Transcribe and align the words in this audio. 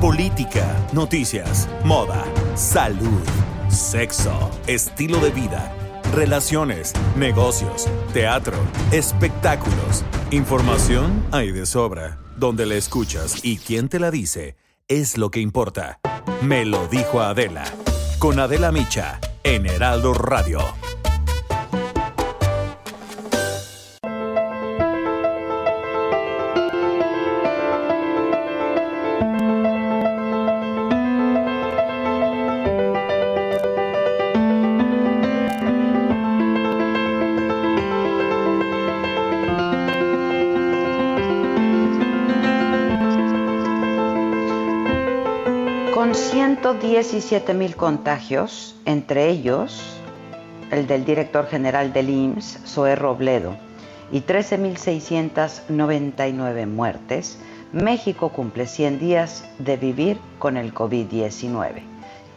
Política, 0.00 0.64
noticias, 0.94 1.68
moda, 1.84 2.24
salud, 2.54 3.20
sexo, 3.68 4.50
estilo 4.66 5.18
de 5.18 5.28
vida, 5.28 5.74
relaciones, 6.14 6.94
negocios, 7.18 7.86
teatro, 8.14 8.56
espectáculos. 8.92 10.02
Información 10.30 11.22
hay 11.32 11.52
de 11.52 11.66
sobra. 11.66 12.18
Donde 12.38 12.64
la 12.64 12.76
escuchas 12.76 13.44
y 13.44 13.58
quién 13.58 13.90
te 13.90 14.00
la 14.00 14.10
dice 14.10 14.56
es 14.88 15.18
lo 15.18 15.30
que 15.30 15.40
importa. 15.40 16.00
Me 16.40 16.64
lo 16.64 16.88
dijo 16.88 17.20
Adela. 17.20 17.64
Con 18.18 18.40
Adela 18.40 18.72
Micha 18.72 19.20
en 19.44 19.66
Heraldo 19.66 20.14
Radio. 20.14 20.60
117 46.90 47.54
mil 47.54 47.76
contagios, 47.76 48.74
entre 48.84 49.28
ellos 49.28 49.80
el 50.72 50.88
del 50.88 51.04
director 51.04 51.46
general 51.46 51.92
del 51.92 52.10
IMSS, 52.10 52.62
Zoé 52.66 52.96
Robledo, 52.96 53.54
y 54.10 54.22
13.699 54.22 56.66
muertes, 56.66 57.38
México 57.72 58.30
cumple 58.30 58.66
100 58.66 58.98
días 58.98 59.44
de 59.60 59.76
vivir 59.76 60.18
con 60.40 60.56
el 60.56 60.74
COVID-19. 60.74 61.82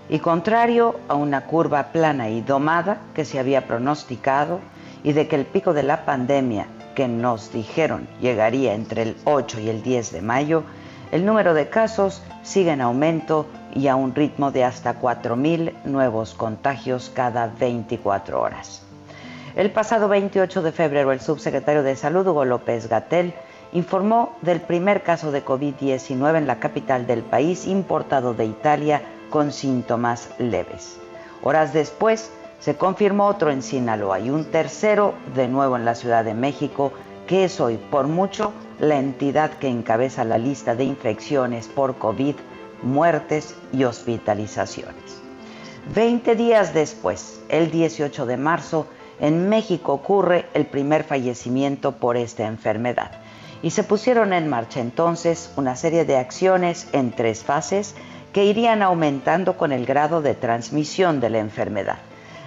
Y 0.09 0.19
contrario 0.19 0.99
a 1.07 1.15
una 1.15 1.47
curva 1.47 1.91
plana 1.91 2.29
y 2.29 2.41
domada 2.41 3.01
que 3.15 3.25
se 3.25 3.39
había 3.39 3.65
pronosticado 3.65 4.59
y 5.03 5.13
de 5.13 5.27
que 5.27 5.35
el 5.35 5.47
pico 5.47 5.73
de 5.73 5.81
la 5.81 6.05
pandemia 6.05 6.67
que 6.93 7.07
nos 7.07 7.51
dijeron 7.51 8.07
llegaría 8.21 8.75
entre 8.75 9.01
el 9.01 9.15
8 9.23 9.61
y 9.61 9.69
el 9.69 9.81
10 9.81 10.11
de 10.11 10.21
mayo, 10.21 10.63
el 11.13 11.27
número 11.27 11.53
de 11.53 11.69
casos 11.69 12.23
sigue 12.41 12.71
en 12.71 12.81
aumento 12.81 13.45
y 13.71 13.87
a 13.87 13.95
un 13.95 14.15
ritmo 14.15 14.49
de 14.49 14.63
hasta 14.63 14.99
4.000 14.99 15.83
nuevos 15.85 16.33
contagios 16.33 17.11
cada 17.13 17.45
24 17.59 18.41
horas. 18.41 18.81
El 19.55 19.69
pasado 19.69 20.09
28 20.09 20.63
de 20.63 20.71
febrero, 20.71 21.11
el 21.11 21.19
subsecretario 21.19 21.83
de 21.83 21.95
Salud, 21.95 22.25
Hugo 22.25 22.45
López 22.45 22.89
Gatel, 22.89 23.35
informó 23.73 24.35
del 24.41 24.59
primer 24.59 25.03
caso 25.03 25.31
de 25.31 25.45
COVID-19 25.45 26.35
en 26.35 26.47
la 26.47 26.59
capital 26.59 27.05
del 27.05 27.21
país, 27.21 27.67
importado 27.67 28.33
de 28.33 28.45
Italia, 28.45 29.03
con 29.29 29.51
síntomas 29.51 30.31
leves. 30.39 30.97
Horas 31.43 31.73
después, 31.73 32.31
se 32.59 32.75
confirmó 32.75 33.27
otro 33.27 33.51
en 33.51 33.61
Sinaloa 33.61 34.19
y 34.19 34.31
un 34.31 34.45
tercero 34.45 35.13
de 35.35 35.47
nuevo 35.47 35.75
en 35.75 35.85
la 35.85 35.93
Ciudad 35.93 36.25
de 36.25 36.33
México, 36.33 36.91
que 37.27 37.45
es 37.45 37.59
hoy, 37.59 37.77
por 37.77 38.07
mucho, 38.07 38.53
la 38.79 38.97
entidad 38.97 39.51
que 39.51 39.67
encabeza 39.67 40.23
la 40.23 40.37
lista 40.37 40.75
de 40.75 40.83
infecciones 40.83 41.67
por 41.67 41.97
COVID, 41.97 42.35
muertes 42.81 43.55
y 43.71 43.83
hospitalizaciones. 43.83 45.21
Veinte 45.93 46.35
días 46.35 46.73
después, 46.73 47.41
el 47.49 47.71
18 47.71 48.25
de 48.25 48.37
marzo, 48.37 48.87
en 49.19 49.49
México 49.49 49.93
ocurre 49.93 50.45
el 50.53 50.65
primer 50.65 51.03
fallecimiento 51.03 51.93
por 51.93 52.17
esta 52.17 52.45
enfermedad 52.45 53.11
y 53.61 53.71
se 53.71 53.83
pusieron 53.83 54.33
en 54.33 54.49
marcha 54.49 54.81
entonces 54.81 55.51
una 55.55 55.75
serie 55.75 56.05
de 56.05 56.17
acciones 56.17 56.87
en 56.91 57.11
tres 57.11 57.43
fases 57.43 57.95
que 58.33 58.45
irían 58.45 58.81
aumentando 58.81 59.57
con 59.57 59.71
el 59.71 59.85
grado 59.85 60.21
de 60.21 60.35
transmisión 60.35 61.19
de 61.19 61.29
la 61.29 61.39
enfermedad. 61.39 61.99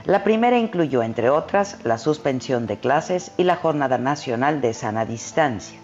La 0.06 0.22
primera 0.22 0.56
incluyó, 0.56 1.02
entre 1.02 1.30
otras, 1.30 1.78
la 1.82 1.98
suspensión 1.98 2.68
de 2.68 2.78
clases 2.78 3.32
y 3.36 3.42
la 3.42 3.56
Jornada 3.56 3.98
Nacional 3.98 4.60
de 4.60 4.72
Sana 4.72 5.04
Distancia. 5.04 5.80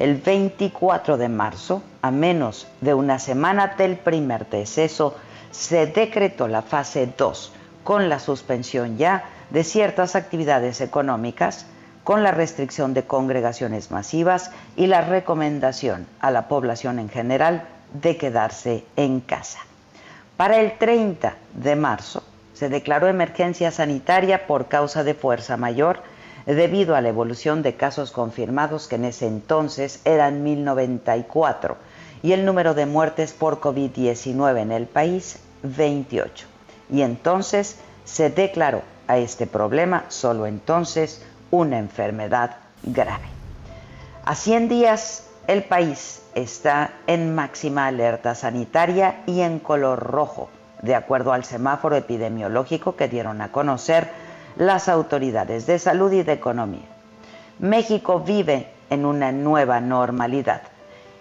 El 0.00 0.16
24 0.16 1.16
de 1.16 1.28
marzo, 1.28 1.80
a 2.02 2.10
menos 2.10 2.66
de 2.80 2.94
una 2.94 3.20
semana 3.20 3.76
del 3.78 3.96
primer 3.96 4.50
deceso, 4.50 5.14
se 5.52 5.86
decretó 5.86 6.48
la 6.48 6.62
fase 6.62 7.08
2, 7.16 7.52
con 7.84 8.08
la 8.08 8.18
suspensión 8.18 8.98
ya 8.98 9.22
de 9.50 9.62
ciertas 9.62 10.16
actividades 10.16 10.80
económicas, 10.80 11.66
con 12.02 12.24
la 12.24 12.32
restricción 12.32 12.92
de 12.92 13.04
congregaciones 13.04 13.92
masivas 13.92 14.50
y 14.74 14.88
la 14.88 15.02
recomendación 15.02 16.08
a 16.18 16.32
la 16.32 16.48
población 16.48 16.98
en 16.98 17.08
general 17.08 17.68
de 17.92 18.16
quedarse 18.16 18.84
en 18.96 19.20
casa. 19.20 19.60
Para 20.36 20.58
el 20.58 20.76
30 20.76 21.36
de 21.54 21.76
marzo 21.76 22.24
se 22.54 22.68
declaró 22.68 23.08
emergencia 23.08 23.70
sanitaria 23.70 24.46
por 24.46 24.68
causa 24.68 25.04
de 25.04 25.14
fuerza 25.14 25.56
mayor 25.56 26.00
debido 26.46 26.94
a 26.94 27.00
la 27.00 27.08
evolución 27.08 27.62
de 27.62 27.74
casos 27.74 28.10
confirmados 28.10 28.88
que 28.88 28.96
en 28.96 29.04
ese 29.04 29.26
entonces 29.26 30.00
eran 30.04 30.42
1094 30.42 31.76
y 32.22 32.32
el 32.32 32.44
número 32.44 32.74
de 32.74 32.86
muertes 32.86 33.32
por 33.32 33.60
COVID-19 33.60 34.60
en 34.60 34.72
el 34.72 34.86
país 34.86 35.38
28. 35.62 36.46
Y 36.90 37.02
entonces 37.02 37.76
se 38.04 38.30
declaró 38.30 38.82
a 39.08 39.18
este 39.18 39.46
problema 39.46 40.04
solo 40.08 40.46
entonces 40.46 41.22
una 41.50 41.78
enfermedad 41.78 42.56
grave. 42.82 43.26
A 44.24 44.34
100 44.34 44.68
días 44.68 45.28
el 45.46 45.64
país 45.64 46.22
está 46.34 46.92
en 47.06 47.34
máxima 47.34 47.86
alerta 47.86 48.34
sanitaria 48.34 49.22
y 49.26 49.40
en 49.40 49.58
color 49.58 49.98
rojo, 49.98 50.48
de 50.84 50.94
acuerdo 50.94 51.32
al 51.32 51.44
semáforo 51.44 51.96
epidemiológico 51.96 52.94
que 52.96 53.08
dieron 53.08 53.40
a 53.40 53.50
conocer 53.50 54.08
las 54.56 54.88
autoridades 54.88 55.66
de 55.66 55.78
salud 55.78 56.12
y 56.12 56.22
de 56.22 56.32
economía. 56.32 56.88
México 57.58 58.20
vive 58.20 58.68
en 58.90 59.06
una 59.06 59.32
nueva 59.32 59.80
normalidad 59.80 60.62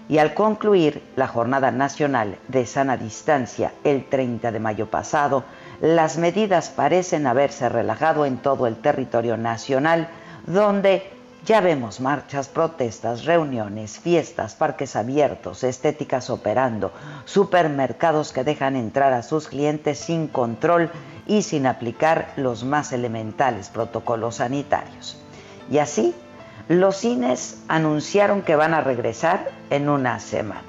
y 0.09 0.17
al 0.17 0.33
concluir 0.33 1.01
la 1.15 1.27
Jornada 1.27 1.71
Nacional 1.71 2.37
de 2.47 2.65
Sana 2.65 2.97
Distancia 2.97 3.71
el 3.83 4.05
30 4.05 4.51
de 4.51 4.59
mayo 4.59 4.87
pasado, 4.87 5.45
las 5.79 6.17
medidas 6.17 6.69
parecen 6.69 7.25
haberse 7.25 7.69
relajado 7.69 8.25
en 8.25 8.37
todo 8.37 8.67
el 8.67 8.75
territorio 8.75 9.37
nacional, 9.37 10.09
donde 10.45 11.09
ya 11.45 11.59
vemos 11.59 11.99
marchas, 11.99 12.47
protestas, 12.47 13.25
reuniones, 13.25 13.99
fiestas, 13.99 14.55
parques 14.55 14.95
abiertos, 14.95 15.63
estéticas 15.63 16.29
operando, 16.29 16.93
supermercados 17.25 18.31
que 18.31 18.45
dejan 18.45 18.75
entrar 18.75 19.11
a 19.13 19.23
sus 19.23 19.49
clientes 19.49 19.99
sin 19.99 20.27
control 20.27 20.89
y 21.27 21.41
sin 21.41 21.67
aplicar 21.67 22.31
los 22.37 22.63
más 22.63 22.93
elementales 22.93 23.69
protocolos 23.69 24.35
sanitarios. 24.35 25.21
Y 25.69 25.79
así, 25.79 26.15
los 26.69 26.95
cines 26.95 27.61
anunciaron 27.67 28.41
que 28.41 28.55
van 28.55 28.73
a 28.73 28.81
regresar 28.81 29.51
en 29.69 29.89
una 29.89 30.19
semana. 30.19 30.61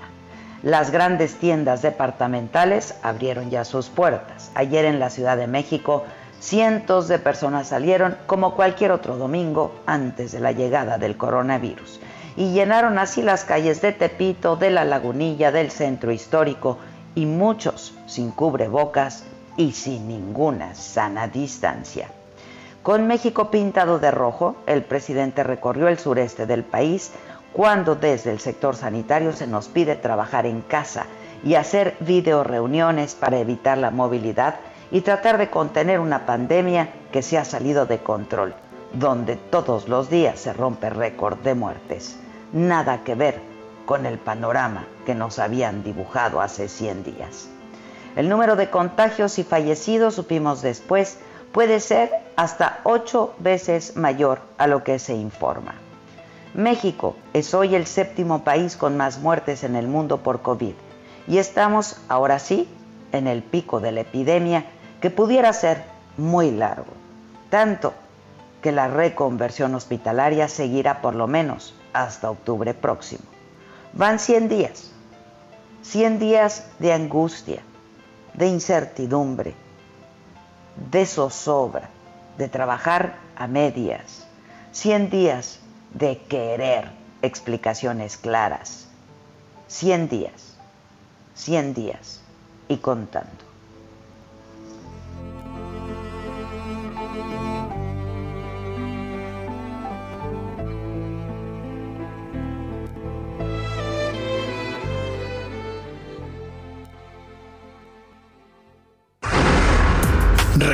Las 0.64 0.90
grandes 0.90 1.36
tiendas 1.36 1.82
departamentales 1.82 2.96
abrieron 3.02 3.50
ya 3.50 3.64
sus 3.64 3.90
puertas. 3.90 4.50
Ayer 4.54 4.86
en 4.86 4.98
la 4.98 5.10
Ciudad 5.10 5.36
de 5.36 5.46
México, 5.46 6.04
cientos 6.44 7.08
de 7.08 7.18
personas 7.18 7.68
salieron 7.68 8.18
como 8.26 8.54
cualquier 8.54 8.92
otro 8.92 9.16
domingo 9.16 9.72
antes 9.86 10.30
de 10.32 10.40
la 10.40 10.52
llegada 10.52 10.98
del 10.98 11.16
coronavirus 11.16 12.00
y 12.36 12.52
llenaron 12.52 12.98
así 12.98 13.22
las 13.22 13.44
calles 13.44 13.80
de 13.80 13.92
Tepito, 13.92 14.56
de 14.56 14.70
la 14.70 14.84
Lagunilla, 14.84 15.50
del 15.52 15.70
centro 15.70 16.12
histórico 16.12 16.76
y 17.14 17.24
muchos 17.24 17.94
sin 18.06 18.30
cubrebocas 18.30 19.24
y 19.56 19.72
sin 19.72 20.06
ninguna 20.06 20.74
sana 20.74 21.28
distancia. 21.28 22.08
Con 22.82 23.06
México 23.06 23.50
pintado 23.50 23.98
de 23.98 24.10
rojo, 24.10 24.56
el 24.66 24.82
presidente 24.82 25.44
recorrió 25.44 25.88
el 25.88 25.98
sureste 25.98 26.44
del 26.44 26.62
país 26.62 27.12
cuando 27.54 27.94
desde 27.94 28.32
el 28.32 28.40
sector 28.40 28.76
sanitario 28.76 29.32
se 29.32 29.46
nos 29.46 29.68
pide 29.68 29.96
trabajar 29.96 30.44
en 30.44 30.60
casa 30.60 31.06
y 31.42 31.54
hacer 31.54 31.96
videoreuniones 32.00 33.14
para 33.14 33.38
evitar 33.38 33.78
la 33.78 33.90
movilidad 33.90 34.56
y 34.94 35.00
tratar 35.00 35.38
de 35.38 35.50
contener 35.50 35.98
una 35.98 36.24
pandemia 36.24 36.88
que 37.10 37.20
se 37.20 37.36
ha 37.36 37.44
salido 37.44 37.84
de 37.84 37.98
control, 37.98 38.54
donde 38.92 39.34
todos 39.34 39.88
los 39.88 40.08
días 40.08 40.38
se 40.38 40.52
rompe 40.52 40.88
récord 40.88 41.36
de 41.40 41.56
muertes. 41.56 42.16
Nada 42.52 43.02
que 43.02 43.16
ver 43.16 43.40
con 43.86 44.06
el 44.06 44.18
panorama 44.18 44.86
que 45.04 45.16
nos 45.16 45.40
habían 45.40 45.82
dibujado 45.82 46.40
hace 46.40 46.68
100 46.68 47.02
días. 47.02 47.48
El 48.14 48.28
número 48.28 48.54
de 48.54 48.70
contagios 48.70 49.40
y 49.40 49.42
fallecidos, 49.42 50.14
supimos 50.14 50.62
después, 50.62 51.18
puede 51.50 51.80
ser 51.80 52.12
hasta 52.36 52.78
ocho 52.84 53.34
veces 53.40 53.96
mayor 53.96 54.42
a 54.58 54.68
lo 54.68 54.84
que 54.84 55.00
se 55.00 55.14
informa. 55.14 55.74
México 56.54 57.16
es 57.32 57.52
hoy 57.52 57.74
el 57.74 57.86
séptimo 57.86 58.44
país 58.44 58.76
con 58.76 58.96
más 58.96 59.18
muertes 59.18 59.64
en 59.64 59.74
el 59.74 59.88
mundo 59.88 60.18
por 60.18 60.40
COVID 60.42 60.74
y 61.26 61.38
estamos, 61.38 61.96
ahora 62.08 62.38
sí, 62.38 62.68
en 63.10 63.26
el 63.26 63.42
pico 63.42 63.80
de 63.80 63.90
la 63.90 64.00
epidemia 64.02 64.66
que 65.04 65.10
pudiera 65.10 65.52
ser 65.52 65.84
muy 66.16 66.50
largo, 66.50 66.94
tanto 67.50 67.92
que 68.62 68.72
la 68.72 68.88
reconversión 68.88 69.74
hospitalaria 69.74 70.48
seguirá 70.48 71.02
por 71.02 71.14
lo 71.14 71.26
menos 71.26 71.74
hasta 71.92 72.30
octubre 72.30 72.72
próximo. 72.72 73.24
Van 73.92 74.18
100 74.18 74.48
días, 74.48 74.92
100 75.82 76.18
días 76.18 76.66
de 76.78 76.94
angustia, 76.94 77.60
de 78.32 78.46
incertidumbre, 78.46 79.54
de 80.90 81.04
zozobra, 81.04 81.90
de 82.38 82.48
trabajar 82.48 83.16
a 83.36 83.46
medias, 83.46 84.26
100 84.72 85.10
días 85.10 85.60
de 85.92 86.16
querer 86.16 86.90
explicaciones 87.20 88.16
claras. 88.16 88.88
100 89.68 90.08
días, 90.08 90.56
100 91.34 91.74
días 91.74 92.22
y 92.68 92.78
contando. 92.78 93.43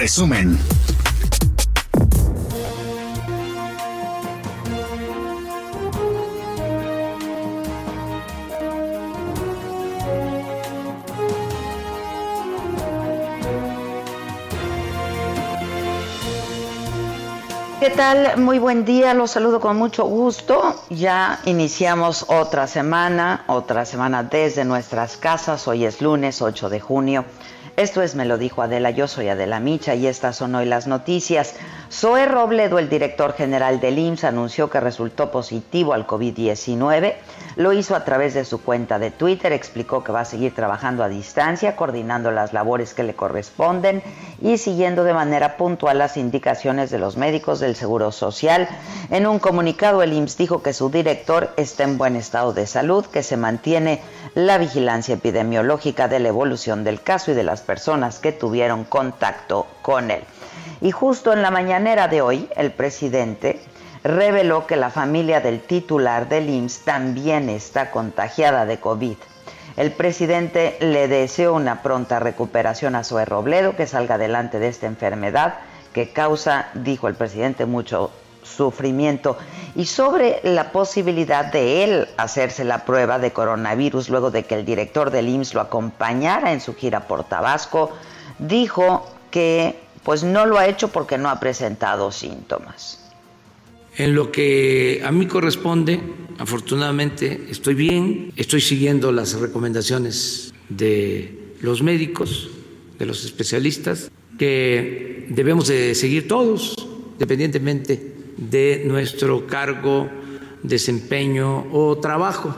Resumen. 0.01 0.59
¿Qué 17.79 17.91
tal? 17.91 18.39
Muy 18.39 18.59
buen 18.59 18.87
día, 18.87 19.13
los 19.13 19.33
saludo 19.33 19.61
con 19.61 19.77
mucho 19.77 20.05
gusto. 20.05 20.83
Ya 20.89 21.41
iniciamos 21.45 22.25
otra 22.29 22.67
semana, 22.67 23.45
otra 23.49 23.85
semana 23.85 24.23
desde 24.23 24.65
nuestras 24.65 25.19
casas. 25.19 25.69
Hoy 25.69 25.85
es 25.85 26.01
lunes 26.01 26.41
8 26.41 26.71
de 26.71 26.81
junio. 26.81 27.27
Esto 27.77 28.03
es 28.03 28.15
Me 28.15 28.25
lo 28.25 28.39
dijo 28.39 28.63
Adela, 28.63 28.91
yo 28.91 29.09
soy 29.09 29.29
Adela 29.29 29.61
Micha 29.61 29.95
y 29.95 30.07
estas 30.07 30.37
son 30.37 30.55
hoy 30.55 30.67
las 30.67 30.87
noticias. 30.87 31.55
Zoe 31.93 32.25
Robledo, 32.25 32.79
el 32.79 32.89
director 32.89 33.33
general 33.33 33.81
del 33.81 33.99
IMSS, 33.99 34.23
anunció 34.23 34.71
que 34.71 34.79
resultó 34.79 35.33
positivo 35.33 35.93
al 35.93 36.07
COVID-19. 36.07 37.15
Lo 37.57 37.73
hizo 37.73 37.97
a 37.97 38.05
través 38.05 38.33
de 38.33 38.45
su 38.45 38.63
cuenta 38.63 39.01
de 39.01 39.11
Twitter, 39.11 39.53
explicó 39.53 40.05
que 40.05 40.13
va 40.13 40.21
a 40.21 40.25
seguir 40.25 40.55
trabajando 40.55 41.03
a 41.03 41.09
distancia, 41.09 41.75
coordinando 41.75 42.31
las 42.31 42.53
labores 42.53 42.95
que 42.95 43.03
le 43.03 43.15
corresponden 43.15 44.05
y 44.41 44.59
siguiendo 44.59 45.03
de 45.03 45.15
manera 45.15 45.57
puntual 45.57 45.99
las 45.99 46.17
indicaciones 46.17 46.91
de 46.91 47.01
los 47.01 47.17
médicos 47.17 47.59
del 47.59 47.75
Seguro 47.75 48.13
Social. 48.13 48.69
En 49.11 49.27
un 49.27 49.41
comunicado, 49.41 50.05
el 50.05 50.13
IMSS 50.13 50.37
dijo 50.37 50.63
que 50.63 50.73
su 50.73 50.91
director 50.91 51.51
está 51.57 51.83
en 51.83 51.99
buen 51.99 52.15
estado 52.15 52.53
de 52.53 52.69
salud, 52.69 53.05
que 53.05 53.25
se 53.25 53.37
mantiene 53.37 54.01
la 54.37 54.59
vigilancia 54.59 55.17
epidemiológica 55.17 56.07
de 56.07 56.21
la 56.21 56.29
evolución 56.29 56.85
del 56.85 57.03
caso 57.03 57.33
y 57.33 57.35
de 57.35 57.43
las 57.43 57.63
personas 57.63 58.21
que 58.21 58.31
tuvieron 58.31 58.85
contacto 58.85 59.67
con 59.83 60.13
él. 60.13 60.23
Y 60.81 60.91
justo 60.93 61.33
en 61.33 61.43
la 61.43 61.51
mañanera 61.51 62.09
de 62.09 62.23
hoy, 62.23 62.49
el 62.57 62.73
presidente 62.73 63.61
reveló 64.03 64.67
que 64.67 64.77
la 64.77 64.91
familia 64.91 65.41
del 65.41 65.61
titular 65.61 66.29
del 66.29 66.49
IMSS 66.49 66.81
también 66.81 67.49
está 67.51 67.91
contagiada 67.91 68.65
de 68.65 68.81
COVID. 68.81 69.17
El 69.77 69.93
presidente 69.93 70.77
le 70.81 71.07
deseó 71.09 71.55
una 71.55 71.83
pronta 71.83 72.19
recuperación 72.19 72.95
a 72.95 73.05
Zoe 73.05 73.25
Robledo, 73.25 73.77
que 73.77 73.87
salga 73.87 74.15
adelante 74.17 74.59
de 74.59 74.69
esta 74.69 74.87
enfermedad 74.87 75.55
que 75.93 76.13
causa, 76.13 76.69
dijo 76.75 77.09
el 77.09 77.15
presidente, 77.15 77.67
mucho 77.67 78.11
sufrimiento 78.43 79.37
y 79.75 79.87
sobre 79.87 80.41
la 80.43 80.73
posibilidad 80.73 81.45
de 81.45 81.85
él 81.85 82.09
hacerse 82.17 82.65
la 82.65 82.85
prueba 82.85 83.19
de 83.19 83.33
coronavirus 83.33 84.09
luego 84.09 84.31
de 84.31 84.45
que 84.45 84.55
el 84.55 84.65
director 84.65 85.11
del 85.11 85.29
IMSS 85.29 85.55
lo 85.55 85.61
acompañara 85.61 86.53
en 86.53 86.61
su 86.61 86.75
gira 86.75 87.01
por 87.01 87.25
Tabasco, 87.25 87.91
dijo 88.39 89.07
que 89.31 89.79
pues 90.05 90.23
no 90.23 90.47
lo 90.47 90.59
ha 90.59 90.67
hecho 90.67 90.89
porque 90.89 91.19
no 91.19 91.29
ha 91.29 91.41
presentado 91.41 92.11
síntomas. 92.11 93.01
En 93.97 94.15
lo 94.15 94.31
que 94.31 95.03
a 95.05 95.11
mí 95.11 95.27
corresponde, 95.27 96.01
afortunadamente 96.39 97.47
estoy 97.51 97.75
bien, 97.75 98.33
estoy 98.37 98.61
siguiendo 98.61 99.13
las 99.13 99.35
recomendaciones 99.35 100.55
de 100.69 101.55
los 101.61 101.83
médicos, 101.83 102.51
de 102.99 103.07
los 103.07 103.25
especialistas, 103.25 104.11
que 104.39 105.27
debemos 105.29 105.69
de 105.69 105.95
seguir 105.95 106.29
todos, 106.29 106.75
independientemente 107.13 108.15
de 108.37 108.83
nuestro 108.87 109.47
cargo, 109.47 110.09
desempeño 110.63 111.67
o 111.73 111.99
trabajo. 111.99 112.57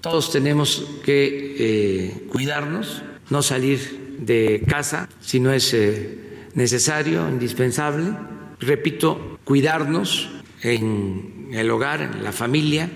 Todos 0.00 0.30
tenemos 0.30 0.86
que 1.04 1.56
eh, 1.58 2.26
cuidarnos, 2.30 3.02
no 3.30 3.42
salir 3.42 4.16
de 4.20 4.62
casa 4.68 5.08
si 5.20 5.40
no 5.40 5.52
es 5.52 5.74
eh, 5.74 6.27
necesario, 6.54 7.28
indispensable. 7.28 8.12
Repito, 8.60 9.38
cuidarnos 9.44 10.30
en 10.62 11.48
el 11.52 11.70
hogar, 11.70 12.02
en 12.02 12.24
la 12.24 12.32
familia, 12.32 12.90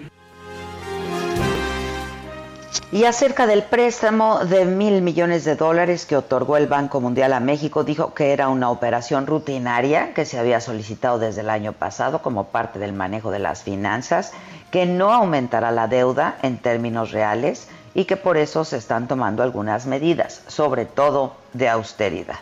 y 2.93 3.05
acerca 3.05 3.47
del 3.47 3.63
préstamo 3.63 4.45
de 4.45 4.67
mil 4.67 5.01
millones 5.01 5.45
de 5.45 5.57
dólares 5.57 6.05
que 6.05 6.15
otorgó 6.15 6.59
el 6.59 6.67
Banco 6.67 7.01
Mundial 7.01 7.33
a 7.33 7.41
México, 7.41 7.85
dijo 7.85 8.13
que 8.13 8.35
era 8.35 8.51
una 8.51 8.71
operación 8.71 9.27
rutinaria 9.27 10.13
que 10.13 10.27
se 10.27 10.39
había 10.39 10.61
solicitado 10.61 11.19
desde 11.19 11.41
el 11.41 11.49
año 11.49 11.73
pasado 11.73 12.21
como 12.21 12.49
parte 12.49 12.79
del 12.79 12.93
manejo 12.93 13.31
de 13.31 13.39
las 13.39 13.63
finanzas, 13.63 14.33
que 14.71 14.85
no 14.85 15.11
aumentará 15.11 15.71
la 15.71 15.89
deuda 15.89 16.37
en 16.43 16.59
términos 16.59 17.13
reales 17.13 17.67
y 17.95 18.05
que 18.05 18.19
por 18.19 18.37
eso 18.37 18.63
se 18.67 18.77
están 18.77 19.09
tomando 19.09 19.43
algunas 19.43 19.87
medidas, 19.87 20.43
sobre 20.49 20.85
todo 20.85 21.37
de 21.55 21.71
austeridad. 21.71 22.41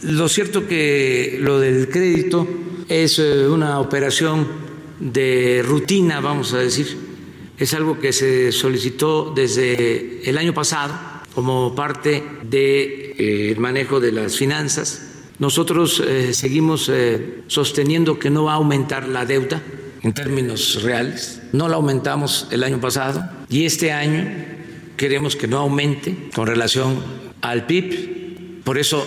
Lo 0.00 0.28
cierto 0.28 0.66
que 0.66 1.38
lo 1.40 1.60
del 1.60 1.88
crédito 1.88 2.48
es 2.88 3.18
eh, 3.18 3.46
una 3.46 3.78
operación 3.78 4.48
de 4.98 5.62
rutina, 5.64 6.20
vamos 6.20 6.54
a 6.54 6.58
decir, 6.58 6.96
es 7.58 7.74
algo 7.74 8.00
que 8.00 8.12
se 8.12 8.50
solicitó 8.50 9.32
desde 9.34 10.28
el 10.28 10.38
año 10.38 10.54
pasado 10.54 10.94
como 11.34 11.74
parte 11.74 12.22
del 12.42 13.14
eh, 13.18 13.54
manejo 13.58 14.00
de 14.00 14.12
las 14.12 14.36
finanzas. 14.36 15.08
Nosotros 15.38 16.02
eh, 16.06 16.34
seguimos 16.34 16.88
eh, 16.88 17.42
sosteniendo 17.46 18.18
que 18.18 18.30
no 18.30 18.44
va 18.44 18.52
a 18.52 18.56
aumentar 18.56 19.08
la 19.08 19.24
deuda 19.24 19.62
en 20.02 20.12
términos 20.12 20.82
reales. 20.82 21.42
No 21.52 21.68
la 21.68 21.76
aumentamos 21.76 22.48
el 22.50 22.64
año 22.64 22.80
pasado 22.80 23.28
y 23.48 23.64
este 23.64 23.92
año 23.92 24.28
queremos 24.96 25.36
que 25.36 25.48
no 25.48 25.58
aumente 25.58 26.30
con 26.34 26.46
relación 26.46 27.02
al 27.40 27.66
PIB. 27.66 28.62
Por 28.64 28.78
eso 28.78 29.04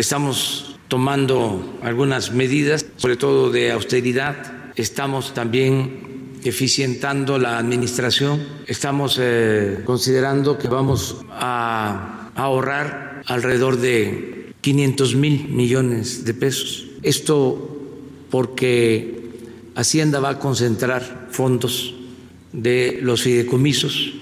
estamos 0.00 0.76
tomando 0.88 1.78
algunas 1.82 2.32
medidas, 2.32 2.86
sobre 2.96 3.16
todo 3.16 3.50
de 3.50 3.70
austeridad. 3.70 4.72
Estamos 4.76 5.34
también 5.34 6.38
eficientando 6.42 7.38
la 7.38 7.58
administración. 7.58 8.40
Estamos 8.66 9.18
eh, 9.20 9.82
considerando 9.84 10.58
que 10.58 10.68
vamos 10.68 11.24
a 11.30 12.30
ahorrar 12.34 13.22
alrededor 13.26 13.76
de 13.76 14.52
500 14.60 15.14
mil 15.14 15.48
millones 15.48 16.24
de 16.24 16.34
pesos. 16.34 16.86
Esto 17.02 17.78
porque 18.30 19.20
Hacienda 19.74 20.20
va 20.20 20.30
a 20.30 20.38
concentrar 20.38 21.28
fondos 21.30 21.94
de 22.52 22.98
los 23.02 23.22
fideicomisos. 23.22 24.14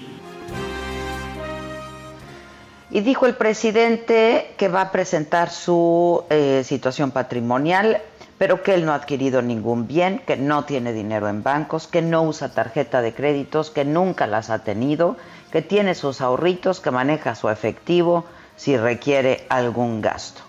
Y 2.91 3.01
dijo 3.01 3.25
el 3.25 3.35
presidente 3.35 4.53
que 4.57 4.67
va 4.67 4.81
a 4.81 4.91
presentar 4.91 5.49
su 5.49 6.23
eh, 6.29 6.63
situación 6.65 7.11
patrimonial 7.11 8.01
pero 8.39 8.63
que 8.63 8.73
él 8.73 8.85
no 8.85 8.93
ha 8.93 8.95
adquirido 8.95 9.41
ningún 9.41 9.85
bien, 9.85 10.21
que 10.25 10.37
no 10.37 10.63
tiene 10.63 10.93
dinero 10.93 11.27
en 11.27 11.43
bancos, 11.43 11.87
que 11.87 12.01
no 12.01 12.23
usa 12.23 12.53
tarjeta 12.53 13.01
de 13.01 13.13
créditos, 13.13 13.69
que 13.69 13.83
nunca 13.83 14.25
las 14.27 14.49
ha 14.49 14.63
tenido, 14.63 15.17
que 15.51 15.61
tiene 15.61 15.93
sus 15.93 16.21
ahorritos, 16.21 16.79
que 16.79 16.89
maneja 16.89 17.35
su 17.35 17.49
efectivo 17.49 18.25
si 18.55 18.77
requiere 18.77 19.45
algún 19.49 20.01
gasto. 20.01 20.41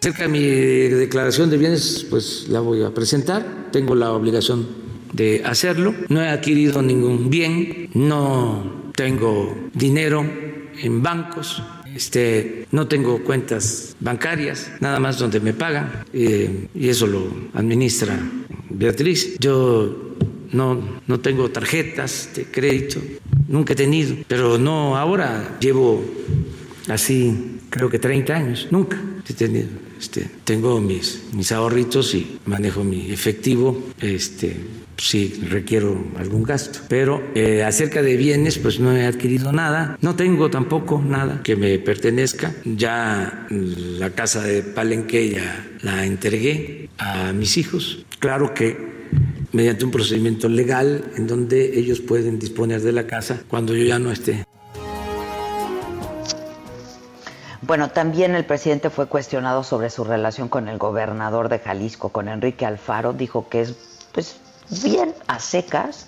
Acerca 0.00 0.24
de 0.24 0.28
mi 0.28 0.42
declaración 0.42 1.48
de 1.48 1.56
bienes, 1.56 2.06
pues 2.10 2.48
la 2.48 2.60
voy 2.60 2.84
a 2.84 2.90
presentar. 2.90 3.70
Tengo 3.72 3.94
la 3.94 4.12
obligación 4.12 4.68
de 5.14 5.42
hacerlo. 5.46 5.94
No 6.08 6.20
he 6.20 6.28
adquirido 6.28 6.82
ningún 6.82 7.30
bien, 7.30 7.88
no 7.94 8.92
tengo 8.94 9.54
dinero 9.72 10.26
en 10.80 11.02
bancos, 11.02 11.62
este, 11.94 12.66
no 12.70 12.88
tengo 12.88 13.22
cuentas 13.22 13.96
bancarias, 14.00 14.70
nada 14.80 14.98
más 14.98 15.18
donde 15.18 15.40
me 15.40 15.52
pagan, 15.52 16.04
eh, 16.12 16.68
y 16.74 16.88
eso 16.88 17.06
lo 17.06 17.26
administra 17.54 18.18
Beatriz. 18.70 19.36
Yo 19.38 20.14
no, 20.52 21.00
no 21.06 21.20
tengo 21.20 21.50
tarjetas 21.50 22.30
de 22.34 22.44
crédito, 22.44 23.00
nunca 23.48 23.72
he 23.72 23.76
tenido, 23.76 24.16
pero 24.28 24.58
no 24.58 24.96
ahora, 24.96 25.58
llevo 25.60 26.02
así 26.88 27.58
creo 27.72 27.88
que 27.88 27.98
30 27.98 28.34
años, 28.34 28.68
nunca 28.70 29.00
he 29.28 29.32
tenido. 29.32 29.68
Este, 29.98 30.28
tengo 30.44 30.80
mis, 30.80 31.22
mis 31.32 31.52
ahorritos 31.52 32.14
y 32.14 32.38
manejo 32.44 32.84
mi 32.84 33.10
efectivo, 33.10 33.84
este, 34.00 34.56
si 35.02 35.34
requiero 35.48 36.04
algún 36.16 36.44
gasto. 36.44 36.78
Pero 36.88 37.20
eh, 37.34 37.64
acerca 37.64 38.02
de 38.02 38.16
bienes, 38.16 38.58
pues 38.58 38.78
no 38.78 38.96
he 38.96 39.04
adquirido 39.04 39.52
nada, 39.52 39.98
no 40.00 40.14
tengo 40.14 40.48
tampoco 40.48 41.02
nada 41.04 41.40
que 41.42 41.56
me 41.56 41.78
pertenezca. 41.80 42.54
Ya 42.64 43.46
la 43.50 44.10
casa 44.10 44.42
de 44.42 44.62
Palenque 44.62 45.30
ya 45.30 45.66
la 45.82 46.06
entregué 46.06 46.88
a 46.98 47.32
mis 47.32 47.56
hijos. 47.56 48.06
Claro 48.20 48.54
que 48.54 48.92
mediante 49.50 49.84
un 49.84 49.90
procedimiento 49.90 50.48
legal 50.48 51.04
en 51.16 51.26
donde 51.26 51.78
ellos 51.78 52.00
pueden 52.00 52.38
disponer 52.38 52.80
de 52.80 52.92
la 52.92 53.06
casa 53.08 53.42
cuando 53.48 53.74
yo 53.74 53.82
ya 53.82 53.98
no 53.98 54.12
esté. 54.12 54.44
Bueno, 57.60 57.90
también 57.90 58.36
el 58.36 58.44
presidente 58.44 58.88
fue 58.88 59.06
cuestionado 59.06 59.64
sobre 59.64 59.90
su 59.90 60.04
relación 60.04 60.48
con 60.48 60.68
el 60.68 60.78
gobernador 60.78 61.48
de 61.48 61.58
Jalisco, 61.58 62.10
con 62.10 62.28
Enrique 62.28 62.66
Alfaro. 62.66 63.12
Dijo 63.12 63.48
que 63.48 63.62
es 63.62 63.74
pues 64.12 64.36
bien 64.68 65.14
a 65.26 65.38
secas, 65.38 66.06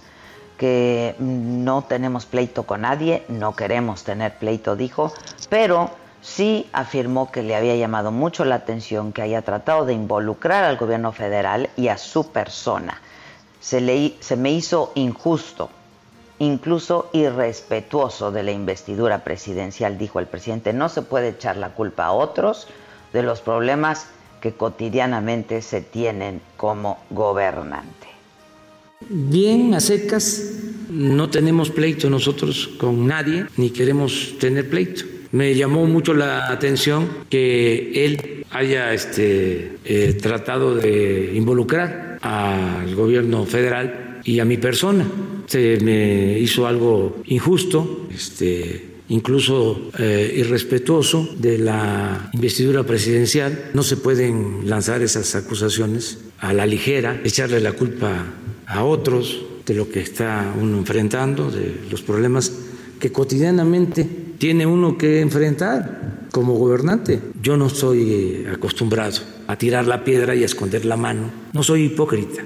que 0.58 1.16
no 1.18 1.82
tenemos 1.82 2.26
pleito 2.26 2.62
con 2.62 2.82
nadie, 2.82 3.24
no 3.28 3.56
queremos 3.56 4.04
tener 4.04 4.36
pleito, 4.38 4.76
dijo, 4.76 5.12
pero 5.48 5.90
sí 6.22 6.68
afirmó 6.72 7.30
que 7.32 7.42
le 7.42 7.56
había 7.56 7.76
llamado 7.76 8.12
mucho 8.12 8.44
la 8.44 8.54
atención 8.54 9.12
que 9.12 9.22
haya 9.22 9.42
tratado 9.42 9.84
de 9.84 9.94
involucrar 9.94 10.64
al 10.64 10.76
gobierno 10.76 11.12
federal 11.12 11.70
y 11.76 11.88
a 11.88 11.98
su 11.98 12.30
persona 12.30 13.00
se, 13.64 14.14
se 14.20 14.36
me 14.36 14.52
hizo 14.52 14.92
injusto, 14.94 15.70
incluso 16.38 17.08
irrespetuoso 17.14 18.30
de 18.30 18.42
la 18.42 18.52
investidura 18.52 19.24
presidencial, 19.24 19.96
dijo 19.96 20.18
el 20.18 20.26
presidente. 20.26 20.74
No 20.74 20.90
se 20.90 21.00
puede 21.00 21.28
echar 21.28 21.56
la 21.56 21.70
culpa 21.70 22.04
a 22.04 22.12
otros 22.12 22.68
de 23.14 23.22
los 23.22 23.40
problemas 23.40 24.08
que 24.42 24.52
cotidianamente 24.52 25.62
se 25.62 25.80
tienen 25.80 26.42
como 26.58 26.98
gobernante. 27.08 28.03
Bien, 29.08 29.74
a 29.74 29.80
secas, 29.80 30.52
no 30.90 31.28
tenemos 31.28 31.70
pleito 31.70 32.08
nosotros 32.08 32.70
con 32.78 33.06
nadie, 33.06 33.46
ni 33.56 33.70
queremos 33.70 34.36
tener 34.38 34.68
pleito. 34.68 35.04
Me 35.32 35.54
llamó 35.54 35.86
mucho 35.86 36.14
la 36.14 36.50
atención 36.50 37.08
que 37.28 38.04
él 38.04 38.44
haya 38.50 38.94
este, 38.94 39.78
eh, 39.84 40.14
tratado 40.20 40.76
de 40.76 41.32
involucrar 41.34 42.18
al 42.22 42.94
gobierno 42.94 43.44
federal 43.44 44.20
y 44.24 44.38
a 44.38 44.44
mi 44.44 44.56
persona. 44.56 45.06
Se 45.46 45.78
me 45.82 46.38
hizo 46.38 46.66
algo 46.66 47.20
injusto, 47.26 48.08
este, 48.14 48.94
incluso 49.08 49.90
eh, 49.98 50.34
irrespetuoso 50.36 51.28
de 51.36 51.58
la 51.58 52.30
investidura 52.32 52.84
presidencial. 52.84 53.70
No 53.74 53.82
se 53.82 53.96
pueden 53.96 54.68
lanzar 54.68 55.02
esas 55.02 55.34
acusaciones 55.34 56.18
a 56.38 56.52
la 56.52 56.64
ligera, 56.64 57.20
echarle 57.24 57.60
la 57.60 57.72
culpa 57.72 58.24
a 58.66 58.84
otros 58.84 59.44
de 59.66 59.74
lo 59.74 59.88
que 59.88 60.00
está 60.00 60.52
uno 60.60 60.78
enfrentando, 60.78 61.48
de 61.50 61.86
los 61.90 62.02
problemas 62.02 62.52
que 62.98 63.12
cotidianamente 63.12 64.04
tiene 64.38 64.66
uno 64.66 64.98
que 64.98 65.20
enfrentar 65.20 66.26
como 66.32 66.54
gobernante. 66.54 67.20
Yo 67.40 67.56
no 67.56 67.66
estoy 67.66 68.44
acostumbrado 68.52 69.20
a 69.46 69.54
tirar 69.56 69.86
la 69.86 70.02
piedra 70.04 70.34
y 70.34 70.42
a 70.42 70.46
esconder 70.46 70.84
la 70.84 70.96
mano. 70.96 71.30
No 71.52 71.62
soy 71.62 71.84
hipócrita. 71.84 72.42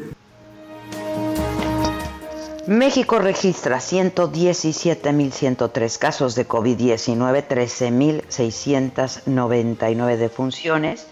México 2.67 3.19
registra 3.19 3.79
117.103 3.79 5.99
casos 5.99 6.35
de 6.35 6.47
COVID-19, 6.47 7.49
13.699 7.49 10.17
defunciones. 10.19 11.07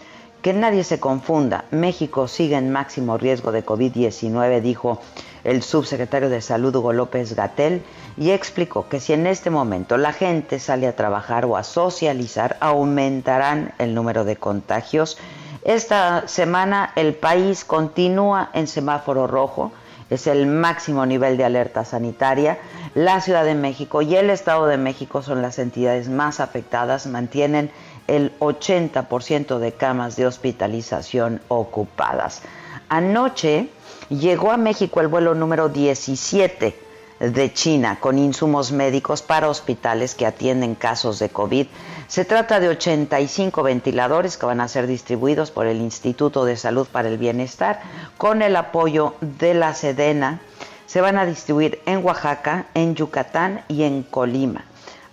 Que 0.47 0.53
nadie 0.53 0.85
se 0.85 1.01
confunda, 1.01 1.65
México 1.71 2.29
sigue 2.29 2.55
en 2.55 2.71
máximo 2.71 3.17
riesgo 3.17 3.51
de 3.51 3.65
COVID-19, 3.65 4.61
dijo 4.61 5.01
el 5.43 5.61
subsecretario 5.61 6.29
de 6.29 6.39
Salud 6.39 6.73
Hugo 6.73 6.93
López 6.93 7.35
Gatel, 7.35 7.83
y 8.15 8.31
explicó 8.31 8.87
que 8.87 9.01
si 9.01 9.11
en 9.11 9.27
este 9.27 9.49
momento 9.49 9.97
la 9.97 10.13
gente 10.13 10.59
sale 10.59 10.87
a 10.87 10.95
trabajar 10.95 11.43
o 11.43 11.57
a 11.57 11.63
socializar, 11.63 12.55
aumentarán 12.61 13.73
el 13.77 13.93
número 13.93 14.23
de 14.23 14.37
contagios 14.37 15.17
esta 15.65 16.29
semana 16.29 16.93
el 16.95 17.13
país 17.13 17.65
continúa 17.65 18.49
en 18.53 18.67
semáforo 18.67 19.27
rojo, 19.27 19.73
es 20.09 20.27
el 20.27 20.45
máximo 20.47 21.05
nivel 21.05 21.35
de 21.35 21.43
alerta 21.43 21.83
sanitaria. 21.83 22.57
La 22.95 23.19
Ciudad 23.19 23.43
de 23.43 23.55
México 23.55 24.01
y 24.01 24.15
el 24.15 24.29
Estado 24.29 24.65
de 24.67 24.77
México 24.77 25.21
son 25.21 25.41
las 25.41 25.59
entidades 25.59 26.07
más 26.07 26.39
afectadas, 26.39 27.05
mantienen 27.07 27.69
el 28.07 28.37
80% 28.39 29.59
de 29.59 29.71
camas 29.73 30.15
de 30.15 30.25
hospitalización 30.25 31.41
ocupadas. 31.47 32.41
Anoche 32.89 33.69
llegó 34.09 34.51
a 34.51 34.57
México 34.57 35.01
el 35.01 35.07
vuelo 35.07 35.35
número 35.35 35.69
17 35.69 36.87
de 37.19 37.53
China 37.53 37.97
con 37.99 38.19
insumos 38.19 38.71
médicos 38.71 39.21
para 39.21 39.49
hospitales 39.49 40.15
que 40.15 40.25
atienden 40.25 40.75
casos 40.75 41.19
de 41.19 41.29
COVID. 41.29 41.67
Se 42.07 42.25
trata 42.25 42.59
de 42.59 42.69
85 42.69 43.63
ventiladores 43.63 44.37
que 44.37 44.45
van 44.45 44.61
a 44.61 44.67
ser 44.67 44.87
distribuidos 44.87 45.51
por 45.51 45.67
el 45.67 45.81
Instituto 45.81 46.45
de 46.45 46.57
Salud 46.57 46.87
para 46.87 47.09
el 47.09 47.17
Bienestar 47.17 47.81
con 48.17 48.41
el 48.41 48.55
apoyo 48.55 49.15
de 49.19 49.53
la 49.53 49.73
Sedena. 49.73 50.39
Se 50.85 51.01
van 51.01 51.17
a 51.17 51.25
distribuir 51.25 51.81
en 51.85 52.05
Oaxaca, 52.05 52.67
en 52.73 52.95
Yucatán 52.95 53.63
y 53.67 53.83
en 53.83 54.03
Colima. 54.03 54.63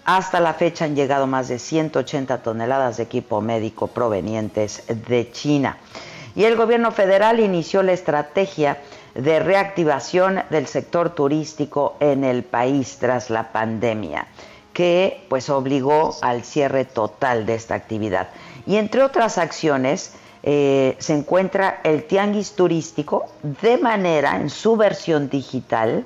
Hasta 0.04 0.38
la 0.38 0.52
fecha 0.52 0.84
han 0.84 0.94
llegado 0.94 1.26
más 1.26 1.49
de 1.49 1.58
180 1.58 2.42
toneladas 2.42 2.99
de 2.99 3.04
equipo 3.04 3.40
médico 3.40 3.87
provenientes 3.87 4.82
de 5.08 5.30
China. 5.32 5.78
Y 6.37 6.44
el 6.44 6.56
gobierno 6.56 6.92
federal 6.92 7.40
inició 7.40 7.82
la 7.82 7.92
estrategia 7.92 8.78
de 9.14 9.38
reactivación 9.38 10.42
del 10.50 10.66
sector 10.66 11.11
turístico 11.11 11.96
en 12.00 12.25
el 12.25 12.42
país 12.42 12.99
tras 12.99 13.30
la 13.30 13.50
pandemia, 13.52 14.26
que 14.75 15.25
pues 15.30 15.49
obligó 15.49 16.16
al 16.20 16.42
cierre 16.44 16.84
total 16.84 17.46
de 17.46 17.54
esta 17.54 17.75
actividad. 17.75 18.28
Y 18.66 18.76
entre 18.76 19.02
otras 19.02 19.38
acciones, 19.38 20.12
eh, 20.42 20.96
se 20.99 21.14
encuentra 21.14 21.80
el 21.82 22.04
tianguis 22.04 22.52
turístico 22.52 23.25
de 23.62 23.78
manera 23.78 24.37
en 24.37 24.50
su 24.50 24.76
versión 24.76 25.30
digital 25.30 26.04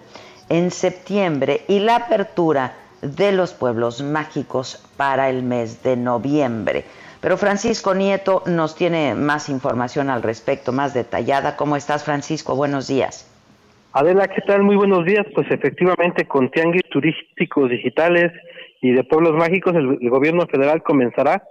en 0.49 0.71
septiembre 0.71 1.65
y 1.67 1.81
la 1.81 1.97
apertura 1.97 2.75
de 3.03 3.33
los 3.33 3.55
pueblos 3.55 4.03
mágicos 4.03 4.85
para 4.97 5.31
el 5.31 5.43
mes 5.43 5.83
de 5.83 5.97
noviembre. 5.97 6.85
Pero 7.21 7.37
Francisco 7.37 7.95
Nieto 7.95 8.43
nos 8.47 8.77
tiene 8.77 9.15
más 9.15 9.49
información 9.49 10.09
al 10.09 10.23
respecto, 10.23 10.73
más 10.73 10.95
detallada. 10.95 11.57
¿Cómo 11.57 11.77
estás, 11.77 12.05
Francisco? 12.05 12.55
Buenos 12.55 12.87
días. 12.87 13.29
Adela, 13.93 14.29
¿qué 14.29 14.41
tal? 14.43 14.63
Muy 14.63 14.77
buenos 14.77 15.05
días. 15.05 15.27
Pues 15.35 15.51
efectivamente, 15.51 16.27
con 16.27 16.51
tianguis 16.51 16.85
turísticos 16.91 17.71
digitales 17.71 18.33
y 18.81 18.93
de 18.93 19.03
pueblos 19.03 19.35
mágicos, 19.35 19.75
el, 19.75 19.99
gobierno 20.09 20.47
federal 20.47 20.83
comenzará 20.83 21.43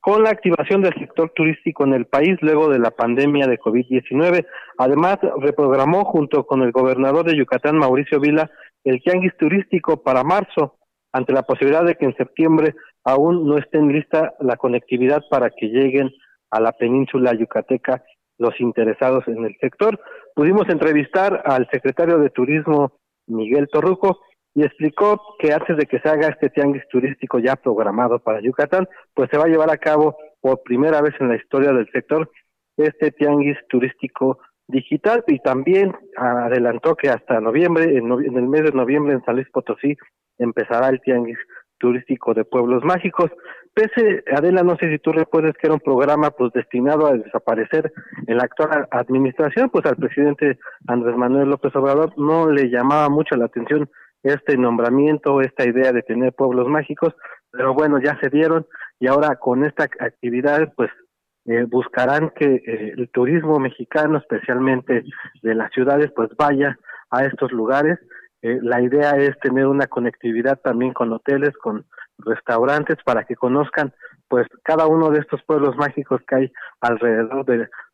con 0.00 0.22
la 0.22 0.30
activación 0.30 0.82
del 0.82 0.94
sector 0.94 1.32
turístico 1.34 1.84
en 1.84 1.94
el 1.94 2.06
país 2.06 2.38
luego 2.40 2.68
de 2.68 2.78
la 2.78 2.92
pandemia 2.92 3.46
de 3.48 3.58
COVID-19. 3.58 4.46
Además, 4.78 5.18
reprogramó 5.40 6.04
junto 6.04 6.46
con 6.46 6.62
el 6.62 6.70
gobernador 6.70 7.24
de 7.24 7.36
Yucatán, 7.36 7.76
Mauricio 7.76 8.20
Vila, 8.20 8.50
el 8.84 9.02
tianguis 9.02 9.36
turístico 9.36 10.02
para 10.02 10.22
marzo, 10.22 10.76
ante 11.12 11.32
la 11.32 11.42
posibilidad 11.42 11.84
de 11.84 11.96
que 11.96 12.04
en 12.04 12.16
septiembre 12.16 12.74
aún 13.04 13.46
no 13.46 13.58
esté 13.58 13.80
lista 13.80 14.34
la 14.40 14.56
conectividad 14.56 15.22
para 15.30 15.50
que 15.50 15.68
lleguen 15.68 16.10
a 16.50 16.60
la 16.60 16.72
península 16.72 17.32
yucateca 17.34 18.02
los 18.38 18.58
interesados 18.60 19.26
en 19.28 19.44
el 19.44 19.56
sector. 19.60 20.00
Pudimos 20.34 20.68
entrevistar 20.68 21.42
al 21.44 21.68
secretario 21.70 22.18
de 22.18 22.30
Turismo, 22.30 22.92
Miguel 23.26 23.68
Torruco, 23.70 24.20
y 24.54 24.64
explicó 24.64 25.36
que 25.38 25.52
antes 25.52 25.76
de 25.76 25.86
que 25.86 26.00
se 26.00 26.08
haga 26.08 26.28
este 26.28 26.50
tianguis 26.50 26.82
turístico 26.88 27.38
ya 27.38 27.54
programado 27.56 28.18
para 28.18 28.40
Yucatán, 28.40 28.88
pues 29.14 29.28
se 29.30 29.38
va 29.38 29.44
a 29.44 29.48
llevar 29.48 29.70
a 29.70 29.76
cabo 29.76 30.16
por 30.40 30.62
primera 30.62 31.00
vez 31.02 31.14
en 31.20 31.28
la 31.28 31.36
historia 31.36 31.72
del 31.72 31.88
sector 31.92 32.30
este 32.76 33.10
tianguis 33.12 33.58
turístico 33.68 34.38
digital 34.66 35.22
y 35.26 35.38
también 35.40 35.94
adelantó 36.16 36.96
que 36.96 37.10
hasta 37.10 37.40
noviembre, 37.40 37.96
en, 37.96 38.10
en 38.10 38.36
el 38.36 38.48
mes 38.48 38.62
de 38.62 38.72
noviembre 38.72 39.12
en 39.12 39.24
San 39.24 39.36
Luis 39.36 39.48
Potosí 39.50 39.96
empezará 40.40 40.88
el 40.88 41.00
tianguis 41.00 41.38
turístico 41.78 42.34
de 42.34 42.44
pueblos 42.44 42.84
mágicos. 42.84 43.30
pese, 43.74 44.22
Adela, 44.36 44.62
no 44.62 44.76
sé 44.76 44.90
si 44.90 44.98
tú 44.98 45.12
recuerdas 45.12 45.54
que 45.54 45.66
era 45.66 45.74
un 45.74 45.80
programa 45.80 46.30
pues 46.30 46.52
destinado 46.52 47.06
a 47.06 47.14
desaparecer 47.14 47.92
en 48.26 48.36
la 48.36 48.44
actual 48.44 48.86
administración, 48.90 49.70
pues 49.70 49.86
al 49.86 49.96
presidente 49.96 50.58
Andrés 50.86 51.16
Manuel 51.16 51.48
López 51.48 51.74
Obrador 51.76 52.12
no 52.18 52.50
le 52.50 52.68
llamaba 52.68 53.08
mucho 53.08 53.36
la 53.36 53.46
atención 53.46 53.88
este 54.22 54.58
nombramiento, 54.58 55.40
esta 55.40 55.66
idea 55.66 55.92
de 55.92 56.02
tener 56.02 56.34
pueblos 56.34 56.68
mágicos, 56.68 57.14
pero 57.50 57.72
bueno, 57.72 57.98
ya 57.98 58.18
se 58.20 58.28
dieron 58.28 58.66
y 58.98 59.06
ahora 59.06 59.36
con 59.36 59.64
esta 59.64 59.84
actividad 59.84 60.72
pues 60.76 60.90
eh, 61.46 61.64
buscarán 61.66 62.30
que 62.36 62.44
eh, 62.44 62.94
el 62.96 63.08
turismo 63.10 63.58
mexicano, 63.58 64.18
especialmente 64.18 65.04
de 65.42 65.54
las 65.54 65.72
ciudades, 65.72 66.12
pues 66.14 66.28
vaya 66.36 66.78
a 67.10 67.24
estos 67.24 67.50
lugares. 67.50 67.98
Eh, 68.42 68.58
la 68.62 68.80
idea 68.80 69.12
es 69.12 69.38
tener 69.40 69.66
una 69.66 69.86
conectividad 69.86 70.58
también 70.60 70.92
con 70.92 71.12
hoteles, 71.12 71.56
con 71.56 71.84
restaurantes, 72.18 72.98
para 73.04 73.24
que 73.24 73.36
conozcan 73.36 73.92
pues 74.28 74.46
cada 74.62 74.86
uno 74.86 75.10
de 75.10 75.20
estos 75.20 75.42
pueblos 75.42 75.76
mágicos 75.76 76.20
que 76.28 76.34
hay 76.36 76.52
alrededor 76.80 77.44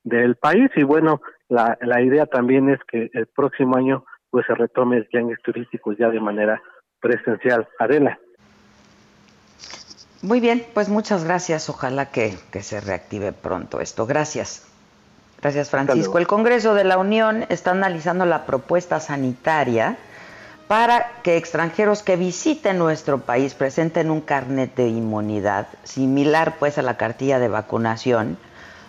del 0.02 0.36
país. 0.36 0.70
Y 0.76 0.82
bueno, 0.82 1.22
la, 1.48 1.78
la 1.80 2.02
idea 2.02 2.26
también 2.26 2.68
es 2.68 2.78
que 2.90 3.10
el 3.14 3.26
próximo 3.26 3.76
año 3.76 4.04
pues 4.30 4.44
se 4.46 4.54
retome 4.54 4.98
el 4.98 5.08
tianguis 5.08 5.40
turísticos 5.42 5.96
ya 5.96 6.10
de 6.10 6.20
manera 6.20 6.60
presencial. 7.00 7.66
Adela. 7.78 8.18
Muy 10.22 10.40
bien, 10.40 10.64
pues 10.74 10.88
muchas 10.88 11.24
gracias. 11.24 11.68
Ojalá 11.68 12.10
que, 12.10 12.36
se 12.60 12.80
reactive 12.80 13.32
pronto 13.32 13.80
esto. 13.80 14.06
Gracias. 14.06 14.66
Gracias, 15.40 15.70
Francisco. 15.70 16.18
El 16.18 16.26
Congreso 16.26 16.74
de 16.74 16.84
la 16.84 16.98
Unión 16.98 17.44
está 17.48 17.70
analizando 17.72 18.24
la 18.24 18.46
propuesta 18.46 18.98
sanitaria 19.00 19.96
para 20.68 21.12
que 21.23 21.37
extranjeros 21.37 22.02
que 22.02 22.16
visiten 22.16 22.78
nuestro 22.78 23.18
país 23.18 23.54
presenten 23.54 24.11
un 24.11 24.20
carnet 24.20 24.75
de 24.75 24.88
inmunidad 24.88 25.68
similar 25.85 26.56
pues 26.58 26.78
a 26.78 26.82
la 26.82 26.96
cartilla 26.96 27.38
de 27.38 27.49
vacunación 27.49 28.37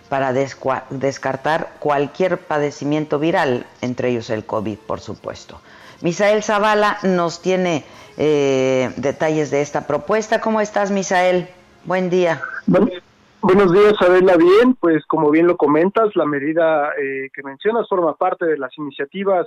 para 0.08 0.32
descartar 0.32 1.68
cualquier 1.78 2.38
padecimiento 2.38 3.18
viral, 3.18 3.66
entre 3.82 4.08
ellos 4.08 4.30
el 4.30 4.44
COVID, 4.44 4.78
por 4.78 5.00
supuesto. 5.00 5.60
Misael 6.00 6.42
Zavala 6.42 6.98
nos 7.02 7.42
tiene 7.42 7.84
eh, 8.16 8.90
detalles 8.96 9.50
de 9.50 9.60
esta 9.60 9.86
propuesta. 9.86 10.40
¿Cómo 10.40 10.60
estás, 10.60 10.90
Misael? 10.90 11.48
Buen 11.84 12.08
día. 12.08 12.40
buenos 13.42 13.72
días, 13.72 13.94
Adela. 14.00 14.36
Bien, 14.36 14.74
pues 14.80 15.04
como 15.06 15.30
bien 15.30 15.46
lo 15.46 15.56
comentas, 15.56 16.16
la 16.16 16.24
medida 16.24 16.90
eh, 17.00 17.28
que 17.34 17.42
mencionas 17.42 17.86
forma 17.88 18.14
parte 18.16 18.46
de 18.46 18.56
las 18.56 18.76
iniciativas 18.78 19.46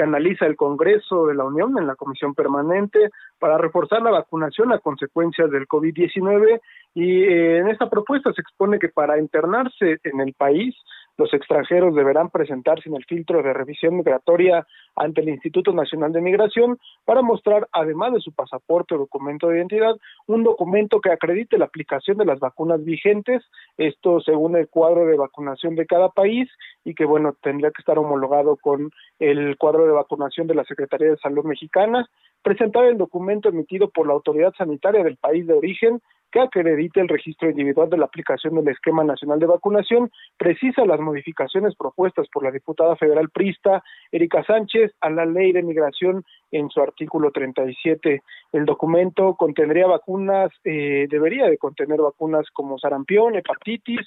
que 0.00 0.04
analiza 0.04 0.46
el 0.46 0.56
Congreso 0.56 1.26
de 1.26 1.34
la 1.34 1.44
Unión 1.44 1.76
en 1.76 1.86
la 1.86 1.94
Comisión 1.94 2.34
Permanente 2.34 3.10
para 3.38 3.58
reforzar 3.58 4.00
la 4.00 4.10
vacunación 4.10 4.72
a 4.72 4.78
consecuencias 4.78 5.50
del 5.50 5.68
COVID-19 5.68 6.58
y 6.94 7.24
eh, 7.24 7.58
en 7.58 7.68
esta 7.68 7.90
propuesta 7.90 8.32
se 8.32 8.40
expone 8.40 8.78
que 8.78 8.88
para 8.88 9.18
internarse 9.18 10.00
en 10.02 10.20
el 10.20 10.32
país 10.32 10.74
los 11.20 11.34
extranjeros 11.34 11.94
deberán 11.94 12.30
presentarse 12.30 12.88
en 12.88 12.96
el 12.96 13.04
filtro 13.04 13.42
de 13.42 13.52
revisión 13.52 13.94
migratoria 13.96 14.66
ante 14.96 15.20
el 15.20 15.28
Instituto 15.28 15.70
Nacional 15.72 16.12
de 16.12 16.22
Migración 16.22 16.78
para 17.04 17.20
mostrar, 17.20 17.68
además 17.72 18.14
de 18.14 18.20
su 18.20 18.32
pasaporte 18.32 18.94
o 18.94 18.98
documento 18.98 19.48
de 19.48 19.58
identidad, 19.58 19.96
un 20.26 20.42
documento 20.44 20.98
que 21.00 21.12
acredite 21.12 21.58
la 21.58 21.66
aplicación 21.66 22.16
de 22.16 22.24
las 22.24 22.40
vacunas 22.40 22.82
vigentes, 22.82 23.42
esto 23.76 24.20
según 24.20 24.56
el 24.56 24.68
cuadro 24.68 25.04
de 25.04 25.18
vacunación 25.18 25.76
de 25.76 25.84
cada 25.84 26.08
país 26.08 26.48
y 26.84 26.94
que, 26.94 27.04
bueno, 27.04 27.36
tendría 27.42 27.70
que 27.70 27.82
estar 27.82 27.98
homologado 27.98 28.56
con 28.56 28.90
el 29.18 29.58
cuadro 29.58 29.84
de 29.84 29.92
vacunación 29.92 30.46
de 30.46 30.54
la 30.54 30.64
Secretaría 30.64 31.10
de 31.10 31.18
Salud 31.18 31.44
Mexicana, 31.44 32.08
presentar 32.42 32.86
el 32.86 32.96
documento 32.96 33.50
emitido 33.50 33.90
por 33.90 34.06
la 34.06 34.14
autoridad 34.14 34.54
sanitaria 34.56 35.04
del 35.04 35.18
país 35.18 35.46
de 35.46 35.52
origen 35.52 36.00
que 36.30 36.40
acredite 36.40 37.00
el 37.00 37.08
registro 37.08 37.50
individual 37.50 37.90
de 37.90 37.98
la 37.98 38.06
aplicación 38.06 38.54
del 38.54 38.68
esquema 38.68 39.04
nacional 39.04 39.38
de 39.38 39.46
vacunación, 39.46 40.10
precisa 40.36 40.84
las 40.84 41.00
modificaciones 41.00 41.74
propuestas 41.76 42.28
por 42.32 42.44
la 42.44 42.50
diputada 42.50 42.96
federal 42.96 43.30
prista 43.30 43.82
Erika 44.12 44.44
Sánchez 44.44 44.92
a 45.00 45.10
la 45.10 45.26
ley 45.26 45.52
de 45.52 45.62
migración 45.62 46.24
en 46.50 46.68
su 46.70 46.80
artículo 46.80 47.30
37. 47.30 48.22
El 48.52 48.64
documento 48.64 49.34
contendría 49.36 49.86
vacunas, 49.86 50.50
eh, 50.64 51.06
debería 51.08 51.46
de 51.46 51.58
contener 51.58 52.00
vacunas 52.00 52.46
como 52.52 52.78
sarampión, 52.78 53.36
hepatitis, 53.36 54.00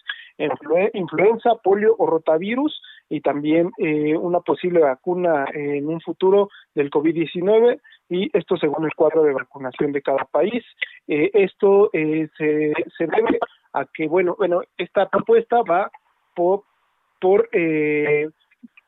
influenza, 0.93 1.55
polio 1.63 1.95
o 1.97 2.07
rotavirus 2.07 2.81
y 3.09 3.21
también 3.21 3.71
eh, 3.77 4.15
una 4.17 4.39
posible 4.39 4.79
vacuna 4.79 5.45
en 5.53 5.87
un 5.87 6.01
futuro 6.01 6.49
del 6.73 6.89
COVID-19 6.89 7.79
y 8.09 8.29
esto 8.37 8.57
según 8.57 8.85
el 8.85 8.95
cuadro 8.95 9.23
de 9.23 9.33
vacunación 9.33 9.91
de 9.91 10.01
cada 10.01 10.25
país. 10.25 10.63
Eh, 11.07 11.31
esto 11.33 11.89
eh, 11.93 12.29
se, 12.37 12.73
se 12.97 13.07
debe 13.07 13.39
a 13.73 13.85
que, 13.85 14.07
bueno, 14.07 14.35
bueno, 14.37 14.61
esta 14.77 15.09
propuesta 15.09 15.61
va 15.61 15.91
por, 16.35 16.63
por 17.19 17.49
eh, 17.51 18.29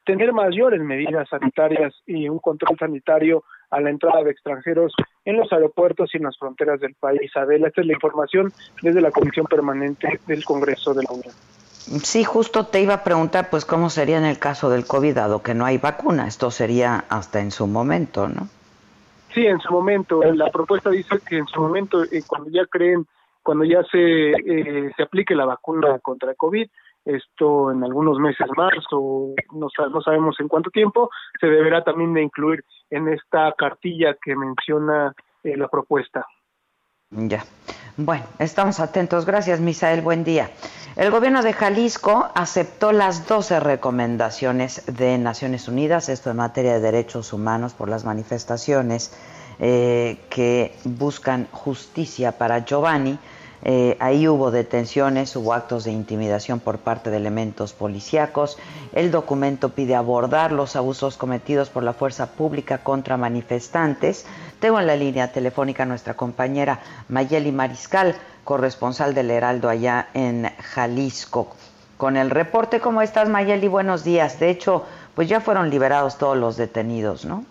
tener 0.05 0.31
mayores 0.31 0.79
medidas 0.81 1.27
sanitarias 1.29 1.93
y 2.05 2.29
un 2.29 2.39
control 2.39 2.77
sanitario 2.77 3.43
a 3.71 3.81
la 3.81 3.89
entrada 3.89 4.23
de 4.23 4.31
extranjeros 4.31 4.93
en 5.25 5.37
los 5.37 5.51
aeropuertos 5.51 6.13
y 6.13 6.17
en 6.17 6.23
las 6.23 6.37
fronteras 6.37 6.79
del 6.79 6.93
país. 6.95 7.31
Adela, 7.35 7.67
esta 7.67 7.81
es 7.81 7.87
la 7.87 7.93
información 7.93 8.51
desde 8.81 9.01
la 9.01 9.11
Comisión 9.11 9.47
Permanente 9.47 10.19
del 10.27 10.45
Congreso 10.45 10.93
de 10.93 11.03
la 11.03 11.11
Unión. 11.11 11.33
Sí, 11.85 12.23
justo 12.23 12.65
te 12.65 12.81
iba 12.81 12.95
a 12.95 13.03
preguntar, 13.03 13.49
pues, 13.49 13.65
cómo 13.65 13.89
sería 13.89 14.17
en 14.17 14.25
el 14.25 14.39
caso 14.39 14.69
del 14.69 14.85
COVID, 14.85 15.15
dado 15.15 15.43
que 15.43 15.53
no 15.53 15.65
hay 15.65 15.77
vacuna. 15.77 16.27
Esto 16.27 16.49
sería 16.49 17.05
hasta 17.09 17.39
en 17.39 17.51
su 17.51 17.67
momento, 17.67 18.27
¿no? 18.27 18.47
Sí, 19.33 19.45
en 19.45 19.59
su 19.59 19.71
momento. 19.71 20.23
La 20.23 20.49
propuesta 20.49 20.89
dice 20.89 21.19
que 21.27 21.37
en 21.37 21.47
su 21.47 21.61
momento, 21.61 22.03
eh, 22.03 22.23
cuando 22.25 22.49
ya 22.49 22.65
creen, 22.65 23.05
cuando 23.43 23.65
ya 23.65 23.83
se, 23.91 24.31
eh, 24.31 24.91
se 24.95 25.03
aplique 25.03 25.35
la 25.35 25.45
vacuna 25.45 25.99
contra 25.99 26.31
el 26.31 26.37
COVID, 26.37 26.67
esto 27.05 27.71
en 27.71 27.83
algunos 27.83 28.17
meses 28.17 28.47
más 28.57 28.73
o 28.91 29.35
no, 29.53 29.67
no 29.91 30.01
sabemos 30.01 30.39
en 30.39 30.47
cuánto 30.47 30.71
tiempo, 30.71 31.11
se 31.39 31.47
deberá 31.47 31.83
también 31.83 32.13
de 32.13 32.23
incluir 32.23 32.63
en 32.89 33.07
esta 33.09 33.53
cartilla 33.57 34.15
que 34.19 34.35
menciona 34.35 35.13
eh, 35.43 35.55
la 35.55 35.67
propuesta. 35.67 36.25
Ya. 37.11 37.43
Bueno, 37.97 38.25
estamos 38.39 38.81
atentos. 38.81 39.25
Gracias, 39.25 39.61
Misael. 39.61 40.01
Buen 40.01 40.25
día. 40.25 40.51
El 40.97 41.11
gobierno 41.11 41.41
de 41.41 41.53
Jalisco 41.53 42.29
aceptó 42.35 42.91
las 42.91 43.25
12 43.25 43.61
recomendaciones 43.61 44.81
de 44.87 45.17
Naciones 45.17 45.69
Unidas, 45.69 46.09
esto 46.09 46.29
en 46.29 46.35
materia 46.35 46.73
de 46.73 46.81
derechos 46.81 47.31
humanos 47.31 47.73
por 47.73 47.87
las 47.87 48.03
manifestaciones 48.03 49.13
eh, 49.59 50.17
que 50.29 50.75
buscan 50.83 51.47
justicia 51.53 52.33
para 52.33 52.65
Giovanni. 52.65 53.17
Eh, 53.67 53.97
ahí 53.99 54.27
hubo 54.27 54.51
detenciones, 54.51 55.35
hubo 55.35 55.51
actos 55.51 55.85
de 55.85 55.91
intimidación 55.91 56.59
por 56.59 56.77
parte 56.77 57.09
de 57.09 57.17
elementos 57.17 57.73
policíacos. 57.73 58.59
El 58.93 59.09
documento 59.09 59.69
pide 59.69 59.95
abordar 59.95 60.51
los 60.51 60.75
abusos 60.75 61.17
cometidos 61.17 61.71
por 61.71 61.81
la 61.81 61.93
fuerza 61.93 62.27
pública 62.27 62.77
contra 62.77 63.17
manifestantes. 63.17 64.27
Tengo 64.59 64.79
en 64.79 64.85
la 64.85 64.95
línea 64.95 65.31
telefónica 65.31 65.81
a 65.81 65.87
nuestra 65.87 66.13
compañera 66.13 66.79
Mayeli 67.09 67.51
Mariscal 67.51 68.15
corresponsal 68.43 69.15
del 69.15 69.31
Heraldo 69.31 69.67
allá 69.67 70.09
en 70.13 70.47
Jalisco. 70.59 71.47
Con 71.97 72.17
el 72.17 72.29
reporte, 72.29 72.79
¿cómo 72.79 73.01
estás 73.01 73.29
Mayeli? 73.29 73.67
Buenos 73.67 74.03
días. 74.03 74.39
De 74.39 74.51
hecho, 74.51 74.83
pues 75.15 75.27
ya 75.27 75.41
fueron 75.41 75.71
liberados 75.71 76.19
todos 76.19 76.37
los 76.37 76.55
detenidos, 76.55 77.25
¿no? 77.25 77.43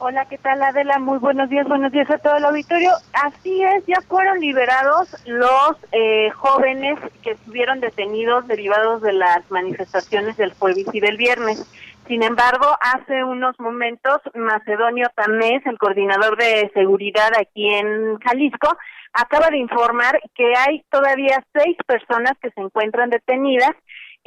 Hola, 0.00 0.26
¿qué 0.26 0.38
tal 0.38 0.62
Adela? 0.62 1.00
Muy 1.00 1.18
buenos 1.18 1.50
días, 1.50 1.66
buenos 1.66 1.90
días 1.90 2.08
a 2.08 2.18
todo 2.18 2.36
el 2.36 2.44
auditorio. 2.44 2.92
Así 3.14 3.64
es, 3.64 3.84
ya 3.86 4.00
fueron 4.02 4.38
liberados 4.38 5.08
los 5.26 5.76
eh, 5.90 6.30
jóvenes 6.30 7.00
que 7.24 7.32
estuvieron 7.32 7.80
detenidos 7.80 8.46
derivados 8.46 9.02
de 9.02 9.12
las 9.12 9.50
manifestaciones 9.50 10.36
del 10.36 10.54
jueves 10.54 10.86
y 10.92 11.00
del 11.00 11.16
viernes. 11.16 11.68
Sin 12.06 12.22
embargo, 12.22 12.66
hace 12.80 13.24
unos 13.24 13.58
momentos, 13.58 14.20
Macedonio 14.36 15.08
Tamés, 15.16 15.66
el 15.66 15.78
coordinador 15.78 16.36
de 16.36 16.70
seguridad 16.74 17.32
aquí 17.36 17.68
en 17.68 18.20
Jalisco, 18.20 18.78
acaba 19.12 19.50
de 19.50 19.58
informar 19.58 20.20
que 20.36 20.54
hay 20.56 20.84
todavía 20.90 21.44
seis 21.52 21.76
personas 21.88 22.34
que 22.40 22.50
se 22.50 22.60
encuentran 22.60 23.10
detenidas. 23.10 23.74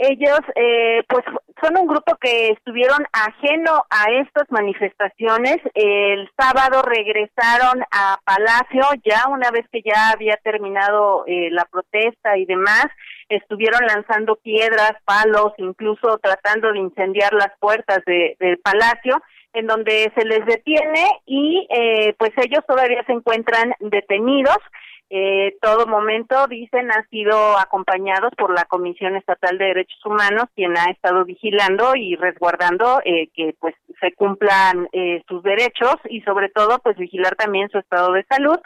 Ellos, 0.03 0.39
eh, 0.55 1.03
pues, 1.07 1.23
son 1.61 1.77
un 1.77 1.85
grupo 1.85 2.15
que 2.19 2.49
estuvieron 2.49 3.05
ajeno 3.13 3.83
a 3.91 4.11
estas 4.23 4.49
manifestaciones. 4.49 5.57
El 5.75 6.27
sábado 6.35 6.81
regresaron 6.81 7.83
a 7.91 8.19
Palacio, 8.25 8.81
ya 9.05 9.29
una 9.29 9.51
vez 9.51 9.67
que 9.71 9.83
ya 9.85 10.09
había 10.09 10.37
terminado 10.37 11.23
eh, 11.27 11.49
la 11.51 11.65
protesta 11.65 12.35
y 12.35 12.45
demás, 12.45 12.87
estuvieron 13.29 13.81
lanzando 13.85 14.37
piedras, 14.37 14.93
palos, 15.05 15.53
incluso 15.57 16.17
tratando 16.17 16.71
de 16.71 16.79
incendiar 16.79 17.31
las 17.33 17.51
puertas 17.59 17.99
de, 18.07 18.35
del 18.39 18.57
Palacio 18.57 19.21
en 19.53 19.67
donde 19.67 20.11
se 20.15 20.25
les 20.25 20.43
detiene 20.47 21.05
y 21.27 21.67
eh, 21.69 22.15
pues 22.17 22.31
ellos 22.37 22.65
todavía 22.67 23.03
se 23.05 23.13
encuentran 23.13 23.75
detenidos. 23.79 24.57
Eh, 25.13 25.57
todo 25.61 25.87
momento, 25.87 26.47
dicen, 26.47 26.89
han 26.89 27.05
sido 27.09 27.57
acompañados 27.59 28.31
por 28.37 28.55
la 28.55 28.63
Comisión 28.63 29.17
Estatal 29.17 29.57
de 29.57 29.65
Derechos 29.65 29.99
Humanos, 30.05 30.45
quien 30.55 30.77
ha 30.77 30.85
estado 30.85 31.25
vigilando 31.25 31.97
y 31.97 32.15
resguardando 32.15 33.01
eh, 33.03 33.27
que 33.35 33.53
pues 33.59 33.75
se 33.99 34.13
cumplan 34.13 34.87
eh, 34.93 35.21
sus 35.27 35.43
derechos 35.43 35.95
y 36.09 36.21
sobre 36.21 36.47
todo 36.47 36.79
pues 36.79 36.95
vigilar 36.95 37.35
también 37.35 37.67
su 37.69 37.77
estado 37.79 38.13
de 38.13 38.23
salud. 38.23 38.57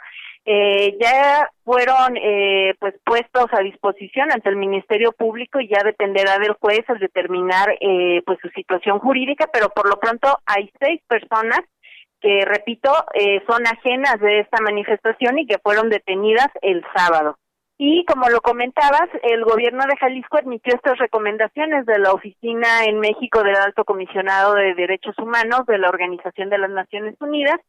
eh, 0.48 0.96
ya 1.00 1.50
fueron 1.64 2.16
eh, 2.16 2.74
pues 2.78 2.94
puestos 3.04 3.46
a 3.52 3.62
disposición 3.62 4.30
ante 4.30 4.48
el 4.48 4.54
Ministerio 4.54 5.10
Público 5.10 5.58
y 5.58 5.66
ya 5.66 5.82
dependerá 5.84 6.38
del 6.38 6.52
juez 6.52 6.84
el 6.88 7.00
determinar 7.00 7.76
eh, 7.80 8.22
pues 8.24 8.38
su 8.40 8.48
situación 8.50 9.00
jurídica, 9.00 9.48
pero 9.52 9.70
por 9.70 9.88
lo 9.88 9.98
pronto 9.98 10.38
hay 10.46 10.70
seis 10.78 11.00
personas 11.08 11.58
que 12.20 12.44
repito 12.44 12.90
eh, 13.14 13.42
son 13.48 13.66
ajenas 13.66 14.20
de 14.20 14.40
esta 14.40 14.60
manifestación 14.60 15.38
y 15.38 15.46
que 15.46 15.58
fueron 15.58 15.88
detenidas 15.88 16.48
el 16.62 16.84
sábado. 16.94 17.36
Y 17.78 18.06
como 18.06 18.30
lo 18.30 18.40
comentabas, 18.40 19.08
el 19.22 19.44
gobierno 19.44 19.84
de 19.86 19.98
Jalisco 19.98 20.38
admitió 20.38 20.74
estas 20.74 20.98
recomendaciones 20.98 21.84
de 21.84 21.98
la 21.98 22.12
Oficina 22.12 22.84
en 22.86 23.00
México 23.00 23.42
del 23.42 23.56
Alto 23.56 23.84
Comisionado 23.84 24.54
de 24.54 24.74
Derechos 24.74 25.14
Humanos 25.18 25.66
de 25.66 25.76
la 25.76 25.90
Organización 25.90 26.48
de 26.48 26.56
las 26.56 26.70
Naciones 26.70 27.16
Unidas 27.20 27.60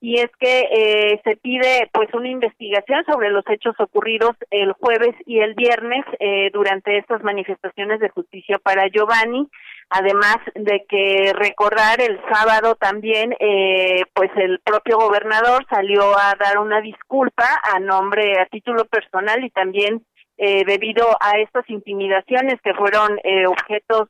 y 0.00 0.20
es 0.20 0.30
que 0.38 0.60
eh, 0.70 1.20
se 1.24 1.36
pide 1.36 1.88
pues 1.92 2.12
una 2.14 2.28
investigación 2.28 3.04
sobre 3.06 3.30
los 3.30 3.44
hechos 3.48 3.74
ocurridos 3.78 4.36
el 4.50 4.72
jueves 4.72 5.16
y 5.24 5.40
el 5.40 5.54
viernes 5.54 6.04
eh, 6.20 6.50
durante 6.52 6.98
estas 6.98 7.22
manifestaciones 7.24 7.98
de 8.00 8.10
justicia 8.10 8.58
para 8.62 8.88
Giovanni 8.88 9.48
además 9.90 10.36
de 10.54 10.84
que 10.88 11.32
recordar 11.34 12.00
el 12.00 12.20
sábado 12.32 12.74
también 12.74 13.34
eh, 13.38 14.02
pues 14.14 14.30
el 14.36 14.60
propio 14.60 14.98
gobernador 14.98 15.64
salió 15.70 16.02
a 16.18 16.34
dar 16.38 16.58
una 16.58 16.80
disculpa 16.80 17.60
a 17.62 17.78
nombre 17.78 18.40
a 18.40 18.46
título 18.46 18.84
personal 18.86 19.44
y 19.44 19.50
también 19.50 20.02
eh, 20.38 20.64
debido 20.66 21.06
a 21.18 21.38
estas 21.38 21.64
intimidaciones 21.70 22.60
que 22.62 22.74
fueron 22.74 23.18
eh, 23.24 23.46
objetos 23.46 24.06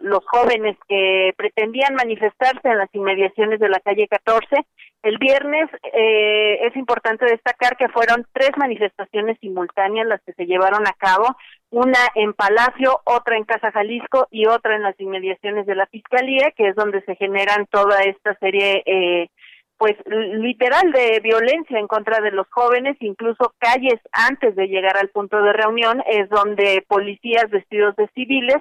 los 0.00 0.24
jóvenes 0.24 0.78
que 0.88 1.34
pretendían 1.36 1.94
manifestarse 1.94 2.68
en 2.68 2.78
las 2.78 2.88
inmediaciones 2.94 3.60
de 3.60 3.68
la 3.68 3.78
calle 3.80 4.08
14. 4.08 4.64
El 5.02 5.18
viernes 5.18 5.68
eh, 5.92 6.66
es 6.66 6.74
importante 6.74 7.26
destacar 7.26 7.76
que 7.76 7.90
fueron 7.90 8.26
tres 8.32 8.52
manifestaciones 8.56 9.36
simultáneas 9.40 10.06
las 10.06 10.22
que 10.22 10.32
se 10.32 10.46
llevaron 10.46 10.86
a 10.86 10.94
cabo, 10.94 11.36
una 11.70 11.98
en 12.14 12.32
Palacio, 12.32 13.00
otra 13.04 13.36
en 13.36 13.44
Casa 13.44 13.70
Jalisco 13.72 14.26
y 14.30 14.46
otra 14.46 14.76
en 14.76 14.82
las 14.82 14.98
inmediaciones 15.00 15.66
de 15.66 15.74
la 15.74 15.86
Fiscalía, 15.86 16.52
que 16.56 16.68
es 16.68 16.76
donde 16.76 17.02
se 17.02 17.16
generan 17.16 17.66
toda 17.66 18.00
esta 18.02 18.34
serie 18.38 18.82
eh, 18.86 19.28
pues 19.78 19.94
literal 20.06 20.90
de 20.90 21.20
violencia 21.20 21.78
en 21.78 21.86
contra 21.86 22.20
de 22.20 22.32
los 22.32 22.48
jóvenes, 22.50 22.96
incluso 23.00 23.54
calles 23.58 24.00
antes 24.10 24.56
de 24.56 24.66
llegar 24.66 24.96
al 24.96 25.08
punto 25.08 25.40
de 25.40 25.52
reunión 25.52 26.02
es 26.06 26.28
donde 26.30 26.84
policías 26.88 27.48
vestidos 27.48 27.94
de 27.94 28.08
civiles, 28.08 28.56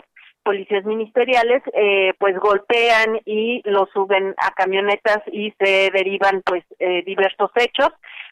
policías 0.48 0.86
ministeriales, 0.86 1.62
eh, 1.74 2.14
pues 2.20 2.40
golpean 2.40 3.20
y 3.26 3.62
los 3.66 3.90
suben 3.90 4.34
a 4.38 4.52
camionetas 4.52 5.20
y 5.30 5.54
se 5.60 5.92
derivan 5.92 6.42
pues 6.46 6.64
eh, 6.80 7.04
diversos 7.06 7.52
hechos 7.56 7.90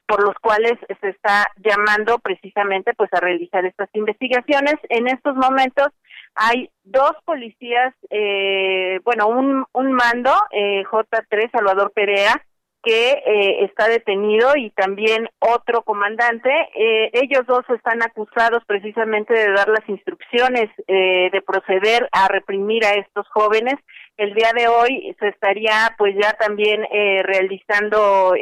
por 0.07 0.23
los 0.23 0.35
cuales 0.35 0.75
se 1.01 1.09
está 1.09 1.45
llamando 1.57 2.19
precisamente 2.19 2.93
pues 2.93 3.09
a 3.11 3.19
realizar 3.19 3.65
estas 3.65 3.89
investigaciones. 3.91 4.75
En 4.87 5.09
estos 5.09 5.35
momentos 5.35 5.87
hay 6.35 6.69
dos 6.85 7.11
policías, 7.25 7.93
eh, 8.09 9.01
bueno, 9.03 9.27
un, 9.27 9.65
un 9.73 9.91
mando, 9.91 10.31
eh, 10.51 10.85
J3 10.85 11.51
Salvador 11.51 11.91
Perea, 11.93 12.41
que 12.85 13.09
eh, 13.25 13.65
está 13.65 13.87
detenido 13.89 14.55
y 14.55 14.69
también 14.69 15.27
otro 15.39 15.81
comandante. 15.81 16.51
Eh, 16.75 17.09
ellos 17.13 17.45
dos 17.47 17.65
están 17.69 18.03
acusados 18.03 18.63
precisamente 18.67 19.33
de 19.33 19.51
dar 19.51 19.67
las 19.67 19.89
instrucciones 19.89 20.69
eh, 20.87 21.29
de 21.31 21.41
proceder 21.41 22.07
a 22.11 22.27
reprimir 22.27 22.85
a 22.85 22.93
estos 22.93 23.27
jóvenes. 23.29 23.73
El 24.17 24.35
día 24.35 24.51
de 24.55 24.67
hoy 24.67 25.15
se 25.19 25.29
estaría 25.29 25.95
pues 25.97 26.15
ya 26.15 26.31
también 26.33 26.83
realizando, 27.23 28.33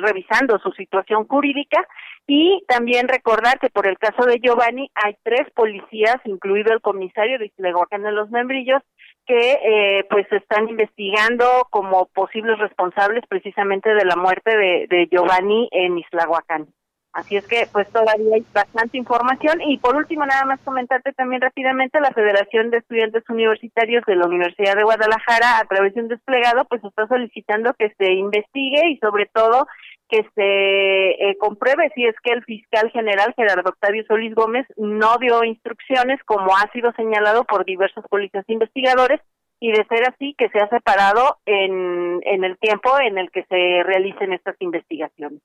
revisando 0.00 0.58
su 0.58 0.72
situación 0.72 1.28
jurídica 1.28 1.86
y 2.26 2.64
también 2.66 3.06
recordar 3.06 3.60
que 3.60 3.70
por 3.70 3.86
el 3.86 3.98
caso 3.98 4.26
de 4.26 4.40
Giovanni 4.40 4.90
hay 4.96 5.14
tres 5.22 5.48
policías, 5.54 6.16
incluido 6.24 6.72
el 6.72 6.80
comisario 6.80 7.38
de 7.38 7.46
Islehuacán 7.46 8.02
de 8.02 8.10
los 8.10 8.30
Membrillos, 8.30 8.82
que 9.26 9.52
eh, 9.52 10.04
pues 10.10 10.26
están 10.32 10.68
investigando 10.68 11.44
como 11.70 12.06
posibles 12.06 12.58
responsables 12.58 13.24
precisamente 13.28 13.94
de 13.94 14.04
la 14.04 14.16
muerte 14.16 14.56
de, 14.56 14.86
de 14.88 15.08
Giovanni 15.10 15.68
en 15.72 15.98
Islahuacán. 15.98 16.68
Así 17.12 17.36
es 17.36 17.46
que 17.46 17.68
pues 17.70 17.86
todavía 17.90 18.36
hay 18.36 18.44
bastante 18.54 18.96
información 18.96 19.60
y 19.60 19.76
por 19.76 19.96
último 19.96 20.24
nada 20.24 20.46
más 20.46 20.60
comentarte 20.60 21.12
también 21.12 21.42
rápidamente 21.42 22.00
la 22.00 22.10
Federación 22.10 22.70
de 22.70 22.78
Estudiantes 22.78 23.22
Universitarios 23.28 24.02
de 24.06 24.16
la 24.16 24.26
Universidad 24.26 24.74
de 24.76 24.82
Guadalajara 24.82 25.58
a 25.58 25.64
través 25.66 25.94
de 25.94 26.00
un 26.00 26.08
desplegado 26.08 26.64
pues 26.64 26.82
está 26.82 27.06
solicitando 27.06 27.74
que 27.74 27.92
se 27.98 28.12
investigue 28.12 28.88
y 28.88 28.96
sobre 28.96 29.26
todo 29.26 29.66
que 30.12 30.28
se 30.34 31.30
eh, 31.30 31.38
compruebe 31.38 31.90
si 31.94 32.04
es 32.04 32.14
que 32.22 32.32
el 32.32 32.44
fiscal 32.44 32.90
general 32.90 33.32
Gerardo 33.34 33.70
Octavio 33.70 34.04
Solís 34.06 34.34
Gómez 34.34 34.66
no 34.76 35.16
dio 35.18 35.42
instrucciones 35.42 36.20
como 36.26 36.54
ha 36.54 36.70
sido 36.70 36.92
señalado 36.92 37.44
por 37.44 37.64
diversos 37.64 38.04
policías 38.10 38.44
investigadores 38.48 39.20
y 39.58 39.72
de 39.72 39.86
ser 39.86 40.06
así 40.06 40.34
que 40.36 40.50
se 40.50 40.58
ha 40.58 40.68
separado 40.68 41.38
en, 41.46 42.20
en 42.24 42.44
el 42.44 42.58
tiempo 42.58 42.90
en 43.00 43.16
el 43.16 43.30
que 43.30 43.44
se 43.44 43.82
realicen 43.84 44.34
estas 44.34 44.54
investigaciones. 44.58 45.40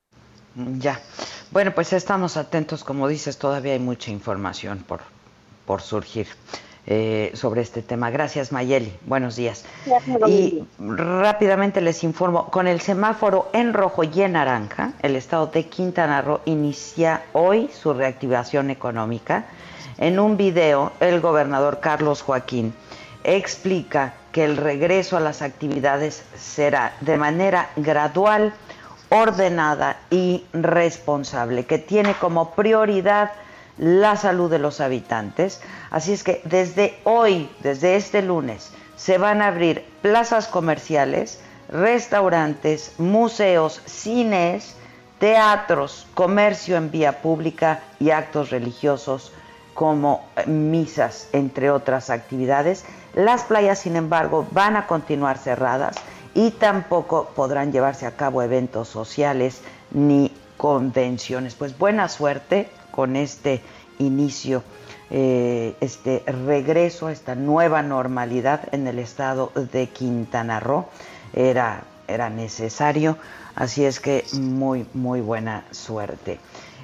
Ya. 0.56 1.00
Bueno, 1.52 1.72
pues 1.74 1.94
estamos 1.94 2.36
atentos, 2.36 2.84
como 2.84 3.08
dices, 3.08 3.40
todavía 3.40 3.72
hay 3.72 3.80
mucha 3.80 4.12
información 4.12 4.84
por, 4.86 5.00
por 5.66 5.80
surgir. 5.80 6.28
Eh, 6.90 7.32
sobre 7.34 7.60
este 7.60 7.82
tema. 7.82 8.10
Gracias, 8.12 8.54
Mayeli. 8.54 8.94
Buenos 9.06 9.36
días. 9.36 9.66
y 10.26 10.64
rápidamente 10.80 11.82
les 11.82 12.02
informo, 12.06 12.46
con 12.50 12.66
el 12.66 12.80
semáforo 12.80 13.50
en 13.52 13.74
rojo 13.74 14.06
y 14.06 14.22
en 14.22 14.32
naranja, 14.32 14.94
el 15.02 15.18
estado 15.18 15.48
de 15.48 15.66
Quintana 15.66 16.22
Roo 16.22 16.40
inicia 16.46 17.24
hoy 17.34 17.70
su 17.74 17.94
reactivación 17.94 18.70
económica. 18.70 19.48
En 19.98 20.18
un 20.18 20.38
video, 20.38 20.94
el 21.02 21.20
gobernador 21.20 21.82
Carlos 21.82 22.22
Joaquín 22.22 22.74
explica 23.26 24.14
que 24.32 24.46
el 24.46 24.56
regreso 24.56 25.18
a 25.18 25.20
las 25.20 25.42
actividades 25.42 26.24
será 26.38 26.94
de 27.02 27.18
manera 27.18 27.68
gradual, 27.76 28.54
ordenada 29.10 29.98
y 30.10 30.46
responsable, 30.54 31.66
que 31.66 31.80
tiene 31.80 32.14
como 32.14 32.52
prioridad 32.52 33.32
la 33.78 34.16
salud 34.16 34.50
de 34.50 34.60
los 34.60 34.82
habitantes. 34.82 35.62
Así 35.92 36.14
es 36.14 36.24
que 36.24 36.42
desde 36.46 36.98
hoy, 37.04 37.50
desde 37.62 37.96
este 37.96 38.22
lunes, 38.22 38.72
se 38.96 39.18
van 39.18 39.42
a 39.42 39.48
abrir 39.48 39.86
plazas 40.02 40.48
comerciales, 40.48 41.40
restaurantes, 41.70 42.94
museos, 42.98 43.82
cines, 43.86 44.76
teatros, 45.20 46.08
comercio 46.14 46.78
en 46.78 46.92
vía 46.92 47.22
pública 47.22 47.82
y 48.00 48.12
actos 48.12 48.50
religiosos 48.50 49.32
como 49.74 50.26
eh, 50.36 50.48
misas, 50.48 51.30
entre 51.34 51.70
otras 51.70 52.10
actividades. 52.10 52.86
Las 53.14 53.44
playas, 53.44 53.80
sin 53.80 53.96
embargo, 53.96 54.48
van 54.52 54.76
a 54.76 54.88
continuar 54.88 55.38
cerradas 55.38 55.96
y 56.34 56.52
tampoco 56.52 57.30
podrán 57.36 57.72
llevarse 57.72 58.06
a 58.06 58.16
cabo 58.16 58.42
eventos 58.42 58.88
sociales 58.88 59.62
ni 59.92 60.32
convenciones. 60.58 61.56
Pues 61.56 61.78
buena 61.78 62.10
suerte 62.10 62.70
con 62.98 63.16
este 63.16 63.62
inicio, 64.00 64.64
eh, 65.12 65.76
este 65.82 66.24
regreso 66.26 67.06
a 67.06 67.12
esta 67.12 67.36
nueva 67.36 67.84
normalidad 67.84 68.70
en 68.72 68.88
el 68.88 68.98
estado 68.98 69.52
de 69.72 69.86
Quintana 69.86 70.60
Roo. 70.60 70.88
Era, 71.32 71.84
era 72.08 72.32
necesario, 72.32 73.20
así 73.54 73.86
es 73.86 74.00
que 74.00 74.26
muy, 74.34 74.88
muy 74.96 75.22
buena 75.22 75.64
suerte. 75.70 76.40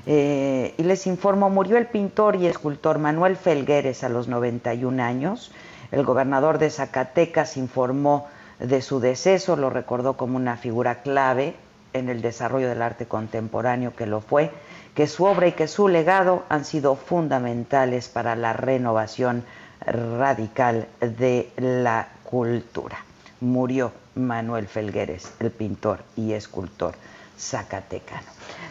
Eh, 0.05 0.75
y 0.77 0.83
les 0.83 1.07
informo, 1.07 1.49
murió 1.49 1.77
el 1.77 1.87
pintor 1.87 2.35
y 2.35 2.45
escultor 2.45 2.99
Manuel 2.99 3.35
Felgueres 3.35 4.03
a 4.03 4.09
los 4.09 4.27
91 4.27 5.01
años. 5.01 5.51
El 5.91 6.05
gobernador 6.05 6.59
de 6.59 6.69
Zacatecas 6.69 7.57
informó 7.57 8.27
de 8.59 8.83
su 8.83 8.99
deceso, 8.99 9.55
lo 9.55 9.71
recordó 9.71 10.15
como 10.15 10.37
una 10.37 10.57
figura 10.57 11.01
clave 11.01 11.55
en 11.93 12.09
el 12.09 12.21
desarrollo 12.21 12.67
del 12.69 12.83
arte 12.83 13.05
contemporáneo 13.07 13.95
que 13.95 14.05
lo 14.05 14.21
fue, 14.21 14.51
que 14.95 15.07
su 15.07 15.25
obra 15.25 15.47
y 15.47 15.53
que 15.53 15.67
su 15.67 15.87
legado 15.87 16.43
han 16.49 16.65
sido 16.65 16.95
fundamentales 16.95 18.09
para 18.09 18.35
la 18.35 18.53
renovación 18.53 19.43
radical 19.85 20.87
de 20.99 21.51
la 21.57 22.09
cultura. 22.23 22.97
Murió 23.41 23.91
Manuel 24.15 24.67
Felgueres, 24.67 25.33
el 25.39 25.51
pintor 25.51 26.03
y 26.15 26.33
escultor 26.33 26.95
zacatecano. 27.37 28.27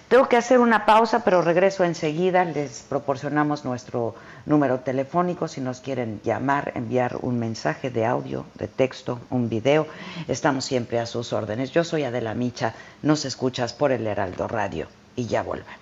Tengo 0.08 0.28
que 0.28 0.36
hacer 0.36 0.60
una 0.60 0.84
pausa, 0.84 1.24
pero 1.24 1.42
regreso 1.42 1.84
enseguida. 1.84 2.44
Les 2.44 2.82
proporcionamos 2.82 3.64
nuestro 3.64 4.14
número 4.46 4.80
telefónico 4.80 5.48
si 5.48 5.60
nos 5.60 5.80
quieren 5.80 6.20
llamar, 6.22 6.72
enviar 6.74 7.16
un 7.22 7.38
mensaje 7.38 7.90
de 7.90 8.04
audio, 8.04 8.44
de 8.54 8.68
texto, 8.68 9.20
un 9.30 9.48
video. 9.48 9.86
Estamos 10.28 10.64
siempre 10.64 11.00
a 11.00 11.06
sus 11.06 11.32
órdenes. 11.32 11.70
Yo 11.70 11.82
soy 11.82 12.04
Adela 12.04 12.34
Micha, 12.34 12.74
nos 13.02 13.24
escuchas 13.24 13.72
por 13.72 13.90
el 13.90 14.06
Heraldo 14.06 14.48
Radio 14.48 14.86
y 15.16 15.26
ya 15.26 15.42
volvemos. 15.42 15.81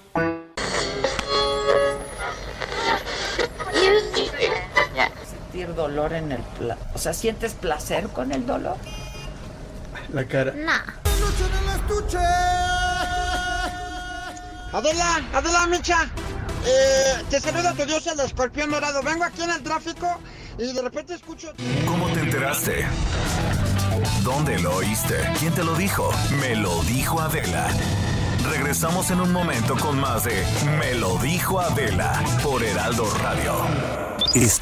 Dolor 5.81 6.13
en 6.13 6.31
el... 6.31 6.41
Pla 6.59 6.77
o 6.93 6.97
sea, 6.97 7.13
¿sientes 7.13 7.53
placer 7.53 8.07
con 8.09 8.31
el 8.31 8.45
dolor? 8.45 8.77
La 10.13 10.25
cara. 10.27 10.53
Adela, 14.73 15.21
Adela 15.33 15.67
Micha, 15.67 16.09
eh, 16.65 17.23
te 17.29 17.39
saluda 17.39 17.73
tu 17.73 17.85
dios 17.85 18.05
el 18.07 18.19
escorpión 18.21 18.71
dorado. 18.71 19.01
Vengo 19.03 19.23
aquí 19.25 19.41
en 19.41 19.49
el 19.49 19.61
tráfico 19.63 20.07
y 20.57 20.71
de 20.71 20.81
repente 20.81 21.13
escucho... 21.15 21.53
¿Cómo 21.85 22.07
te 22.09 22.19
enteraste? 22.21 22.85
¿Dónde 24.23 24.59
lo 24.59 24.75
oíste? 24.77 25.15
¿Quién 25.39 25.53
te 25.53 25.63
lo 25.63 25.75
dijo? 25.75 26.09
Me 26.39 26.55
lo 26.55 26.81
dijo 26.83 27.19
Adela. 27.19 27.67
Regresamos 28.49 29.11
en 29.11 29.21
un 29.21 29.31
momento 29.31 29.75
con 29.77 29.99
más 29.99 30.23
de 30.23 30.43
Me 30.79 30.95
lo 30.95 31.17
dijo 31.17 31.59
Adela 31.59 32.23
por 32.41 32.63
Heraldo 32.63 33.05
Radio. 33.21 33.55
Es- 34.33 34.61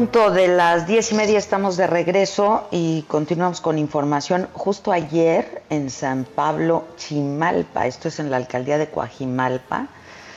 Punto 0.00 0.30
de 0.30 0.48
las 0.48 0.86
diez 0.86 1.12
y 1.12 1.14
media 1.14 1.38
estamos 1.38 1.76
de 1.76 1.86
regreso 1.86 2.66
y 2.70 3.02
continuamos 3.02 3.60
con 3.60 3.76
información. 3.76 4.48
Justo 4.54 4.92
ayer 4.92 5.62
en 5.68 5.90
San 5.90 6.24
Pablo, 6.24 6.86
Chimalpa, 6.96 7.86
esto 7.86 8.08
es 8.08 8.18
en 8.18 8.30
la 8.30 8.38
alcaldía 8.38 8.78
de 8.78 8.88
Coajimalpa, 8.88 9.88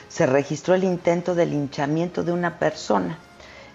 se 0.09 0.25
registró 0.25 0.75
el 0.75 0.83
intento 0.83 1.33
de 1.33 1.45
linchamiento 1.45 2.25
de 2.25 2.33
una 2.33 2.59
persona. 2.59 3.17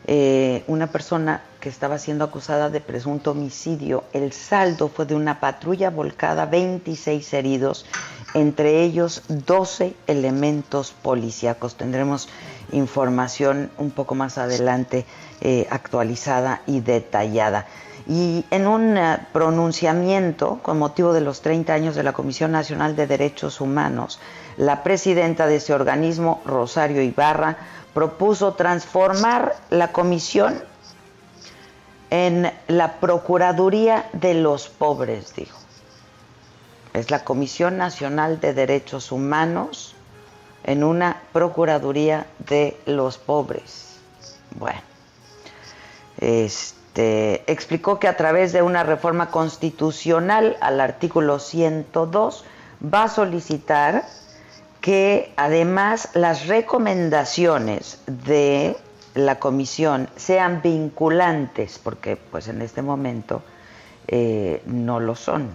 Eh, 0.06 0.62
una 0.66 0.88
persona 0.88 1.42
que 1.58 1.70
estaba 1.70 1.98
siendo 1.98 2.24
acusada 2.24 2.68
de 2.68 2.80
presunto 2.80 3.30
homicidio. 3.30 4.04
El 4.12 4.32
saldo 4.32 4.88
fue 4.88 5.06
de 5.06 5.14
una 5.14 5.40
patrulla 5.40 5.88
volcada, 5.88 6.44
26 6.44 7.32
heridos, 7.32 7.86
entre 8.34 8.82
ellos 8.82 9.22
12 9.28 9.94
elementos 10.06 10.92
policíacos. 11.00 11.76
Tendremos 11.76 12.28
información 12.72 13.70
un 13.78 13.90
poco 13.90 14.14
más 14.14 14.36
adelante 14.36 15.06
eh, 15.40 15.66
actualizada 15.70 16.62
y 16.66 16.80
detallada. 16.80 17.66
Y 18.08 18.44
en 18.50 18.66
un 18.66 18.96
eh, 18.96 19.18
pronunciamiento 19.32 20.60
con 20.62 20.78
motivo 20.78 21.12
de 21.12 21.20
los 21.20 21.42
30 21.42 21.72
años 21.72 21.94
de 21.94 22.02
la 22.02 22.12
Comisión 22.12 22.52
Nacional 22.52 22.96
de 22.96 23.06
Derechos 23.06 23.60
Humanos, 23.60 24.18
la 24.56 24.82
presidenta 24.82 25.46
de 25.46 25.56
ese 25.56 25.74
organismo, 25.74 26.42
Rosario 26.44 27.02
Ibarra, 27.02 27.56
propuso 27.94 28.54
transformar 28.54 29.54
la 29.70 29.92
comisión 29.92 30.62
en 32.10 32.50
la 32.66 32.94
Procuraduría 33.00 34.08
de 34.12 34.34
los 34.34 34.68
Pobres, 34.68 35.34
dijo. 35.34 35.58
Es 36.94 37.10
la 37.10 37.24
Comisión 37.24 37.76
Nacional 37.76 38.40
de 38.40 38.54
Derechos 38.54 39.12
Humanos 39.12 39.94
en 40.64 40.82
una 40.84 41.22
Procuraduría 41.32 42.26
de 42.38 42.76
los 42.86 43.18
Pobres. 43.18 43.98
Bueno, 44.58 44.80
este, 46.18 47.50
explicó 47.50 47.98
que 47.98 48.08
a 48.08 48.16
través 48.16 48.52
de 48.52 48.62
una 48.62 48.82
reforma 48.82 49.30
constitucional 49.30 50.56
al 50.60 50.80
artículo 50.80 51.38
102 51.38 52.44
va 52.82 53.04
a 53.04 53.08
solicitar 53.08 54.04
que 54.80 55.32
además 55.36 56.10
las 56.14 56.46
recomendaciones 56.46 58.00
de 58.06 58.76
la 59.14 59.38
comisión 59.38 60.08
sean 60.16 60.62
vinculantes, 60.62 61.78
porque 61.78 62.16
pues 62.16 62.48
en 62.48 62.62
este 62.62 62.82
momento 62.82 63.42
eh, 64.06 64.62
no 64.66 65.00
lo 65.00 65.14
son. 65.14 65.50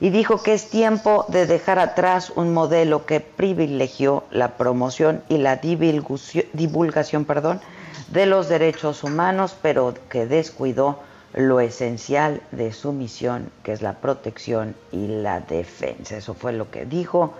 Y 0.00 0.10
dijo 0.10 0.42
que 0.42 0.54
es 0.54 0.70
tiempo 0.70 1.24
de 1.28 1.46
dejar 1.46 1.78
atrás 1.78 2.30
un 2.36 2.52
modelo 2.52 3.04
que 3.04 3.20
privilegió 3.20 4.24
la 4.30 4.56
promoción 4.56 5.22
y 5.28 5.38
la 5.38 5.56
divulgación, 5.56 6.44
divulgación 6.52 7.24
perdón, 7.24 7.60
de 8.08 8.26
los 8.26 8.48
derechos 8.48 9.04
humanos, 9.04 9.56
pero 9.60 9.94
que 10.08 10.26
descuidó 10.26 11.00
lo 11.34 11.60
esencial 11.60 12.40
de 12.52 12.72
su 12.72 12.92
misión, 12.92 13.50
que 13.62 13.72
es 13.72 13.82
la 13.82 13.94
protección 13.94 14.74
y 14.92 15.08
la 15.08 15.40
defensa. 15.40 16.16
Eso 16.16 16.34
fue 16.34 16.52
lo 16.52 16.70
que 16.70 16.86
dijo 16.86 17.34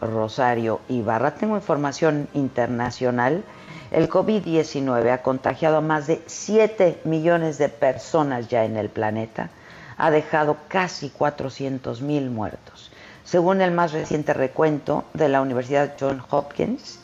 Rosario 0.00 0.80
Ibarra. 0.88 1.34
Tengo 1.34 1.56
información 1.56 2.28
internacional. 2.34 3.42
El 3.90 4.08
COVID-19 4.08 5.10
ha 5.10 5.22
contagiado 5.22 5.78
a 5.78 5.80
más 5.80 6.06
de 6.06 6.22
7 6.26 7.00
millones 7.04 7.58
de 7.58 7.68
personas 7.68 8.48
ya 8.48 8.64
en 8.64 8.76
el 8.76 8.88
planeta. 8.88 9.50
Ha 9.98 10.10
dejado 10.10 10.56
casi 10.68 11.10
400 11.10 12.00
mil 12.00 12.30
muertos. 12.30 12.90
Según 13.24 13.60
el 13.60 13.70
más 13.70 13.92
reciente 13.92 14.34
recuento 14.34 15.04
de 15.14 15.28
la 15.28 15.42
Universidad 15.42 15.94
Johns 15.98 16.24
Hopkins, 16.30 17.01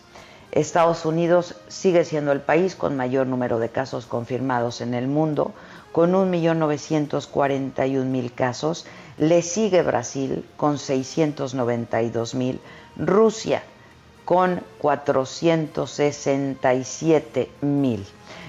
Estados 0.53 1.05
Unidos 1.05 1.57
sigue 1.69 2.05
siendo 2.05 2.33
el 2.33 2.41
país 2.41 2.75
con 2.75 2.97
mayor 2.97 3.27
número 3.27 3.59
de 3.59 3.69
casos 3.69 4.07
confirmados 4.07 4.81
en 4.81 4.95
el 4.95 5.07
mundo, 5.07 5.53
con 5.93 6.13
1.941.000 6.13 8.35
casos. 8.35 8.87
Le 9.19 9.43
sigue 9.43 9.83
Brasil 9.83 10.47
con 10.57 10.77
692.000 10.77 12.59
Rusia 12.97 13.63
con 14.29 14.61
467 14.81 17.51
mil. 17.63 18.05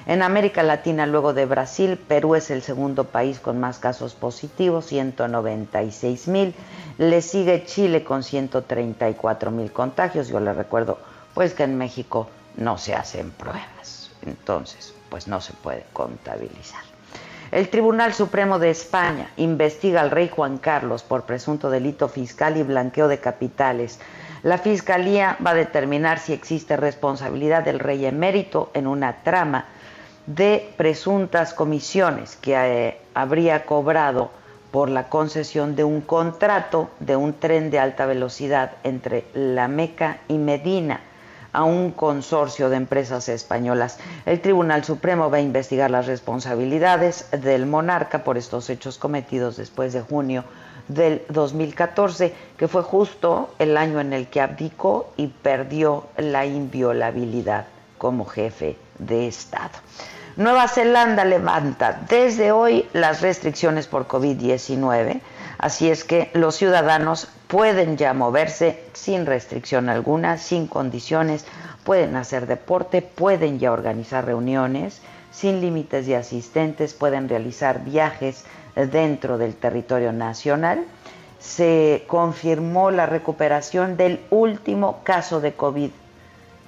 En 0.08 0.22
América 0.24 0.62
Latina, 0.62 1.06
luego 1.06 1.34
de 1.34 1.46
Brasil, 1.46 1.98
Perú 1.98 2.36
es 2.36 2.52
el 2.52 2.62
segundo 2.64 3.06
país 3.06 3.40
con 3.40 3.62
más 3.62 3.80
casos 3.80 4.14
positivos, 4.14 4.88
196 4.88 6.28
mil. 6.28 6.54
Le 6.98 7.22
sigue 7.22 7.64
Chile 7.64 8.04
con 8.04 8.24
134 8.24 9.52
mil 9.52 9.72
contagios. 9.72 10.28
Yo 10.28 10.42
le 10.42 10.52
recuerdo, 10.52 10.98
pues 11.34 11.54
que 11.54 11.64
en 11.64 11.78
México 11.78 12.30
no 12.58 12.78
se 12.78 12.96
hacen 12.96 13.32
pruebas. 13.32 14.12
Entonces, 14.26 14.94
pues 15.10 15.28
no 15.28 15.42
se 15.42 15.54
puede 15.54 15.86
contabilizar. 15.94 16.82
El 17.52 17.70
Tribunal 17.70 18.14
Supremo 18.14 18.60
de 18.60 18.70
España 18.70 19.32
investiga 19.38 20.02
al 20.02 20.12
rey 20.12 20.30
Juan 20.30 20.60
Carlos 20.60 21.02
por 21.02 21.24
presunto 21.24 21.72
delito 21.72 22.08
fiscal 22.08 22.58
y 22.58 22.64
blanqueo 22.64 23.08
de 23.08 23.20
capitales. 23.20 24.00
La 24.44 24.60
Fiscalía 24.60 25.36
va 25.46 25.52
a 25.52 25.56
determinar 25.56 26.20
si 26.20 26.34
existe 26.34 26.78
responsabilidad 26.78 27.64
del 27.64 27.80
rey 27.80 28.06
emérito 28.06 28.70
en 28.76 28.86
una 28.86 29.24
trama 29.24 29.66
de 30.28 30.72
presuntas 30.78 31.56
comisiones 31.56 32.36
que 32.36 32.54
eh, 32.56 33.02
habría 33.16 33.66
cobrado 33.66 34.30
por 34.72 34.90
la 34.90 35.10
concesión 35.10 35.76
de 35.76 35.84
un 35.84 36.02
contrato 36.02 36.92
de 37.00 37.16
un 37.16 37.34
tren 37.34 37.72
de 37.72 37.80
alta 37.80 38.06
velocidad 38.06 38.74
entre 38.84 39.26
La 39.34 39.68
Meca 39.68 40.20
y 40.28 40.38
Medina 40.38 41.02
a 41.54 41.64
un 41.64 41.92
consorcio 41.92 42.70
de 42.70 42.78
empresas 42.78 43.30
españolas. 43.30 43.98
El 44.26 44.42
Tribunal 44.42 44.84
Supremo 44.84 45.30
va 45.30 45.38
a 45.38 45.42
investigar 45.42 45.92
las 45.92 46.08
responsabilidades 46.08 47.28
del 47.32 47.66
monarca 47.66 48.24
por 48.24 48.38
estos 48.38 48.70
hechos 48.70 48.98
cometidos 48.98 49.58
después 49.58 49.94
de 49.94 50.02
junio 50.02 50.44
del 50.88 51.24
2014, 51.30 52.34
que 52.58 52.68
fue 52.68 52.84
justo 52.84 53.54
el 53.60 53.78
año 53.78 54.00
en 54.00 54.14
el 54.14 54.28
que 54.28 54.42
abdicó 54.42 55.12
y 55.18 55.28
perdió 55.28 56.08
la 56.18 56.46
inviolabilidad 56.46 57.66
como 57.98 58.26
jefe 58.26 58.78
de 58.98 59.28
Estado. 59.28 59.72
Nueva 60.36 60.68
Zelanda 60.68 61.26
levanta 61.26 62.02
desde 62.08 62.52
hoy 62.52 62.88
las 62.94 63.22
restricciones 63.22 63.88
por 63.88 64.08
COVID-19, 64.08 65.20
así 65.60 65.90
es 65.90 66.04
que 66.04 66.32
los 66.34 66.56
ciudadanos 66.56 67.28
pueden 67.48 67.96
ya 67.98 68.14
moverse 68.14 68.84
sin 68.94 69.28
restricción 69.28 69.88
alguna, 69.90 70.40
sin 70.40 70.66
condiciones, 70.66 71.46
pueden 71.84 72.16
hacer 72.16 72.48
deporte, 72.48 73.04
pueden 73.04 73.60
ya 73.60 73.72
organizar 73.72 74.26
reuniones 74.26 75.02
sin 75.32 75.62
límites 75.62 76.08
de 76.08 76.16
asistentes 76.16 76.94
pueden 76.94 77.30
realizar 77.30 77.84
viajes 77.84 78.46
dentro 78.76 79.38
del 79.38 79.56
territorio 79.56 80.12
nacional. 80.12 80.86
Se 81.40 82.04
confirmó 82.08 82.92
la 82.92 83.06
recuperación 83.06 83.96
del 83.96 84.20
último 84.30 85.02
caso 85.04 85.40
de 85.40 85.54
COVID, 85.54 85.92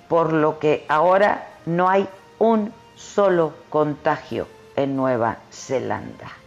por 0.08 0.32
lo 0.34 0.60
que 0.60 0.86
ahora 0.88 1.50
no 1.66 1.90
hay 1.90 2.08
un 2.40 2.72
solo 2.96 3.54
contagio 3.70 4.48
en 4.76 4.96
Nueva 4.96 5.38
Zelanda. 5.52 6.41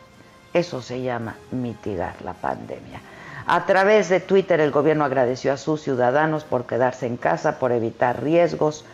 Eso 0.54 0.80
se 0.80 1.02
llama 1.02 1.36
mitigar 1.50 2.14
la 2.22 2.32
pandemia. 2.32 3.00
A 3.46 3.66
través 3.66 4.08
de 4.08 4.20
Twitter 4.20 4.60
el 4.60 4.70
gobierno 4.70 5.04
agradeció 5.04 5.52
a 5.52 5.58
sus 5.58 5.82
ciudadanos 5.82 6.44
por 6.44 6.64
quedarse 6.64 7.06
en 7.06 7.18
casa, 7.18 7.58
por 7.58 7.72
evitar 7.72 8.22
riesgos 8.22 8.86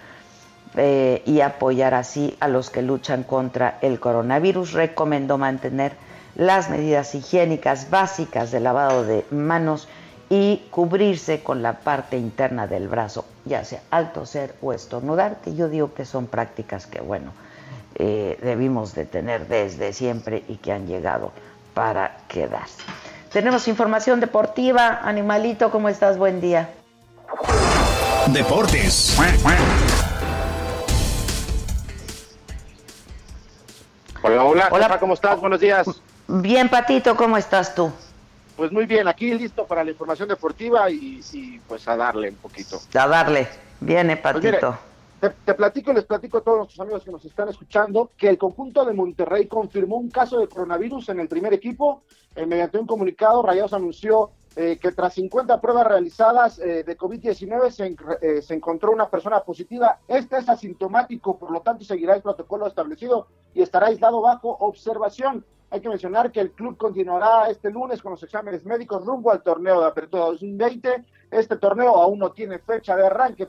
eh, 0.77 1.23
y 1.27 1.41
apoyar 1.43 1.95
así 1.95 2.37
a 2.41 2.49
los 2.49 2.71
que 2.71 2.83
luchan 2.83 3.23
contra 3.23 3.79
el 3.83 4.01
coronavirus. 4.01 4.73
Recomendó 4.73 5.39
mantener 5.39 5.93
las 6.35 6.71
medidas 6.71 7.15
higiénicas 7.15 7.91
básicas 7.91 8.51
de 8.51 8.61
lavado 8.61 9.05
de 9.05 9.25
manos 9.31 9.87
y 10.31 10.63
cubrirse 10.71 11.43
con 11.43 11.63
la 11.63 11.81
parte 11.81 12.17
interna 12.17 12.67
del 12.67 12.89
brazo, 12.89 13.27
ya 13.45 13.65
sea 13.65 13.83
al 13.91 14.13
toser 14.13 14.55
o 14.63 14.73
estornudar, 14.73 15.41
que 15.45 15.55
yo 15.55 15.69
digo 15.69 15.93
que 15.93 16.05
son 16.05 16.27
prácticas 16.27 16.87
que, 16.87 17.01
bueno, 17.01 17.33
eh, 17.97 18.39
debimos 18.41 18.95
de 18.95 19.05
tener 19.05 19.47
desde 19.49 19.93
siempre 19.93 20.45
y 20.49 20.57
que 20.57 20.73
han 20.73 20.87
llegado 20.87 21.33
para 21.75 22.17
quedarse. 22.29 22.83
Tenemos 23.33 23.69
información 23.69 24.21
deportiva. 24.21 25.01
Animalito, 25.03 25.71
¿cómo 25.71 25.89
estás? 25.89 26.19
Buen 26.19 26.41
día. 26.41 26.71
Deportes. 28.29 29.17
Hola, 34.23 34.45
hola, 34.45 34.69
hola, 34.71 34.99
¿cómo 34.99 35.15
estás? 35.15 35.41
Buenos 35.41 35.61
días. 35.61 35.87
Bien, 36.29 36.69
Patito, 36.69 37.17
¿cómo 37.17 37.37
estás 37.37 37.75
tú? 37.75 37.93
Pues 38.57 38.71
muy 38.71 38.85
bien, 38.85 39.09
aquí 39.09 39.33
listo 39.33 39.65
para 39.65 39.83
la 39.83 39.91
información 39.91 40.29
deportiva 40.29 40.91
y, 40.91 41.61
pues 41.67 41.89
a 41.89 41.97
darle 41.97 42.29
un 42.29 42.37
poquito. 42.37 42.81
A 42.95 43.07
darle. 43.07 43.49
Viene, 43.81 44.17
pues 44.17 44.35
Patito. 44.35 44.79
Te, 45.21 45.55
platico 45.55 45.93
y 45.93 45.95
les 45.95 46.05
platico 46.05 46.39
a 46.39 46.41
todos 46.41 46.59
nuestros 46.59 46.81
amigos 46.81 47.05
que 47.05 47.11
nos 47.11 47.25
están 47.25 47.49
escuchando 47.49 48.11
que 48.17 48.29
el 48.29 48.39
conjunto 48.39 48.85
de 48.85 48.95
Monterrey 48.95 49.47
confirmó 49.47 49.97
un 49.97 50.11
caso 50.11 50.39
de 50.39 50.49
coronavirus 50.49 51.11
en 51.11 51.21
el 51.21 51.29
primer 51.29 51.53
equipo 51.53 52.03
eh, 52.35 52.47
mediante 52.47 52.79
un 52.79 52.87
comunicado, 52.87 53.43
Rayados 53.43 53.75
anunció 53.75 54.31
eh, 54.57 54.79
que 54.81 54.93
tras 54.93 55.15
50 55.15 55.61
pruebas 55.61 55.87
realizadas 55.87 56.59
eh, 56.59 56.85
de 56.85 56.97
COVID-19 56.97 57.71
se, 57.71 58.43
se, 58.43 58.55
encontró 58.55 58.91
una 58.91 59.09
persona 59.09 59.41
positiva. 59.41 60.01
Este 60.09 60.39
es 60.39 60.49
asintomático, 60.49 61.39
por 61.39 61.51
lo 61.51 61.61
tanto 61.61 61.85
seguirá 61.85 62.15
el 62.15 62.23
protocolo 62.23 62.67
establecido 62.67 63.29
y 63.55 63.63
estará 63.63 63.89
aislado 63.89 64.21
bajo 64.21 64.57
observación. 64.61 65.45
Hay 65.71 65.81
que 65.81 65.89
mencionar 65.89 66.33
que 66.33 66.41
el 66.41 66.53
club 66.53 66.77
continuará 66.77 67.49
este 67.49 67.71
lunes 67.71 68.03
con 68.03 68.13
los 68.13 68.23
exámenes 68.23 68.65
médicos 68.65 69.05
rumbo 69.05 69.31
al 69.31 69.43
torneo 69.43 69.81
de 69.81 69.87
Apertura 69.87 70.25
2020. 70.25 71.05
Este 71.31 71.57
torneo 71.57 71.97
aún 71.97 72.19
no 72.19 72.33
tiene 72.33 72.59
fecha 72.59 72.97
de 72.97 73.07
arranque. 73.07 73.49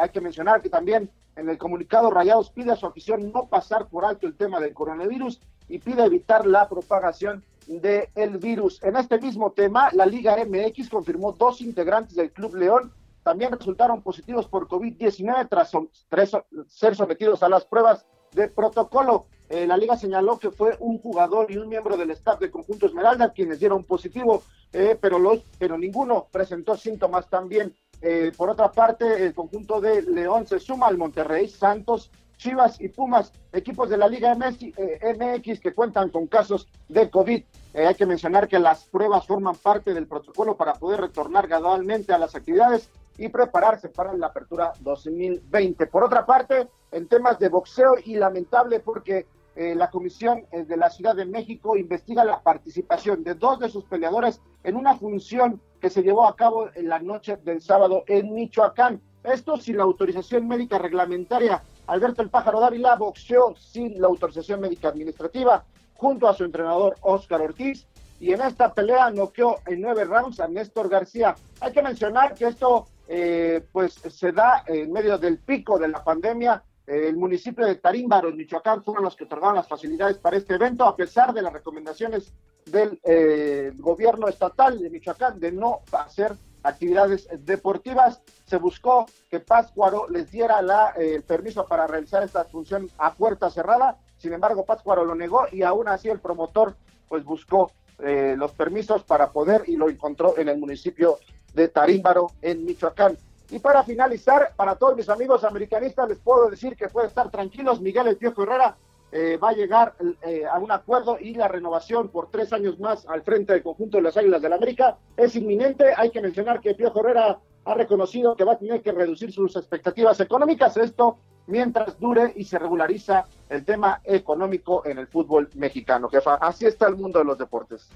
hay 0.00 0.08
que 0.10 0.20
mencionar 0.20 0.62
que 0.62 0.70
también 0.70 1.10
en 1.34 1.48
el 1.48 1.58
comunicado 1.58 2.10
Rayados 2.10 2.50
pide 2.50 2.72
a 2.72 2.76
su 2.76 2.86
afición 2.86 3.32
no 3.32 3.46
pasar 3.46 3.88
por 3.88 4.04
alto 4.04 4.26
el 4.26 4.36
tema 4.36 4.60
del 4.60 4.74
coronavirus 4.74 5.40
y 5.68 5.78
pide 5.78 6.04
evitar 6.04 6.46
la 6.46 6.68
propagación 6.68 7.44
del 7.66 8.38
virus. 8.38 8.82
En 8.82 8.96
este 8.96 9.18
mismo 9.18 9.52
tema, 9.52 9.90
la 9.92 10.06
Liga 10.06 10.36
MX 10.36 10.88
confirmó 10.88 11.32
dos 11.32 11.60
integrantes 11.60 12.16
del 12.16 12.32
Club 12.32 12.54
León 12.54 12.92
también 13.28 13.52
resultaron 13.52 14.00
positivos 14.00 14.48
por 14.48 14.68
COVID-19 14.68 15.48
tras, 15.50 16.32
ser 16.66 16.96
sometidos 16.96 17.42
a 17.42 17.50
las 17.50 17.66
pruebas 17.66 18.06
de 18.32 18.48
protocolo. 18.48 19.26
Eh, 19.48 19.66
la 19.66 19.76
liga 19.76 19.96
señaló 19.96 20.38
que 20.38 20.50
fue 20.50 20.76
un 20.80 20.98
jugador 20.98 21.50
y 21.50 21.56
un 21.56 21.68
miembro 21.68 21.96
del 21.96 22.10
staff 22.10 22.38
del 22.38 22.50
conjunto 22.50 22.86
Esmeralda 22.86 23.32
quienes 23.32 23.58
dieron 23.58 23.84
positivo, 23.84 24.42
eh, 24.72 24.98
pero, 25.00 25.18
los, 25.18 25.42
pero 25.58 25.78
ninguno 25.78 26.26
presentó 26.30 26.76
síntomas 26.76 27.28
también. 27.28 27.74
Eh, 28.02 28.32
por 28.36 28.50
otra 28.50 28.70
parte, 28.70 29.24
el 29.24 29.34
conjunto 29.34 29.80
de 29.80 30.02
León 30.02 30.46
se 30.46 30.60
suma 30.60 30.86
al 30.86 30.98
Monterrey 30.98 31.48
Santos 31.48 32.10
Chivas 32.36 32.80
y 32.80 32.88
Pumas, 32.88 33.32
equipos 33.52 33.88
de 33.88 33.96
la 33.96 34.06
Liga 34.06 34.32
MX, 34.34 34.62
eh, 34.76 35.58
que 35.60 35.74
cuentan 35.74 36.10
con 36.10 36.28
casos 36.28 36.68
de 36.88 37.10
COVID. 37.10 37.42
Hay 37.74 37.94
que 37.96 38.06
mencionar 38.06 38.46
que 38.46 38.60
las 38.60 38.84
pruebas 38.84 39.26
forman 39.26 39.56
parte 39.56 39.92
del 39.92 40.06
protocolo 40.06 40.56
para 40.56 40.74
poder 40.74 41.00
retornar 41.00 41.48
gradualmente 41.48 42.12
a 42.12 42.18
las 42.18 42.36
actividades 42.36 42.90
y 43.18 43.28
prepararse 43.28 43.88
para 43.88 44.12
la 44.14 44.28
apertura 44.28 44.72
2020. 44.80 45.86
Por 45.88 46.04
otra 46.04 46.24
parte, 46.24 46.68
en 46.92 47.08
temas 47.08 47.38
de 47.40 47.48
boxeo 47.48 47.96
y 48.04 48.14
lamentable 48.14 48.80
porque 48.80 49.26
eh, 49.58 49.74
la 49.74 49.90
Comisión 49.90 50.46
de 50.52 50.76
la 50.76 50.88
Ciudad 50.88 51.16
de 51.16 51.26
México 51.26 51.76
investiga 51.76 52.24
la 52.24 52.40
participación 52.40 53.24
de 53.24 53.34
dos 53.34 53.58
de 53.58 53.68
sus 53.68 53.84
peleadores 53.84 54.40
en 54.62 54.76
una 54.76 54.96
función 54.96 55.60
que 55.80 55.90
se 55.90 56.02
llevó 56.02 56.26
a 56.26 56.36
cabo 56.36 56.68
en 56.74 56.88
la 56.88 57.00
noche 57.00 57.36
del 57.36 57.60
sábado 57.60 58.04
en 58.06 58.32
Michoacán. 58.32 59.02
Esto 59.24 59.56
sin 59.56 59.76
la 59.76 59.82
autorización 59.82 60.46
médica 60.48 60.78
reglamentaria 60.78 61.62
Alberto 61.88 62.20
el 62.20 62.28
Pájaro 62.28 62.60
Dávila 62.60 62.96
boxeó 62.96 63.56
sin 63.56 63.98
la 64.00 64.08
autorización 64.08 64.60
médica 64.60 64.88
administrativa 64.88 65.64
junto 65.94 66.28
a 66.28 66.34
su 66.34 66.44
entrenador 66.44 66.96
Oscar 67.00 67.40
Ortiz 67.40 67.86
y 68.20 68.32
en 68.32 68.42
esta 68.42 68.74
pelea 68.74 69.10
noqueó 69.10 69.56
en 69.66 69.80
nueve 69.80 70.04
rounds 70.04 70.38
a 70.38 70.48
Néstor 70.48 70.90
García. 70.90 71.34
Hay 71.60 71.72
que 71.72 71.82
mencionar 71.82 72.34
que 72.34 72.46
esto 72.46 72.86
eh, 73.08 73.64
pues 73.72 73.94
se 73.94 74.32
da 74.32 74.64
en 74.66 74.92
medio 74.92 75.16
del 75.16 75.38
pico 75.38 75.78
de 75.78 75.88
la 75.88 76.04
pandemia. 76.04 76.62
El 76.88 77.16
municipio 77.16 77.66
de 77.66 77.74
Tarímbaro, 77.76 78.30
en 78.30 78.36
Michoacán, 78.36 78.82
fueron 78.82 79.04
los 79.04 79.14
que 79.14 79.24
otorgaron 79.24 79.56
las 79.56 79.68
facilidades 79.68 80.16
para 80.18 80.38
este 80.38 80.54
evento, 80.54 80.84
a 80.84 80.96
pesar 80.96 81.34
de 81.34 81.42
las 81.42 81.52
recomendaciones 81.52 82.32
del 82.64 82.98
eh, 83.04 83.72
gobierno 83.76 84.26
estatal 84.28 84.78
de 84.78 84.88
Michoacán 84.88 85.38
de 85.38 85.52
no 85.52 85.80
hacer 85.92 86.34
actividades 86.62 87.28
deportivas. 87.44 88.22
Se 88.46 88.56
buscó 88.56 89.06
que 89.30 89.40
Páscuaro 89.40 90.08
les 90.08 90.30
diera 90.30 90.62
la, 90.62 90.94
eh, 90.96 91.14
el 91.14 91.22
permiso 91.22 91.66
para 91.66 91.86
realizar 91.86 92.22
esta 92.22 92.44
función 92.44 92.90
a 92.98 93.12
puerta 93.12 93.50
cerrada. 93.50 93.98
Sin 94.16 94.32
embargo, 94.32 94.64
Páscuaro 94.64 95.04
lo 95.04 95.14
negó 95.14 95.46
y 95.52 95.62
aún 95.62 95.88
así 95.88 96.08
el 96.08 96.20
promotor 96.20 96.74
pues 97.08 97.24
buscó 97.24 97.70
eh, 97.98 98.34
los 98.36 98.52
permisos 98.52 99.04
para 99.04 99.30
poder 99.30 99.64
y 99.66 99.76
lo 99.76 99.88
encontró 99.88 100.38
en 100.38 100.48
el 100.48 100.58
municipio 100.58 101.18
de 101.54 101.68
Tarímbaro, 101.68 102.30
en 102.42 102.64
Michoacán. 102.64 103.18
Y 103.50 103.58
para 103.60 103.82
finalizar, 103.82 104.52
para 104.56 104.76
todos 104.76 104.96
mis 104.96 105.08
amigos 105.08 105.42
americanistas, 105.44 106.08
les 106.08 106.18
puedo 106.18 106.50
decir 106.50 106.76
que 106.76 106.88
pueden 106.88 107.08
estar 107.08 107.30
tranquilos. 107.30 107.80
Miguel 107.80 108.08
El 108.08 108.16
Piojo 108.16 108.42
Herrera 108.42 108.76
eh, 109.10 109.38
va 109.42 109.50
a 109.50 109.52
llegar 109.54 109.94
eh, 110.22 110.44
a 110.44 110.58
un 110.58 110.70
acuerdo 110.70 111.18
y 111.18 111.34
la 111.34 111.48
renovación 111.48 112.08
por 112.08 112.30
tres 112.30 112.52
años 112.52 112.78
más 112.78 113.06
al 113.08 113.22
frente 113.22 113.54
del 113.54 113.62
conjunto 113.62 113.96
de 113.96 114.02
las 114.02 114.16
Águilas 114.18 114.42
del 114.42 114.50
la 114.50 114.56
América 114.56 114.98
es 115.16 115.34
inminente. 115.34 115.94
Hay 115.96 116.10
que 116.10 116.20
mencionar 116.20 116.60
que 116.60 116.74
Pío 116.74 116.92
Herrera 116.94 117.38
ha 117.64 117.74
reconocido 117.74 118.36
que 118.36 118.44
va 118.44 118.52
a 118.52 118.58
tener 118.58 118.82
que 118.82 118.92
reducir 118.92 119.32
sus 119.32 119.56
expectativas 119.56 120.20
económicas. 120.20 120.76
Esto 120.76 121.18
mientras 121.46 121.98
dure 121.98 122.32
y 122.36 122.44
se 122.44 122.58
regulariza 122.58 123.24
el 123.48 123.64
tema 123.64 124.00
económico 124.04 124.84
en 124.86 124.98
el 124.98 125.06
fútbol 125.06 125.48
mexicano, 125.54 126.08
jefa. 126.10 126.34
Así 126.34 126.66
está 126.66 126.86
el 126.86 126.96
mundo 126.96 127.18
de 127.18 127.24
los 127.24 127.38
deportes. 127.38 127.88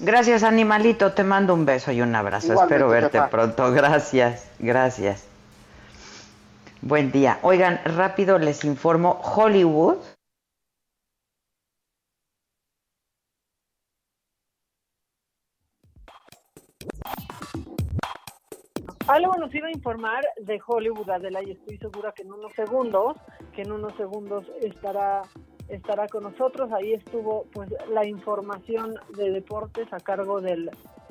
Gracias, 0.00 0.42
animalito. 0.42 1.12
Te 1.12 1.24
mando 1.24 1.54
un 1.54 1.66
beso 1.66 1.90
y 1.92 2.00
un 2.00 2.14
abrazo. 2.14 2.52
Espero 2.54 2.88
verte 2.88 3.20
pronto. 3.30 3.72
Gracias, 3.72 4.48
gracias. 4.58 5.24
Buen 6.82 7.10
día. 7.10 7.38
Oigan, 7.42 7.80
rápido 7.84 8.38
les 8.38 8.64
informo, 8.64 9.20
Hollywood 9.22 9.98
Algo 19.08 19.32
nos 19.38 19.54
iba 19.54 19.68
a 19.68 19.70
informar 19.70 20.22
de 20.36 20.60
Hollywood, 20.66 21.08
Adela, 21.08 21.42
y 21.42 21.52
estoy 21.52 21.78
segura 21.78 22.12
que 22.12 22.24
en 22.24 22.32
unos 22.34 22.52
segundos, 22.52 23.16
que 23.54 23.62
en 23.62 23.72
unos 23.72 23.96
segundos 23.96 24.44
estará 24.60 25.22
estará 25.68 26.06
con 26.08 26.24
nosotros. 26.24 26.72
Ahí 26.72 26.92
estuvo 26.92 27.44
pues 27.52 27.70
la 27.90 28.06
información 28.06 28.94
de 29.16 29.30
deportes 29.30 29.92
a 29.92 30.00
cargo 30.00 30.40
del, 30.40 30.70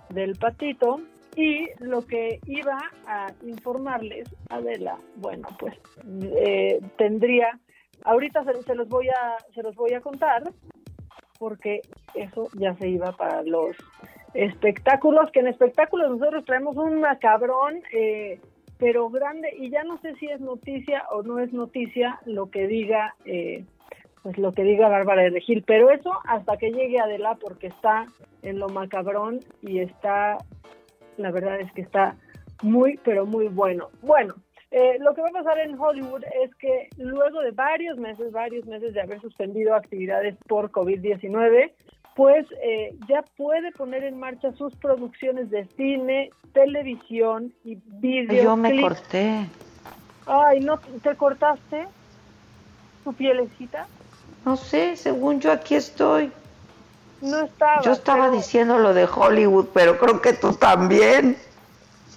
del 0.10 0.36
patito. 0.36 1.02
Y 1.36 1.68
lo 1.80 2.02
que 2.02 2.40
iba 2.48 2.80
a 3.06 3.28
informarles, 3.46 4.28
Adela, 4.50 4.98
bueno, 5.18 5.48
pues 5.60 5.76
eh, 6.24 6.82
tendría, 6.98 7.60
ahorita 8.04 8.44
se, 8.66 8.74
los 8.74 8.88
voy 8.90 9.08
a, 9.10 9.38
se 9.54 9.62
los 9.62 9.76
voy 9.76 9.94
a 9.94 10.02
contar, 10.02 10.42
porque 11.38 11.82
eso 12.16 12.48
ya 12.58 12.74
se 12.78 12.90
iba 12.90 13.12
para 13.12 13.44
los 13.44 13.78
espectáculos, 14.34 15.30
que 15.32 15.42
en 15.42 15.48
espectáculos 15.48 16.10
nosotros 16.10 16.44
traemos 16.44 16.76
un 16.76 17.02
macabrón, 17.02 17.84
eh, 17.94 18.40
pero 18.80 19.08
grande, 19.12 19.50
y 19.60 19.70
ya 19.70 19.84
no 19.84 20.00
sé 20.00 20.16
si 20.16 20.28
es 20.28 20.42
noticia 20.42 21.04
o 21.12 21.22
no 21.22 21.38
es 21.38 21.54
noticia 21.54 22.20
lo 22.26 22.50
que 22.50 22.66
diga, 22.66 23.16
eh, 23.26 23.64
pues 24.24 24.38
lo 24.38 24.52
que 24.52 24.64
diga 24.64 24.90
Bárbara 24.90 25.24
de 25.24 25.30
Regil, 25.30 25.64
pero 25.66 25.90
eso 25.90 26.12
hasta 26.26 26.58
que 26.58 26.72
llegue 26.72 27.00
Adela, 27.00 27.38
porque 27.40 27.68
está 27.68 28.06
en 28.42 28.60
lo 28.60 28.70
macabrón 28.70 29.40
y 29.62 29.80
está 29.80 30.38
la 31.18 31.32
verdad 31.32 31.60
es 31.60 31.72
que 31.74 31.82
está 31.82 32.16
muy, 32.62 33.00
pero 33.04 33.26
muy 33.26 33.48
bueno. 33.48 33.90
Bueno, 34.02 34.36
Eh, 34.70 34.98
lo 35.00 35.14
que 35.14 35.22
va 35.22 35.30
a 35.30 35.32
pasar 35.32 35.60
en 35.60 35.80
Hollywood 35.80 36.24
es 36.44 36.54
que 36.56 36.90
luego 36.98 37.40
de 37.40 37.52
varios 37.52 37.98
meses, 37.98 38.34
varios 38.34 38.66
meses 38.66 38.94
de 38.94 39.00
haber 39.00 39.22
suspendido 39.22 39.74
actividades 39.74 40.36
por 40.46 40.72
COVID-19, 40.72 41.72
pues 42.18 42.46
eh, 42.62 42.94
ya 43.08 43.24
puede 43.38 43.72
poner 43.72 44.04
en 44.04 44.20
marcha 44.20 44.52
sus 44.54 44.76
producciones 44.76 45.50
de 45.52 45.66
cine, 45.78 46.32
televisión 46.52 47.54
y 47.64 47.78
video. 48.02 48.44
Yo 48.44 48.58
me 48.58 48.82
corté. 48.82 49.46
Ay, 50.26 50.60
¿no 50.60 50.78
te 51.02 51.16
cortaste 51.16 51.88
tu 53.06 53.14
pielecita? 53.14 53.88
No 54.48 54.56
sé, 54.56 54.96
según 54.96 55.42
yo 55.42 55.52
aquí 55.52 55.76
estoy. 55.76 56.32
No 57.20 57.44
estaba. 57.44 57.82
Yo 57.82 57.92
estaba 57.92 58.32
diciendo 58.32 58.78
lo 58.78 58.94
de 58.94 59.04
Hollywood, 59.04 59.66
pero 59.74 60.00
creo 60.00 60.22
que 60.22 60.32
tú 60.32 60.54
también. 60.54 61.38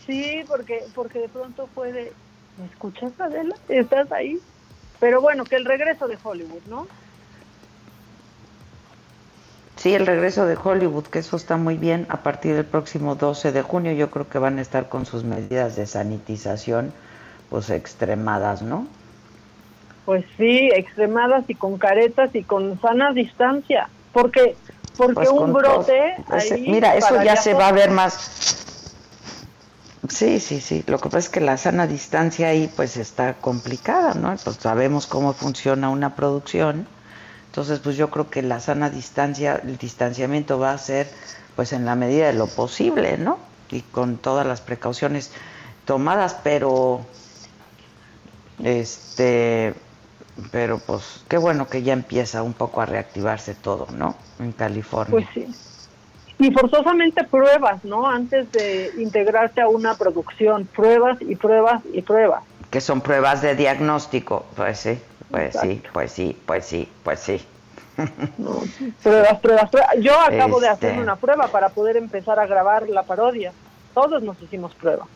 Sí, 0.06 0.44
porque 0.46 0.84
porque 0.94 1.18
de 1.18 1.28
pronto 1.28 1.68
fue 1.74 1.92
de 1.92 2.12
¿Me 2.56 2.66
escuchas, 2.66 3.10
Adela? 3.18 3.56
¿Estás 3.68 4.12
ahí? 4.12 4.38
Pero 5.00 5.20
bueno, 5.20 5.42
que 5.42 5.56
el 5.56 5.64
regreso 5.64 6.06
de 6.06 6.18
Hollywood, 6.22 6.62
¿no? 6.68 6.86
Sí, 9.74 9.92
el 9.92 10.06
regreso 10.06 10.46
de 10.46 10.56
Hollywood, 10.62 11.06
que 11.06 11.18
eso 11.18 11.34
está 11.34 11.56
muy 11.56 11.78
bien. 11.78 12.06
A 12.10 12.18
partir 12.18 12.54
del 12.54 12.64
próximo 12.64 13.16
12 13.16 13.50
de 13.50 13.62
junio 13.62 13.90
yo 13.90 14.08
creo 14.12 14.28
que 14.28 14.38
van 14.38 14.58
a 14.58 14.62
estar 14.62 14.88
con 14.88 15.04
sus 15.04 15.24
medidas 15.24 15.74
de 15.74 15.88
sanitización 15.88 16.92
pues 17.48 17.70
extremadas, 17.70 18.62
¿no? 18.62 18.86
Pues 20.10 20.24
sí, 20.36 20.68
extremadas 20.74 21.44
y 21.46 21.54
con 21.54 21.78
caretas 21.78 22.34
y 22.34 22.42
con 22.42 22.80
sana 22.80 23.12
distancia, 23.12 23.88
porque 24.12 24.56
porque 24.96 25.14
Pues 25.14 25.28
un 25.28 25.52
brote 25.52 26.16
ahí 26.26 26.64
Mira, 26.66 26.96
eso 26.96 27.22
ya 27.22 27.36
se 27.36 27.50
todo. 27.52 27.60
va 27.60 27.68
a 27.68 27.72
ver 27.72 27.92
más. 27.92 28.66
Sí, 30.08 30.40
sí, 30.40 30.60
sí. 30.60 30.82
Lo 30.88 30.98
que 30.98 31.04
pasa 31.04 31.18
es 31.18 31.28
que 31.28 31.40
la 31.40 31.56
sana 31.56 31.86
distancia 31.86 32.48
ahí 32.48 32.68
pues 32.74 32.96
está 32.96 33.34
complicada, 33.34 34.14
¿no? 34.14 34.34
Pues 34.42 34.56
sabemos 34.56 35.06
cómo 35.06 35.32
funciona 35.32 35.90
una 35.90 36.16
producción. 36.16 36.88
Entonces, 37.46 37.78
pues 37.78 37.96
yo 37.96 38.10
creo 38.10 38.30
que 38.30 38.42
la 38.42 38.58
sana 38.58 38.90
distancia, 38.90 39.60
el 39.62 39.78
distanciamiento 39.78 40.58
va 40.58 40.72
a 40.72 40.78
ser 40.78 41.08
pues 41.54 41.72
en 41.72 41.84
la 41.84 41.94
medida 41.94 42.26
de 42.26 42.32
lo 42.32 42.48
posible, 42.48 43.16
¿no? 43.16 43.38
Y 43.70 43.82
con 43.82 44.16
todas 44.16 44.44
las 44.44 44.60
precauciones 44.60 45.30
tomadas, 45.84 46.36
pero 46.42 47.06
este 48.64 49.72
pero 50.50 50.78
pues 50.78 51.24
qué 51.28 51.36
bueno 51.38 51.68
que 51.68 51.82
ya 51.82 51.92
empieza 51.92 52.42
un 52.42 52.52
poco 52.52 52.80
a 52.80 52.86
reactivarse 52.86 53.54
todo, 53.54 53.86
¿no? 53.96 54.14
En 54.38 54.52
California. 54.52 55.10
Pues 55.10 55.26
sí. 55.34 55.46
Y 56.38 56.50
forzosamente 56.52 57.24
pruebas, 57.24 57.84
¿no? 57.84 58.06
Antes 58.08 58.50
de 58.52 58.90
integrarte 58.96 59.60
a 59.60 59.68
una 59.68 59.94
producción, 59.96 60.66
pruebas 60.66 61.18
y 61.20 61.36
pruebas 61.36 61.82
y 61.92 62.00
pruebas. 62.02 62.42
que 62.70 62.80
son 62.80 63.00
pruebas 63.00 63.42
de 63.42 63.54
diagnóstico. 63.56 64.46
Pues 64.56 64.78
sí, 64.78 64.98
pues 65.30 65.56
sí, 65.60 65.82
pues 65.92 66.12
sí, 66.12 66.36
pues 66.46 66.64
sí, 66.64 66.88
pues 67.02 67.20
sí. 67.20 67.44
Pruebas, 69.02 69.38
pruebas, 69.40 69.68
pruebas. 69.70 69.90
Yo 70.00 70.18
acabo 70.18 70.60
de 70.60 70.68
Este. 70.68 70.86
hacer 70.88 71.00
una 71.00 71.16
prueba 71.16 71.48
para 71.48 71.68
poder 71.70 71.96
empezar 71.98 72.38
a 72.38 72.46
grabar 72.46 72.88
la 72.88 73.02
parodia. 73.02 73.52
Todos 73.92 74.22
nos 74.22 74.40
hicimos 74.40 74.74
prueba. 74.76 75.06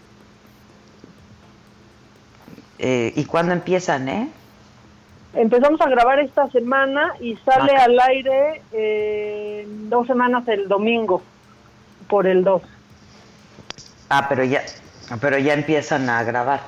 Eh, 2.79 3.13
¿Y 3.17 3.25
cuándo 3.25 3.53
empiezan, 3.53 4.09
eh? 4.09 4.29
Empezamos 5.35 5.81
a 5.81 5.89
grabar 5.89 6.21
esta 6.21 6.49
semana 6.51 7.15
y 7.21 7.37
sale 7.39 7.73
Ah. 7.77 7.85
al 7.85 7.99
aire 8.01 8.63
eh, 8.73 9.67
dos 9.89 10.07
semanas 10.07 10.47
el 10.49 10.69
domingo, 10.69 11.23
por 12.09 12.27
el 12.27 12.45
2. 12.45 12.63
Ah, 14.11 14.27
pero 14.29 14.45
ya, 14.45 14.63
pero 15.21 15.39
ya 15.39 15.55
empiezan 15.55 16.09
a 16.09 16.23
grabar. 16.23 16.61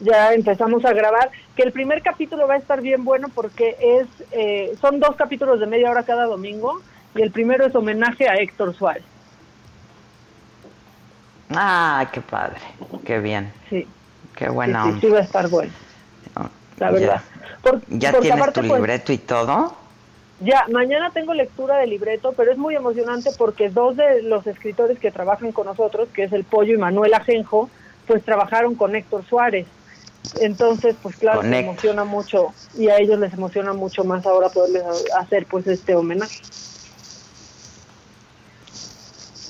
Ya 0.00 0.32
empezamos 0.34 0.84
a 0.84 0.92
grabar, 0.92 1.30
que 1.54 1.62
el 1.62 1.72
primer 1.72 2.02
capítulo 2.02 2.46
va 2.46 2.54
a 2.54 2.58
estar 2.58 2.80
bien 2.82 3.04
bueno 3.04 3.28
porque 3.34 3.76
es 3.80 4.06
eh, 4.32 4.74
son 4.80 5.00
dos 5.00 5.16
capítulos 5.16 5.58
de 5.60 5.66
media 5.66 5.90
hora 5.90 6.02
cada 6.02 6.24
domingo 6.26 6.80
y 7.14 7.22
el 7.22 7.30
primero 7.30 7.64
es 7.66 7.74
homenaje 7.74 8.28
a 8.28 8.34
Héctor 8.36 8.74
Suárez. 8.74 9.04
Ah, 11.50 12.08
qué 12.12 12.20
padre, 12.20 12.60
qué 13.04 13.20
bien, 13.20 13.52
Sí, 13.70 13.86
qué 14.34 14.48
buena 14.48 14.84
sí, 14.84 14.92
sí, 14.94 15.00
sí 15.02 15.08
va 15.08 15.18
a 15.18 15.22
estar 15.22 15.48
bueno, 15.48 15.72
la 16.78 16.86
Ya. 16.92 16.92
verdad. 16.92 17.20
Por- 17.62 17.80
¿Ya 17.88 18.12
tienes 18.20 18.52
tu 18.52 18.60
pues, 18.60 18.72
libreto 18.72 19.12
y 19.12 19.18
todo? 19.18 19.74
Ya, 20.40 20.66
mañana 20.70 21.10
tengo 21.12 21.32
lectura 21.32 21.78
de 21.78 21.86
libreto, 21.86 22.34
pero 22.36 22.52
es 22.52 22.58
muy 22.58 22.74
emocionante 22.74 23.30
porque 23.38 23.70
dos 23.70 23.96
de 23.96 24.22
los 24.22 24.46
escritores 24.46 24.98
que 24.98 25.10
trabajan 25.10 25.52
con 25.52 25.66
nosotros, 25.66 26.08
que 26.12 26.24
es 26.24 26.32
el 26.32 26.44
Pollo 26.44 26.74
y 26.74 26.78
Manuel 26.78 27.14
Ajenjo, 27.14 27.70
pues 28.06 28.22
trabajaron 28.22 28.74
con 28.74 28.94
Héctor 28.94 29.24
Suárez. 29.24 29.66
Entonces, 30.40 30.94
pues 31.02 31.16
claro, 31.16 31.40
Héctor. 31.40 31.54
emociona 31.54 32.04
mucho 32.04 32.52
y 32.76 32.88
a 32.88 32.98
ellos 32.98 33.18
les 33.18 33.32
emociona 33.32 33.72
mucho 33.72 34.04
más 34.04 34.26
ahora 34.26 34.48
poderles 34.50 34.82
hacer 35.18 35.46
pues 35.46 35.66
este 35.66 35.94
homenaje. 35.94 36.40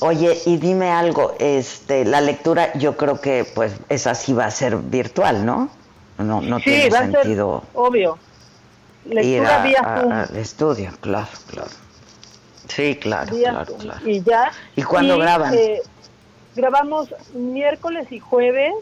Oye, 0.00 0.38
y 0.44 0.58
dime 0.58 0.90
algo, 0.90 1.34
este, 1.38 2.04
la 2.04 2.20
lectura 2.20 2.72
yo 2.74 2.96
creo 2.96 3.20
que 3.20 3.44
pues 3.54 3.72
esa 3.88 4.14
sí 4.14 4.34
va 4.34 4.44
a 4.44 4.50
ser 4.50 4.76
virtual, 4.76 5.46
¿no? 5.46 5.70
No, 6.18 6.40
no 6.40 6.58
sí, 6.58 6.64
tiene 6.64 6.88
va 6.90 6.98
a 6.98 7.02
ser 7.02 7.12
sentido 7.12 7.62
obvio. 7.74 8.18
ir 9.04 9.14
Lectura 9.14 9.62
a- 9.62 9.66
vía 9.66 9.80
a- 9.82 10.22
al 10.22 10.36
estudio, 10.36 10.90
claro, 11.00 11.28
claro. 11.50 11.70
Sí, 12.68 12.96
claro, 12.96 13.32
claro. 13.36 14.00
Y 14.04 14.22
ya. 14.22 14.50
¿Y 14.74 14.82
cuándo 14.82 15.18
graban? 15.18 15.54
eh, 15.54 15.80
grabamos 16.54 17.14
miércoles 17.34 18.10
y 18.10 18.18
jueves 18.18 18.72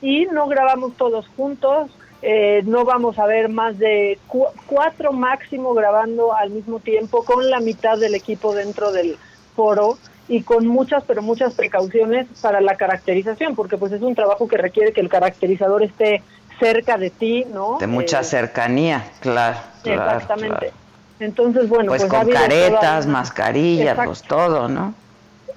y 0.00 0.26
no 0.26 0.46
grabamos 0.46 0.96
todos 0.96 1.26
juntos. 1.36 1.90
eh, 2.26 2.62
no 2.64 2.86
vamos 2.86 3.18
a 3.18 3.26
ver 3.26 3.50
más 3.50 3.76
de 3.78 4.18
cu- 4.28 4.46
cuatro 4.64 5.12
máximo 5.12 5.74
grabando 5.74 6.34
al 6.34 6.48
mismo 6.48 6.80
tiempo 6.80 7.22
con 7.22 7.50
la 7.50 7.60
mitad 7.60 7.98
del 7.98 8.14
equipo 8.14 8.54
dentro 8.54 8.92
del 8.92 9.18
foro 9.54 9.98
y 10.26 10.42
con 10.42 10.66
muchas 10.66 11.04
pero 11.04 11.20
muchas 11.20 11.52
precauciones 11.52 12.26
para 12.40 12.62
la 12.62 12.76
caracterización 12.78 13.54
porque 13.54 13.76
pues 13.76 13.92
es 13.92 14.00
un 14.00 14.14
trabajo 14.14 14.48
que 14.48 14.56
requiere 14.56 14.94
que 14.94 15.02
el 15.02 15.10
caracterizador 15.10 15.82
esté 15.82 16.22
cerca 16.58 16.96
de 16.96 17.10
ti, 17.10 17.44
¿no? 17.50 17.76
De 17.78 17.86
mucha 17.86 18.20
Eh, 18.20 18.24
cercanía, 18.24 19.04
claro, 19.20 19.58
claro. 19.82 20.12
Exactamente. 20.12 20.58
claro. 20.58 20.76
Entonces, 21.20 21.68
bueno, 21.68 21.88
Pues, 21.88 22.04
pues, 22.04 22.10
con 22.10 22.28
caretas, 22.28 23.06
mascarillas, 23.06 23.90
Exacto. 23.90 24.04
pues 24.10 24.22
todo, 24.22 24.68
¿no? 24.68 24.94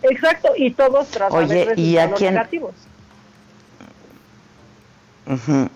Exacto, 0.04 0.54
y 0.56 0.74
todos 0.76 1.10
tras 1.10 1.34
Oye, 1.34 1.74
¿y 1.76 1.98
a 1.98 2.12
quién- 2.14 2.36
negativos. 2.36 2.88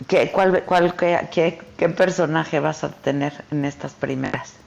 ¿Qué, 0.08 0.32
cuál, 0.32 0.64
cuál, 0.66 0.96
qué, 0.96 1.20
qué, 1.32 1.60
qué 1.78 1.90
personaje 1.90 2.60
vas 2.60 2.84
a 2.84 2.92
tener 3.02 3.34
en 3.52 3.66
estas 3.66 3.94
primeras? 3.96 4.58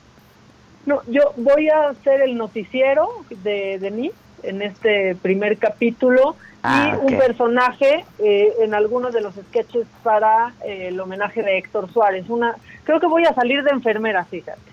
No, 0.84 1.00
yo 1.06 1.32
voy 1.36 1.68
a 1.70 1.88
hacer 1.88 2.20
el 2.20 2.36
noticiero 2.36 3.08
de, 3.30 3.78
de 3.80 3.90
mí 3.90 4.12
en 4.48 4.62
este 4.62 5.16
primer 5.16 5.58
capítulo 5.58 6.36
Ah, 6.66 6.92
y 6.92 6.96
ok. 6.96 7.02
un 7.04 7.18
personaje 7.18 8.06
eh, 8.18 8.54
en 8.60 8.72
algunos 8.72 9.12
de 9.12 9.20
los 9.20 9.34
sketches 9.34 9.86
para 10.02 10.54
eh, 10.64 10.88
el 10.88 10.98
homenaje 10.98 11.42
de 11.42 11.58
Héctor 11.58 11.92
Suárez. 11.92 12.24
Una, 12.30 12.56
creo 12.84 12.98
que 13.00 13.06
voy 13.06 13.26
a 13.26 13.34
salir 13.34 13.62
de 13.62 13.70
enfermera, 13.70 14.24
fíjate. 14.24 14.72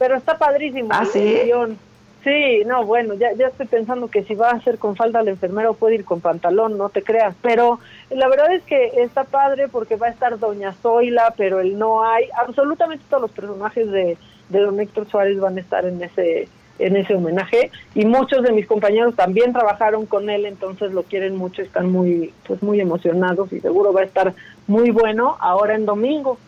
Pero 0.00 0.16
está 0.16 0.36
padrísimo. 0.36 0.88
¿Ah, 0.90 1.04
sí? 1.04 1.42
guion. 1.44 1.78
Sí, 2.24 2.64
no, 2.66 2.84
bueno, 2.84 3.14
ya, 3.14 3.34
ya 3.34 3.48
estoy 3.48 3.66
pensando 3.66 4.08
que 4.08 4.24
si 4.24 4.34
va 4.34 4.50
a 4.50 4.60
ser 4.62 4.78
con 4.78 4.96
falda 4.96 5.20
el 5.20 5.28
enfermero 5.28 5.74
puede 5.74 5.94
ir 5.94 6.04
con 6.04 6.20
pantalón, 6.20 6.76
no 6.76 6.88
te 6.88 7.04
creas. 7.04 7.36
Pero 7.40 7.78
la 8.10 8.28
verdad 8.28 8.52
es 8.52 8.64
que 8.64 8.90
está 8.96 9.22
padre 9.22 9.68
porque 9.68 9.94
va 9.94 10.08
a 10.08 10.10
estar 10.10 10.40
Doña 10.40 10.72
Zoila, 10.72 11.34
pero 11.36 11.60
él 11.60 11.78
no 11.78 12.02
hay. 12.02 12.28
Absolutamente 12.36 13.04
todos 13.08 13.22
los 13.22 13.30
personajes 13.30 13.88
de, 13.92 14.16
de 14.48 14.60
Don 14.60 14.80
Héctor 14.80 15.08
Suárez 15.08 15.38
van 15.38 15.56
a 15.56 15.60
estar 15.60 15.84
en 15.84 16.02
ese 16.02 16.48
en 16.78 16.96
ese 16.96 17.14
homenaje 17.14 17.70
y 17.94 18.04
muchos 18.04 18.42
de 18.42 18.52
mis 18.52 18.66
compañeros 18.66 19.14
también 19.14 19.52
trabajaron 19.52 20.06
con 20.06 20.30
él, 20.30 20.46
entonces 20.46 20.92
lo 20.92 21.02
quieren 21.04 21.36
mucho, 21.36 21.62
están 21.62 21.90
muy 21.90 22.32
pues 22.46 22.62
muy 22.62 22.80
emocionados 22.80 23.52
y 23.52 23.60
seguro 23.60 23.92
va 23.92 24.00
a 24.00 24.04
estar 24.04 24.34
muy 24.66 24.90
bueno 24.90 25.36
ahora 25.40 25.74
en 25.74 25.86
domingo. 25.86 26.38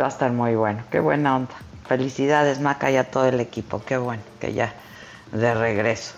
Va 0.00 0.06
a 0.06 0.08
estar 0.08 0.32
muy 0.32 0.54
bueno, 0.54 0.82
qué 0.90 1.00
buena 1.00 1.36
onda. 1.36 1.54
Felicidades, 1.86 2.60
Maca, 2.60 2.90
y 2.90 2.96
a 2.96 3.10
todo 3.10 3.26
el 3.26 3.40
equipo, 3.40 3.82
qué 3.84 3.98
bueno, 3.98 4.22
que 4.40 4.54
ya 4.54 4.72
de 5.32 5.54
regreso. 5.54 6.14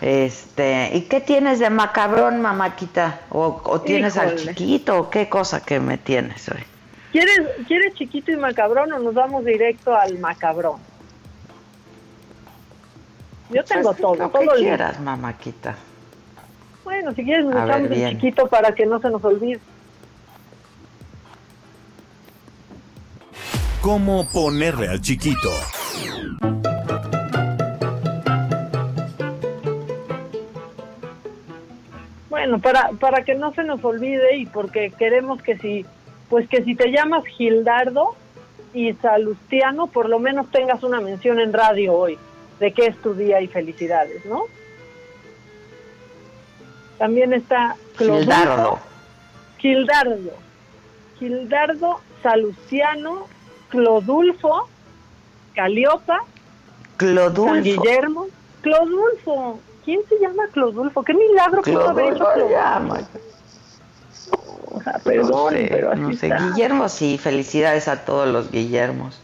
Este, 0.00 0.90
¿y 0.94 1.02
qué 1.02 1.20
tienes 1.20 1.58
de 1.58 1.70
macabrón, 1.70 2.40
mamáquita? 2.40 3.20
¿O, 3.30 3.60
o 3.64 3.80
tienes 3.80 4.16
al 4.16 4.36
chiquito 4.36 4.98
o 4.98 5.10
qué 5.10 5.28
cosa 5.28 5.64
que 5.64 5.80
me 5.80 5.98
tienes 5.98 6.48
hoy? 6.48 6.64
¿Quieres 7.12 7.40
quieres 7.66 7.94
chiquito 7.94 8.30
y 8.32 8.36
macabrón 8.36 8.92
o 8.92 8.98
nos 8.98 9.14
vamos 9.14 9.44
directo 9.44 9.94
al 9.94 10.18
macabrón? 10.18 10.80
Yo 13.50 13.64
tengo 13.64 13.90
Pues, 13.90 14.00
todo, 14.00 14.14
lo 14.14 14.28
todo 14.28 14.40
que 14.40 14.46
listo. 14.46 14.58
quieras, 14.60 15.00
mamáquita. 15.00 15.76
Bueno, 16.84 17.12
si 17.14 17.24
quieres 17.24 17.46
nos 17.46 17.54
echamos 17.54 17.76
el 17.76 17.88
bien. 17.88 18.10
chiquito 18.10 18.46
para 18.46 18.72
que 18.74 18.84
no 18.86 19.00
se 19.00 19.08
nos 19.10 19.24
olvide. 19.24 19.60
¿Cómo 23.80 24.28
ponerle 24.30 24.88
al 24.88 25.00
chiquito? 25.00 25.50
Bueno, 32.28 32.58
para, 32.58 32.90
para 33.00 33.24
que 33.24 33.34
no 33.34 33.52
se 33.54 33.64
nos 33.64 33.82
olvide 33.84 34.36
y 34.36 34.46
porque 34.46 34.92
queremos 34.98 35.42
que 35.42 35.56
si, 35.58 35.86
pues 36.28 36.48
que 36.48 36.62
si 36.64 36.74
te 36.74 36.90
llamas 36.90 37.24
Gildardo 37.26 38.14
y 38.74 38.92
Salustiano, 38.94 39.86
por 39.86 40.08
lo 40.08 40.18
menos 40.18 40.50
tengas 40.50 40.82
una 40.82 41.00
mención 41.00 41.40
en 41.40 41.52
radio 41.52 41.94
hoy 41.94 42.18
de 42.60 42.72
que 42.72 42.86
es 42.86 42.96
tu 42.98 43.14
día 43.14 43.40
y 43.40 43.46
felicidades, 43.46 44.24
¿no? 44.26 44.42
También 46.98 47.32
está 47.32 47.76
Gildardo. 47.96 48.78
Gildardo. 49.58 50.32
Gildardo, 51.18 52.00
Salustiano, 52.22 53.26
Clodulfo, 53.68 54.68
Caliopa, 55.54 56.20
Clodulfo. 56.96 57.54
San 57.54 57.62
Guillermo. 57.62 58.26
Clodulfo. 58.60 59.60
¿Quién 59.84 60.00
se 60.08 60.18
llama 60.18 60.44
Clodulfo? 60.52 61.02
¿Qué 61.02 61.14
milagro 61.14 61.62
pudo 61.62 61.88
haber 61.88 62.12
hecho 62.12 62.26
Clodulfo. 62.34 63.18
O 64.70 64.82
sea, 64.82 64.98
perdón, 65.02 65.30
no 65.30 65.50
sé, 65.50 65.66
pero 65.70 65.92
así 65.92 66.00
no 66.00 66.12
sé. 66.12 66.26
está. 66.26 66.38
Guillermo, 66.38 66.88
sí, 66.88 67.18
felicidades 67.18 67.88
a 67.88 68.04
todos 68.04 68.28
los 68.28 68.50
Guillermos. 68.50 69.20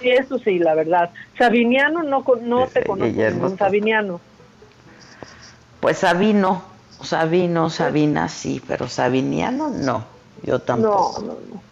Sí, 0.00 0.10
eso 0.10 0.38
sí, 0.38 0.58
la 0.58 0.74
verdad. 0.74 1.10
Sabiniano 1.38 2.02
no, 2.02 2.24
no 2.42 2.66
te 2.66 2.84
conozco. 2.84 3.56
Sabiniano. 3.56 4.20
Pues 5.80 5.98
Sabino, 5.98 6.62
Sabino, 7.02 7.70
Sabina 7.70 8.28
sí, 8.28 8.62
pero 8.66 8.88
Sabiniano 8.88 9.68
no, 9.68 10.04
yo 10.42 10.58
tampoco. 10.58 11.20
No, 11.20 11.26
no, 11.26 11.32
no. 11.32 11.62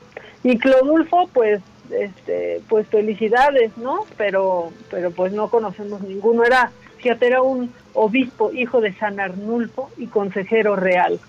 Y 0.45 0.59
Clodulfo, 0.59 1.29
pues, 1.33 1.61
este, 1.91 2.61
pues 2.69 2.87
felicidades, 2.89 3.77
¿no? 3.77 4.05
Pero, 4.17 4.73
pero 4.91 5.11
pues 5.11 5.33
no 5.33 5.49
conocemos 5.49 6.01
ninguno. 6.03 6.45
Era, 6.45 6.73
fíjate, 6.99 7.27
era 7.27 7.43
un 7.43 7.73
obispo, 7.95 8.53
hijo 8.53 8.81
de 8.81 8.93
San 8.95 9.21
Arnulfo 9.21 9.91
y 9.97 10.07
consejero 10.07 10.77
real. 10.77 11.21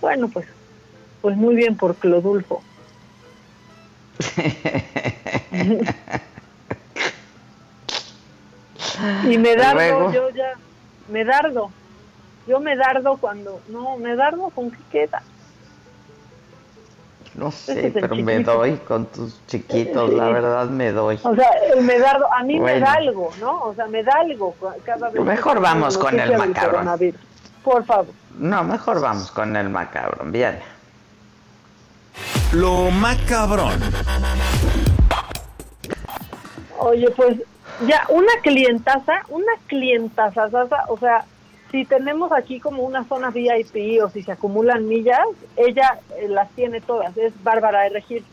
Bueno, 0.00 0.28
pues, 0.28 0.46
pues 1.22 1.36
muy 1.36 1.54
bien 1.54 1.76
por 1.76 1.94
Clodulfo. 1.94 2.60
y 9.30 9.38
me 9.38 9.56
dardo, 9.56 10.12
yo 10.12 10.28
ya, 10.30 10.54
me 11.08 11.24
dardo. 11.24 11.70
Yo 12.46 12.60
me 12.60 12.76
dardo 12.76 13.16
cuando, 13.18 13.60
no, 13.68 13.98
me 13.98 14.16
dardo 14.16 14.50
con 14.50 14.72
qué 14.72 14.78
queda. 14.90 15.22
No 17.34 17.50
sé, 17.50 17.86
es 17.86 17.94
pero 17.94 18.14
me 18.14 18.40
doy 18.40 18.76
con 18.76 19.06
tus 19.06 19.40
chiquitos, 19.46 20.12
la 20.12 20.28
verdad 20.28 20.68
me 20.68 20.92
doy. 20.92 21.18
O 21.22 21.34
sea, 21.34 21.48
el 21.74 21.82
medardo, 21.82 22.30
a 22.30 22.42
mí 22.42 22.60
me 22.60 22.78
da 22.78 22.92
algo, 22.94 23.30
¿no? 23.40 23.62
O 23.62 23.74
sea, 23.74 23.86
me 23.86 24.02
da 24.02 24.12
algo 24.20 24.54
cada 24.84 25.08
vez. 25.08 25.22
Mejor 25.22 25.60
vamos 25.60 25.96
con 25.96 26.20
el 26.20 26.36
macabrón. 26.36 27.14
Por 27.64 27.84
favor. 27.84 28.12
No, 28.36 28.62
mejor 28.64 29.00
vamos 29.00 29.30
con 29.30 29.56
el 29.56 29.70
macabrón, 29.70 30.30
bien. 30.30 30.58
Lo 32.52 32.90
macabrón. 32.90 33.80
Oye, 36.78 37.10
pues 37.12 37.36
ya 37.86 38.04
una 38.08 38.32
clientaza, 38.42 39.12
una 39.28 39.52
clientaza, 39.66 40.48
o 40.88 40.98
sea, 40.98 41.24
si 41.70 41.84
tenemos 41.84 42.32
aquí 42.32 42.60
como 42.60 42.82
una 42.82 43.04
zona 43.04 43.30
VIP 43.30 44.02
o 44.02 44.10
si 44.10 44.22
se 44.22 44.32
acumulan 44.32 44.86
millas, 44.86 45.20
ella 45.56 45.98
eh, 46.18 46.28
las 46.28 46.50
tiene 46.50 46.80
todas, 46.80 47.16
es 47.16 47.32
Bárbara 47.42 47.82
de 47.82 47.88
Regil. 47.90 48.24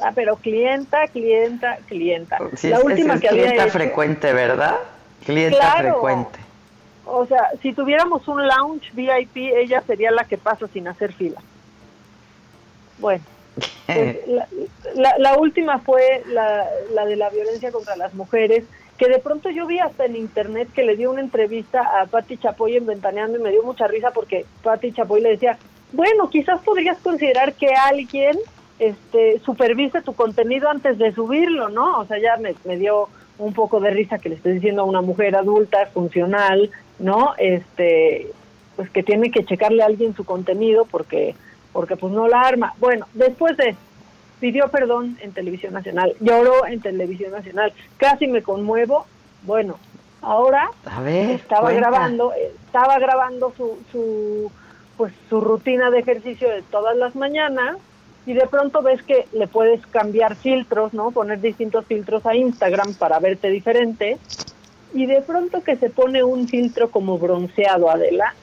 Ah, 0.00 0.12
pero 0.14 0.36
clienta, 0.36 1.06
clienta, 1.08 1.78
clienta. 1.86 2.36
Sí, 2.56 2.68
La 2.68 2.76
es- 2.78 2.84
última 2.84 3.14
es 3.14 3.20
que 3.22 3.28
había 3.28 3.42
clienta 3.44 3.64
hecho- 3.64 3.72
frecuente, 3.72 4.32
¿verdad? 4.34 4.76
Clienta 5.24 5.56
Claro. 5.58 5.88
frecuente. 5.92 6.38
O 7.06 7.24
sea, 7.24 7.48
si 7.62 7.72
tuviéramos 7.72 8.26
un 8.28 8.46
lounge 8.46 8.90
VIP, 8.92 9.36
ella 9.56 9.80
sería 9.86 10.10
la 10.10 10.24
que 10.24 10.36
pasa 10.36 10.66
sin 10.68 10.88
hacer 10.88 11.12
fila. 11.14 11.40
Bueno, 12.98 13.24
pues, 13.86 14.16
la, 14.26 14.46
la- 14.94 15.18
la 15.18 15.38
última 15.38 15.78
fue 15.80 16.22
la, 16.28 16.64
la 16.94 17.04
de 17.06 17.16
la 17.16 17.30
violencia 17.30 17.70
contra 17.72 17.96
las 17.96 18.14
mujeres, 18.14 18.64
que 18.98 19.08
de 19.08 19.18
pronto 19.18 19.50
yo 19.50 19.66
vi 19.66 19.78
hasta 19.78 20.06
en 20.06 20.16
internet 20.16 20.68
que 20.74 20.82
le 20.84 20.96
dio 20.96 21.10
una 21.10 21.20
entrevista 21.20 22.00
a 22.00 22.06
Patti 22.06 22.38
Chapoy 22.38 22.76
en 22.76 22.86
Ventaneando 22.86 23.38
y 23.38 23.42
me 23.42 23.50
dio 23.50 23.62
mucha 23.62 23.86
risa 23.86 24.10
porque 24.10 24.46
Patti 24.62 24.92
Chapoy 24.92 25.20
le 25.20 25.30
decía, 25.30 25.58
bueno, 25.92 26.30
quizás 26.30 26.60
podrías 26.62 26.98
considerar 26.98 27.52
que 27.54 27.68
alguien 27.74 28.38
este, 28.78 29.38
supervise 29.40 30.00
tu 30.02 30.14
contenido 30.14 30.68
antes 30.70 30.98
de 30.98 31.12
subirlo, 31.12 31.68
¿no? 31.68 31.98
O 32.00 32.06
sea, 32.06 32.18
ya 32.18 32.36
me, 32.38 32.54
me 32.64 32.76
dio 32.78 33.08
un 33.38 33.52
poco 33.52 33.80
de 33.80 33.90
risa 33.90 34.18
que 34.18 34.30
le 34.30 34.36
estés 34.36 34.54
diciendo 34.54 34.82
a 34.82 34.86
una 34.86 35.02
mujer 35.02 35.36
adulta, 35.36 35.86
funcional, 35.92 36.70
¿no? 36.98 37.34
Este, 37.36 38.28
pues 38.76 38.88
que 38.90 39.02
tiene 39.02 39.30
que 39.30 39.44
checarle 39.44 39.82
a 39.82 39.86
alguien 39.86 40.14
su 40.16 40.24
contenido 40.24 40.86
porque, 40.86 41.34
porque 41.76 41.96
pues 41.96 42.10
no 42.10 42.26
la 42.26 42.40
arma. 42.40 42.72
Bueno, 42.78 43.06
después 43.12 43.54
de 43.58 43.76
pidió 44.40 44.68
perdón 44.68 45.18
en 45.20 45.32
Televisión 45.32 45.74
Nacional, 45.74 46.14
lloró 46.20 46.66
en 46.66 46.80
Televisión 46.80 47.32
Nacional, 47.32 47.70
casi 47.98 48.26
me 48.28 48.42
conmuevo. 48.42 49.04
Bueno, 49.42 49.78
ahora 50.22 50.70
A 50.86 51.02
ver, 51.02 51.32
estaba 51.32 51.64
cuenta. 51.64 51.80
grabando, 51.82 52.32
estaba 52.32 52.98
grabando 52.98 53.52
su, 53.58 53.78
su 53.92 54.50
pues 54.96 55.12
su 55.28 55.42
rutina 55.42 55.90
de 55.90 55.98
ejercicio 55.98 56.48
de 56.48 56.62
todas 56.62 56.96
las 56.96 57.14
mañanas 57.14 57.76
y 58.24 58.32
de 58.32 58.46
pronto 58.46 58.80
ves 58.80 59.02
que 59.02 59.26
le 59.34 59.46
puedes 59.46 59.86
cambiar 59.88 60.34
filtros, 60.34 60.94
¿no? 60.94 61.10
Poner 61.10 61.42
distintos 61.42 61.84
filtros 61.84 62.24
a 62.24 62.34
Instagram 62.34 62.94
para 62.94 63.18
verte 63.18 63.50
diferente 63.50 64.16
y 64.94 65.04
de 65.04 65.20
pronto 65.20 65.62
que 65.62 65.76
se 65.76 65.90
pone 65.90 66.24
un 66.24 66.48
filtro 66.48 66.90
como 66.90 67.18
bronceado 67.18 67.90
Adela 67.90 68.34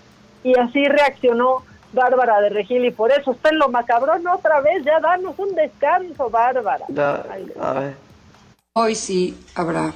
y 0.43 0.55
así 0.59 0.85
reaccionó 0.85 1.63
Bárbara 1.93 2.41
de 2.41 2.49
Regil 2.49 2.85
y 2.85 2.91
por 2.91 3.11
eso 3.11 3.31
está 3.31 3.49
en 3.49 3.59
lo 3.59 3.69
macabrón 3.69 4.25
otra 4.27 4.59
vez, 4.61 4.83
ya 4.83 4.99
danos 4.99 5.37
un 5.37 5.55
descanso 5.55 6.29
Bárbara. 6.29 6.85
Ay, 7.29 7.51
A 7.59 7.73
ver. 7.73 7.95
Hoy 8.73 8.95
sí 8.95 9.37
habrá. 9.55 9.93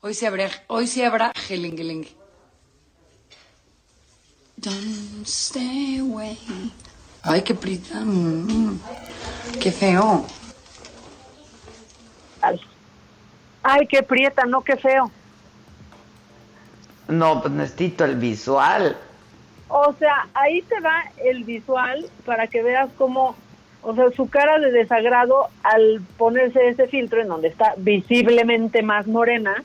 Hoy 0.00 0.14
sí 0.14 0.26
habrá, 0.26 0.48
hoy 0.68 0.86
sí 0.86 1.02
habrá 1.02 1.32
gelingelingue. 1.34 2.16
Don't 4.56 5.26
stay 5.26 5.98
away. 5.98 6.38
Ay, 7.22 7.42
qué 7.42 7.54
prita. 7.54 8.00
mm, 8.00 8.78
qué 9.60 9.72
feo. 9.72 10.24
Ay. 12.40 12.60
Ay, 13.62 13.86
qué 13.86 14.02
prieta, 14.02 14.44
no, 14.46 14.62
qué 14.62 14.76
feo. 14.76 15.10
No, 17.08 17.40
pues 17.40 17.52
necesito 17.52 18.04
el 18.04 18.16
visual. 18.16 18.96
O 19.68 19.92
sea, 19.98 20.28
ahí 20.34 20.62
te 20.62 20.80
va 20.80 21.04
el 21.24 21.44
visual 21.44 22.06
para 22.24 22.46
que 22.46 22.62
veas 22.62 22.88
cómo, 22.96 23.36
o 23.82 23.94
sea, 23.94 24.10
su 24.12 24.28
cara 24.28 24.58
de 24.58 24.70
desagrado 24.70 25.48
al 25.62 26.00
ponerse 26.16 26.68
ese 26.68 26.88
filtro 26.88 27.20
en 27.20 27.28
donde 27.28 27.48
está 27.48 27.74
visiblemente 27.76 28.82
más 28.82 29.06
morena, 29.06 29.62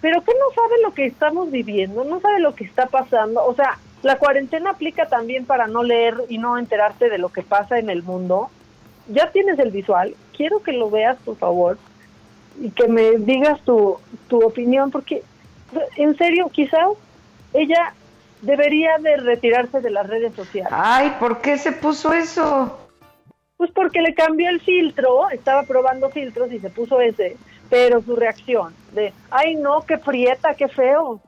pero 0.00 0.22
que 0.22 0.32
no 0.32 0.54
sabe 0.54 0.82
lo 0.82 0.94
que 0.94 1.06
estamos 1.06 1.50
viviendo, 1.50 2.04
no 2.04 2.20
sabe 2.20 2.40
lo 2.40 2.54
que 2.54 2.64
está 2.64 2.86
pasando. 2.86 3.44
O 3.44 3.54
sea, 3.54 3.78
la 4.02 4.16
cuarentena 4.16 4.70
aplica 4.70 5.06
también 5.06 5.44
para 5.44 5.66
no 5.66 5.82
leer 5.82 6.14
y 6.28 6.38
no 6.38 6.56
enterarte 6.56 7.10
de 7.10 7.18
lo 7.18 7.30
que 7.30 7.42
pasa 7.42 7.78
en 7.78 7.90
el 7.90 8.02
mundo. 8.02 8.50
Ya 9.08 9.30
tienes 9.32 9.58
el 9.58 9.72
visual, 9.72 10.14
quiero 10.36 10.62
que 10.62 10.72
lo 10.72 10.90
veas, 10.90 11.16
por 11.24 11.36
favor, 11.36 11.76
y 12.60 12.70
que 12.70 12.86
me 12.86 13.16
digas 13.18 13.60
tu, 13.62 13.98
tu 14.28 14.40
opinión, 14.44 14.90
porque 14.90 15.22
en 15.96 16.16
serio, 16.16 16.48
quizás 16.50 16.88
ella 17.52 17.94
debería 18.42 18.98
de 18.98 19.16
retirarse 19.16 19.80
de 19.80 19.90
las 19.90 20.06
redes 20.06 20.34
sociales. 20.34 20.72
Ay, 20.72 21.14
¿por 21.18 21.40
qué 21.40 21.58
se 21.58 21.72
puso 21.72 22.12
eso? 22.12 22.78
Pues 23.56 23.70
porque 23.74 24.00
le 24.00 24.14
cambió 24.14 24.48
el 24.48 24.60
filtro, 24.60 25.28
estaba 25.30 25.64
probando 25.64 26.08
filtros 26.10 26.50
y 26.50 26.58
se 26.60 26.70
puso 26.70 27.00
ese, 27.00 27.36
pero 27.68 28.00
su 28.00 28.16
reacción 28.16 28.74
de, 28.92 29.12
ay 29.30 29.56
no, 29.56 29.82
qué 29.86 29.98
prieta, 29.98 30.54
qué 30.54 30.66
feo, 30.68 31.20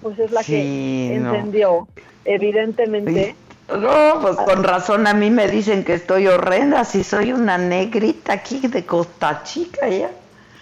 pues 0.00 0.18
es 0.18 0.30
la 0.30 0.42
Sí, 0.42 1.08
que 1.10 1.18
no. 1.18 1.34
encendió, 1.34 1.88
evidentemente. 2.24 3.34
No, 3.68 4.20
pues 4.22 4.36
con 4.36 4.64
razón 4.64 5.06
a 5.06 5.12
mí 5.12 5.30
me 5.30 5.46
dicen 5.46 5.84
que 5.84 5.92
estoy 5.92 6.26
horrenda, 6.26 6.84
si 6.84 7.04
soy 7.04 7.34
una 7.34 7.58
negrita 7.58 8.32
aquí 8.32 8.66
de 8.66 8.86
Costa 8.86 9.42
Chica 9.42 9.88
ya. 9.88 10.10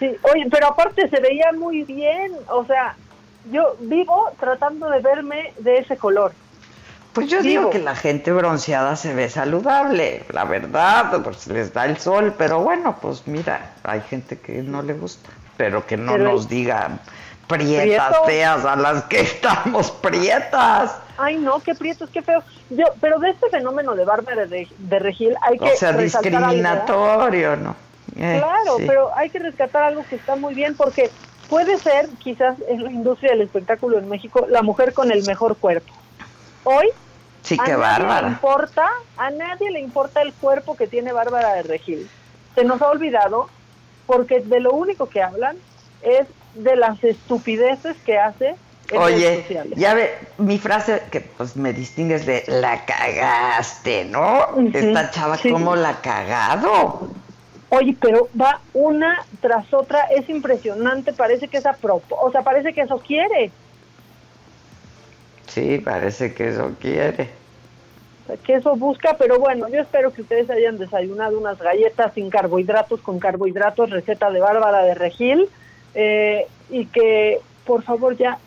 Sí, 0.01 0.11
oye, 0.34 0.47
pero 0.51 0.66
aparte 0.66 1.09
se 1.09 1.20
veía 1.20 1.53
muy 1.53 1.84
bien, 1.84 2.32
o 2.49 2.64
sea, 2.64 2.97
yo 3.51 3.76
vivo 3.80 4.30
tratando 4.38 4.88
de 4.90 5.01
verme 5.01 5.53
de 5.59 5.78
ese 5.78 5.97
color. 5.97 6.32
Pues 7.12 7.28
yo 7.28 7.40
digo 7.40 7.70
que 7.70 7.78
la 7.78 7.94
gente 7.97 8.30
bronceada 8.30 8.94
se 8.94 9.14
ve 9.14 9.30
saludable, 9.30 10.24
la 10.32 10.44
verdad, 10.44 11.22
pues 11.24 11.47
les 11.47 11.72
da 11.72 11.86
el 11.86 11.97
sol, 11.97 12.34
pero 12.36 12.61
bueno, 12.61 12.99
pues 13.01 13.26
mira, 13.26 13.72
hay 13.84 14.03
gente 14.03 14.38
que 14.38 14.62
no 14.62 14.82
le 14.82 14.92
gusta, 14.92 15.30
pero 15.57 15.86
que 15.86 15.97
no 15.97 16.12
Pero 16.12 16.24
nos 16.24 16.47
digan 16.47 17.01
prietas 17.49 18.09
Prieto. 18.09 18.24
feas 18.26 18.64
a 18.66 18.76
las 18.76 19.05
que 19.05 19.20
estamos 19.22 19.90
prietas. 19.92 20.99
Ay, 21.16 21.38
no, 21.38 21.59
qué 21.61 21.74
prietos, 21.74 22.11
qué 22.11 22.20
feo. 22.20 22.42
Yo, 22.68 22.84
pero 23.01 23.18
de 23.18 23.30
este 23.30 23.49
fenómeno 23.49 23.94
de 23.94 24.05
Bárbara 24.05 24.44
de, 24.44 24.68
de 24.76 24.99
Regil 24.99 25.34
hay 25.40 25.59
que 25.59 25.72
O 25.72 25.76
sea, 25.76 25.92
discriminatorio, 25.92 27.57
¿no? 27.57 27.76
Eh, 28.18 28.42
Claro, 28.42 28.76
sí. 28.76 28.84
pero 28.86 29.11
hay 29.16 29.30
que 29.30 29.38
rescatar 29.38 29.84
algo 29.84 30.05
que 30.09 30.16
está 30.16 30.36
muy 30.36 30.55
bien 30.55 30.74
porque 30.76 31.11
puede 31.49 31.78
ser 31.78 32.09
quizás 32.18 32.57
en 32.68 32.84
la 32.84 32.90
industria 32.90 33.32
del 33.32 33.42
espectáculo 33.42 33.99
en 33.99 34.09
México 34.09 34.47
la 34.49 34.62
mujer 34.62 34.92
con 34.92 35.11
el 35.11 35.24
mejor 35.24 35.57
cuerpo. 35.57 35.92
Hoy 36.64 36.88
Sí, 37.42 37.57
a 37.61 37.64
qué 37.64 37.72
nadie 37.72 37.82
bárbara. 37.82 38.22
le 38.22 38.32
importa, 38.32 38.88
a 39.16 39.30
nadie 39.30 39.70
le 39.70 39.80
importa 39.80 40.20
el 40.20 40.32
cuerpo 40.32 40.76
que 40.76 40.88
tiene 40.88 41.12
Bárbara 41.12 41.55
de 41.55 41.62
Regil. 41.62 42.11
Se 42.57 42.64
nos 42.64 42.82
ha 42.82 42.88
olvidado 42.88 43.49
porque 44.07 44.40
de 44.40 44.59
lo 44.59 44.72
único 44.72 45.09
que 45.09 45.22
hablan 45.22 45.57
es 46.03 46.26
de 46.55 46.74
las 46.74 47.03
estupideces 47.05 47.97
que 47.99 48.18
hace 48.18 48.57
en 48.90 48.99
Oye, 48.99 49.44
ya 49.74 49.94
ve, 49.94 50.14
mi 50.38 50.59
frase 50.59 51.03
que 51.11 51.20
pues 51.20 51.57
me 51.57 51.72
distingue 51.72 52.14
es 52.14 52.26
de 52.26 52.44
la 52.47 52.84
cagaste, 52.84 54.05
¿no? 54.05 54.47
Esta 54.72 55.11
chava, 55.11 55.36
sí. 55.36 55.51
¿cómo 55.51 55.74
la 55.74 55.90
ha 55.90 56.01
cagado? 56.01 57.09
Oye, 57.79 57.97
pero 58.01 58.29
va 58.41 58.61
una 58.72 59.24
tras 59.41 59.72
otra, 59.74 60.05
es 60.05 60.29
impresionante, 60.29 61.12
parece 61.12 61.49
que 61.49 61.59
es 61.59 61.66
a 61.66 61.77
o 61.83 62.31
sea, 62.33 62.43
parece 62.43 62.72
que 62.72 62.83
eso 62.83 62.99
quiere, 62.99 63.51
Sí, 65.57 65.79
parece 65.79 66.35
que 66.35 66.49
eso 66.49 66.72
quiere. 66.81 67.31
que 68.45 68.55
eso 68.55 68.77
busca, 68.77 69.16
pero 69.16 69.39
bueno, 69.39 69.68
yo 69.68 69.81
espero 69.81 70.12
que 70.12 70.22
ustedes 70.22 70.51
hayan 70.51 70.77
desayunado 70.77 71.39
unas 71.39 71.59
galletas 71.59 72.12
sin 72.14 72.29
carbohidratos, 72.29 73.01
con 73.01 73.18
carbohidratos, 73.18 73.91
receta 73.91 74.31
de 74.31 74.41
Bárbara 74.41 74.83
de 74.83 74.95
Regil, 74.95 75.49
eh, 75.95 76.47
y 76.68 76.87
que 76.87 77.41
por 77.64 77.83
favor 77.85 78.16
ya 78.16 78.39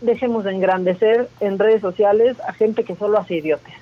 dejemos 0.00 0.44
de 0.44 0.52
engrandecer 0.52 1.28
en 1.40 1.58
redes 1.58 1.82
sociales 1.82 2.36
a 2.40 2.52
gente 2.52 2.84
que 2.84 2.96
solo 2.96 3.18
hace 3.18 3.34
idiotes. 3.34 3.74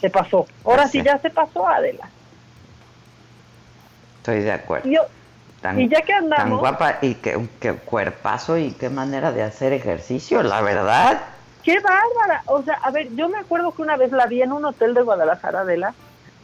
Se 0.00 0.10
pasó. 0.10 0.46
Ahora 0.64 0.86
sí 0.88 1.02
ya 1.02 1.18
se 1.18 1.30
pasó, 1.30 1.66
Adela. 1.66 2.08
Estoy 4.26 4.42
de 4.42 4.50
acuerdo. 4.52 4.88
Y 4.88 4.94
yo- 4.96 5.02
Tan, 5.60 5.80
y 5.80 5.88
ya 5.88 6.02
que 6.02 6.12
tan 6.12 6.24
andamos- 6.24 6.58
guapa 6.60 6.98
y 7.00 7.14
qué, 7.14 7.48
qué 7.60 7.72
cuerpazo 7.74 8.58
y 8.58 8.72
qué 8.72 8.90
manera 8.90 9.30
de 9.32 9.42
hacer 9.42 9.72
ejercicio, 9.72 10.42
la 10.42 10.60
verdad. 10.62 11.20
¡Qué 11.62 11.78
bárbara! 11.80 12.42
O 12.46 12.60
sea, 12.62 12.74
a 12.82 12.90
ver, 12.90 13.08
yo 13.14 13.28
me 13.28 13.38
acuerdo 13.38 13.72
que 13.72 13.82
una 13.82 13.96
vez 13.96 14.10
la 14.12 14.26
vi 14.26 14.42
en 14.42 14.52
un 14.52 14.64
hotel 14.64 14.94
de 14.94 15.02
Guadalajara, 15.02 15.60
Adela, 15.60 15.94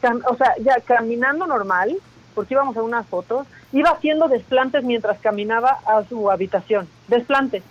cam- 0.00 0.22
o 0.28 0.36
sea, 0.36 0.54
ya 0.60 0.76
caminando 0.80 1.46
normal, 1.46 1.94
porque 2.36 2.54
íbamos 2.54 2.76
a 2.76 2.82
unas 2.82 3.04
fotos, 3.06 3.46
iba 3.72 3.90
haciendo 3.90 4.28
desplantes 4.28 4.82
mientras 4.84 5.18
caminaba 5.18 5.78
a 5.86 6.04
su 6.08 6.30
habitación. 6.30 6.88
Desplantes. 7.08 7.62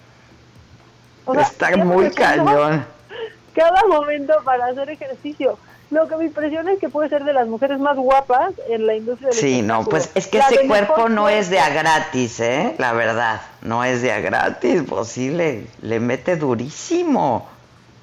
O 1.26 1.34
sea, 1.34 1.44
Está 1.44 1.76
muy 1.78 2.12
cañón. 2.12 2.86
Cada 3.56 3.86
momento 3.88 4.34
para 4.46 4.66
hacer 4.68 4.90
ejercicio. 4.90 5.58
Lo 5.92 6.08
que 6.08 6.16
me 6.16 6.26
impresiona 6.26 6.72
es 6.72 6.80
que 6.80 6.88
puede 6.88 7.10
ser 7.10 7.26
de 7.26 7.34
las 7.34 7.48
mujeres 7.48 7.78
más 7.78 7.98
guapas 7.98 8.54
en 8.70 8.88
la 8.88 8.96
industria 8.96 9.30
del 9.30 9.38
Sí, 9.38 9.62
no, 9.62 9.84
pues 9.84 10.10
es 10.16 10.26
que 10.28 10.38
La 10.38 10.48
ese 10.48 10.66
cuerpo 10.66 11.10
no 11.10 11.28
es 11.28 11.50
de 11.50 11.60
a 11.60 11.70
gratis, 11.70 12.40
¿eh? 12.40 12.76
La 12.78 12.94
verdad, 12.94 13.42
no 13.62 13.84
es 13.84 14.02
de 14.02 14.14
a 14.14 14.22
gratis, 14.22 14.84
pues 14.88 15.10
sí 15.10 15.30
le, 15.30 15.68
le 15.82 16.00
mete 16.00 16.38
durísimo. 16.38 17.46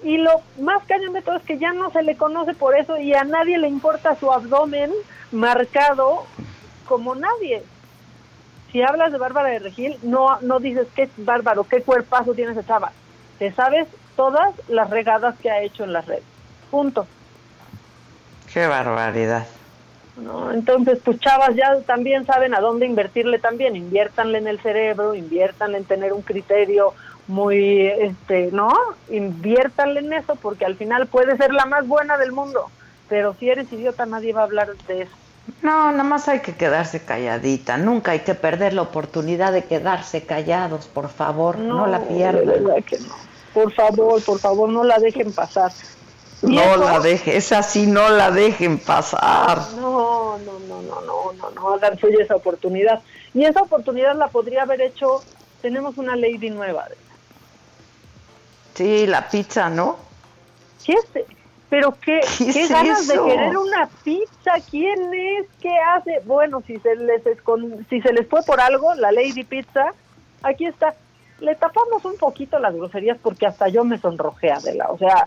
Y 0.05 0.19
lo 0.19 0.43
más 0.61 0.85
cañón 0.85 1.15
de 1.15 1.23
todo 1.23 1.37
es 1.37 1.43
que 1.45 1.57
ya 1.57 1.73
no 1.73 1.91
se 1.91 2.03
le 2.03 2.15
conoce 2.15 2.53
por 2.53 2.77
eso 2.77 2.99
y 2.99 3.15
a 3.15 3.25
nadie 3.25 3.57
le 3.57 3.69
importa 3.69 4.17
su 4.17 4.31
abdomen 4.31 4.93
marcado 5.33 6.27
como 6.87 7.15
nadie. 7.15 7.63
Si 8.71 8.83
hablas 8.83 9.13
de 9.13 9.19
Bárbara 9.19 9.49
de 9.49 9.61
Regil, 9.61 9.97
no, 10.03 10.39
no 10.43 10.61
dices 10.61 10.89
qué 10.95 11.09
bárbaro, 11.17 11.65
qué 11.65 11.81
cuerpazo 11.81 12.35
tiene 12.35 12.53
esa 12.53 12.67
chava. 12.67 12.93
Te 13.39 13.51
sabes 13.53 13.89
todas 14.15 14.55
las 14.69 14.91
regadas 14.91 15.37
que 15.41 15.51
ha 15.51 15.63
hecho 15.63 15.85
en 15.85 15.95
las 15.95 16.05
redes. 16.05 16.25
Punto. 16.71 17.07
Qué 18.59 18.67
barbaridad. 18.67 19.47
¿no? 20.17 20.53
Entonces, 20.53 20.99
pues 21.05 21.21
chavas 21.21 21.55
ya 21.55 21.81
también 21.87 22.27
saben 22.27 22.57
a 22.57 22.61
dónde 22.61 22.87
invertirle 22.87 23.39
también. 23.39 23.77
Inviértanle 23.77 24.39
en 24.39 24.49
el 24.49 24.59
cerebro, 24.59 25.15
inviértanle 25.15 25.79
en 25.79 25.85
tener 25.85 26.13
un 26.13 26.23
criterio 26.23 26.93
muy, 27.29 27.87
este, 27.87 28.51
¿no? 28.51 28.73
Inviértanle 29.11 30.01
en 30.01 30.13
eso 30.13 30.35
porque 30.35 30.65
al 30.65 30.75
final 30.75 31.07
puede 31.07 31.37
ser 31.37 31.55
la 31.55 31.67
más 31.67 31.87
buena 31.87 32.19
del 32.19 32.33
mundo. 32.33 32.69
Pero 33.09 33.37
si 33.39 33.49
eres 33.49 33.73
idiota, 33.73 34.07
nadie 34.07 34.33
va 34.33 34.41
a 34.41 34.45
hablar 34.45 34.75
de 34.89 35.03
eso. 35.03 35.13
No, 35.63 35.93
nada 35.93 36.03
más 36.03 36.27
hay 36.27 36.41
que 36.41 36.57
quedarse 36.57 37.05
calladita. 37.05 37.79
Nunca 37.79 38.11
hay 38.11 38.21
que 38.21 38.35
perder 38.35 38.73
la 38.73 38.83
oportunidad 38.83 39.53
de 39.53 39.63
quedarse 39.63 40.27
callados, 40.27 40.89
por 40.89 41.11
favor. 41.11 41.59
No, 41.59 41.87
la 41.87 42.01
pierdan. 42.01 42.65
Por 43.55 43.73
favor, 43.73 44.21
por 44.21 44.41
favor, 44.41 44.69
no 44.69 44.83
la 44.83 44.99
dejen 44.99 45.33
pasar. 45.33 45.71
No 46.43 46.77
la 46.77 47.01
dejen, 47.01 47.37
esa 47.37 47.63
sí 47.63 47.87
no 47.87 48.09
la 48.11 48.31
dejen 48.31 48.79
pasar. 48.79 49.59
No, 49.77 50.39
no, 50.39 50.59
no, 50.61 50.83
no, 50.83 51.01
no, 51.03 51.33
no, 51.33 51.51
no, 51.51 51.69
hagan 51.75 51.99
suya 51.99 52.23
esa 52.23 52.37
oportunidad. 52.37 53.03
Y 53.35 53.45
esa 53.45 53.63
oportunidad 53.63 54.15
la 54.17 54.29
podría 54.29 54.63
haber 54.63 54.81
hecho, 54.81 55.23
tenemos 55.63 55.97
una 55.99 56.15
lady 56.17 56.51
nueva. 56.51 56.87
Sí, 58.75 59.07
la 59.07 59.29
pizza, 59.29 59.69
¿no? 59.69 59.97
¿Qué 60.85 60.93
es? 60.93 61.25
Pero 61.69 61.95
qué, 62.01 62.21
¿Qué 62.39 62.53
qué 62.53 62.63
es 62.63 62.71
ganas 62.71 63.01
eso? 63.09 63.25
de 63.25 63.31
querer 63.31 63.57
una 63.59 63.89
pizza. 64.05 64.53
¿Quién 64.71 65.13
es? 65.13 65.47
¿Qué 65.61 65.77
hace? 65.95 66.21
Bueno, 66.25 66.63
si 66.67 66.79
se 66.79 66.95
les 66.97 67.25
escon- 67.25 67.85
si 67.91 68.01
se 68.01 68.13
les 68.13 68.27
fue 68.29 68.43
por 68.45 68.61
algo, 68.61 68.95
la 68.95 69.11
Lady 69.13 69.43
Pizza, 69.45 69.93
aquí 70.43 70.67
está. 70.67 70.95
Le 71.41 71.55
tapamos 71.57 72.05
un 72.05 72.17
poquito 72.17 72.59
las 72.59 72.75
groserías 72.75 73.19
porque 73.23 73.47
hasta 73.47 73.69
yo 73.69 73.85
me 73.85 73.99
sonrojé, 73.99 74.51
Adela. 74.51 74.87
O 74.91 74.99
sea, 74.99 75.27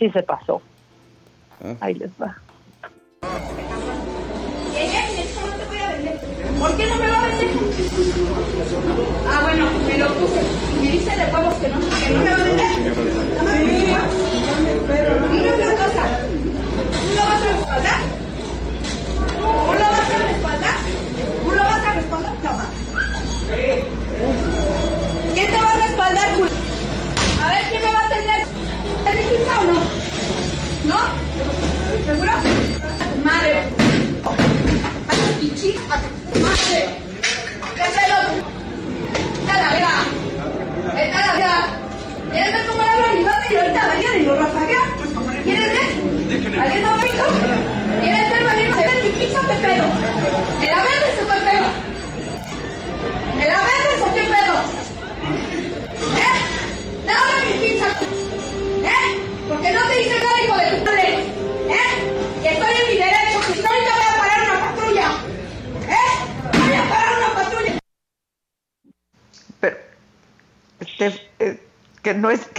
sí 0.00 0.10
se 0.10 0.22
pasó. 0.22 0.60
Ahí 1.80 1.94
les 1.94 2.10
va. 2.20 2.34
¿Por 6.58 6.76
qué 6.76 6.86
no 6.86 6.96
me 6.96 7.08
va 7.08 7.22
a 7.22 7.26
vender? 7.28 7.48
Ah, 9.28 9.40
bueno, 9.42 9.66
me 9.86 9.98
lo 9.98 10.08
puse. 10.14 10.40
Me 10.80 10.90
dice 10.90 11.09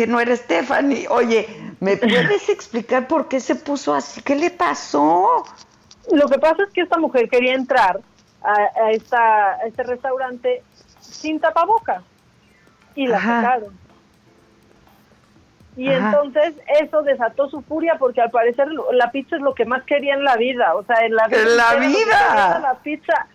que 0.01 0.07
no 0.07 0.19
eres 0.19 0.39
Stephanie. 0.39 1.07
Oye, 1.09 1.47
¿me 1.79 1.95
puedes 1.95 2.49
explicar 2.57 3.07
por 3.07 3.27
qué 3.27 3.39
se 3.39 3.53
puso 3.53 3.93
así? 3.93 4.19
¿Qué 4.23 4.35
le 4.35 4.49
pasó? 4.49 5.45
Lo 6.11 6.27
que 6.27 6.39
pasa 6.39 6.63
es 6.63 6.71
que 6.73 6.81
esta 6.81 6.97
mujer 6.97 7.29
quería 7.29 7.53
entrar 7.53 7.99
a, 8.41 8.53
a 8.83 8.91
esta, 8.91 9.51
a 9.51 9.67
este 9.67 9.83
restaurante 9.83 10.63
sin 10.99 11.39
tapabocas 11.39 12.01
y 12.95 13.05
la 13.05 13.17
Ajá. 13.17 13.41
sacaron. 13.41 13.79
Y 15.77 15.87
Ajá. 15.87 16.05
entonces 16.07 16.55
eso 16.81 17.03
desató 17.03 17.47
su 17.47 17.61
furia 17.61 17.97
porque 17.99 18.21
al 18.21 18.31
parecer 18.31 18.69
la 18.93 19.11
pizza 19.11 19.35
es 19.35 19.43
lo 19.43 19.53
que 19.53 19.65
más 19.65 19.83
quería 19.83 20.15
en 20.15 20.23
la 20.23 20.35
vida, 20.35 20.73
o 20.73 20.83
sea, 20.83 21.05
en 21.05 21.13
la 21.13 21.27
¡En 21.29 21.57
la 21.57 21.75
vida! 21.75 22.33
era 22.33 22.59
la 22.59 22.73
pizza. 22.79 23.27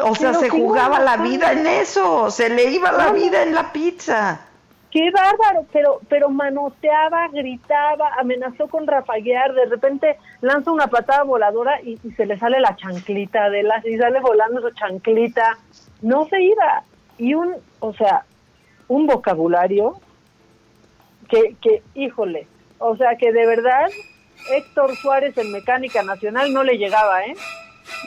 O 0.00 0.16
sea, 0.16 0.34
se 0.34 0.50
jugaba 0.50 0.98
la 0.98 1.16
vida 1.18 1.52
en 1.52 1.64
eso, 1.64 2.28
se 2.32 2.50
le 2.50 2.64
iba 2.64 2.90
la 2.90 3.12
vida 3.12 3.44
en 3.44 3.54
la 3.54 3.72
pizza. 3.72 4.47
Qué 4.90 5.10
bárbaro, 5.10 5.66
pero 5.72 6.00
pero 6.08 6.30
manoteaba, 6.30 7.28
gritaba, 7.28 8.14
amenazó 8.18 8.68
con 8.68 8.86
rafaguear, 8.86 9.52
de 9.52 9.66
repente 9.66 10.16
lanza 10.40 10.72
una 10.72 10.86
patada 10.86 11.24
voladora 11.24 11.80
y, 11.82 11.98
y 12.02 12.12
se 12.12 12.24
le 12.24 12.38
sale 12.38 12.58
la 12.58 12.74
chanclita 12.74 13.50
de 13.50 13.64
la 13.64 13.82
y 13.84 13.98
sale 13.98 14.20
volando 14.20 14.62
su 14.62 14.70
chanclita. 14.70 15.58
No 16.00 16.26
se 16.26 16.40
iba. 16.40 16.84
Y 17.18 17.34
un, 17.34 17.54
o 17.80 17.92
sea, 17.92 18.24
un 18.88 19.06
vocabulario 19.06 20.00
que 21.28 21.56
que 21.60 21.82
híjole, 21.94 22.46
o 22.78 22.96
sea, 22.96 23.16
que 23.16 23.32
de 23.32 23.46
verdad 23.46 23.90
Héctor 24.50 24.96
Suárez 24.96 25.36
en 25.36 25.52
Mecánica 25.52 26.02
Nacional 26.02 26.52
no 26.52 26.62
le 26.62 26.78
llegaba, 26.78 27.24
¿eh? 27.24 27.34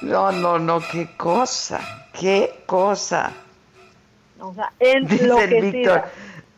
No, 0.02 0.32
no, 0.32 0.58
no, 0.58 0.80
qué 0.92 1.08
cosa, 1.18 1.80
qué 2.20 2.52
cosa. 2.66 3.34
O 4.40 4.54
sea, 4.54 4.72
en 4.80 5.06
Dice 5.06 5.28
lo 5.28 5.36
que 5.38 5.62
Víctor. 5.62 6.04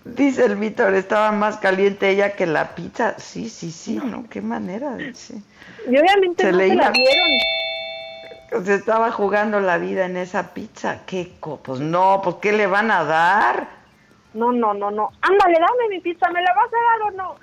Dice 0.05 0.45
el 0.45 0.55
Víctor, 0.57 0.93
estaba 0.95 1.31
más 1.31 1.57
caliente 1.57 2.09
ella 2.09 2.33
que 2.35 2.45
la 2.45 2.75
pizza. 2.75 3.17
Sí, 3.19 3.49
sí, 3.49 3.71
sí, 3.71 3.95
¿no? 4.03 4.25
Qué 4.29 4.41
manera. 4.41 4.97
sí. 5.13 5.41
Y 5.89 5.97
obviamente 5.97 6.43
Se 6.43 6.51
no 6.51 6.57
le 6.57 6.67
se 6.69 6.75
la 6.75 6.91
dieron. 6.91 8.65
Se 8.65 8.75
estaba 8.75 9.11
jugando 9.11 9.59
la 9.61 9.77
vida 9.77 10.05
en 10.05 10.17
esa 10.17 10.53
pizza. 10.53 10.99
¿Qué? 11.05 11.31
co- 11.39 11.57
Pues 11.57 11.79
no, 11.79 12.21
pues 12.23 12.35
¿qué 12.41 12.51
le 12.51 12.67
van 12.67 12.91
a 12.91 13.03
dar? 13.05 13.67
No, 14.33 14.51
no, 14.51 14.73
no, 14.73 14.91
no. 14.91 15.11
Ándale, 15.21 15.53
dame 15.53 15.89
mi 15.89 15.99
pizza, 16.01 16.29
¿me 16.31 16.41
la 16.41 16.53
vas 16.53 16.67
a 16.67 16.75
dar 16.91 17.13
o 17.13 17.15
no? 17.17 17.35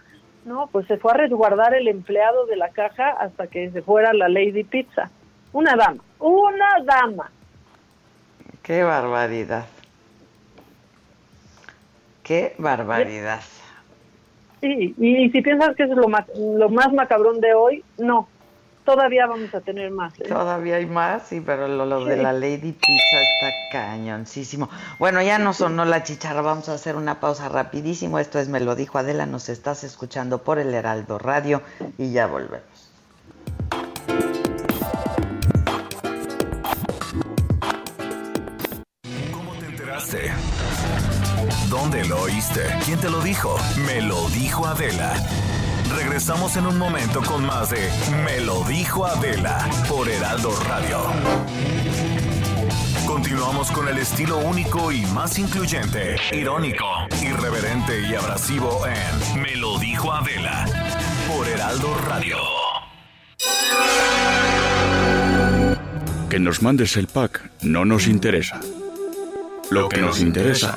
No, 0.44 0.66
pues 0.68 0.86
se 0.86 0.96
fue 0.98 1.12
a 1.12 1.16
resguardar 1.16 1.74
el 1.74 1.88
empleado 1.88 2.46
de 2.46 2.56
la 2.56 2.68
caja 2.70 3.10
hasta 3.10 3.46
que 3.46 3.70
se 3.70 3.82
fuera 3.82 4.12
la 4.12 4.28
Lady 4.28 4.64
Pizza. 4.64 5.10
Una 5.52 5.74
dama, 5.76 6.02
una 6.18 6.68
dama. 6.84 7.30
Qué 8.62 8.82
barbaridad. 8.82 9.66
Qué 12.30 12.54
barbaridad. 12.58 13.40
Sí, 14.60 14.94
y, 14.96 15.30
si 15.30 15.42
piensas 15.42 15.74
que 15.74 15.82
eso 15.82 15.94
es 15.94 15.98
lo 15.98 16.06
más, 16.06 16.26
lo 16.38 16.68
más 16.68 16.92
macabrón 16.92 17.40
de 17.40 17.54
hoy, 17.54 17.82
no. 17.98 18.28
Todavía 18.84 19.26
vamos 19.26 19.52
a 19.52 19.60
tener 19.60 19.90
más. 19.90 20.14
¿eh? 20.20 20.28
Todavía 20.28 20.76
hay 20.76 20.86
más, 20.86 21.26
sí, 21.26 21.42
pero 21.44 21.66
lo, 21.66 21.84
lo 21.84 22.04
de 22.04 22.18
la 22.18 22.32
Lady 22.32 22.70
Pizza 22.70 23.20
está 23.20 23.52
cañoncísimo. 23.72 24.70
Bueno, 25.00 25.20
ya 25.22 25.40
no 25.40 25.52
sonó 25.52 25.84
la 25.84 26.04
chicharra, 26.04 26.40
vamos 26.40 26.68
a 26.68 26.74
hacer 26.74 26.94
una 26.94 27.18
pausa 27.18 27.48
rapidísimo. 27.48 28.20
Esto 28.20 28.38
es 28.38 28.48
Me 28.48 28.60
lo 28.60 28.76
dijo 28.76 28.98
Adela, 28.98 29.26
nos 29.26 29.48
estás 29.48 29.82
escuchando 29.82 30.44
por 30.44 30.60
el 30.60 30.72
Heraldo 30.72 31.18
Radio 31.18 31.62
y 31.98 32.12
ya 32.12 32.28
volvemos. 32.28 32.92
¿Cómo 39.32 39.52
te 39.54 39.66
enteraste? 39.66 40.30
¿Dónde 41.70 42.04
lo 42.04 42.22
oíste? 42.22 42.62
¿Quién 42.84 42.98
te 42.98 43.08
lo 43.08 43.20
dijo? 43.20 43.56
Me 43.86 44.02
lo 44.02 44.28
dijo 44.30 44.66
Adela. 44.66 45.14
Regresamos 45.96 46.56
en 46.56 46.66
un 46.66 46.76
momento 46.76 47.22
con 47.22 47.46
más 47.46 47.70
de 47.70 47.88
Me 48.24 48.40
lo 48.40 48.64
dijo 48.64 49.06
Adela 49.06 49.70
por 49.88 50.08
Heraldo 50.08 50.50
Radio. 50.68 50.98
Continuamos 53.06 53.70
con 53.70 53.86
el 53.86 53.98
estilo 53.98 54.38
único 54.38 54.90
y 54.90 55.06
más 55.06 55.38
incluyente, 55.38 56.16
irónico, 56.32 56.86
irreverente 57.22 58.00
y 58.00 58.16
abrasivo 58.16 58.82
en 58.88 59.40
Me 59.40 59.54
lo 59.54 59.78
dijo 59.78 60.12
Adela 60.12 60.66
por 61.28 61.46
Heraldo 61.46 61.96
Radio. 62.08 62.36
Que 66.28 66.40
nos 66.40 66.62
mandes 66.62 66.96
el 66.96 67.06
pack 67.06 67.48
no 67.62 67.84
nos 67.84 68.08
interesa. 68.08 68.58
Lo 69.70 69.88
que 69.88 70.00
nos 70.00 70.18
interesa 70.18 70.76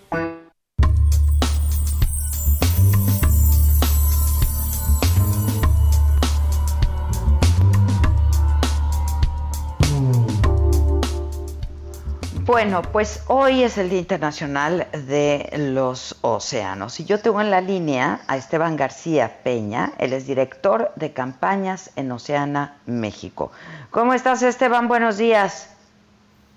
Bueno, 12.51 12.81
pues 12.81 13.23
hoy 13.29 13.63
es 13.63 13.77
el 13.77 13.89
Día 13.89 13.99
Internacional 13.99 14.85
de 15.07 15.49
los 15.57 16.17
Océanos 16.19 16.99
y 16.99 17.05
yo 17.05 17.21
tengo 17.21 17.39
en 17.39 17.49
la 17.49 17.61
línea 17.61 18.23
a 18.27 18.35
Esteban 18.35 18.75
García 18.75 19.37
Peña, 19.41 19.93
él 19.99 20.11
es 20.11 20.27
director 20.27 20.91
de 20.97 21.13
campañas 21.13 21.93
en 21.95 22.11
Oceana, 22.11 22.75
México. 22.85 23.53
¿Cómo 23.89 24.13
estás 24.13 24.43
Esteban? 24.43 24.89
Buenos 24.89 25.17
días. 25.17 25.73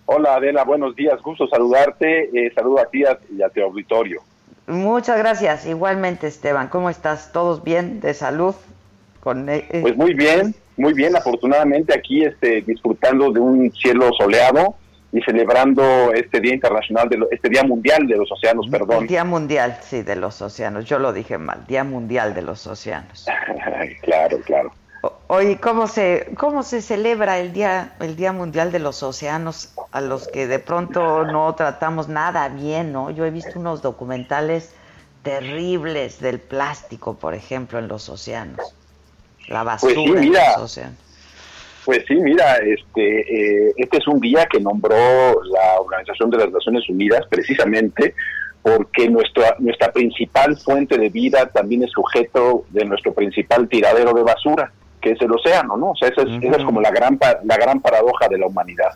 Hola 0.06 0.34
Adela, 0.34 0.64
buenos 0.64 0.96
días, 0.96 1.22
gusto 1.22 1.46
saludarte, 1.46 2.24
eh, 2.34 2.52
saludo 2.56 2.80
a 2.80 2.86
ti 2.86 3.04
y 3.30 3.42
a 3.42 3.48
tu 3.48 3.62
auditorio. 3.62 4.20
Muchas 4.66 5.16
gracias. 5.16 5.64
Igualmente 5.64 6.26
Esteban, 6.26 6.66
¿cómo 6.70 6.90
estás? 6.90 7.30
¿Todos 7.30 7.62
bien 7.62 8.00
de 8.00 8.14
salud? 8.14 8.56
Con, 9.20 9.48
eh, 9.48 9.64
eh, 9.70 9.82
Pues 9.82 9.96
muy 9.96 10.12
bien, 10.12 10.56
muy 10.76 10.92
bien, 10.92 11.14
afortunadamente 11.14 11.94
aquí 11.96 12.24
este, 12.24 12.62
disfrutando 12.62 13.30
de 13.30 13.38
un 13.38 13.70
cielo 13.70 14.10
soleado 14.18 14.74
y 15.14 15.22
celebrando 15.22 16.12
este 16.12 16.40
Día 16.40 16.54
Internacional, 16.54 17.08
de 17.08 17.16
lo- 17.18 17.30
este 17.30 17.48
Día 17.48 17.62
Mundial 17.62 18.06
de 18.08 18.16
los 18.16 18.30
Océanos, 18.32 18.66
perdón. 18.68 19.06
Día 19.06 19.22
Mundial, 19.24 19.78
sí, 19.80 20.02
de 20.02 20.16
los 20.16 20.42
Océanos. 20.42 20.84
Yo 20.86 20.98
lo 20.98 21.12
dije 21.12 21.38
mal, 21.38 21.64
Día 21.68 21.84
Mundial 21.84 22.34
de 22.34 22.42
los 22.42 22.66
Océanos. 22.66 23.24
claro, 24.02 24.38
claro. 24.44 24.72
Oye, 25.28 25.58
¿cómo 25.60 25.86
se, 25.86 26.28
¿cómo 26.36 26.62
se 26.64 26.82
celebra 26.82 27.38
el 27.38 27.52
día, 27.52 27.92
el 28.00 28.16
día 28.16 28.32
Mundial 28.32 28.72
de 28.72 28.78
los 28.80 29.02
Océanos 29.02 29.72
a 29.92 30.00
los 30.00 30.26
que 30.28 30.46
de 30.48 30.58
pronto 30.58 31.24
no 31.24 31.54
tratamos 31.54 32.08
nada 32.08 32.48
bien, 32.48 32.90
¿no? 32.92 33.10
Yo 33.10 33.24
he 33.24 33.30
visto 33.30 33.58
unos 33.60 33.82
documentales 33.82 34.74
terribles 35.22 36.20
del 36.20 36.40
plástico, 36.40 37.14
por 37.14 37.34
ejemplo, 37.34 37.78
en 37.78 37.88
los 37.88 38.08
océanos. 38.08 38.74
La 39.48 39.62
basura 39.62 39.94
Pues 39.94 40.20
sí, 40.20 40.26
en 40.26 40.32
los 40.32 40.56
océanos. 40.58 40.98
Pues 41.84 42.04
sí, 42.08 42.14
mira, 42.14 42.56
este, 42.56 43.68
eh, 43.68 43.72
este 43.76 43.98
es 43.98 44.08
un 44.08 44.18
día 44.20 44.46
que 44.46 44.58
nombró 44.60 44.96
la 44.96 45.80
Organización 45.80 46.30
de 46.30 46.38
las 46.38 46.50
Naciones 46.50 46.88
Unidas 46.88 47.22
precisamente 47.28 48.14
porque 48.62 49.10
nuestra, 49.10 49.56
nuestra 49.58 49.92
principal 49.92 50.56
fuente 50.56 50.96
de 50.96 51.10
vida 51.10 51.46
también 51.52 51.82
es 51.82 51.90
sujeto 51.90 52.64
de 52.70 52.86
nuestro 52.86 53.12
principal 53.12 53.68
tiradero 53.68 54.14
de 54.14 54.22
basura, 54.22 54.72
que 55.02 55.10
es 55.10 55.20
el 55.20 55.32
océano, 55.32 55.76
¿no? 55.76 55.90
O 55.90 55.96
sea, 55.96 56.08
esa 56.08 56.22
es, 56.22 56.28
esa 56.42 56.56
es 56.56 56.64
como 56.64 56.80
la 56.80 56.90
gran, 56.90 57.18
la 57.44 57.56
gran 57.58 57.80
paradoja 57.82 58.26
de 58.28 58.38
la 58.38 58.46
humanidad. 58.46 58.92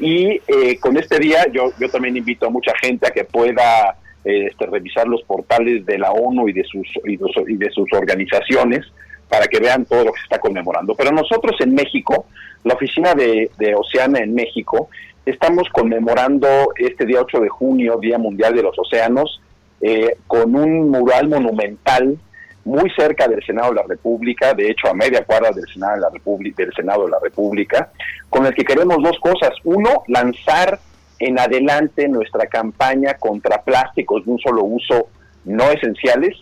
Y 0.00 0.40
eh, 0.48 0.78
con 0.80 0.96
este 0.96 1.20
día 1.20 1.46
yo, 1.52 1.70
yo 1.78 1.88
también 1.88 2.16
invito 2.16 2.46
a 2.46 2.50
mucha 2.50 2.72
gente 2.82 3.06
a 3.06 3.12
que 3.12 3.22
pueda 3.24 3.96
eh, 4.24 4.48
este, 4.50 4.66
revisar 4.66 5.06
los 5.06 5.22
portales 5.22 5.86
de 5.86 5.98
la 5.98 6.10
ONU 6.10 6.48
y 6.48 6.52
de 6.52 6.64
sus, 6.64 6.88
y 7.04 7.16
de 7.16 7.24
sus- 7.32 7.48
y 7.48 7.56
de 7.56 7.70
sus 7.70 7.86
organizaciones 7.92 8.84
para 9.28 9.46
que 9.46 9.60
vean 9.60 9.84
todo 9.84 10.04
lo 10.04 10.12
que 10.12 10.20
se 10.20 10.24
está 10.24 10.38
conmemorando. 10.38 10.94
Pero 10.94 11.10
nosotros 11.12 11.56
en 11.60 11.74
México, 11.74 12.26
la 12.64 12.74
oficina 12.74 13.14
de, 13.14 13.50
de 13.58 13.74
Oceana 13.74 14.20
en 14.20 14.34
México, 14.34 14.88
estamos 15.24 15.68
conmemorando 15.70 16.48
este 16.76 17.04
día 17.04 17.20
8 17.20 17.40
de 17.40 17.48
junio, 17.48 17.98
Día 18.00 18.18
Mundial 18.18 18.54
de 18.54 18.62
los 18.62 18.78
Océanos, 18.78 19.40
eh, 19.80 20.16
con 20.26 20.54
un 20.54 20.90
mural 20.90 21.28
monumental 21.28 22.18
muy 22.64 22.90
cerca 22.90 23.28
del 23.28 23.44
Senado 23.44 23.68
de 23.70 23.76
la 23.76 23.86
República, 23.86 24.54
de 24.54 24.70
hecho 24.70 24.88
a 24.88 24.94
media 24.94 25.24
cuadra 25.24 25.50
del 25.52 25.66
Senado 25.72 25.94
de 25.94 26.00
la 26.00 26.10
República, 26.10 26.64
del 26.64 26.74
Senado 26.74 27.04
de 27.04 27.10
la 27.10 27.18
República, 27.22 27.90
con 28.28 28.46
el 28.46 28.54
que 28.54 28.64
queremos 28.64 29.02
dos 29.02 29.18
cosas. 29.20 29.50
Uno, 29.64 30.02
lanzar 30.08 30.80
en 31.18 31.38
adelante 31.38 32.08
nuestra 32.08 32.46
campaña 32.46 33.14
contra 33.14 33.62
plásticos 33.62 34.24
de 34.24 34.32
un 34.32 34.38
solo 34.38 34.64
uso 34.64 35.08
no 35.44 35.70
esenciales. 35.70 36.36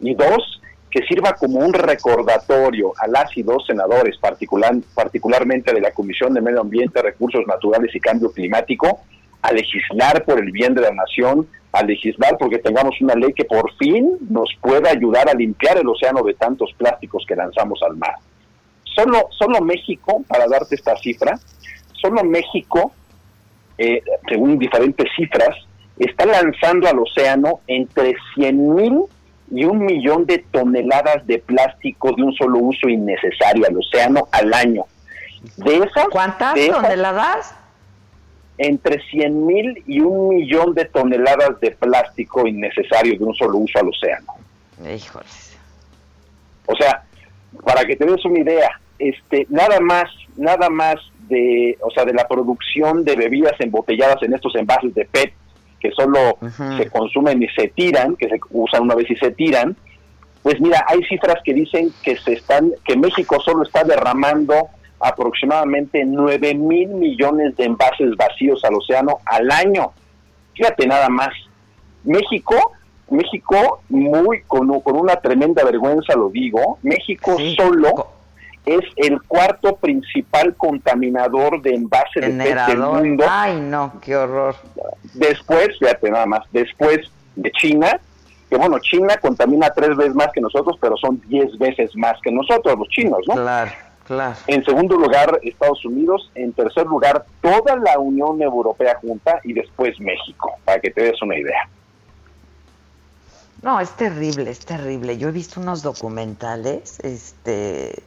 Y 0.00 0.14
dos, 0.14 0.60
que 0.94 1.04
sirva 1.06 1.32
como 1.32 1.58
un 1.58 1.72
recordatorio 1.72 2.92
a 2.96 3.08
las 3.08 3.36
y 3.36 3.42
dos 3.42 3.66
senadores, 3.66 4.16
particular, 4.16 4.76
particularmente 4.94 5.74
de 5.74 5.80
la 5.80 5.90
Comisión 5.90 6.32
de 6.32 6.40
Medio 6.40 6.60
Ambiente, 6.60 7.02
Recursos 7.02 7.44
Naturales 7.48 7.92
y 7.92 7.98
Cambio 7.98 8.30
Climático, 8.30 9.00
a 9.42 9.52
legislar 9.52 10.24
por 10.24 10.38
el 10.38 10.52
bien 10.52 10.72
de 10.72 10.82
la 10.82 10.92
nación, 10.92 11.48
a 11.72 11.82
legislar 11.82 12.36
porque 12.38 12.60
tengamos 12.60 13.00
una 13.00 13.16
ley 13.16 13.32
que 13.32 13.44
por 13.44 13.74
fin 13.74 14.18
nos 14.30 14.48
pueda 14.60 14.88
ayudar 14.88 15.28
a 15.28 15.34
limpiar 15.34 15.78
el 15.78 15.88
océano 15.88 16.22
de 16.22 16.34
tantos 16.34 16.72
plásticos 16.78 17.24
que 17.26 17.34
lanzamos 17.34 17.82
al 17.82 17.96
mar. 17.96 18.14
Solo, 18.84 19.26
solo 19.36 19.60
México, 19.62 20.22
para 20.28 20.46
darte 20.46 20.76
esta 20.76 20.96
cifra, 20.98 21.36
solo 22.00 22.22
México, 22.22 22.92
eh, 23.78 24.00
según 24.28 24.60
diferentes 24.60 25.08
cifras, 25.16 25.56
está 25.98 26.24
lanzando 26.24 26.86
al 26.86 27.00
océano 27.00 27.62
entre 27.66 28.14
100 28.36 28.74
mil 28.76 29.06
y 29.50 29.64
un 29.64 29.84
millón 29.84 30.26
de 30.26 30.38
toneladas 30.50 31.26
de 31.26 31.38
plástico 31.38 32.12
de 32.12 32.22
un 32.22 32.34
solo 32.34 32.58
uso 32.58 32.88
innecesario 32.88 33.66
al 33.66 33.76
océano 33.76 34.28
al 34.32 34.52
año. 34.52 34.84
De 35.56 35.76
esas, 35.76 36.08
¿Cuántas 36.10 36.54
de 36.54 36.66
esas, 36.66 36.82
toneladas? 36.82 37.54
Entre 38.56 39.02
100 39.10 39.46
mil 39.46 39.82
y 39.86 40.00
un 40.00 40.28
millón 40.28 40.74
de 40.74 40.86
toneladas 40.86 41.60
de 41.60 41.72
plástico 41.72 42.46
innecesario 42.46 43.18
de 43.18 43.24
un 43.24 43.34
solo 43.34 43.58
uso 43.58 43.78
al 43.78 43.88
océano. 43.88 44.34
Híjoles. 44.80 45.56
O 46.66 46.74
sea, 46.76 47.02
para 47.64 47.84
que 47.84 47.96
te 47.96 48.06
des 48.06 48.24
una 48.24 48.40
idea, 48.40 48.80
este, 48.98 49.46
nada 49.50 49.80
más, 49.80 50.10
nada 50.36 50.70
más 50.70 50.96
de, 51.28 51.76
o 51.82 51.90
sea, 51.90 52.04
de 52.04 52.14
la 52.14 52.26
producción 52.26 53.04
de 53.04 53.16
bebidas 53.16 53.54
embotelladas 53.60 54.22
en 54.22 54.34
estos 54.34 54.54
envases 54.56 54.94
de 54.94 55.04
PET 55.04 55.32
que 55.84 55.90
solo 55.90 56.38
se 56.78 56.88
consumen 56.88 57.42
y 57.42 57.48
se 57.48 57.68
tiran, 57.68 58.16
que 58.16 58.26
se 58.30 58.40
usan 58.52 58.84
una 58.84 58.94
vez 58.94 59.10
y 59.10 59.16
se 59.16 59.32
tiran, 59.32 59.76
pues 60.42 60.58
mira, 60.58 60.82
hay 60.88 61.04
cifras 61.04 61.36
que 61.44 61.52
dicen 61.52 61.92
que 62.02 62.16
se 62.16 62.32
están, 62.32 62.72
que 62.86 62.96
México 62.96 63.38
solo 63.44 63.64
está 63.64 63.84
derramando 63.84 64.54
aproximadamente 64.98 66.02
9 66.06 66.54
mil 66.54 66.88
millones 66.88 67.54
de 67.56 67.64
envases 67.64 68.16
vacíos 68.16 68.64
al 68.64 68.76
océano 68.76 69.18
al 69.26 69.50
año. 69.50 69.92
Fíjate 70.54 70.86
nada 70.86 71.10
más. 71.10 71.34
México, 72.02 72.72
México, 73.10 73.82
muy 73.90 74.40
con, 74.46 74.80
con 74.80 74.96
una 74.96 75.16
tremenda 75.16 75.64
vergüenza 75.64 76.14
lo 76.16 76.30
digo, 76.30 76.78
México 76.82 77.36
solo 77.56 78.13
es 78.66 78.80
el 78.96 79.20
cuarto 79.22 79.76
principal 79.76 80.54
contaminador 80.56 81.60
de 81.60 81.74
envases 81.74 82.36
de 82.36 82.44
PET 82.44 82.66
del 82.66 82.78
mundo. 82.78 83.24
Ay, 83.28 83.60
no, 83.60 83.92
qué 84.00 84.16
horror. 84.16 84.56
Después, 85.14 85.78
fíjate 85.78 86.10
nada 86.10 86.26
más, 86.26 86.42
después 86.52 87.10
de 87.36 87.50
China, 87.52 88.00
que 88.48 88.56
bueno, 88.56 88.78
China 88.78 89.16
contamina 89.18 89.70
tres 89.70 89.96
veces 89.96 90.14
más 90.14 90.28
que 90.32 90.40
nosotros, 90.40 90.76
pero 90.80 90.96
son 90.96 91.20
diez 91.26 91.56
veces 91.58 91.94
más 91.96 92.18
que 92.22 92.30
nosotros, 92.30 92.78
los 92.78 92.88
chinos, 92.88 93.20
¿no? 93.26 93.34
Claro, 93.34 93.72
claro. 94.06 94.36
En 94.46 94.64
segundo 94.64 94.96
lugar, 94.96 95.40
Estados 95.42 95.84
Unidos. 95.84 96.30
En 96.34 96.52
tercer 96.52 96.86
lugar, 96.86 97.24
toda 97.42 97.76
la 97.76 97.98
Unión 97.98 98.40
Europea 98.40 98.96
junta 99.00 99.40
y 99.44 99.52
después 99.52 99.98
México, 100.00 100.52
para 100.64 100.80
que 100.80 100.90
te 100.90 101.02
des 101.02 101.20
una 101.22 101.36
idea. 101.38 101.68
No, 103.62 103.80
es 103.80 103.90
terrible, 103.92 104.50
es 104.50 104.60
terrible. 104.60 105.16
Yo 105.16 105.28
he 105.28 105.32
visto 105.32 105.58
unos 105.58 105.82
documentales, 105.82 107.00
este, 107.00 108.02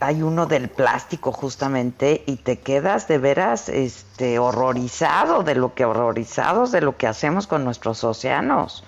hay 0.00 0.22
uno 0.22 0.46
del 0.46 0.68
plástico 0.68 1.32
justamente 1.32 2.22
y 2.26 2.36
te 2.36 2.58
quedas 2.58 3.08
de 3.08 3.18
veras, 3.18 3.68
este, 3.68 4.38
horrorizado 4.38 5.42
de 5.42 5.54
lo 5.54 5.74
que 5.74 5.84
horrorizados 5.84 6.72
de 6.72 6.80
lo 6.80 6.96
que 6.96 7.06
hacemos 7.06 7.46
con 7.46 7.64
nuestros 7.64 8.02
océanos. 8.04 8.84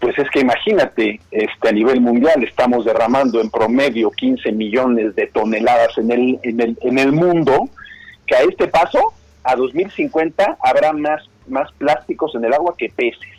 Pues 0.00 0.18
es 0.18 0.28
que 0.30 0.40
imagínate, 0.40 1.20
este, 1.30 1.68
a 1.68 1.72
nivel 1.72 2.00
mundial 2.00 2.44
estamos 2.44 2.84
derramando 2.84 3.40
en 3.40 3.50
promedio 3.50 4.10
15 4.10 4.52
millones 4.52 5.14
de 5.16 5.28
toneladas 5.28 5.96
en 5.96 6.10
el, 6.10 6.38
en 6.42 6.60
el, 6.60 6.78
en 6.82 6.98
el 6.98 7.12
mundo, 7.12 7.70
que 8.26 8.36
a 8.36 8.42
este 8.42 8.68
paso, 8.68 9.14
a 9.42 9.56
2050, 9.56 10.58
habrá 10.60 10.92
más, 10.92 11.22
más 11.48 11.72
plásticos 11.72 12.34
en 12.34 12.44
el 12.44 12.52
agua 12.52 12.74
que 12.76 12.90
peces. 12.94 13.33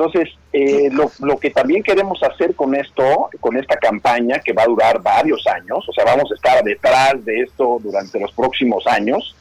Entonces, 0.00 0.34
eh, 0.54 0.88
lo, 0.90 1.36
que 1.38 1.50
también 1.50 1.82
queremos 1.82 2.22
hacer 2.22 2.54
con 2.54 2.74
esto, 2.74 3.28
con 3.38 3.58
esta 3.58 3.76
campaña 3.76 4.38
que 4.38 4.54
va 4.54 4.62
a 4.62 4.66
durar 4.66 5.02
varios 5.02 5.46
años, 5.46 5.86
o 5.86 5.92
sea, 5.92 6.06
vamos 6.06 6.32
a 6.32 6.34
estar 6.34 6.64
detrás 6.64 7.22
de 7.22 7.42
esto 7.42 7.78
durante 7.82 8.18
los 8.18 8.32
próximos 8.32 8.86
años, 8.86 9.36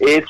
es, 0.00 0.24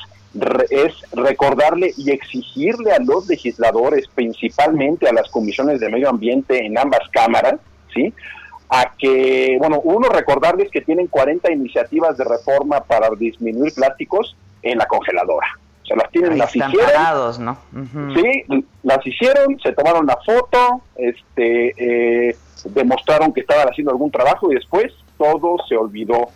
es 0.69 0.93
recordarle 1.13 1.95
y 1.97 2.11
exigirle 2.11 2.91
a 2.91 2.99
los 2.99 3.27
legisladores, 3.27 4.07
principalmente 4.13 5.09
a 5.09 5.13
las 5.13 5.27
comisiones 5.31 5.79
de 5.79 5.89
medio 5.89 6.09
ambiente 6.09 6.63
en 6.63 6.77
ambas 6.77 7.09
cámaras, 7.11 7.55
¿sí? 7.91 8.13
a 8.69 8.93
que, 8.99 9.57
bueno, 9.57 9.81
uno, 9.83 10.09
recordarles 10.09 10.69
que 10.69 10.81
tienen 10.81 11.07
40 11.07 11.51
iniciativas 11.51 12.15
de 12.17 12.23
reforma 12.23 12.81
para 12.81 13.09
disminuir 13.17 13.73
plásticos 13.73 14.37
en 14.61 14.77
la 14.77 14.85
congeladora 14.85 15.57
se 15.87 15.95
las 15.95 16.09
tienen, 16.11 16.33
Ahí 16.33 16.37
las 16.39 16.53
están 16.55 16.71
hicieron. 16.71 16.91
parados, 16.93 17.39
¿no? 17.39 17.57
Sí, 18.15 18.43
las 18.83 19.05
hicieron, 19.05 19.59
se 19.59 19.71
tomaron 19.73 20.05
la 20.05 20.17
foto, 20.25 20.81
este, 20.95 22.29
eh, 22.29 22.35
demostraron 22.65 23.33
que 23.33 23.41
estaban 23.41 23.67
haciendo 23.67 23.91
algún 23.91 24.11
trabajo 24.11 24.51
y 24.51 24.55
después 24.55 24.91
todo 25.17 25.57
se 25.67 25.75
olvidó. 25.75 26.27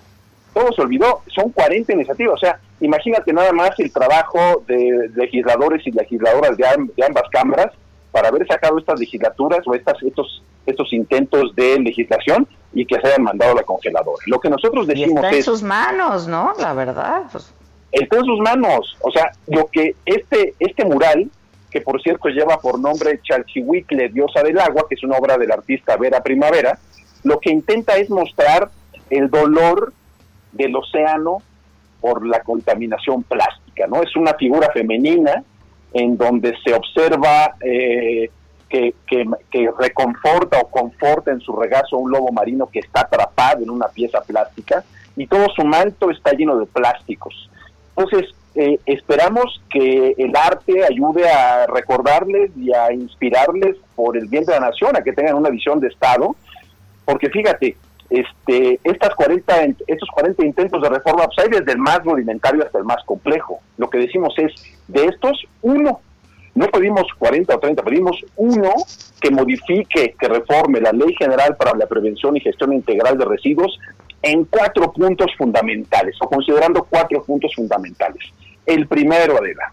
Todo 0.54 0.72
se 0.72 0.82
olvidó, 0.82 1.22
son 1.28 1.52
40 1.52 1.91
iniciativas, 1.93 2.36
o 2.36 2.38
sea, 2.38 2.60
imagínate 2.80 3.34
nada 3.34 3.52
más 3.52 3.78
el 3.80 3.91
trabajo 3.91 4.64
de 4.68 5.10
legisladores 5.14 5.86
y 5.86 5.91
legisladoras 5.91 6.56
de, 6.56 6.66
am- 6.68 6.89
de 6.96 7.06
ambas 7.06 7.24
cámaras 7.30 7.74
para 8.12 8.30
haber 8.30 8.48
sacado 8.48 8.78
estas 8.80 8.98
legislaturas 9.00 9.60
o 9.68 9.76
estas, 9.76 10.02
estos, 10.02 10.41
estos 10.66 10.93
intentos 10.93 11.54
de 11.56 11.78
legislación 11.82 12.48
y 12.74 12.86
que 12.86 13.00
se 13.02 13.08
hayan 13.08 13.24
mandado 13.24 13.52
a 13.52 13.56
la 13.56 13.64
congeladora. 13.64 14.24
Lo 14.28 14.39
que 14.39 14.50
nosotros 14.50 14.86
Y 14.86 14.88
decimos 14.91 15.16
está 15.18 15.30
en 15.32 15.36
es... 15.36 15.46
sus 15.46 15.62
manos, 15.62 16.26
¿no? 16.28 16.54
La 16.60 16.74
verdad, 16.74 17.24
pues 17.32 17.54
está 18.02 18.18
en 18.18 18.26
sus 18.26 18.39
manos. 18.39 18.98
O 19.02 19.12
sea, 19.12 19.32
lo 19.48 19.68
que 19.68 19.96
este, 20.06 20.54
este 20.60 20.86
mural, 20.86 21.30
que 21.72 21.82
por 21.82 22.02
cierto 22.02 22.30
lleva 22.30 22.58
por 22.60 22.80
nombre 22.80 23.20
Chalchihuicle, 23.24 24.10
diosa 24.10 24.43
del 24.43 24.60
agua, 24.60 24.86
que 24.88 24.96
es 24.96 25.04
una 25.04 25.18
obra 25.18 25.38
del 25.38 25.52
artista 25.52 25.98
Vera 25.98 26.22
Primavera, 26.22 26.78
lo 27.24 27.39
que 27.39 27.52
intenta 27.52 27.96
es 27.98 28.10
mostrar 28.10 28.70
el 29.10 29.30
dolor 29.30 29.93
del 30.52 30.76
océano 30.76 31.41
por 32.02 32.26
la 32.26 32.41
contaminación 32.41 33.24
plástica, 33.24 33.88
¿no? 33.88 34.04
Es 34.04 34.16
una 34.16 34.34
figura 34.36 34.70
femenina 34.72 35.43
en 35.93 36.18
donde 36.18 36.54
se 36.64 36.74
observa 36.74 37.56
eh, 37.62 38.30
que, 38.70 38.93
que, 39.08 39.26
que 39.50 39.70
reconforta 39.80 40.60
o 40.60 40.68
conforta 40.68 41.32
en 41.32 41.39
su 41.39 41.56
regazo 41.56 41.96
a 41.96 42.00
un 42.00 42.12
lobo 42.12 42.32
marino 42.32 42.68
que 42.68 42.80
está 42.80 43.02
atrapado 43.02 43.64
en 43.64 43.70
una 43.70 43.88
pieza 43.88 44.22
plástica 44.22 44.84
y 45.16 45.28
todo 45.28 45.48
su 45.56 45.64
manto 45.64 46.12
está 46.12 46.34
lleno 46.34 46.58
de 46.58 46.66
plásticos. 46.66 47.50
Entonces, 47.98 48.32
eh, 48.56 48.80
esperamos 48.86 49.62
que 49.70 50.16
el 50.18 50.36
arte 50.36 50.84
ayude 50.89 51.30
a 51.30 51.66
recordarles 51.68 52.52
y 52.58 52.74
a 52.74 52.91
inspirarles 52.93 53.76
por 53.96 54.18
el 54.18 54.28
bien 54.28 54.46
de 54.46 54.54
la 54.54 54.60
nación, 54.62 54.96
a 54.96 55.02
que 55.02 55.14
tengan 55.14 55.36
una 55.36 55.50
visión 55.50 55.80
de 55.80 55.88
Estado, 55.88 56.36
porque 57.06 57.30
fíjate, 57.30 57.76
este, 58.10 58.80
estas 58.84 59.14
40, 59.16 59.64
en- 59.64 59.78
estos 59.88 60.10
40 60.10 60.46
intentos 60.46 60.82
de 60.82 60.89
reforma, 60.89 61.26
pues 61.26 61.39
hay 61.39 61.50
desde 61.60 61.72
el 61.72 61.80
más 61.80 62.04
rudimentario 62.04 62.64
hasta 62.64 62.78
el 62.78 62.84
más 62.86 63.04
complejo. 63.06 63.60
Lo 63.78 63.89
que 63.89 63.98
decimos 64.00 64.34
es, 64.38 64.52
de 64.88 65.06
estos, 65.06 65.46
uno. 65.62 66.00
No 66.54 66.68
pedimos 66.68 67.04
40 67.18 67.56
o 67.56 67.60
30, 67.60 67.84
pedimos 67.84 68.24
uno 68.38 68.72
que 69.20 69.30
modifique, 69.32 70.16
que 70.18 70.28
reforme 70.30 70.80
la 70.80 70.93
Ley 70.93 71.14
General 71.20 71.56
para 71.58 71.76
la 71.76 71.86
Prevención 71.88 72.38
y 72.38 72.39
Gestión 72.39 72.72
Integral 72.72 73.18
de 73.18 73.26
Residuos 73.26 73.78
en 74.22 74.45
cuatro 74.45 74.91
puntos 74.91 75.32
fundamentales, 75.38 76.16
o 76.22 76.28
considerando 76.28 76.84
cuatro 76.84 77.24
puntos 77.24 77.53
fundamentales. 77.55 78.24
El 78.66 78.88
primero, 78.88 79.38
Adela, 79.38 79.72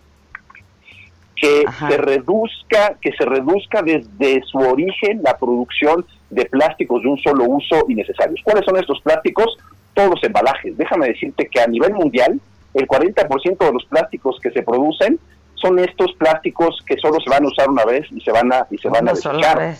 que 1.34 1.64
se 1.88 1.96
reduzca, 1.96 2.94
que 3.00 3.12
se 3.12 3.24
reduzca 3.24 3.82
desde 3.82 4.42
su 4.44 4.58
origen 4.58 5.22
la 5.22 5.36
producción 5.36 6.06
de 6.30 6.44
plásticos 6.44 7.02
de 7.02 7.08
un 7.08 7.18
solo 7.18 7.44
uso 7.44 7.84
innecesarios. 7.88 8.40
¿Cuáles 8.44 8.64
son 8.64 8.76
estos 8.76 9.00
plásticos? 9.00 9.58
Todos 9.92 10.10
los 10.10 10.24
embalajes. 10.24 10.76
Déjame 10.76 11.08
decirte 11.08 11.48
que 11.48 11.60
a 11.60 11.66
nivel 11.66 11.94
mundial, 11.94 12.40
el 12.74 12.86
40% 12.86 13.58
de 13.58 13.72
los 13.72 13.84
plásticos 13.86 14.38
que 14.40 14.50
se 14.50 14.62
producen 14.62 15.18
son 15.54 15.78
estos 15.78 16.12
plásticos 16.14 16.82
que 16.86 16.96
solo 16.96 17.20
se 17.20 17.30
van 17.30 17.44
a 17.44 17.48
usar 17.48 17.68
una 17.68 17.84
vez 17.84 18.06
y 18.10 18.20
se 18.20 18.30
van 18.30 18.52
a 18.52 18.66
y 18.70 18.78
se 18.78 18.88
van 18.88 19.08
a 19.08 19.12
desechar. 19.12 19.74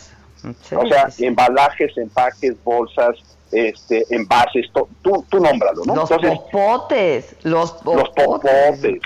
Sí, 0.63 0.75
o 0.75 0.87
sea, 0.87 1.11
sí. 1.11 1.27
embalajes, 1.27 1.97
empaques, 1.97 2.57
bolsas, 2.65 3.17
este, 3.53 4.05
envases, 4.11 4.71
to- 4.73 4.89
tú, 5.03 5.25
tú 5.29 5.39
nómbralo, 5.39 5.83
¿no? 5.85 5.95
Los 5.95 6.11
Entonces, 6.11 6.39
popotes, 6.51 7.37
los 7.45 7.73
los 7.85 8.09
popotes. 8.11 8.21
popotes, 8.25 9.01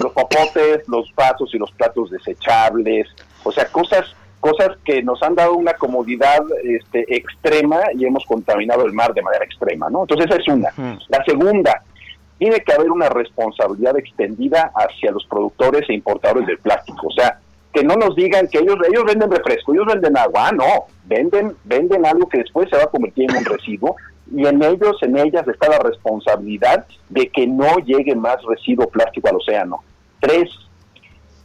los 0.00 0.12
popotes, 0.12 0.88
los 0.88 1.14
vasos 1.14 1.54
y 1.54 1.58
los 1.58 1.70
platos 1.72 2.10
desechables, 2.10 3.06
o 3.44 3.52
sea, 3.52 3.66
cosas 3.68 4.04
cosas 4.40 4.76
que 4.84 5.02
nos 5.02 5.20
han 5.24 5.34
dado 5.34 5.54
una 5.54 5.72
comodidad 5.74 6.38
este, 6.62 7.04
extrema 7.16 7.80
y 7.94 8.04
hemos 8.04 8.24
contaminado 8.26 8.84
el 8.86 8.92
mar 8.92 9.12
de 9.12 9.20
manera 9.22 9.44
extrema, 9.44 9.90
¿no? 9.90 10.02
Entonces 10.02 10.26
esa 10.26 10.36
es 10.40 10.46
una. 10.48 10.72
La 11.08 11.24
segunda, 11.24 11.82
tiene 12.38 12.60
que 12.60 12.72
haber 12.72 12.90
una 12.92 13.08
responsabilidad 13.08 13.96
extendida 13.98 14.70
hacia 14.76 15.10
los 15.10 15.24
productores 15.26 15.88
e 15.88 15.94
importadores 15.94 16.46
del 16.46 16.58
plástico, 16.58 17.08
o 17.08 17.10
sea, 17.10 17.40
que 17.76 17.84
no 17.84 17.94
nos 17.94 18.16
digan 18.16 18.48
que 18.48 18.58
ellos 18.58 18.78
ellos 18.90 19.04
venden 19.04 19.30
refresco, 19.30 19.74
ellos 19.74 19.84
venden 19.86 20.16
agua, 20.16 20.48
ah, 20.48 20.52
no, 20.52 20.86
venden 21.04 21.54
venden 21.64 22.06
algo 22.06 22.26
que 22.26 22.38
después 22.38 22.70
se 22.70 22.76
va 22.76 22.84
a 22.84 22.86
convertir 22.86 23.30
en 23.30 23.36
un 23.36 23.44
residuo 23.44 23.96
y 24.34 24.46
en 24.46 24.62
ellos, 24.62 24.96
en 25.02 25.18
ellas 25.18 25.46
está 25.46 25.68
la 25.68 25.78
responsabilidad 25.80 26.86
de 27.10 27.28
que 27.28 27.46
no 27.46 27.76
llegue 27.84 28.14
más 28.14 28.38
residuo 28.48 28.88
plástico 28.88 29.28
al 29.28 29.36
océano. 29.36 29.84
Tres, 30.20 30.48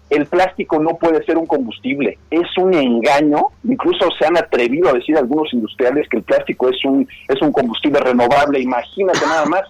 el 0.10 0.26
plástico 0.26 0.80
no 0.80 0.96
puede 0.96 1.22
ser 1.26 1.38
un 1.38 1.46
combustible, 1.46 2.18
es 2.30 2.48
un 2.58 2.74
engaño, 2.76 3.48
incluso 3.66 4.10
se 4.18 4.26
han 4.26 4.38
atrevido 4.38 4.88
a 4.88 4.94
decir 4.94 5.18
algunos 5.18 5.54
industriales 5.54 6.08
que 6.08 6.18
el 6.18 6.24
plástico 6.24 6.70
es 6.70 6.78
un, 6.86 7.06
es 7.28 7.42
un 7.42 7.52
combustible 7.52 8.00
renovable, 8.00 8.62
imagínate 8.62 9.20
nada 9.26 9.46
más, 9.48 9.64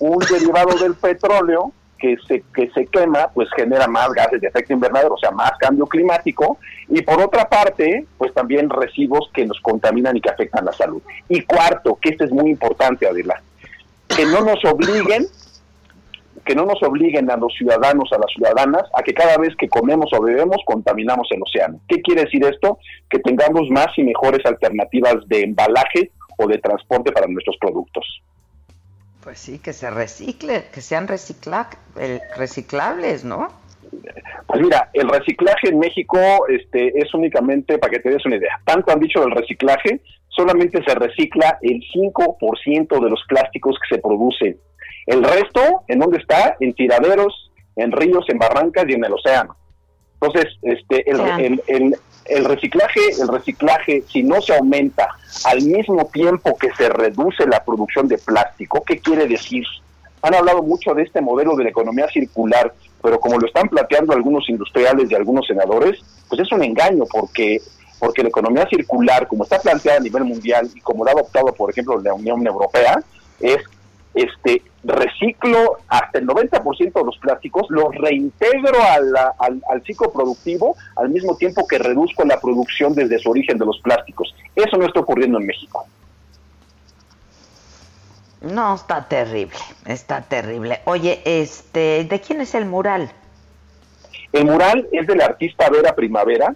un 0.00 0.18
derivado 0.18 0.76
del 0.78 0.94
petróleo 0.96 1.72
que 2.04 2.18
se, 2.28 2.44
que 2.54 2.70
se 2.72 2.84
quema, 2.86 3.30
pues 3.32 3.48
genera 3.56 3.86
más 3.86 4.12
gases 4.12 4.38
de 4.38 4.48
efecto 4.48 4.74
invernadero, 4.74 5.14
o 5.14 5.18
sea, 5.18 5.30
más 5.30 5.52
cambio 5.58 5.86
climático, 5.86 6.58
y 6.90 7.00
por 7.00 7.18
otra 7.18 7.48
parte, 7.48 8.04
pues 8.18 8.34
también 8.34 8.68
residuos 8.68 9.30
que 9.32 9.46
nos 9.46 9.58
contaminan 9.60 10.14
y 10.14 10.20
que 10.20 10.28
afectan 10.28 10.66
la 10.66 10.72
salud. 10.74 11.00
Y 11.30 11.40
cuarto, 11.40 11.98
que 11.98 12.10
este 12.10 12.24
es 12.24 12.30
muy 12.30 12.50
importante, 12.50 13.08
Adela, 13.08 13.42
que 14.06 14.26
no 14.26 14.42
nos 14.42 14.62
obliguen 14.66 15.26
que 16.44 16.54
no 16.54 16.66
nos 16.66 16.82
obliguen 16.82 17.30
a 17.30 17.38
los 17.38 17.54
ciudadanos, 17.54 18.12
a 18.12 18.18
las 18.18 18.30
ciudadanas, 18.30 18.82
a 18.94 19.02
que 19.02 19.14
cada 19.14 19.38
vez 19.38 19.56
que 19.56 19.66
comemos 19.66 20.10
o 20.12 20.20
bebemos 20.20 20.58
contaminamos 20.66 21.26
el 21.30 21.40
océano. 21.40 21.80
¿Qué 21.88 22.02
quiere 22.02 22.24
decir 22.24 22.44
esto? 22.44 22.76
Que 23.08 23.18
tengamos 23.18 23.70
más 23.70 23.86
y 23.96 24.02
mejores 24.02 24.44
alternativas 24.44 25.26
de 25.26 25.40
embalaje 25.40 26.10
o 26.36 26.46
de 26.46 26.58
transporte 26.58 27.12
para 27.12 27.28
nuestros 27.28 27.56
productos. 27.58 28.04
Pues 29.24 29.38
sí, 29.38 29.58
que 29.58 29.72
se 29.72 29.90
recicle, 29.90 30.66
que 30.70 30.82
sean 30.82 31.08
recicla 31.08 31.70
eh, 31.98 32.20
reciclables, 32.36 33.24
¿no? 33.24 33.48
Pues 34.46 34.60
mira, 34.60 34.90
el 34.92 35.08
reciclaje 35.08 35.70
en 35.70 35.78
México 35.78 36.18
este, 36.48 36.88
es 36.98 37.14
únicamente, 37.14 37.78
para 37.78 37.90
que 37.90 38.00
te 38.00 38.10
des 38.10 38.26
una 38.26 38.36
idea, 38.36 38.60
tanto 38.66 38.92
han 38.92 39.00
dicho 39.00 39.20
del 39.20 39.30
reciclaje, 39.30 40.02
solamente 40.28 40.82
se 40.86 40.94
recicla 40.94 41.58
el 41.62 41.80
5% 41.94 43.02
de 43.02 43.10
los 43.10 43.24
plásticos 43.26 43.78
que 43.80 43.96
se 43.96 44.02
producen. 44.02 44.58
El 45.06 45.24
resto, 45.24 45.84
¿en 45.88 46.00
dónde 46.00 46.18
está? 46.18 46.56
En 46.60 46.74
tiraderos, 46.74 47.50
en 47.76 47.92
ríos, 47.92 48.26
en 48.28 48.38
barrancas 48.38 48.84
y 48.88 48.92
en 48.92 49.06
el 49.06 49.12
océano. 49.14 49.56
Entonces, 50.20 50.52
este, 50.62 51.10
el, 51.10 51.20
el, 51.38 51.62
el, 51.66 51.96
el 52.26 52.44
reciclaje, 52.44 53.00
el 53.20 53.28
reciclaje, 53.28 54.04
si 54.10 54.22
no 54.22 54.40
se 54.40 54.56
aumenta 54.56 55.08
al 55.44 55.62
mismo 55.62 56.06
tiempo 56.06 56.56
que 56.56 56.72
se 56.74 56.88
reduce 56.88 57.46
la 57.46 57.62
producción 57.64 58.08
de 58.08 58.18
plástico, 58.18 58.82
¿qué 58.84 58.98
quiere 58.98 59.26
decir? 59.26 59.64
Han 60.22 60.34
hablado 60.34 60.62
mucho 60.62 60.94
de 60.94 61.02
este 61.02 61.20
modelo 61.20 61.54
de 61.54 61.64
la 61.64 61.70
economía 61.70 62.08
circular, 62.08 62.72
pero 63.02 63.20
como 63.20 63.38
lo 63.38 63.46
están 63.46 63.68
planteando 63.68 64.14
algunos 64.14 64.48
industriales 64.48 65.10
y 65.10 65.14
algunos 65.14 65.46
senadores, 65.46 66.00
pues 66.28 66.40
es 66.40 66.50
un 66.52 66.62
engaño 66.62 67.04
porque 67.10 67.60
porque 67.98 68.22
la 68.22 68.28
economía 68.28 68.66
circular, 68.68 69.26
como 69.28 69.44
está 69.44 69.58
planteada 69.60 69.98
a 69.98 70.02
nivel 70.02 70.24
mundial 70.24 70.68
y 70.74 70.80
como 70.80 71.04
lo 71.04 71.10
ha 71.10 71.12
adoptado, 71.14 71.54
por 71.54 71.70
ejemplo, 71.70 71.98
la 72.00 72.12
Unión 72.12 72.46
Europea, 72.46 73.00
es 73.40 73.56
este 74.14 74.62
reciclo 74.84 75.78
hasta 75.88 76.18
el 76.18 76.26
90% 76.26 76.92
de 76.92 77.04
los 77.04 77.18
plásticos, 77.18 77.66
los 77.70 77.94
reintegro 77.94 78.78
al, 78.82 79.60
al, 79.68 79.82
ciclo 79.84 80.12
productivo 80.12 80.76
al 80.96 81.08
mismo 81.10 81.36
tiempo 81.36 81.66
que 81.66 81.78
reduzco 81.78 82.24
la 82.24 82.40
producción 82.40 82.94
desde 82.94 83.18
su 83.18 83.30
origen 83.30 83.58
de 83.58 83.66
los 83.66 83.80
plásticos. 83.80 84.34
Eso 84.54 84.76
no 84.76 84.86
está 84.86 85.00
ocurriendo 85.00 85.38
en 85.38 85.46
México. 85.46 85.86
No, 88.42 88.74
está 88.74 89.08
terrible, 89.08 89.56
está 89.86 90.20
terrible. 90.20 90.80
Oye, 90.84 91.22
este, 91.24 92.04
¿de 92.04 92.20
quién 92.20 92.42
es 92.42 92.54
el 92.54 92.66
mural? 92.66 93.10
El 94.32 94.44
mural 94.44 94.86
es 94.92 95.06
del 95.06 95.22
artista 95.22 95.70
Vera 95.70 95.94
Primavera, 95.94 96.54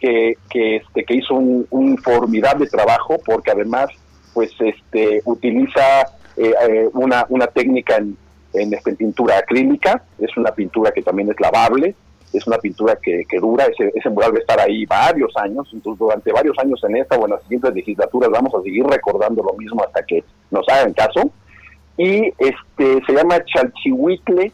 que, 0.00 0.36
que, 0.50 0.76
este, 0.76 1.04
que 1.04 1.14
hizo 1.14 1.34
un, 1.34 1.66
un 1.70 1.96
formidable 1.98 2.66
trabajo 2.66 3.18
porque 3.24 3.52
además 3.52 3.88
pues 4.34 4.50
este 4.58 5.20
utiliza 5.24 6.06
eh, 6.36 6.54
eh, 6.68 6.88
una, 6.92 7.26
una 7.28 7.46
técnica 7.46 7.96
en, 7.96 8.16
en, 8.54 8.74
este, 8.74 8.94
pintura 8.94 9.38
acrílica, 9.38 10.02
es 10.18 10.36
una 10.36 10.52
pintura 10.52 10.92
que 10.92 11.02
también 11.02 11.30
es 11.30 11.40
lavable, 11.40 11.94
es 12.32 12.46
una 12.46 12.58
pintura 12.58 12.96
que, 12.96 13.24
que 13.28 13.38
dura, 13.38 13.66
ese, 13.66 13.92
ese, 13.94 14.08
mural 14.08 14.32
va 14.32 14.38
a 14.38 14.40
estar 14.40 14.60
ahí 14.60 14.86
varios 14.86 15.36
años, 15.36 15.68
entonces 15.72 15.98
durante 15.98 16.32
varios 16.32 16.58
años 16.58 16.82
en 16.84 16.96
esta 16.96 17.16
o 17.16 17.24
en 17.24 17.32
las 17.32 17.42
siguientes 17.42 17.74
legislaturas 17.74 18.30
vamos 18.30 18.54
a 18.54 18.62
seguir 18.62 18.84
recordando 18.84 19.42
lo 19.42 19.52
mismo 19.54 19.82
hasta 19.84 20.02
que 20.04 20.24
nos 20.50 20.66
hagan 20.68 20.92
caso. 20.94 21.30
Y 21.96 22.32
este 22.38 23.04
se 23.06 23.12
llama 23.12 23.44
Chalchihuitle, 23.44 24.50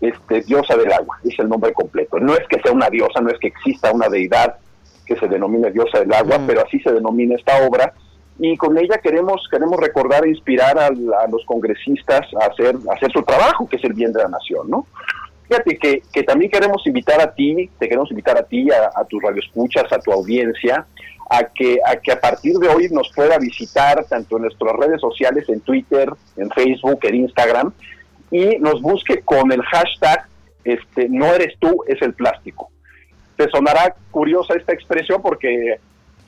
este, 0.00 0.42
diosa 0.42 0.76
del 0.76 0.92
agua, 0.92 1.18
es 1.24 1.36
el 1.38 1.48
nombre 1.48 1.72
completo. 1.72 2.20
No 2.20 2.34
es 2.34 2.46
que 2.48 2.60
sea 2.60 2.72
una 2.72 2.88
diosa, 2.88 3.20
no 3.20 3.30
es 3.30 3.38
que 3.38 3.48
exista 3.48 3.92
una 3.92 4.08
deidad 4.08 4.56
que 5.04 5.16
se 5.16 5.26
denomine 5.26 5.72
diosa 5.72 6.00
del 6.00 6.12
agua, 6.12 6.38
pero 6.46 6.64
así 6.64 6.78
se 6.80 6.92
denomina 6.92 7.34
esta 7.34 7.66
obra, 7.66 7.92
y 8.38 8.56
con 8.56 8.78
ella 8.78 8.98
queremos 8.98 9.46
queremos 9.50 9.78
recordar 9.80 10.24
e 10.24 10.30
inspirar 10.30 10.78
a, 10.78 10.90
los 10.90 11.44
congresistas 11.44 12.26
a 12.40 12.46
hacer 12.46 12.76
hacer 12.90 13.10
su 13.12 13.22
trabajo 13.22 13.68
que 13.68 13.76
es 13.76 13.84
el 13.84 13.94
bien 13.94 14.12
de 14.12 14.22
la 14.22 14.28
nación 14.28 14.70
no 14.70 14.86
fíjate 15.48 15.76
que, 15.76 16.02
que 16.12 16.22
también 16.22 16.50
queremos 16.50 16.86
invitar 16.86 17.20
a 17.20 17.32
ti 17.32 17.68
te 17.78 17.88
queremos 17.88 18.10
invitar 18.10 18.38
a 18.38 18.42
ti 18.42 18.70
a, 18.70 18.90
a 18.94 19.04
tus 19.04 19.22
radioescuchas 19.22 19.92
a 19.92 19.98
tu 19.98 20.12
audiencia 20.12 20.86
a 21.30 21.44
que 21.44 21.78
a 21.84 21.96
que 21.96 22.12
a 22.12 22.20
partir 22.20 22.54
de 22.54 22.68
hoy 22.68 22.88
nos 22.90 23.12
pueda 23.14 23.38
visitar 23.38 24.04
tanto 24.04 24.36
en 24.36 24.42
nuestras 24.42 24.74
redes 24.76 25.00
sociales 25.00 25.48
en 25.48 25.60
Twitter 25.60 26.10
en 26.36 26.50
Facebook 26.50 27.00
en 27.02 27.14
Instagram 27.16 27.72
y 28.30 28.56
nos 28.58 28.80
busque 28.80 29.20
con 29.22 29.50
el 29.52 29.62
hashtag 29.62 30.26
este 30.64 31.08
no 31.08 31.26
eres 31.34 31.54
tú 31.58 31.82
es 31.86 32.00
el 32.02 32.14
plástico. 32.14 32.70
Te 33.36 33.48
sonará 33.50 33.94
curiosa 34.10 34.54
esta 34.54 34.72
expresión 34.72 35.22
porque 35.22 35.78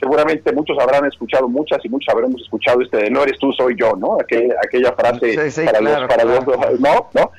seguramente 0.01 0.53
muchos 0.53 0.78
habrán 0.78 1.05
escuchado 1.05 1.48
muchas 1.48 1.84
y 1.84 1.88
muchos 1.88 2.12
habremos 2.12 2.40
escuchado 2.40 2.80
este 2.80 2.96
de 2.96 3.11
no 3.11 3.22
eres 3.22 3.38
tú, 3.38 3.53
soy 3.53 3.76
yo, 3.78 3.94
¿no? 3.96 4.16
aquella 4.20 4.92
frase 4.92 5.36
para, 5.64 5.80
los, 5.80 6.09
para 6.09 6.24
los, 6.24 6.46
¿no? 6.80 7.09
¿no? 7.14 7.30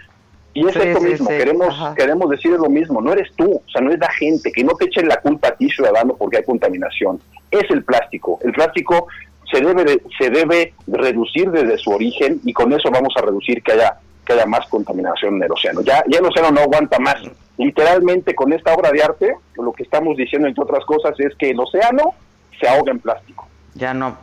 Y 0.54 0.68
es 0.68 0.76
esto 0.76 1.02
mismo, 1.02 1.28
queremos 1.30 1.96
queremos 1.96 2.30
decir 2.30 2.52
lo 2.52 2.70
mismo, 2.70 3.02
no 3.02 3.14
eres 3.14 3.32
tú, 3.36 3.62
o 3.66 3.70
sea, 3.72 3.82
no 3.82 3.92
es 3.92 4.00
la 4.00 4.12
gente, 4.12 4.52
que 4.52 4.64
no 4.64 4.74
te 4.76 4.86
echen 4.86 5.08
la 5.08 5.18
culpa 5.18 5.48
a 5.48 5.56
ti 5.56 5.70
ciudadano 5.70 6.16
porque 6.16 6.38
hay 6.38 6.44
contaminación, 6.44 7.20
es 7.50 7.70
el 7.72 7.84
plástico, 7.84 8.38
el 8.44 8.52
plástico 8.52 9.08
se 9.50 9.62
debe 9.62 10.02
se 10.18 10.30
debe 10.30 10.74
reducir 10.88 11.50
desde 11.52 11.78
su 11.78 11.92
origen 11.92 12.40
y 12.44 12.54
con 12.54 12.72
eso 12.74 12.90
vamos 12.92 13.14
a 13.18 13.22
reducir 13.22 13.64
que 13.64 13.74
haya 13.74 13.98
que 14.26 14.34
haya 14.34 14.46
más 14.46 14.68
contaminación 14.68 15.36
en 15.38 15.44
el 15.44 15.52
océano. 15.52 15.82
Ya, 15.82 16.04
ya 16.08 16.20
el 16.20 16.26
océano 16.26 16.52
no 16.52 16.62
aguanta 16.62 17.00
más. 17.00 17.18
Literalmente 17.58 18.36
con 18.36 18.54
esta 18.54 18.74
obra 18.74 18.92
de 18.92 19.02
arte, 19.02 19.36
lo 19.56 19.74
que 19.74 19.84
estamos 19.84 20.16
diciendo 20.16 20.48
entre 20.48 20.64
otras 20.64 20.86
cosas 20.86 21.20
es 21.20 21.36
que 21.36 21.50
el 21.50 21.60
océano 21.60 22.14
se 22.62 22.70
ahoga 22.70 22.92
en 22.92 23.00
plástico. 23.00 23.48
Ya 23.74 23.94
no. 23.94 24.18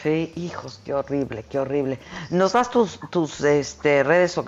Sí, 0.00 0.32
hijos, 0.36 0.80
qué 0.84 0.94
horrible, 0.94 1.44
qué 1.48 1.58
horrible. 1.58 1.98
¿Nos 2.30 2.54
das 2.54 2.70
tus, 2.70 2.98
tus 3.10 3.40
este, 3.42 4.02
redes, 4.02 4.40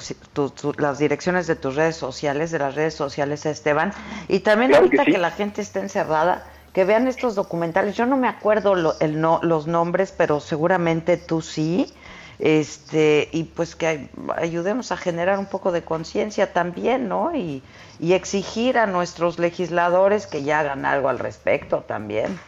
las 0.79 0.99
direcciones 0.99 1.47
de 1.47 1.55
tus 1.55 1.77
redes 1.77 1.97
sociales, 1.97 2.51
de 2.51 2.59
las 2.59 2.75
redes 2.75 2.95
sociales, 2.95 3.45
Esteban? 3.45 3.93
Y 4.29 4.41
también 4.41 4.75
ahorita 4.75 5.05
que, 5.05 5.19
la 5.19 5.31
gente 5.31 5.61
está 5.61 5.81
encerrada, 5.81 6.47
que 6.73 6.85
vean 6.85 7.07
estos 7.09 7.35
documentales. 7.35 7.95
Yo 7.95 8.07
no 8.07 8.17
me 8.17 8.27
acuerdo 8.27 8.97
el 9.01 9.21
no, 9.21 9.39
los 9.43 9.67
nombres, 9.67 10.15
pero 10.17 10.41
seguramente 10.41 11.19
tú 11.19 11.43
sí. 11.43 11.93
Este, 12.39 13.29
y 13.31 13.45
pues 13.45 13.77
que 13.77 14.09
ayudemos 14.37 14.91
a 14.91 14.97
generar 14.97 15.39
un 15.39 15.47
poco 15.47 15.71
de 15.71 15.85
conciencia 15.85 16.53
también, 16.53 17.09
¿no? 17.09 17.35
Y, 17.35 17.63
y 18.01 18.15
exigir 18.15 18.77
a 18.77 18.87
nuestros 18.87 19.39
legisladores 19.39 20.27
que 20.27 20.43
ya 20.43 20.61
hagan 20.61 20.85
algo 20.85 21.11
al 21.11 21.21
respecto 21.21 21.85
también 21.87 22.41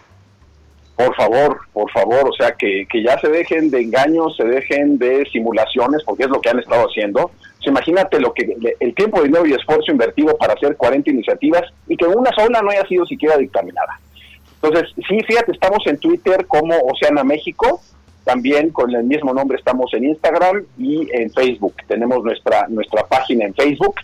por 0.96 1.14
favor, 1.14 1.60
por 1.74 1.90
favor, 1.90 2.30
o 2.30 2.32
sea, 2.32 2.52
que, 2.52 2.86
que, 2.90 3.02
ya 3.02 3.18
se 3.20 3.28
dejen 3.28 3.70
de 3.70 3.82
engaños, 3.82 4.34
se 4.34 4.44
dejen 4.44 4.96
de 4.96 5.26
simulaciones, 5.30 6.02
porque 6.04 6.24
es 6.24 6.30
lo 6.30 6.40
que 6.40 6.48
han 6.48 6.58
estado 6.58 6.86
haciendo. 6.88 7.30
imagínate 7.66 8.18
lo 8.18 8.32
que 8.32 8.56
el 8.80 8.94
tiempo, 8.94 9.22
dinero 9.22 9.44
y 9.44 9.52
esfuerzo 9.52 9.92
invertido 9.92 10.36
para 10.38 10.54
hacer 10.54 10.74
40 10.74 11.10
iniciativas 11.10 11.64
y 11.86 11.98
que 11.98 12.06
una 12.06 12.30
sola 12.32 12.62
no 12.62 12.70
haya 12.70 12.86
sido 12.86 13.04
siquiera 13.04 13.36
dictaminada. 13.36 14.00
Entonces, 14.62 14.90
sí, 15.06 15.20
fíjate, 15.26 15.52
estamos 15.52 15.86
en 15.86 15.98
Twitter 15.98 16.46
como 16.46 16.74
Oceana 16.74 17.22
México, 17.24 17.82
también 18.24 18.70
con 18.70 18.94
el 18.94 19.04
mismo 19.04 19.34
nombre 19.34 19.58
estamos 19.58 19.92
en 19.92 20.04
Instagram 20.04 20.64
y 20.78 21.08
en 21.12 21.30
Facebook. 21.30 21.74
Tenemos 21.86 22.24
nuestra, 22.24 22.68
nuestra 22.68 23.06
página 23.06 23.44
en 23.44 23.54
Facebook 23.54 23.96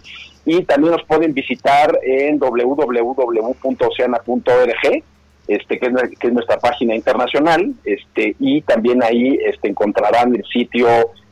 y 0.44 0.62
también 0.64 0.92
nos 0.92 1.04
pueden 1.04 1.32
visitar 1.32 1.98
en 2.02 2.38
www.oceana.org 2.38 3.62
este, 5.54 5.78
que 5.78 5.86
es, 5.86 6.32
nuestra 6.32 6.58
página 6.58 6.94
internacional, 6.94 7.72
este, 7.84 8.36
y 8.38 8.62
también 8.62 9.02
ahí 9.02 9.38
este, 9.44 9.68
encontrarán 9.68 10.34
el 10.34 10.44
sitio, 10.44 10.88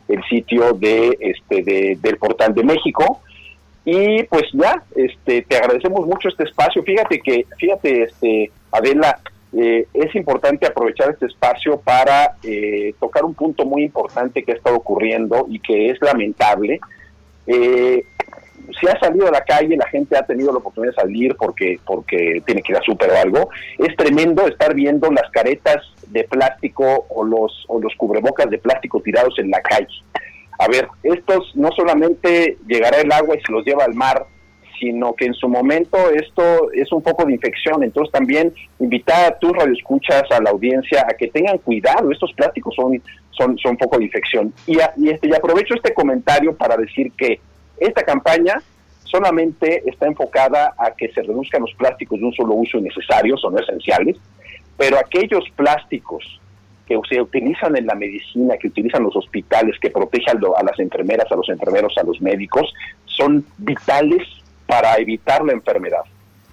el 0.08 0.22
sitio 0.24 0.72
de, 0.72 1.16
este, 1.20 1.96
del 1.96 2.16
portal 2.18 2.54
de 2.54 2.64
México. 2.64 3.20
Y 3.84 4.22
pues 4.24 4.44
ya, 4.52 4.82
este, 4.94 5.42
te 5.42 5.56
agradecemos 5.56 6.06
mucho 6.06 6.28
este 6.28 6.44
espacio. 6.44 6.82
Fíjate 6.82 7.20
que, 7.20 7.46
fíjate, 7.58 8.02
este, 8.04 8.50
Adela, 8.70 9.18
eh, 9.52 9.86
es 9.92 10.14
importante 10.14 10.66
aprovechar 10.66 11.10
este 11.10 11.26
espacio 11.26 11.80
para 11.80 12.36
eh, 12.44 12.94
tocar 13.00 13.24
un 13.24 13.34
punto 13.34 13.64
muy 13.64 13.82
importante 13.82 14.44
que 14.44 14.52
ha 14.52 14.54
estado 14.54 14.76
ocurriendo 14.76 15.46
y 15.48 15.58
que 15.58 15.90
es 15.90 16.00
lamentable. 16.00 16.78
Eh, 17.46 18.04
si 18.78 18.88
ha 18.88 18.98
salido 18.98 19.28
a 19.28 19.32
la 19.32 19.42
calle, 19.42 19.76
la 19.76 19.88
gente 19.88 20.16
ha 20.16 20.26
tenido 20.26 20.52
la 20.52 20.58
oportunidad 20.58 20.92
de 20.92 21.02
salir 21.02 21.36
porque, 21.36 21.78
porque 21.84 22.42
tiene 22.46 22.62
que 22.62 22.72
ir 22.72 22.78
a 22.78 22.82
súper 22.82 23.10
o 23.10 23.16
algo, 23.16 23.50
es 23.78 23.96
tremendo 23.96 24.46
estar 24.46 24.74
viendo 24.74 25.10
las 25.10 25.30
caretas 25.30 25.76
de 26.08 26.24
plástico 26.24 27.06
o 27.08 27.24
los, 27.24 27.64
o 27.68 27.80
los 27.80 27.94
cubrebocas 27.96 28.48
de 28.50 28.58
plástico 28.58 29.00
tirados 29.00 29.38
en 29.38 29.50
la 29.50 29.60
calle. 29.60 30.02
A 30.58 30.68
ver, 30.68 30.88
estos 31.02 31.52
no 31.54 31.70
solamente 31.72 32.58
llegará 32.66 33.00
el 33.00 33.10
agua 33.12 33.36
y 33.36 33.40
se 33.40 33.52
los 33.52 33.64
lleva 33.64 33.84
al 33.84 33.94
mar, 33.94 34.26
sino 34.78 35.14
que 35.14 35.26
en 35.26 35.34
su 35.34 35.48
momento 35.48 35.96
esto 36.10 36.72
es 36.72 36.90
un 36.90 37.02
poco 37.02 37.24
de 37.24 37.34
infección. 37.34 37.82
Entonces 37.82 38.12
también 38.12 38.52
invitar 38.78 39.32
a 39.32 39.38
tus 39.38 39.52
radioescuchas, 39.52 40.24
a 40.30 40.42
la 40.42 40.50
audiencia, 40.50 41.06
a 41.08 41.14
que 41.14 41.28
tengan 41.28 41.58
cuidado. 41.58 42.10
Estos 42.10 42.32
plásticos 42.32 42.74
son, 42.74 43.00
son, 43.30 43.56
son 43.58 43.72
un 43.72 43.76
poco 43.76 43.98
de 43.98 44.04
infección. 44.04 44.52
Y, 44.66 44.78
y, 44.96 45.10
este, 45.10 45.28
y 45.28 45.34
aprovecho 45.34 45.74
este 45.74 45.94
comentario 45.94 46.56
para 46.56 46.76
decir 46.76 47.12
que 47.12 47.40
esta 47.80 48.02
campaña 48.02 48.62
solamente 49.04 49.82
está 49.86 50.06
enfocada 50.06 50.74
a 50.78 50.92
que 50.92 51.10
se 51.12 51.22
reduzcan 51.22 51.62
los 51.62 51.74
plásticos 51.74 52.20
de 52.20 52.26
un 52.26 52.32
solo 52.32 52.54
uso 52.54 52.78
innecesarios 52.78 53.44
o 53.44 53.50
no 53.50 53.58
esenciales, 53.58 54.16
pero 54.76 54.98
aquellos 54.98 55.44
plásticos 55.56 56.40
que 56.86 56.98
se 57.08 57.20
utilizan 57.20 57.76
en 57.76 57.86
la 57.86 57.94
medicina, 57.94 58.56
que 58.56 58.68
utilizan 58.68 59.02
los 59.02 59.16
hospitales, 59.16 59.76
que 59.80 59.90
protegen 59.90 60.40
a 60.56 60.62
las 60.62 60.78
enfermeras, 60.78 61.30
a 61.30 61.36
los 61.36 61.48
enfermeros, 61.48 61.96
a 61.98 62.02
los 62.04 62.20
médicos, 62.20 62.72
son 63.04 63.44
vitales 63.58 64.22
para 64.66 64.96
evitar 64.96 65.44
la 65.44 65.52
enfermedad. 65.52 66.02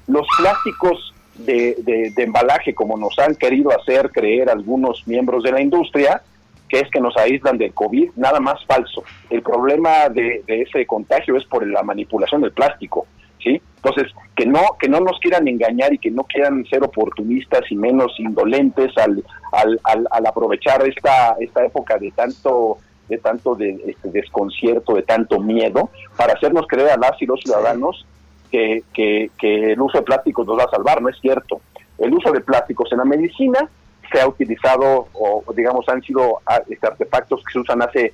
Los 0.08 0.28
plásticos 0.40 1.14
de, 1.36 1.76
de 2.16 2.24
embalaje, 2.24 2.74
como 2.74 2.98
nos 2.98 3.18
han 3.20 3.36
querido 3.36 3.72
hacer 3.72 4.10
creer 4.12 4.50
algunos 4.50 5.08
miembros 5.08 5.44
de 5.44 5.52
la 5.52 5.62
industria, 5.62 6.22
que 6.70 6.80
es 6.80 6.90
que 6.92 7.00
nos 7.00 7.16
aíslan 7.18 7.58
del 7.58 7.74
COVID, 7.74 8.12
nada 8.16 8.40
más 8.40 8.64
falso. 8.66 9.04
El 9.30 9.42
problema 9.42 10.10
de, 10.10 10.44
ese 10.48 10.86
contagio 10.86 11.38
es 11.38 11.46
por 11.46 11.66
la 11.66 11.84
manipulación 11.84 12.42
del 12.42 12.52
plástico, 12.52 13.08
¿sí? 13.42 13.62
Entonces, 13.78 14.12
que 14.36 14.46
no 14.46 14.62
que 14.80 14.90
no 14.90 15.00
nos 15.00 15.20
quieran 15.20 15.48
engañar 15.48 15.94
y 15.94 15.98
que 15.98 16.12
no 16.12 16.24
quieran 16.24 16.66
ser 16.66 16.84
oportunistas 16.84 17.62
y 17.70 17.76
menos 17.76 18.14
indolentes 18.20 18.98
al, 18.98 19.24
al, 19.54 20.08
al, 20.12 20.26
aprovechar 20.26 20.86
esta 20.88 21.36
esta 21.40 21.66
época 21.66 21.98
de 21.98 22.12
tanto 22.12 22.78
de 23.08 23.18
tanto 23.20 23.56
de, 23.56 23.80
este, 23.88 24.10
desconcierto, 24.12 24.94
de 24.94 25.04
tanto 25.04 25.40
miedo, 25.40 25.90
para 26.18 26.34
hacernos 26.34 26.68
creer 26.68 26.90
a 26.90 26.98
las 26.98 27.22
y 27.22 27.26
los 27.26 27.40
ciudadanos 27.40 28.06
que, 28.52 28.84
que, 28.94 29.32
que 29.40 29.72
el 29.74 29.82
uso 29.82 30.00
de 30.00 30.04
plásticos 30.04 30.46
nos 30.46 30.60
va 30.60 30.64
a 30.64 30.70
salvar. 30.70 31.02
No 31.02 31.08
es 31.08 31.18
cierto. 31.22 31.62
El 31.98 32.14
uso 32.14 32.32
de 32.34 32.42
plásticos 32.42 32.92
en 32.92 32.98
la 32.98 33.06
medicina 33.06 33.70
se 34.12 34.22
ha 34.22 34.28
utilizado, 34.28 35.08
o 35.14 35.44
digamos, 35.56 35.88
han 35.90 36.02
sido 36.02 36.40
ah, 36.46 36.62
este, 36.70 36.88
artefactos 36.88 37.44
que 37.44 37.54
se 37.54 37.60
usan 37.60 37.82
hace 37.82 38.14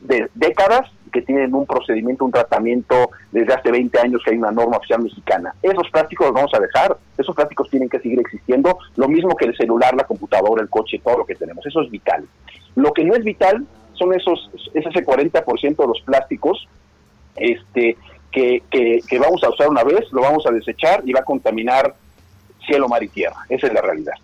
de 0.00 0.28
décadas 0.34 0.90
que 1.12 1.22
tienen 1.22 1.54
un 1.54 1.66
procedimiento, 1.66 2.24
un 2.24 2.32
tratamiento 2.32 3.10
desde 3.32 3.54
hace 3.54 3.70
20 3.70 3.98
años 3.98 4.20
que 4.24 4.32
hay 4.32 4.36
una 4.36 4.50
norma 4.50 4.76
oficial 4.76 5.02
mexicana. 5.02 5.54
Esos 5.62 5.88
plásticos 5.90 6.26
los 6.26 6.34
vamos 6.34 6.54
a 6.54 6.60
dejar, 6.60 6.96
esos 7.16 7.34
plásticos 7.34 7.70
tienen 7.70 7.88
que 7.88 8.00
seguir 8.00 8.20
existiendo, 8.20 8.78
lo 8.96 9.08
mismo 9.08 9.34
que 9.34 9.46
el 9.46 9.56
celular, 9.56 9.94
la 9.94 10.04
computadora, 10.04 10.62
el 10.62 10.68
coche, 10.68 11.00
todo 11.02 11.18
lo 11.18 11.26
que 11.26 11.34
tenemos, 11.34 11.64
eso 11.64 11.80
es 11.80 11.90
vital. 11.90 12.26
Lo 12.74 12.92
que 12.92 13.04
no 13.04 13.14
es 13.14 13.24
vital 13.24 13.66
son 13.94 14.12
esos, 14.14 14.50
es 14.74 14.84
ese 14.84 15.04
40% 15.04 15.76
de 15.76 15.86
los 15.86 16.00
plásticos 16.02 16.68
este, 17.36 17.96
que, 18.30 18.62
que, 18.70 19.00
que 19.08 19.18
vamos 19.18 19.42
a 19.42 19.48
usar 19.48 19.68
una 19.70 19.84
vez, 19.84 20.12
lo 20.12 20.20
vamos 20.20 20.46
a 20.46 20.50
desechar 20.50 21.02
y 21.06 21.12
va 21.12 21.20
a 21.20 21.24
contaminar 21.24 21.94
cielo, 22.66 22.88
mar 22.88 23.02
y 23.02 23.08
tierra. 23.08 23.36
Esa 23.48 23.68
es 23.68 23.72
la 23.72 23.80
realidad. 23.80 24.14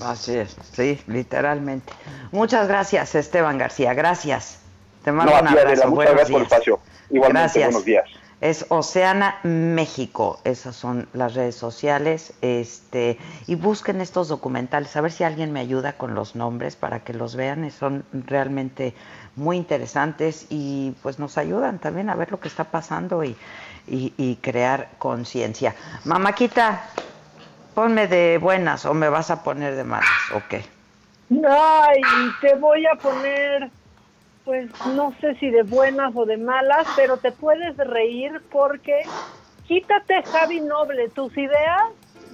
Así 0.00 0.36
es, 0.36 0.56
sí, 0.72 1.00
literalmente. 1.06 1.92
Muchas 2.30 2.68
gracias, 2.68 3.14
Esteban 3.14 3.58
García. 3.58 3.94
Gracias. 3.94 4.60
Te 5.04 5.12
mando 5.12 5.32
un 5.32 5.48
abrazo. 5.48 5.88
muchas 5.88 6.12
gracias 6.12 6.30
por 6.30 6.40
el 6.40 6.46
espacio. 6.46 6.80
Igualmente, 7.10 7.58
buenos 7.64 7.84
días. 7.84 8.04
Es 8.40 8.66
Oceana 8.68 9.40
México, 9.42 10.38
esas 10.44 10.76
son 10.76 11.08
las 11.12 11.34
redes 11.34 11.56
sociales, 11.56 12.32
este, 12.40 13.18
y 13.48 13.56
busquen 13.56 14.00
estos 14.00 14.28
documentales, 14.28 14.94
a 14.94 15.00
ver 15.00 15.10
si 15.10 15.24
alguien 15.24 15.52
me 15.52 15.58
ayuda 15.58 15.94
con 15.94 16.14
los 16.14 16.36
nombres 16.36 16.76
para 16.76 17.00
que 17.00 17.14
los 17.14 17.34
vean, 17.34 17.68
son 17.72 18.04
realmente 18.12 18.94
muy 19.34 19.56
interesantes 19.56 20.46
y 20.50 20.94
pues 21.02 21.18
nos 21.18 21.36
ayudan 21.36 21.80
también 21.80 22.10
a 22.10 22.14
ver 22.14 22.30
lo 22.30 22.38
que 22.38 22.46
está 22.46 22.62
pasando 22.62 23.24
y, 23.24 23.36
y 23.88 24.38
crear 24.40 24.90
conciencia. 24.98 25.74
Mamáquita, 26.04 26.84
ponme 27.78 28.08
de 28.08 28.38
buenas 28.38 28.84
o 28.86 28.92
me 28.92 29.08
vas 29.08 29.30
a 29.30 29.44
poner 29.44 29.76
de 29.76 29.84
malas, 29.84 30.32
ok. 30.34 30.54
Ay, 31.48 32.00
te 32.40 32.56
voy 32.56 32.84
a 32.86 32.96
poner 32.96 33.70
pues 34.44 34.68
no 34.96 35.14
sé 35.20 35.36
si 35.36 35.48
de 35.48 35.62
buenas 35.62 36.10
o 36.16 36.26
de 36.26 36.38
malas, 36.38 36.88
pero 36.96 37.18
te 37.18 37.30
puedes 37.30 37.76
reír 37.76 38.42
porque 38.50 39.02
quítate 39.68 40.24
Javi 40.24 40.58
Noble, 40.58 41.08
tus 41.10 41.38
ideas 41.38 41.84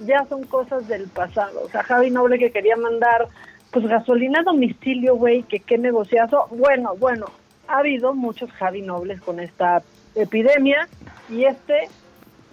ya 0.07 0.25
son 0.25 0.45
cosas 0.45 0.87
del 0.87 1.07
pasado. 1.09 1.61
O 1.63 1.69
sea, 1.69 1.83
Javi 1.83 2.09
Noble 2.09 2.39
que 2.39 2.51
quería 2.51 2.75
mandar 2.75 3.27
pues 3.69 3.85
gasolina 3.85 4.39
a 4.39 4.43
domicilio, 4.43 5.15
güey, 5.15 5.43
que 5.43 5.59
qué 5.59 5.77
negociazo. 5.77 6.47
Bueno, 6.49 6.95
bueno, 6.97 7.27
ha 7.67 7.77
habido 7.77 8.15
muchos 8.15 8.51
Javi 8.53 8.81
Nobles 8.81 9.21
con 9.21 9.39
esta 9.39 9.83
epidemia 10.15 10.87
y 11.29 11.45
este 11.45 11.87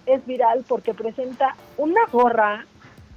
es 0.05 0.23
viral 0.27 0.63
porque 0.67 0.93
presenta 0.93 1.55
una 1.77 2.05
gorra 2.11 2.67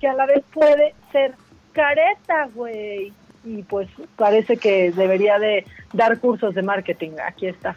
que 0.01 0.09
a 0.09 0.14
la 0.14 0.26
vez 0.26 0.44
puede 0.53 0.94
ser 1.12 1.34
careta, 1.72 2.49
güey 2.55 3.12
y 3.47 3.62
pues 3.62 3.88
parece 4.16 4.57
que 4.57 4.90
debería 4.90 5.38
de 5.38 5.64
dar 5.92 6.18
cursos 6.18 6.55
de 6.55 6.62
marketing. 6.62 7.12
Aquí 7.26 7.47
está. 7.47 7.76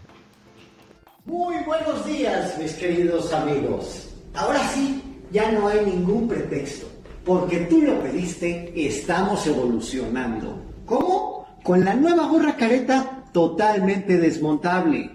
Muy 1.26 1.56
buenos 1.64 2.06
días, 2.06 2.58
mis 2.58 2.74
queridos 2.74 3.32
amigos. 3.32 4.16
Ahora 4.34 4.60
sí, 4.70 5.02
ya 5.32 5.52
no 5.52 5.68
hay 5.68 5.86
ningún 5.86 6.28
pretexto, 6.28 6.88
porque 7.24 7.60
tú 7.62 7.82
lo 7.82 8.02
pediste, 8.02 8.74
estamos 8.76 9.46
evolucionando. 9.46 10.60
¿Cómo? 10.86 11.46
Con 11.64 11.86
la 11.86 11.94
nueva 11.94 12.28
gorra 12.28 12.56
careta 12.56 13.24
totalmente 13.32 14.18
desmontable. 14.18 15.12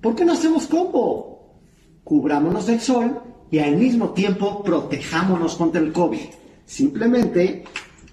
¿Por 0.00 0.14
qué 0.14 0.24
no 0.24 0.32
hacemos 0.32 0.66
combo? 0.66 1.58
Cubrámonos 2.02 2.66
del 2.66 2.80
sol 2.80 3.20
y 3.50 3.58
al 3.58 3.76
mismo 3.76 4.10
tiempo 4.10 4.62
protejámonos 4.62 5.56
contra 5.56 5.82
el 5.82 5.92
COVID. 5.92 6.28
Simplemente 6.68 7.64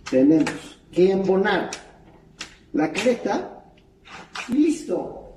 tenemos 0.09 0.79
que 0.89 1.11
embonar 1.11 1.69
la 2.71 2.89
careta 2.89 3.65
listo. 4.47 5.33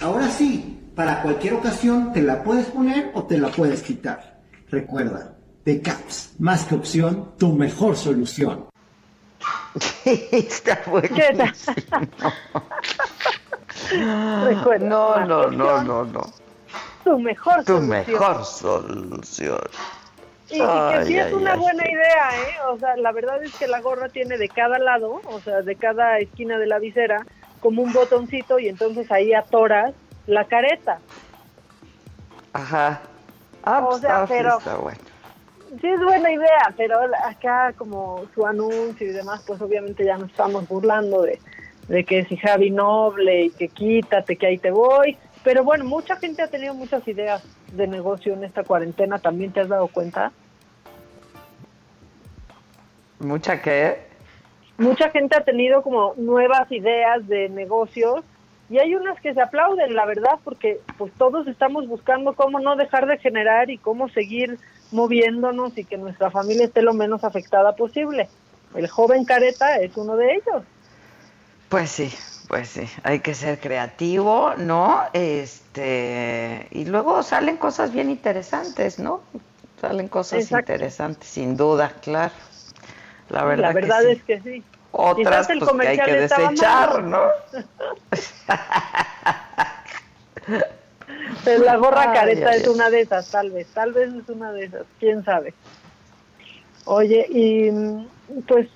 Ahora 0.00 0.28
sí, 0.28 0.90
para 0.96 1.22
cualquier 1.22 1.54
ocasión 1.54 2.12
te 2.12 2.20
la 2.22 2.42
puedes 2.42 2.66
poner 2.66 3.12
o 3.14 3.22
te 3.22 3.38
la 3.38 3.50
puedes 3.50 3.82
quitar. 3.84 4.40
Recuerda, 4.68 5.36
de 5.64 5.80
Caps, 5.80 6.34
más 6.40 6.64
que 6.64 6.74
opción, 6.74 7.34
tu 7.38 7.52
mejor 7.52 7.96
solución. 7.96 8.66
Está 10.04 10.82
buenísimo. 10.90 11.44
no, 14.80 15.24
no, 15.24 15.50
no, 15.52 15.84
no, 15.84 16.04
no. 16.04 16.32
Tu 17.04 17.16
mejor 17.20 17.64
tu 17.64 17.74
solución. 17.74 17.88
mejor 17.88 18.44
solución. 18.44 19.60
Y, 20.48 20.58
que 20.58 21.04
sí 21.06 21.18
es 21.18 21.32
una 21.32 21.56
buena 21.56 21.82
idea, 21.84 22.40
¿eh? 22.40 22.54
O 22.70 22.78
sea, 22.78 22.96
la 22.96 23.10
verdad 23.10 23.42
es 23.42 23.52
que 23.54 23.66
la 23.66 23.80
gorra 23.80 24.08
tiene 24.08 24.38
de 24.38 24.48
cada 24.48 24.78
lado, 24.78 25.20
o 25.24 25.40
sea, 25.40 25.62
de 25.62 25.74
cada 25.74 26.18
esquina 26.18 26.56
de 26.58 26.66
la 26.66 26.78
visera, 26.78 27.26
como 27.60 27.82
un 27.82 27.92
botoncito 27.92 28.58
y 28.58 28.68
entonces 28.68 29.10
ahí 29.10 29.34
atoras 29.34 29.92
la 30.26 30.44
careta. 30.44 31.00
Ajá. 32.52 33.02
Ah, 33.64 33.80
o 33.82 33.88
pues, 33.88 34.02
sea, 34.02 34.22
ah, 34.22 34.26
pero 34.28 34.58
está 34.58 34.76
bueno. 34.76 34.98
sí 35.80 35.88
es 35.88 36.00
buena 36.00 36.30
idea, 36.30 36.72
pero 36.76 36.98
acá 37.24 37.72
como 37.76 38.24
su 38.32 38.46
anuncio 38.46 39.08
y 39.08 39.12
demás, 39.12 39.42
pues 39.44 39.60
obviamente 39.60 40.04
ya 40.04 40.16
nos 40.16 40.30
estamos 40.30 40.68
burlando 40.68 41.22
de, 41.22 41.40
de 41.88 42.04
que 42.04 42.24
si 42.26 42.36
Javi 42.36 42.70
Noble 42.70 43.46
y 43.46 43.50
que 43.50 43.68
quítate, 43.68 44.36
que 44.36 44.46
ahí 44.46 44.58
te 44.58 44.70
voy. 44.70 45.18
Pero 45.46 45.62
bueno, 45.62 45.84
mucha 45.84 46.16
gente 46.16 46.42
ha 46.42 46.48
tenido 46.48 46.74
muchas 46.74 47.06
ideas 47.06 47.40
de 47.70 47.86
negocio 47.86 48.34
en 48.34 48.42
esta 48.42 48.64
cuarentena, 48.64 49.20
¿también 49.20 49.52
te 49.52 49.60
has 49.60 49.68
dado 49.68 49.86
cuenta? 49.86 50.32
¿Mucha 53.20 53.62
qué? 53.62 54.08
Mucha 54.76 55.08
gente 55.10 55.36
ha 55.36 55.44
tenido 55.44 55.82
como 55.82 56.14
nuevas 56.16 56.68
ideas 56.72 57.28
de 57.28 57.48
negocios 57.48 58.24
y 58.68 58.80
hay 58.80 58.96
unas 58.96 59.20
que 59.20 59.34
se 59.34 59.40
aplauden, 59.40 59.94
la 59.94 60.04
verdad, 60.04 60.40
porque 60.42 60.80
pues 60.98 61.12
todos 61.12 61.46
estamos 61.46 61.86
buscando 61.86 62.34
cómo 62.34 62.58
no 62.58 62.74
dejar 62.74 63.06
de 63.06 63.18
generar 63.18 63.70
y 63.70 63.78
cómo 63.78 64.08
seguir 64.08 64.58
moviéndonos 64.90 65.78
y 65.78 65.84
que 65.84 65.96
nuestra 65.96 66.32
familia 66.32 66.64
esté 66.64 66.82
lo 66.82 66.92
menos 66.92 67.22
afectada 67.22 67.76
posible. 67.76 68.28
El 68.74 68.88
joven 68.88 69.24
careta 69.24 69.76
es 69.76 69.96
uno 69.96 70.16
de 70.16 70.34
ellos. 70.34 70.64
Pues 71.68 71.90
sí, 71.90 72.12
pues 72.48 72.68
sí, 72.68 72.88
hay 73.02 73.20
que 73.20 73.34
ser 73.34 73.58
creativo, 73.58 74.54
¿no? 74.56 75.02
Este, 75.12 76.66
y 76.70 76.84
luego 76.84 77.22
salen 77.22 77.56
cosas 77.56 77.92
bien 77.92 78.08
interesantes, 78.08 78.98
¿no? 78.98 79.20
Salen 79.80 80.08
cosas 80.08 80.40
Exacto. 80.40 80.72
interesantes, 80.72 81.28
sin 81.28 81.56
duda, 81.56 81.92
claro. 82.02 82.32
La 83.30 83.44
verdad, 83.44 83.68
la 83.68 83.72
verdad 83.72 84.02
que 84.02 84.06
sí. 84.06 84.12
es 84.12 84.24
que 84.24 84.40
sí. 84.40 84.64
Otras 84.92 85.50
el 85.50 85.58
pues, 85.58 85.70
que 85.70 85.88
hay 85.88 85.98
comercial 85.98 86.06
que 86.06 86.16
desechar. 86.16 87.02
¿no? 87.02 87.22
Pero 91.44 91.64
la 91.64 91.76
gorra 91.76 92.10
Ay, 92.10 92.18
careta 92.18 92.50
ay, 92.50 92.60
es 92.60 92.68
ay. 92.68 92.74
una 92.74 92.90
de 92.90 93.00
esas, 93.02 93.30
tal 93.30 93.50
vez, 93.50 93.68
tal 93.72 93.92
vez 93.92 94.10
es 94.14 94.28
una 94.28 94.52
de 94.52 94.64
esas, 94.64 94.86
quién 94.98 95.24
sabe. 95.24 95.54
Oye, 96.84 97.26
y 97.28 97.70
mm, 97.70 98.08
pues 98.46 98.68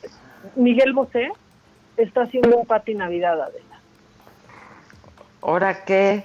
Miguel 0.56 0.92
Bosé 0.92 1.30
está 2.02 2.22
haciendo 2.22 2.56
un 2.56 2.66
pati 2.66 2.94
Navidad, 2.94 3.40
Adela. 3.40 3.80
¿Ahora 5.42 5.84
qué? 5.84 6.24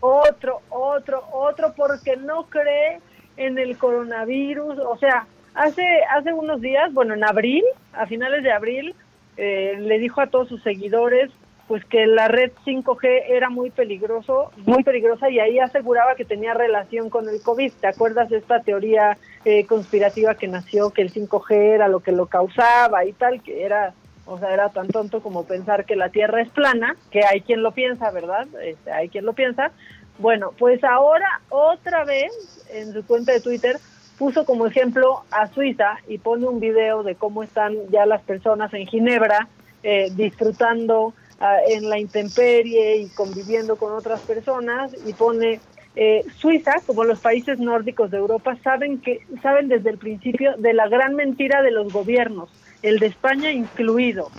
Otro, 0.00 0.60
otro, 0.68 1.24
otro, 1.32 1.72
porque 1.76 2.16
no 2.16 2.46
cree 2.46 3.00
en 3.36 3.58
el 3.58 3.76
coronavirus. 3.76 4.78
O 4.78 4.96
sea, 4.98 5.26
hace, 5.54 5.84
hace 6.10 6.32
unos 6.32 6.60
días, 6.60 6.92
bueno, 6.92 7.14
en 7.14 7.24
abril, 7.24 7.64
a 7.92 8.06
finales 8.06 8.42
de 8.42 8.52
abril, 8.52 8.94
eh, 9.36 9.76
le 9.78 9.98
dijo 9.98 10.20
a 10.20 10.28
todos 10.28 10.48
sus 10.48 10.62
seguidores 10.62 11.30
pues 11.68 11.84
que 11.84 12.06
la 12.06 12.28
red 12.28 12.52
5G 12.64 13.24
era 13.28 13.50
muy 13.50 13.70
peligroso, 13.70 14.52
muy 14.64 14.84
peligrosa 14.84 15.30
y 15.30 15.40
ahí 15.40 15.58
aseguraba 15.58 16.14
que 16.14 16.24
tenía 16.24 16.54
relación 16.54 17.10
con 17.10 17.28
el 17.28 17.42
COVID. 17.42 17.72
¿Te 17.80 17.88
acuerdas 17.88 18.28
de 18.28 18.38
esta 18.38 18.60
teoría 18.60 19.18
eh, 19.44 19.66
conspirativa 19.66 20.36
que 20.36 20.46
nació 20.46 20.90
que 20.90 21.02
el 21.02 21.12
5G 21.12 21.74
era 21.74 21.88
lo 21.88 22.00
que 22.00 22.12
lo 22.12 22.26
causaba 22.26 23.04
y 23.04 23.12
tal, 23.12 23.42
que 23.42 23.64
era, 23.64 23.94
o 24.26 24.38
sea, 24.38 24.52
era 24.52 24.68
tan 24.70 24.88
tonto 24.88 25.22
como 25.22 25.44
pensar 25.44 25.84
que 25.84 25.96
la 25.96 26.10
Tierra 26.10 26.42
es 26.42 26.50
plana, 26.50 26.96
que 27.10 27.24
hay 27.24 27.40
quien 27.40 27.62
lo 27.62 27.72
piensa, 27.72 28.10
¿verdad? 28.10 28.46
Este, 28.62 28.92
hay 28.92 29.08
quien 29.08 29.24
lo 29.24 29.32
piensa. 29.32 29.70
Bueno, 30.18 30.52
pues 30.58 30.82
ahora 30.84 31.40
otra 31.48 32.04
vez 32.04 32.32
en 32.70 32.92
su 32.92 33.04
cuenta 33.06 33.32
de 33.32 33.40
Twitter 33.40 33.76
puso 34.18 34.44
como 34.44 34.66
ejemplo 34.66 35.22
a 35.30 35.46
Suiza 35.48 35.98
y 36.08 36.18
pone 36.18 36.46
un 36.46 36.58
video 36.58 37.02
de 37.02 37.14
cómo 37.14 37.42
están 37.42 37.74
ya 37.90 38.06
las 38.06 38.22
personas 38.22 38.72
en 38.74 38.86
Ginebra 38.86 39.48
eh, 39.82 40.10
disfrutando 40.14 41.14
ah, 41.38 41.58
en 41.68 41.88
la 41.88 41.98
intemperie 41.98 42.96
y 42.96 43.08
conviviendo 43.10 43.76
con 43.76 43.92
otras 43.92 44.20
personas 44.20 44.92
y 45.06 45.12
pone 45.12 45.60
eh, 45.96 46.24
Suiza, 46.36 46.74
como 46.84 47.04
los 47.04 47.20
países 47.20 47.58
nórdicos 47.58 48.10
de 48.10 48.18
Europa, 48.18 48.56
saben 48.62 49.00
que 49.00 49.20
saben 49.42 49.68
desde 49.68 49.90
el 49.90 49.98
principio 49.98 50.54
de 50.58 50.74
la 50.74 50.88
gran 50.88 51.14
mentira 51.14 51.62
de 51.62 51.70
los 51.70 51.90
gobiernos, 51.90 52.50
el 52.82 52.98
de 52.98 53.06
España 53.06 53.52
incluido. 53.52 54.30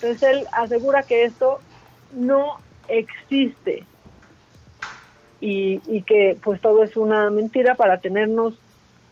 Entonces 0.00 0.22
él 0.28 0.46
asegura 0.52 1.02
que 1.02 1.24
esto 1.24 1.60
no 2.12 2.58
existe 2.88 3.86
y, 5.40 5.80
y 5.86 6.02
que 6.02 6.38
pues 6.42 6.60
todo 6.60 6.82
es 6.84 6.96
una 6.96 7.30
mentira 7.30 7.74
para 7.74 8.00
tenernos 8.00 8.54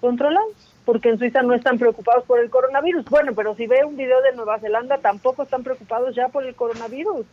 controlados, 0.00 0.56
porque 0.84 1.10
en 1.10 1.18
Suiza 1.18 1.42
no 1.42 1.54
están 1.54 1.78
preocupados 1.78 2.24
por 2.24 2.40
el 2.40 2.50
coronavirus. 2.50 3.08
Bueno, 3.08 3.34
pero 3.34 3.54
si 3.54 3.66
ve 3.66 3.84
un 3.84 3.96
video 3.96 4.20
de 4.22 4.34
Nueva 4.34 4.58
Zelanda, 4.58 4.98
tampoco 4.98 5.44
están 5.44 5.62
preocupados 5.62 6.14
ya 6.14 6.28
por 6.28 6.44
el 6.44 6.54
coronavirus. 6.56 7.26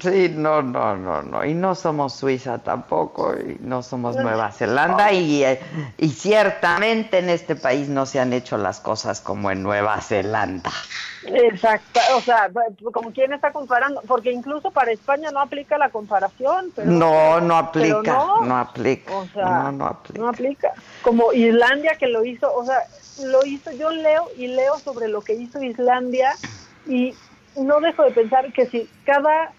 Sí, 0.00 0.32
no, 0.34 0.62
no, 0.62 0.96
no, 0.96 1.22
no. 1.22 1.44
Y 1.44 1.54
no 1.54 1.74
somos 1.74 2.14
Suiza 2.14 2.58
tampoco, 2.58 3.34
y 3.34 3.58
no 3.60 3.82
somos 3.82 4.16
Nueva 4.16 4.50
Zelanda, 4.52 5.12
y, 5.12 5.44
eh, 5.44 5.60
y 5.98 6.10
ciertamente 6.10 7.18
en 7.18 7.28
este 7.28 7.56
país 7.56 7.88
no 7.88 8.06
se 8.06 8.20
han 8.20 8.32
hecho 8.32 8.56
las 8.56 8.80
cosas 8.80 9.20
como 9.20 9.50
en 9.50 9.62
Nueva 9.62 10.00
Zelanda. 10.00 10.70
Exacto, 11.24 12.00
o 12.16 12.20
sea, 12.20 12.50
como 12.92 13.12
quien 13.12 13.32
está 13.32 13.52
comparando, 13.52 14.02
porque 14.06 14.32
incluso 14.32 14.70
para 14.70 14.92
España 14.92 15.30
no 15.30 15.40
aplica 15.40 15.78
la 15.78 15.90
comparación. 15.90 16.72
Pero, 16.74 16.90
No, 16.90 17.40
no 17.40 17.56
aplica, 17.56 18.00
pero 18.02 18.02
no, 18.02 18.40
no 18.44 18.58
aplica. 18.58 19.16
O 19.16 19.26
sea, 19.28 19.44
no, 19.44 19.72
no 19.72 19.86
aplica. 19.86 20.20
no 20.20 20.28
aplica. 20.28 20.72
Como 21.02 21.32
Islandia 21.32 21.96
que 21.98 22.06
lo 22.06 22.24
hizo, 22.24 22.52
o 22.54 22.64
sea, 22.64 22.78
lo 23.22 23.44
hizo, 23.44 23.70
yo 23.72 23.90
leo 23.90 24.28
y 24.36 24.48
leo 24.48 24.78
sobre 24.78 25.08
lo 25.08 25.22
que 25.22 25.34
hizo 25.34 25.62
Islandia 25.62 26.32
y 26.86 27.14
no 27.56 27.80
dejo 27.80 28.04
de 28.04 28.10
pensar 28.12 28.52
que 28.52 28.66
si 28.66 28.88
cada, 29.04 29.52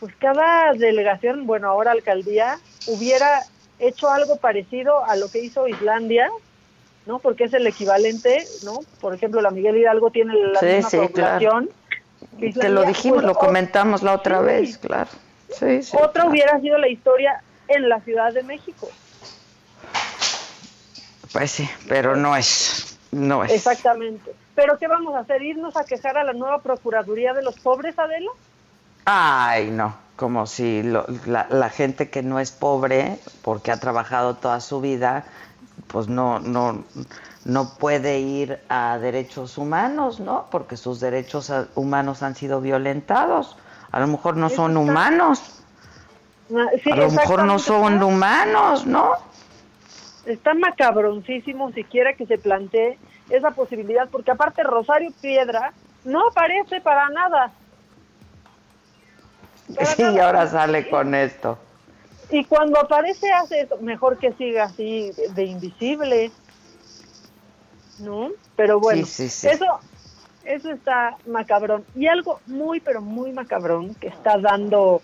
pues 0.00 0.14
cada 0.16 0.72
delegación, 0.74 1.46
bueno, 1.46 1.68
ahora 1.68 1.92
alcaldía, 1.92 2.58
hubiera 2.86 3.42
hecho 3.78 4.10
algo 4.10 4.36
parecido 4.36 5.04
a 5.04 5.16
lo 5.16 5.30
que 5.30 5.40
hizo 5.40 5.68
Islandia, 5.68 6.28
¿no? 7.06 7.18
Porque 7.18 7.44
es 7.44 7.54
el 7.54 7.66
equivalente, 7.66 8.44
¿no? 8.64 8.80
Por 9.00 9.14
ejemplo, 9.14 9.40
la 9.40 9.50
Miguel 9.50 9.76
Hidalgo 9.76 10.10
tiene 10.10 10.34
la 10.34 10.60
Sí, 10.60 10.66
misma 10.66 10.90
sí, 10.90 10.96
población. 10.96 11.70
que 12.38 12.50
Te 12.52 12.68
lo 12.68 12.80
Islandia, 12.80 12.84
dijimos, 12.88 13.16
pues, 13.22 13.26
lo 13.26 13.34
comentamos 13.34 14.02
la 14.02 14.14
otra 14.14 14.40
sí. 14.40 14.44
vez, 14.44 14.78
claro. 14.78 15.10
Sí, 15.50 15.82
sí. 15.82 15.96
Otra 16.02 16.26
hubiera 16.26 16.60
sido 16.60 16.76
la 16.78 16.88
historia 16.88 17.42
en 17.68 17.88
la 17.88 18.00
Ciudad 18.00 18.32
de 18.32 18.42
México. 18.42 18.88
Pues 21.32 21.50
sí, 21.50 21.68
pero 21.88 22.16
no 22.16 22.34
es, 22.36 22.97
no 23.12 23.44
es. 23.44 23.52
Exactamente. 23.52 24.34
Pero 24.54 24.78
¿qué 24.78 24.88
vamos 24.88 25.14
a 25.14 25.20
hacer? 25.20 25.42
¿Irnos 25.42 25.76
a 25.76 25.84
quejar 25.84 26.18
a 26.18 26.24
la 26.24 26.32
nueva 26.32 26.60
Procuraduría 26.62 27.32
de 27.34 27.42
los 27.42 27.58
Pobres, 27.60 27.98
Adela? 27.98 28.30
Ay, 29.04 29.70
no, 29.70 29.94
como 30.16 30.46
si 30.46 30.82
lo- 30.82 31.06
la, 31.26 31.46
la 31.50 31.70
gente 31.70 32.10
que 32.10 32.22
no 32.22 32.40
es 32.40 32.50
pobre, 32.50 33.18
porque 33.42 33.72
ha 33.72 33.78
trabajado 33.80 34.34
toda 34.34 34.60
su 34.60 34.80
vida, 34.80 35.24
pues 35.86 36.08
no, 36.08 36.40
no, 36.40 36.84
no 37.44 37.70
puede 37.78 38.18
ir 38.18 38.60
a 38.68 38.98
derechos 38.98 39.56
humanos, 39.56 40.20
¿no? 40.20 40.46
Porque 40.50 40.76
sus 40.76 41.00
derechos 41.00 41.50
humanos 41.74 42.22
han 42.22 42.34
sido 42.34 42.60
violentados. 42.60 43.56
A 43.90 44.00
lo 44.00 44.06
mejor 44.08 44.36
no 44.36 44.50
son 44.50 44.76
humanos, 44.76 45.54
Ah, 46.54 46.64
sí, 46.82 46.90
a 46.90 46.96
lo 46.96 47.10
mejor 47.10 47.44
no 47.44 47.58
son 47.58 48.02
humanos, 48.02 48.86
¿no? 48.86 49.12
Está 50.28 50.54
macabroncísimo 50.54 51.72
siquiera 51.72 52.12
que 52.14 52.26
se 52.26 52.38
plantee 52.38 52.98
esa 53.30 53.50
posibilidad, 53.52 54.08
porque 54.10 54.30
aparte 54.30 54.62
Rosario 54.62 55.10
Piedra 55.20 55.72
no 56.04 56.28
aparece 56.28 56.80
para 56.80 57.08
nada. 57.10 57.52
Sí, 59.96 60.02
y 60.02 60.18
ahora 60.18 60.46
sale 60.46 60.88
con 60.88 61.14
esto. 61.14 61.58
Y 62.30 62.44
cuando 62.44 62.80
aparece 62.80 63.30
hace 63.32 63.60
eso, 63.60 63.76
mejor 63.82 64.18
que 64.18 64.32
siga 64.32 64.64
así 64.64 65.10
de, 65.12 65.28
de 65.34 65.44
invisible. 65.44 66.30
¿No? 67.98 68.30
Pero 68.56 68.80
bueno, 68.80 69.04
Sí, 69.04 69.28
sí, 69.28 69.28
sí. 69.28 69.48
eso 69.48 69.66
eso 70.44 70.70
está 70.70 71.16
macabrón. 71.26 71.84
Y 71.94 72.06
algo 72.06 72.40
muy, 72.46 72.80
pero 72.80 73.02
muy 73.02 73.32
macabrón 73.32 73.94
que 73.96 74.08
está 74.08 74.38
dando 74.38 75.00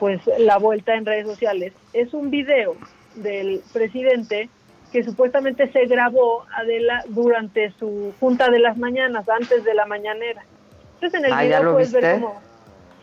pues 0.00 0.20
la 0.38 0.58
vuelta 0.58 0.94
en 0.94 1.06
redes 1.06 1.26
sociales 1.26 1.72
es 1.92 2.12
un 2.14 2.30
video 2.30 2.76
del 3.14 3.62
presidente 3.72 4.48
que 4.92 5.02
supuestamente 5.04 5.70
se 5.72 5.86
grabó 5.86 6.44
Adela 6.56 7.04
durante 7.08 7.70
su 7.78 8.12
junta 8.20 8.48
de 8.50 8.58
las 8.58 8.76
mañanas, 8.78 9.28
antes 9.28 9.64
de 9.64 9.74
la 9.74 9.86
mañanera. 9.86 10.44
Entonces 10.94 11.20
en 11.20 11.26
el 11.26 11.32
Ah, 11.32 11.42
¿ya 11.44 11.48
video 11.48 11.62
lo 11.64 11.72
puedes 11.72 11.92
ver 11.92 12.14
como 12.20 12.40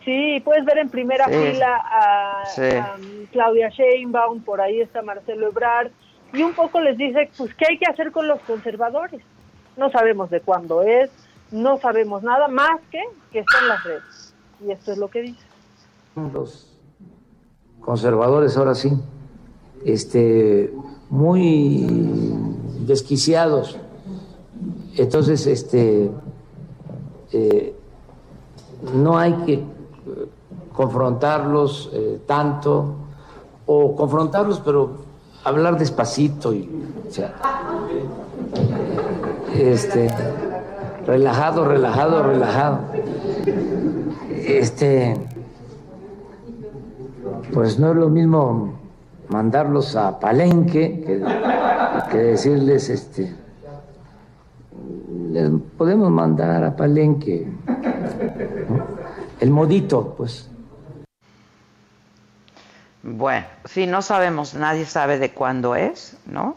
Sí, 0.04 0.40
puedes 0.44 0.64
ver 0.64 0.78
en 0.78 0.88
primera 0.88 1.24
Sí. 1.24 1.32
fila 1.34 1.80
a, 1.82 2.44
Sí. 2.54 2.62
a 2.62 2.96
Claudia 3.32 3.70
Sheinbaum, 3.70 4.40
por 4.42 4.60
ahí 4.60 4.80
está 4.80 5.02
Marcelo 5.02 5.48
Ebrard, 5.48 5.90
y 6.32 6.42
un 6.44 6.52
poco 6.54 6.80
les 6.80 6.96
dice, 6.96 7.28
pues, 7.36 7.52
¿qué 7.56 7.64
hay 7.70 7.78
que 7.78 7.90
hacer 7.90 8.12
con 8.12 8.28
los 8.28 8.40
conservadores? 8.42 9.20
No 9.76 9.90
sabemos 9.90 10.30
de 10.30 10.40
cuándo 10.42 10.82
es, 10.82 11.10
no 11.50 11.78
sabemos 11.78 12.22
nada 12.22 12.46
más 12.46 12.80
que 12.90 13.00
que 13.32 13.40
está 13.40 13.58
en 13.60 13.68
las 13.68 13.82
redes. 13.82 14.34
Y 14.64 14.70
esto 14.70 14.92
es 14.92 14.98
lo 14.98 15.08
que 15.08 15.22
dice. 15.22 15.44
Los 16.32 16.78
conservadores 17.80 18.56
ahora 18.56 18.74
sí, 18.76 18.90
este, 19.84 20.70
muy 21.10 21.86
desquiciados. 22.80 23.76
Entonces, 24.96 25.46
este, 25.46 26.10
eh, 27.32 27.74
no 28.94 29.18
hay 29.18 29.32
que 29.44 29.54
eh, 29.54 29.64
confrontarlos 30.72 31.90
eh, 31.92 32.20
tanto, 32.26 32.94
o 33.66 33.96
confrontarlos, 33.96 34.60
pero 34.60 34.98
hablar 35.44 35.76
despacito 35.78 36.54
y, 36.54 36.70
o 37.08 37.12
sea, 37.12 37.34
este, 39.54 40.08
relajado, 41.06 41.64
relajado, 41.64 42.22
relajado. 42.22 42.78
Este, 44.30 45.16
pues 47.52 47.78
no 47.78 47.90
es 47.90 47.96
lo 47.96 48.08
mismo 48.08 48.75
mandarlos 49.28 49.96
a 49.96 50.18
Palenque 50.20 51.02
que, 51.06 51.22
que 52.10 52.16
decirles, 52.18 52.88
este, 52.88 53.34
les 55.30 55.50
podemos 55.76 56.10
mandar 56.10 56.62
a 56.64 56.76
Palenque 56.76 57.46
¿no? 58.68 58.86
el 59.40 59.50
modito, 59.50 60.14
pues. 60.16 60.50
Bueno, 63.02 63.46
sí, 63.64 63.86
no 63.86 64.02
sabemos, 64.02 64.54
nadie 64.54 64.84
sabe 64.84 65.18
de 65.18 65.30
cuándo 65.30 65.76
es, 65.76 66.16
¿no? 66.26 66.56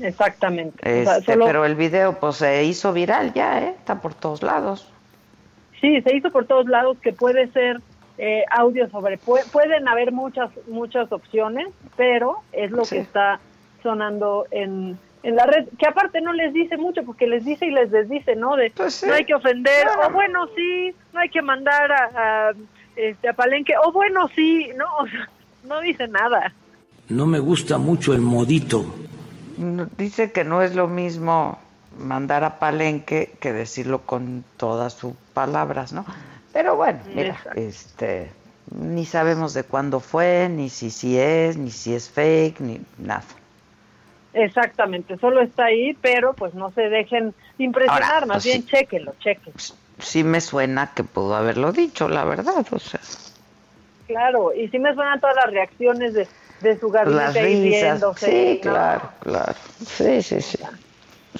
Exactamente. 0.00 0.78
O 0.78 1.04
sea, 1.04 1.16
Este, 1.18 1.32
solo- 1.32 1.46
Pero 1.46 1.64
el 1.64 1.74
video 1.74 2.20
pues 2.20 2.36
se 2.36 2.64
hizo 2.64 2.92
viral 2.92 3.32
ya, 3.32 3.60
¿eh? 3.62 3.74
Está 3.78 4.00
por 4.00 4.14
todos 4.14 4.42
lados. 4.42 4.92
Sí, 5.80 6.00
se 6.02 6.14
hizo 6.16 6.30
por 6.30 6.46
todos 6.46 6.66
lados 6.66 6.98
que 7.02 7.12
puede 7.12 7.50
ser 7.52 7.80
eh, 8.18 8.44
audio 8.50 8.88
sobre, 8.90 9.18
pu- 9.18 9.44
pueden 9.52 9.88
haber 9.88 10.12
muchas 10.12 10.50
muchas 10.68 11.10
opciones, 11.12 11.68
pero 11.96 12.38
es 12.52 12.70
lo 12.70 12.82
que 12.84 12.98
está 13.00 13.40
sonando 13.82 14.46
en, 14.50 14.98
en 15.22 15.36
la 15.36 15.44
red, 15.46 15.68
que 15.78 15.86
aparte 15.86 16.20
no 16.20 16.32
les 16.32 16.52
dice 16.54 16.76
mucho, 16.76 17.02
porque 17.04 17.26
les 17.26 17.44
dice 17.44 17.66
y 17.66 17.70
les 17.70 17.90
desdice, 17.90 18.34
¿no? 18.36 18.56
De 18.56 18.70
no 19.06 19.14
hay 19.14 19.24
que 19.24 19.34
ofender, 19.34 19.86
o 20.06 20.10
bueno, 20.10 20.46
sí, 20.56 20.94
no 21.12 21.20
hay 21.20 21.28
que 21.28 21.42
mandar 21.42 21.92
a, 21.92 22.48
a, 22.48 22.52
este, 22.96 23.28
a 23.28 23.32
Palenque, 23.34 23.74
o 23.84 23.92
bueno, 23.92 24.28
sí, 24.34 24.68
no, 24.76 24.84
o 24.98 25.06
sea, 25.06 25.28
no 25.64 25.80
dice 25.80 26.08
nada. 26.08 26.52
No 27.08 27.26
me 27.26 27.38
gusta 27.38 27.78
mucho 27.78 28.12
el 28.14 28.20
modito. 28.20 28.84
No- 29.58 29.86
Dice 29.96 30.32
que 30.32 30.44
no 30.44 30.62
es 30.62 30.74
lo 30.74 30.88
mismo 30.88 31.58
mandar 31.98 32.44
a 32.44 32.58
Palenque 32.58 33.32
que 33.40 33.52
decirlo 33.52 34.00
con 34.02 34.44
todas 34.56 34.92
sus 34.94 35.14
palabras, 35.32 35.92
¿no? 35.92 36.04
Pero 36.56 36.74
bueno, 36.74 37.00
mira, 37.14 37.34
Exacto. 37.34 37.60
este, 37.60 38.30
ni 38.74 39.04
sabemos 39.04 39.52
de 39.52 39.62
cuándo 39.64 40.00
fue, 40.00 40.48
ni 40.48 40.70
si 40.70 40.90
sí 40.90 41.18
es, 41.18 41.58
ni 41.58 41.70
si 41.70 41.94
es 41.94 42.08
fake, 42.08 42.60
ni 42.60 42.80
nada. 42.96 43.24
Exactamente, 44.32 45.18
solo 45.18 45.42
está 45.42 45.66
ahí, 45.66 45.92
pero 46.00 46.32
pues 46.32 46.54
no 46.54 46.72
se 46.72 46.88
dejen 46.88 47.34
impresionar, 47.58 48.10
Ahora, 48.10 48.26
más 48.26 48.36
pues 48.36 48.44
bien 48.44 48.62
sí. 48.62 48.68
chequenlo. 48.68 49.14
Sí 49.98 50.24
me 50.24 50.40
suena 50.40 50.94
que 50.94 51.04
pudo 51.04 51.36
haberlo 51.36 51.72
dicho, 51.72 52.08
la 52.08 52.24
verdad, 52.24 52.66
o 52.70 52.78
sea, 52.78 53.00
Claro, 54.06 54.54
y 54.54 54.68
sí 54.68 54.78
me 54.78 54.94
suenan 54.94 55.20
todas 55.20 55.36
las 55.36 55.50
reacciones 55.50 56.14
de, 56.14 56.26
de 56.62 56.80
su 56.80 56.88
gabinete 56.88 57.22
las 57.22 57.36
ahí 57.36 57.70
risas. 57.70 58.02
Sí, 58.18 58.60
¿no? 58.64 58.70
claro, 58.72 59.10
claro. 59.20 59.54
Sí, 59.84 60.22
sí, 60.22 60.40
sí. 60.40 60.58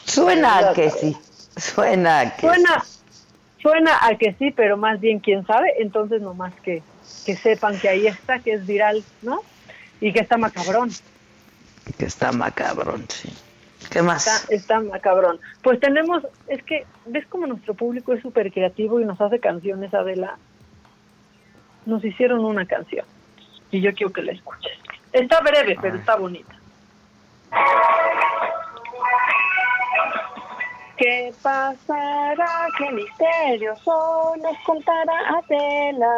Suena 0.04 0.58
a 0.58 0.72
que 0.74 0.90
sí, 0.90 1.16
suena 1.56 2.20
a 2.20 2.36
que 2.36 2.48
Suena, 2.48 2.84
suena 3.66 4.06
a 4.06 4.16
que 4.16 4.32
sí, 4.34 4.52
pero 4.52 4.76
más 4.76 5.00
bien 5.00 5.18
quién 5.18 5.44
sabe, 5.44 5.74
entonces 5.78 6.22
nomás 6.22 6.54
que, 6.62 6.84
que 7.24 7.34
sepan 7.34 7.76
que 7.80 7.88
ahí 7.88 8.06
está, 8.06 8.38
que 8.38 8.52
es 8.52 8.64
viral, 8.64 9.02
¿no? 9.22 9.40
Y 10.00 10.12
que 10.12 10.20
está 10.20 10.36
macabrón, 10.36 10.90
que 11.98 12.04
está 12.04 12.30
macabrón, 12.30 13.04
sí. 13.08 13.32
¿Qué 13.90 14.02
más? 14.02 14.26
está, 14.26 14.54
está 14.54 14.80
macabrón. 14.80 15.40
Pues 15.62 15.80
tenemos, 15.80 16.22
es 16.46 16.62
que, 16.62 16.86
¿ves 17.06 17.26
como 17.26 17.46
nuestro 17.48 17.74
público 17.74 18.12
es 18.12 18.22
súper 18.22 18.52
creativo 18.52 19.00
y 19.00 19.04
nos 19.04 19.20
hace 19.20 19.40
canciones, 19.40 19.92
Adela? 19.94 20.38
Nos 21.86 22.04
hicieron 22.04 22.44
una 22.44 22.66
canción. 22.66 23.04
y 23.72 23.80
yo 23.80 23.92
quiero 23.94 24.12
que 24.12 24.22
la 24.22 24.32
escuches. 24.32 24.78
Está 25.12 25.40
breve, 25.40 25.76
pero 25.80 25.96
está 25.96 26.14
bonita. 26.16 26.54
¿Qué 30.98 31.32
pasará? 31.42 32.68
¿Qué 32.78 32.90
misterioso 32.90 34.34
nos 34.42 34.58
contará 34.64 35.12
Adela? 35.28 36.16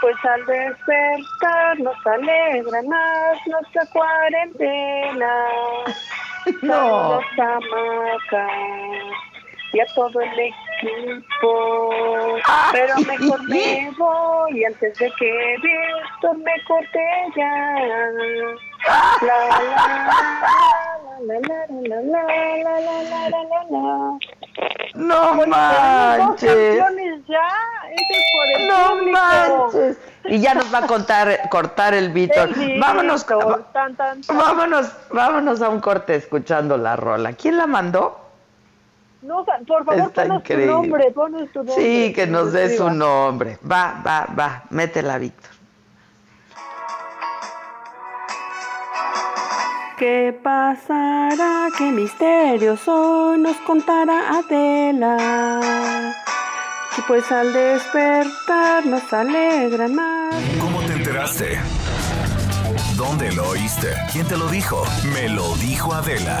Pues 0.00 0.16
al 0.24 0.46
despertar 0.46 1.80
nos 1.80 2.06
alegra 2.06 2.82
más 2.82 3.38
nuestra 3.46 3.86
cuarentena. 3.92 5.34
No. 6.62 7.20
Maca 7.36 8.48
y 9.74 9.80
a 9.80 9.86
todo 9.94 10.20
el 10.20 10.38
equipo. 10.40 10.69
Pero 12.72 12.94
mejor 13.06 13.42
me 13.48 13.90
voy 13.98 14.64
antes 14.64 14.98
de 14.98 15.12
que 15.18 15.56
Víctor 15.62 16.38
me 16.38 16.52
corte 16.66 17.00
ya. 17.36 17.76
La, 19.20 19.26
la, 19.26 19.38
la, 21.20 21.38
la, 21.38 21.38
la, 21.40 21.66
la, 21.82 22.00
la, 22.00 22.22
la, 22.56 22.62
la, 22.62 22.80
la, 22.80 23.28
la, 23.28 23.42
la, 23.44 23.60
la. 23.70 24.18
No 24.94 25.34
manches. 25.46 26.82
ya. 27.28 27.48
Es 27.92 28.02
por 28.32 28.46
el 28.56 28.68
No 28.68 29.12
manches. 29.12 29.98
Y 30.24 30.40
ya 30.40 30.54
nos 30.54 30.72
va 30.72 30.78
a 30.78 30.86
contar, 30.86 31.48
cortar 31.50 31.94
el 31.94 32.10
Víctor. 32.10 32.50
Vámonos, 32.78 33.26
vámonos, 34.28 34.92
vámonos 35.10 35.62
a 35.62 35.68
un 35.68 35.80
corte 35.80 36.14
escuchando 36.14 36.76
la 36.76 36.96
rola. 36.96 37.32
¿Quién 37.34 37.56
la 37.56 37.66
mandó? 37.66 38.19
No, 39.22 39.44
por 39.44 39.84
favor, 39.84 40.08
Está 40.08 40.22
ponos 40.22 40.40
increíble. 40.40 40.66
tu 40.66 40.72
nombre, 40.72 41.10
ponos 41.12 41.48
tu 41.52 41.58
nombre. 41.62 41.74
Sí, 41.74 42.12
que 42.14 42.26
nos 42.26 42.52
dé 42.52 42.76
su 42.76 42.90
nombre. 42.90 43.58
Va, 43.70 44.02
va, 44.06 44.26
va. 44.38 44.62
Métela, 44.70 45.18
Víctor. 45.18 45.50
¿Qué 49.98 50.38
pasará? 50.42 51.68
¿Qué 51.76 51.90
misterioso 51.92 53.36
nos 53.36 53.56
contará 53.58 54.38
Adela? 54.38 56.14
Y 56.96 57.02
pues 57.02 57.30
al 57.30 57.52
despertar 57.52 58.86
nos 58.86 59.12
alegra 59.12 59.88
más. 59.88 60.34
¿Cómo 60.58 60.80
te 60.80 60.94
enteraste? 60.94 61.58
¿Dónde 62.96 63.30
lo 63.32 63.48
oíste? 63.50 63.88
¿Quién 64.12 64.26
te 64.26 64.38
lo 64.38 64.48
dijo? 64.48 64.82
Me 65.12 65.28
lo 65.28 65.54
dijo 65.56 65.92
Adela. 65.92 66.40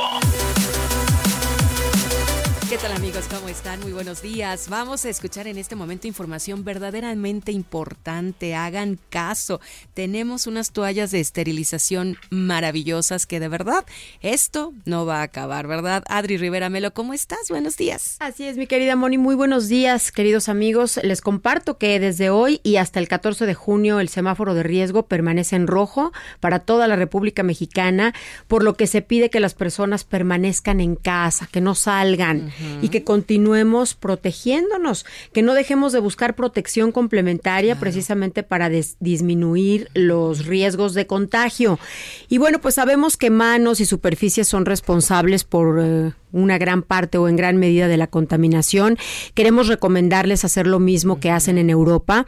¿Qué 2.71 2.77
tal 2.77 2.93
amigos? 2.93 3.25
¿Cómo 3.29 3.49
están? 3.49 3.81
Muy 3.81 3.91
buenos 3.91 4.21
días. 4.21 4.69
Vamos 4.69 5.03
a 5.03 5.09
escuchar 5.09 5.45
en 5.45 5.57
este 5.57 5.75
momento 5.75 6.07
información 6.07 6.63
verdaderamente 6.63 7.51
importante. 7.51 8.55
Hagan 8.55 8.97
caso. 9.09 9.59
Tenemos 9.93 10.47
unas 10.47 10.71
toallas 10.71 11.11
de 11.11 11.19
esterilización 11.19 12.15
maravillosas 12.29 13.25
que 13.25 13.41
de 13.41 13.49
verdad 13.49 13.85
esto 14.21 14.73
no 14.85 15.05
va 15.05 15.19
a 15.19 15.23
acabar, 15.23 15.67
¿verdad? 15.67 16.05
Adri 16.07 16.37
Rivera 16.37 16.69
Melo, 16.69 16.93
¿cómo 16.93 17.13
estás? 17.13 17.49
Buenos 17.49 17.75
días. 17.75 18.15
Así 18.21 18.45
es, 18.45 18.55
mi 18.55 18.67
querida 18.67 18.95
Moni. 18.95 19.17
Muy 19.17 19.35
buenos 19.35 19.67
días, 19.67 20.13
queridos 20.13 20.47
amigos. 20.47 20.97
Les 21.03 21.19
comparto 21.19 21.77
que 21.77 21.99
desde 21.99 22.29
hoy 22.29 22.61
y 22.63 22.77
hasta 22.77 23.01
el 23.01 23.09
14 23.09 23.47
de 23.47 23.53
junio 23.53 23.99
el 23.99 24.07
semáforo 24.07 24.53
de 24.53 24.63
riesgo 24.63 25.07
permanece 25.07 25.57
en 25.57 25.67
rojo 25.67 26.13
para 26.39 26.59
toda 26.59 26.87
la 26.87 26.95
República 26.95 27.43
Mexicana, 27.43 28.13
por 28.47 28.63
lo 28.63 28.75
que 28.75 28.87
se 28.87 29.01
pide 29.01 29.29
que 29.29 29.41
las 29.41 29.55
personas 29.55 30.05
permanezcan 30.05 30.79
en 30.79 30.95
casa, 30.95 31.49
que 31.51 31.59
no 31.59 31.75
salgan 31.75 32.53
y 32.81 32.89
que 32.89 33.03
continuemos 33.03 33.93
protegiéndonos, 33.93 35.05
que 35.33 35.41
no 35.41 35.53
dejemos 35.53 35.93
de 35.93 35.99
buscar 35.99 36.35
protección 36.35 36.91
complementaria 36.91 37.79
precisamente 37.79 38.43
para 38.43 38.69
disminuir 38.69 39.89
los 39.93 40.45
riesgos 40.45 40.93
de 40.93 41.07
contagio. 41.07 41.79
Y 42.29 42.37
bueno, 42.37 42.59
pues 42.59 42.75
sabemos 42.75 43.17
que 43.17 43.29
manos 43.29 43.79
y 43.79 43.85
superficies 43.85 44.47
son 44.47 44.65
responsables 44.65 45.43
por 45.43 45.79
eh, 45.81 46.13
una 46.31 46.57
gran 46.57 46.81
parte 46.81 47.17
o 47.17 47.27
en 47.27 47.35
gran 47.35 47.57
medida 47.57 47.87
de 47.87 47.97
la 47.97 48.07
contaminación. 48.07 48.97
Queremos 49.33 49.67
recomendarles 49.67 50.45
hacer 50.45 50.67
lo 50.67 50.79
mismo 50.79 51.19
que 51.19 51.31
hacen 51.31 51.57
en 51.57 51.69
Europa. 51.69 52.25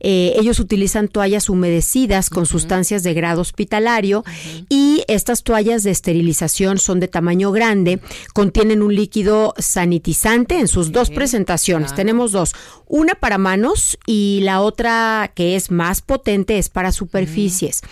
Eh, 0.00 0.34
ellos 0.38 0.60
utilizan 0.60 1.08
toallas 1.08 1.48
humedecidas 1.48 2.30
con 2.30 2.46
sustancias 2.46 3.02
de 3.02 3.14
grado 3.14 3.40
hospitalario 3.40 4.24
y 4.68 5.04
estas 5.08 5.42
toallas 5.42 5.82
de 5.82 5.90
esterilización 5.90 6.78
son 6.78 7.00
de 7.00 7.08
tamaño 7.08 7.52
grande, 7.52 8.00
contienen 8.32 8.82
un 8.82 8.94
líquido 8.94 9.54
sanitizante 9.58 10.58
en 10.58 10.68
sus 10.68 10.92
dos 10.92 11.10
presentaciones. 11.10 11.94
Tenemos 11.94 12.32
dos, 12.32 12.54
una 12.86 13.14
para 13.14 13.38
manos 13.38 13.98
y 14.06 14.40
la 14.42 14.60
otra 14.60 15.32
que 15.34 15.56
es 15.56 15.70
más 15.70 16.02
potente 16.02 16.58
es 16.58 16.68
para 16.68 16.92
superficies. 16.92 17.82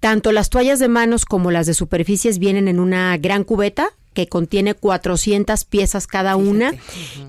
Tanto 0.00 0.32
las 0.32 0.50
toallas 0.50 0.78
de 0.78 0.88
manos 0.88 1.24
como 1.24 1.50
las 1.50 1.66
de 1.66 1.74
superficies 1.74 2.38
vienen 2.38 2.68
en 2.68 2.80
una 2.80 3.16
gran 3.18 3.44
cubeta 3.44 3.90
que 4.14 4.26
contiene 4.28 4.74
400 4.74 5.64
piezas 5.64 6.06
cada 6.06 6.36
una 6.36 6.72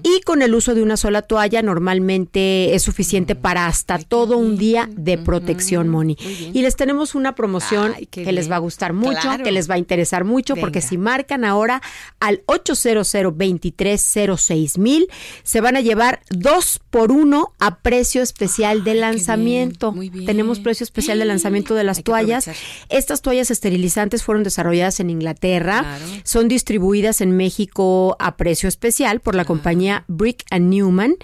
y 0.03 0.21
con 0.21 0.41
el 0.41 0.53
uso 0.55 0.75
de 0.75 0.81
una 0.83 0.97
sola 0.97 1.21
toalla 1.21 1.61
normalmente 1.61 2.75
es 2.75 2.83
suficiente 2.83 3.35
para 3.35 3.67
hasta 3.67 3.97
todo 3.99 4.37
un 4.37 4.57
día 4.57 4.89
de 4.91 5.17
protección, 5.17 5.87
Moni. 5.89 6.17
Y 6.53 6.61
les 6.61 6.75
tenemos 6.75 7.15
una 7.15 7.35
promoción 7.35 7.93
Ay, 7.95 8.05
que 8.07 8.23
les 8.31 8.45
bien. 8.45 8.51
va 8.51 8.55
a 8.57 8.59
gustar 8.59 8.93
mucho, 8.93 9.19
Claro. 9.21 9.43
que 9.43 9.51
les 9.51 9.69
va 9.69 9.75
a 9.75 9.77
interesar 9.77 10.23
mucho 10.23 10.55
porque 10.55 10.81
si 10.81 10.97
marcan 10.97 11.45
ahora 11.45 11.81
al 12.19 12.41
800 12.47 14.77
mil 14.77 15.07
se 15.43 15.61
van 15.61 15.75
a 15.75 15.81
llevar 15.81 16.21
dos 16.29 16.79
por 16.89 17.11
uno 17.11 17.53
a 17.59 17.77
precio 17.79 18.21
especial 18.21 18.83
de 18.83 18.95
lanzamiento. 18.95 19.93
Tenemos 20.25 20.59
precio 20.59 20.83
especial 20.83 21.19
de 21.19 21.25
lanzamiento 21.25 21.75
de 21.75 21.83
las 21.83 22.03
toallas. 22.03 22.49
Estas 22.89 23.21
toallas 23.21 23.51
esterilizantes 23.51 24.23
fueron 24.23 24.43
desarrolladas 24.43 24.99
en 24.99 25.09
Inglaterra, 25.09 25.97
son 26.23 26.47
distribuidas 26.47 26.72
en 27.21 27.35
México 27.35 28.15
a 28.19 28.37
precio 28.37 28.69
especial 28.69 29.19
por 29.19 29.35
la 29.35 29.45
compañía 29.45 30.05
Brick 30.07 30.45
and 30.49 30.69
Newman. 30.69 31.15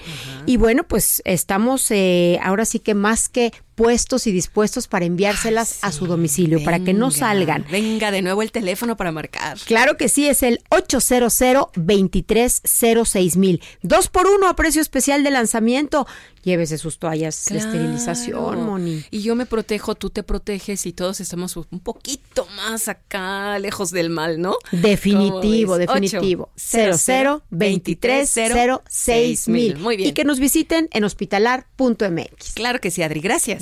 Y 0.45 0.57
bueno, 0.57 0.83
pues 0.83 1.21
estamos 1.25 1.89
eh, 1.91 2.39
ahora 2.43 2.65
sí 2.65 2.79
que 2.79 2.93
más 2.93 3.29
que 3.29 3.53
puestos 3.79 4.27
y 4.27 4.33
dispuestos 4.33 4.89
para 4.89 5.05
enviárselas 5.05 5.77
a 5.83 5.93
su 5.93 6.05
domicilio, 6.05 6.61
para 6.65 6.81
que 6.81 6.93
no 6.93 7.11
salgan. 7.11 7.65
Venga, 7.71 8.11
de 8.11 8.21
nuevo 8.21 8.41
el 8.41 8.51
teléfono 8.51 8.97
para 8.97 9.13
marcar. 9.13 9.57
Claro 9.65 9.95
que 9.95 10.09
sí, 10.09 10.27
es 10.27 10.43
el 10.43 10.59
800 10.69 11.33
2306 11.77 13.37
mil. 13.37 13.61
Dos 13.81 14.09
por 14.09 14.27
uno 14.27 14.49
a 14.49 14.55
precio 14.57 14.81
especial 14.81 15.23
de 15.23 15.31
lanzamiento. 15.31 16.05
Llévese 16.43 16.77
sus 16.77 16.99
toallas 16.99 17.45
de 17.45 17.57
esterilización, 17.57 18.39
Claro. 18.53 18.61
Moni. 18.61 19.03
Y 19.11 19.21
yo 19.21 19.35
me 19.35 19.45
protejo, 19.45 19.95
tú 19.95 20.09
te 20.09 20.23
proteges 20.23 20.85
y 20.85 20.93
todos 20.93 21.19
estamos 21.19 21.55
un 21.57 21.79
poquito 21.79 22.47
más 22.55 22.87
acá, 22.87 23.59
lejos 23.59 23.91
del 23.91 24.09
mal, 24.09 24.41
¿no? 24.41 24.55
Definitivo, 24.71 25.77
definitivo. 25.77 26.49
Ocho, 26.55 26.97
00 26.97 27.43
2306 27.49 29.47
mil. 29.47 29.77
Muy 29.77 29.97
bien. 29.97 30.09
Y 30.09 30.13
que 30.13 30.23
nos 30.23 30.39
visiten 30.39 30.87
en 30.91 31.03
hospitalar.mx. 31.03 32.53
Claro 32.55 32.79
que 32.79 32.91
sí, 32.91 33.03
Adri. 33.03 33.19
Gracias. 33.19 33.61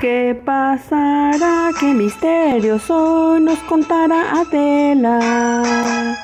¿Qué 0.00 0.40
pasará? 0.44 1.70
¿Qué 1.78 1.94
misterioso 1.94 3.38
nos 3.40 3.58
contará 3.60 4.40
Adela? 4.40 6.16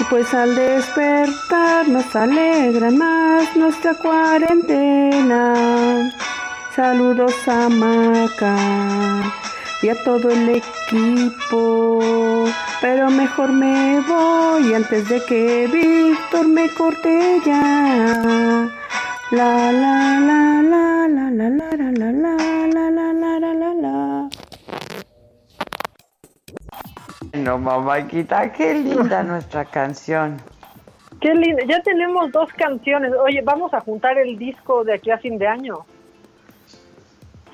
Y 0.00 0.04
pues 0.04 0.32
al 0.32 0.54
despertar 0.54 1.88
nos 1.88 2.14
alegra 2.14 2.90
más 2.90 3.56
nuestra 3.56 3.94
cuarentena. 3.94 5.54
Saludos 6.74 7.34
a 7.46 7.68
Maca 7.68 8.56
y 9.82 9.88
a 9.88 10.02
todo 10.04 10.30
el 10.30 10.48
equipo. 10.48 12.46
Pero 12.80 13.10
mejor 13.10 13.52
me 13.52 14.00
voy 14.00 14.72
antes 14.72 15.08
de 15.08 15.22
que 15.24 15.68
Víctor 15.72 16.48
me 16.48 16.68
corte 16.70 17.40
ya. 17.44 18.70
La 19.34 19.72
la 19.72 20.20
la 20.20 20.62
la 20.62 21.08
la 21.08 21.28
la 21.28 21.48
la 21.50 21.50
la 21.50 21.90
la 21.90 22.12
la 22.12 22.32
la 22.72 22.90
la 22.90 23.12
la 23.12 23.38
la 23.40 23.54
la 23.54 23.74
la. 23.74 24.28
No, 27.32 27.58
mamáquita, 27.58 28.52
qué 28.52 28.74
linda 28.74 29.24
nuestra 29.24 29.64
canción. 29.64 30.36
Qué 31.20 31.34
lindo. 31.34 31.64
Ya 31.66 31.82
tenemos 31.82 32.30
dos 32.30 32.48
canciones. 32.52 33.12
Oye, 33.12 33.40
vamos 33.42 33.74
a 33.74 33.80
juntar 33.80 34.18
el 34.18 34.38
disco 34.38 34.84
de 34.84 34.94
aquí 34.94 35.10
a 35.10 35.18
fin 35.18 35.36
de 35.36 35.48
año. 35.48 35.84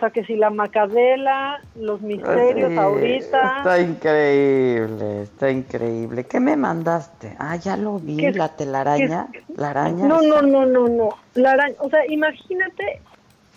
O 0.01 0.03
sea, 0.03 0.09
que 0.13 0.25
si 0.25 0.35
la 0.35 0.49
Macadela, 0.49 1.61
los 1.75 2.01
misterios 2.01 2.71
Sí, 2.71 2.79
ahorita. 2.79 3.57
Está 3.59 3.81
increíble, 3.83 5.23
está 5.25 5.51
increíble. 5.51 6.25
¿Qué 6.25 6.41
me 6.41 6.57
mandaste? 6.57 7.37
Ah, 7.39 7.57
ya 7.57 7.77
lo 7.77 7.99
vi, 7.99 8.17
¿Qué- 8.17 8.33
la 8.33 8.49
telaraña. 8.57 9.27
La 9.59 9.69
araña. 9.71 10.07
No, 10.07 10.23
no, 10.23 10.41
no, 10.41 10.65
no, 10.65 10.89
no. 10.89 11.11
La 11.35 11.51
araña, 11.51 11.75
o 11.81 11.91
sea, 11.91 12.01
imagínate 12.09 13.03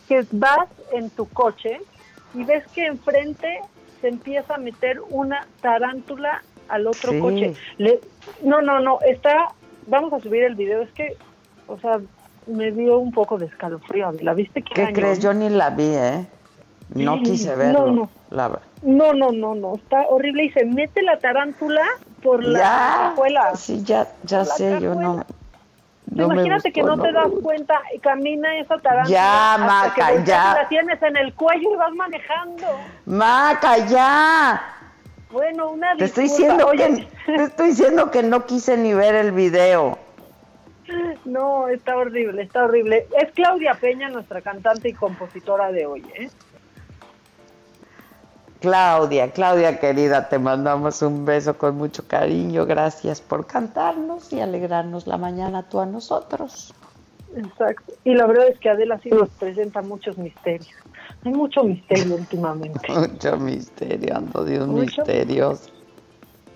que 0.09 0.25
vas 0.33 0.67
en 0.91 1.09
tu 1.11 1.29
coche 1.29 1.79
y 2.33 2.43
ves 2.43 2.65
que 2.75 2.87
enfrente 2.87 3.61
se 4.01 4.09
empieza 4.09 4.55
a 4.55 4.57
meter 4.57 4.99
una 5.11 5.47
tarántula 5.61 6.43
al 6.67 6.87
otro 6.87 7.13
Sí. 7.13 7.19
coche. 7.19 7.53
Le- 7.77 8.01
no, 8.41 8.61
no, 8.61 8.81
no, 8.81 8.99
está, 9.07 9.53
vamos 9.87 10.11
a 10.11 10.19
subir 10.19 10.43
el 10.43 10.55
video, 10.55 10.81
es 10.81 10.91
que, 10.91 11.15
o 11.67 11.79
sea, 11.79 12.01
me 12.47 12.71
dio 12.71 12.97
un 12.99 13.11
poco 13.11 13.37
de 13.37 13.45
escalofrío. 13.47 14.11
¿La 14.21 14.33
viste? 14.33 14.61
Qué, 14.61 14.73
¿Qué 14.73 14.93
crees? 14.93 15.19
Yo 15.19 15.33
ni 15.33 15.49
la 15.49 15.69
vi, 15.69 15.85
¿eh? 15.85 16.25
No 16.93 17.17
Sí, 17.17 17.23
quise 17.23 17.55
verlo. 17.55 17.91
no. 17.91 18.09
La 18.29 18.59
No, 18.81 19.13
no, 19.13 19.31
no, 19.31 19.55
no, 19.55 19.75
está 19.75 20.05
horrible 20.09 20.45
y 20.45 20.51
se 20.51 20.65
mete 20.65 21.01
la 21.01 21.17
tarántula 21.19 21.81
por 22.21 22.43
la 22.43 22.59
Ya, 22.59 22.97
cajuela. 23.09 23.55
Sí, 23.55 23.83
ya, 23.83 24.07
ya 24.23 24.39
La 24.39 24.45
sé, 24.45 24.79
yo 24.81 24.93
no. 24.95 25.23
no 26.11 26.25
Imagínate 26.25 26.71
que 26.71 26.83
no 26.83 26.97
te 27.01 27.11
das 27.11 27.29
cuenta 27.41 27.79
y 27.95 27.99
camina 27.99 28.57
esa 28.59 28.77
tarántula. 28.79 29.09
Ya, 29.17 29.53
hasta 29.55 29.65
Maca, 29.65 30.11
que 30.17 30.23
ya. 30.25 30.53
La 30.55 30.67
tienes 30.67 31.01
en 31.01 31.17
el 31.17 31.33
cuello 31.33 31.73
y 31.73 31.75
vas 31.77 31.93
manejando. 31.93 32.67
Maca, 33.05 33.77
ya. 33.87 34.61
Bueno, 35.31 35.71
una 35.71 35.95
Te 35.95 36.05
estoy 36.05 36.25
disculpa. 36.25 36.53
diciendo 36.53 36.67
Oye, 36.67 37.07
que 37.25 37.31
te 37.37 37.43
estoy 37.43 37.67
diciendo 37.69 38.11
que 38.11 38.21
no 38.21 38.45
quise 38.45 38.77
ni 38.77 38.93
ver 38.93 39.15
el 39.15 39.31
video. 39.31 39.97
No, 41.25 41.67
está 41.67 41.95
horrible, 41.95 42.43
está 42.43 42.65
horrible. 42.65 43.07
Es 43.19 43.31
Claudia 43.31 43.75
Peña, 43.75 44.09
nuestra 44.09 44.41
cantante 44.41 44.89
y 44.89 44.93
compositora 44.93 45.71
de 45.71 45.85
hoy, 45.85 46.03
¿eh? 46.15 46.29
Claudia, 48.59 49.31
Claudia 49.31 49.77
querida, 49.77 50.29
te 50.29 50.39
mandamos 50.39 51.01
un 51.01 51.25
beso 51.25 51.57
con 51.57 51.75
mucho 51.75 52.07
cariño. 52.07 52.65
Gracias 52.65 53.19
por 53.19 53.45
cantarnos 53.45 54.31
y 54.31 54.39
alegrarnos 54.39 55.05
la 55.05 55.17
mañana 55.17 55.67
tú 55.67 55.81
a 55.81 55.85
nosotros. 55.85 56.73
Exacto. 57.35 57.93
Y 58.05 58.13
la 58.13 58.25
verdad 58.25 58.47
es 58.47 58.59
que 58.59 58.69
Adela 58.69 58.99
sí 59.03 59.09
nos 59.09 59.27
presenta 59.31 59.81
muchos 59.81 60.17
misterios. 60.17 60.69
Hay 61.25 61.33
mucho 61.33 61.63
misterio 61.63 62.15
últimamente. 62.15 62.91
Mucho 62.93 63.37
misterio, 63.37 64.15
ando 64.15 64.43
de 64.45 64.61
un 64.61 64.69
Mucho. 64.69 65.03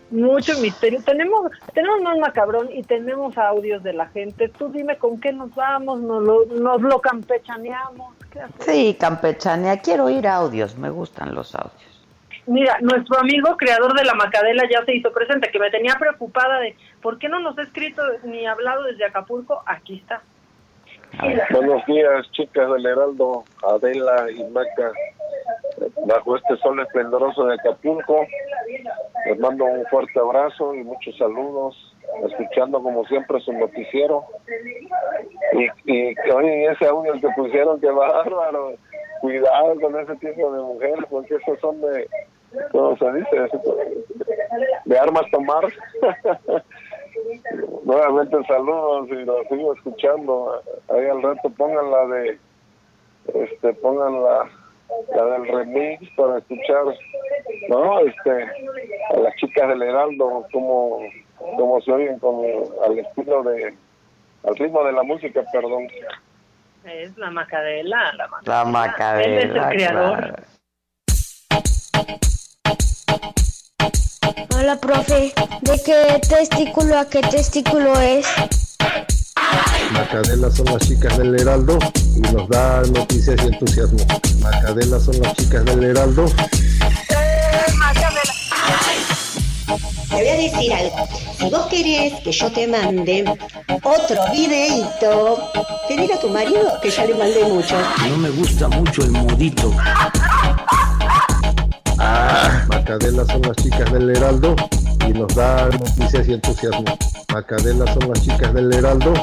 Mucho 0.09 0.57
misterio. 0.59 1.01
Tenemos, 1.03 1.51
tenemos 1.73 2.01
más 2.01 2.17
macabrón 2.17 2.69
y 2.71 2.81
tenemos 2.83 3.37
audios 3.37 3.83
de 3.83 3.93
la 3.93 4.07
gente. 4.07 4.47
Tú 4.49 4.69
dime 4.69 4.97
con 4.97 5.19
qué 5.19 5.33
nos 5.33 5.53
vamos, 5.53 5.99
nos 5.99 6.23
lo, 6.23 6.45
nos 6.45 6.81
lo 6.81 6.99
campechaneamos. 7.01 8.15
¿Qué? 8.31 8.39
Sí, 8.59 8.97
campechanea, 8.99 9.81
quiero 9.81 10.05
oír 10.05 10.27
audios, 10.27 10.77
me 10.77 10.89
gustan 10.89 11.35
los 11.35 11.53
audios. 11.55 11.97
Mira, 12.45 12.77
nuestro 12.79 13.19
amigo 13.19 13.57
creador 13.57 13.93
de 13.93 14.05
la 14.05 14.13
Macadela 14.13 14.63
ya 14.71 14.83
se 14.85 14.95
hizo 14.95 15.11
presente, 15.11 15.51
que 15.51 15.59
me 15.59 15.69
tenía 15.69 15.95
preocupada 15.99 16.59
de 16.59 16.77
por 17.01 17.19
qué 17.19 17.27
no 17.27 17.41
nos 17.41 17.57
ha 17.57 17.63
escrito 17.63 18.01
ni 18.23 18.45
hablado 18.45 18.83
desde 18.83 19.03
Acapulco. 19.03 19.61
Aquí 19.65 19.95
está. 19.97 20.21
Buenos 21.51 21.85
días, 21.85 22.31
chicas 22.31 22.71
del 22.71 22.85
Heraldo, 22.85 23.43
Adela 23.63 24.29
y 24.31 24.43
Maca. 24.45 24.91
Bajo 26.05 26.37
este 26.37 26.57
sol 26.57 26.79
esplendoroso 26.79 27.45
de 27.45 27.55
Acapulco, 27.55 28.25
les 29.25 29.39
mando 29.39 29.65
un 29.65 29.85
fuerte 29.85 30.19
abrazo 30.19 30.73
y 30.73 30.83
muchos 30.83 31.15
saludos, 31.17 31.75
escuchando 32.27 32.81
como 32.81 33.05
siempre 33.05 33.39
su 33.41 33.53
noticiero. 33.53 34.25
Y, 35.53 35.91
y 35.91 36.15
oye, 36.31 36.65
ese 36.65 36.87
audio 36.87 37.13
que 37.13 37.27
pusieron, 37.35 37.79
que 37.79 37.89
bárbaro. 37.89 38.73
Cuidado 39.21 39.79
con 39.81 39.99
ese 39.99 40.15
tipo 40.17 40.51
de 40.51 40.61
mujeres, 40.61 41.05
porque 41.09 41.35
esos 41.35 41.59
son 41.59 41.81
de, 41.81 42.07
¿cómo 42.71 42.95
se 42.97 43.11
dice? 43.13 43.49
De 44.85 44.99
armas 44.99 45.25
tomar. 45.31 45.65
Nuevamente 47.83 48.37
saludos 48.47 49.07
y 49.09 49.25
los 49.25 49.47
sigo 49.47 49.73
escuchando. 49.73 50.61
Ahí 50.89 51.05
al 51.05 51.21
rato 51.21 51.49
pongan 51.51 51.91
la 51.91 52.05
de, 52.07 52.39
este, 53.33 53.73
pongan 53.75 54.21
la, 54.23 54.49
la 55.15 55.25
del 55.25 55.47
remix 55.47 56.09
para 56.15 56.39
escuchar, 56.39 56.85
¿no? 57.69 57.99
Este, 57.99 58.43
a 59.09 59.19
las 59.19 59.35
chicas 59.35 59.69
del 59.69 59.81
Heraldo, 59.81 60.45
como, 60.51 60.99
como 61.37 61.81
se 61.81 61.91
oyen 61.91 62.19
como 62.19 62.43
al 62.85 62.99
estilo 62.99 63.43
de, 63.43 63.73
al 64.43 64.55
ritmo 64.57 64.83
de 64.83 64.91
la 64.91 65.03
música, 65.03 65.43
perdón. 65.51 65.87
Es 66.83 67.17
la 67.17 67.31
Macadela, 67.31 68.13
la 68.13 68.27
Macadela. 68.27 68.63
La 68.63 68.65
Macadela, 68.65 69.41
Él 69.41 69.49
es 69.49 69.55
el 69.55 69.69
creador. 69.69 70.17
claro. 70.19 70.57
Hola, 74.59 74.75
profe. 74.75 75.33
¿De 75.61 75.81
qué 75.85 76.19
testículo 76.27 76.97
a 76.97 77.05
qué 77.05 77.21
testículo 77.21 77.93
es? 78.01 78.25
Macadela 79.91 80.49
son 80.49 80.65
las 80.65 80.79
chicas 80.79 81.15
del 81.15 81.39
Heraldo 81.39 81.77
y 82.15 82.21
nos 82.21 82.49
da 82.49 82.81
noticias 82.91 83.39
y 83.43 83.53
entusiasmo. 83.53 83.99
Macadela 84.41 84.99
son 84.99 85.21
las 85.21 85.35
chicas 85.35 85.63
del 85.63 85.83
Heraldo. 85.83 86.25
Te 90.09 90.15
voy 90.15 90.27
a 90.27 90.33
decir 90.33 90.73
algo. 90.73 91.07
Si 91.37 91.49
vos 91.51 91.67
querés 91.67 92.13
que 92.23 92.31
yo 92.31 92.51
te 92.51 92.67
mande 92.67 93.25
otro 93.83 94.31
videito, 94.31 95.51
pedir 95.87 96.13
a 96.13 96.19
tu 96.19 96.29
marido 96.29 96.79
que 96.81 96.89
ya 96.89 97.05
le 97.05 97.13
mandé 97.13 97.43
mucho. 97.43 97.75
No 98.09 98.17
me 98.17 98.29
gusta 98.31 98.67
mucho 98.69 99.03
el 99.03 99.11
modito. 99.11 99.71
Macadela 101.97 103.25
son 103.25 103.41
las 103.41 103.55
chicas 103.57 103.91
del 103.91 104.09
Heraldo 104.15 104.55
y 105.07 105.13
nos 105.13 105.33
da 105.35 105.65
noticias 105.65 106.27
y 106.27 106.33
entusiasmo. 106.33 106.85
Macadela 107.33 107.91
son 107.93 108.09
las 108.09 108.21
chicas 108.21 108.53
del 108.53 108.71
Heraldo. 108.71 109.13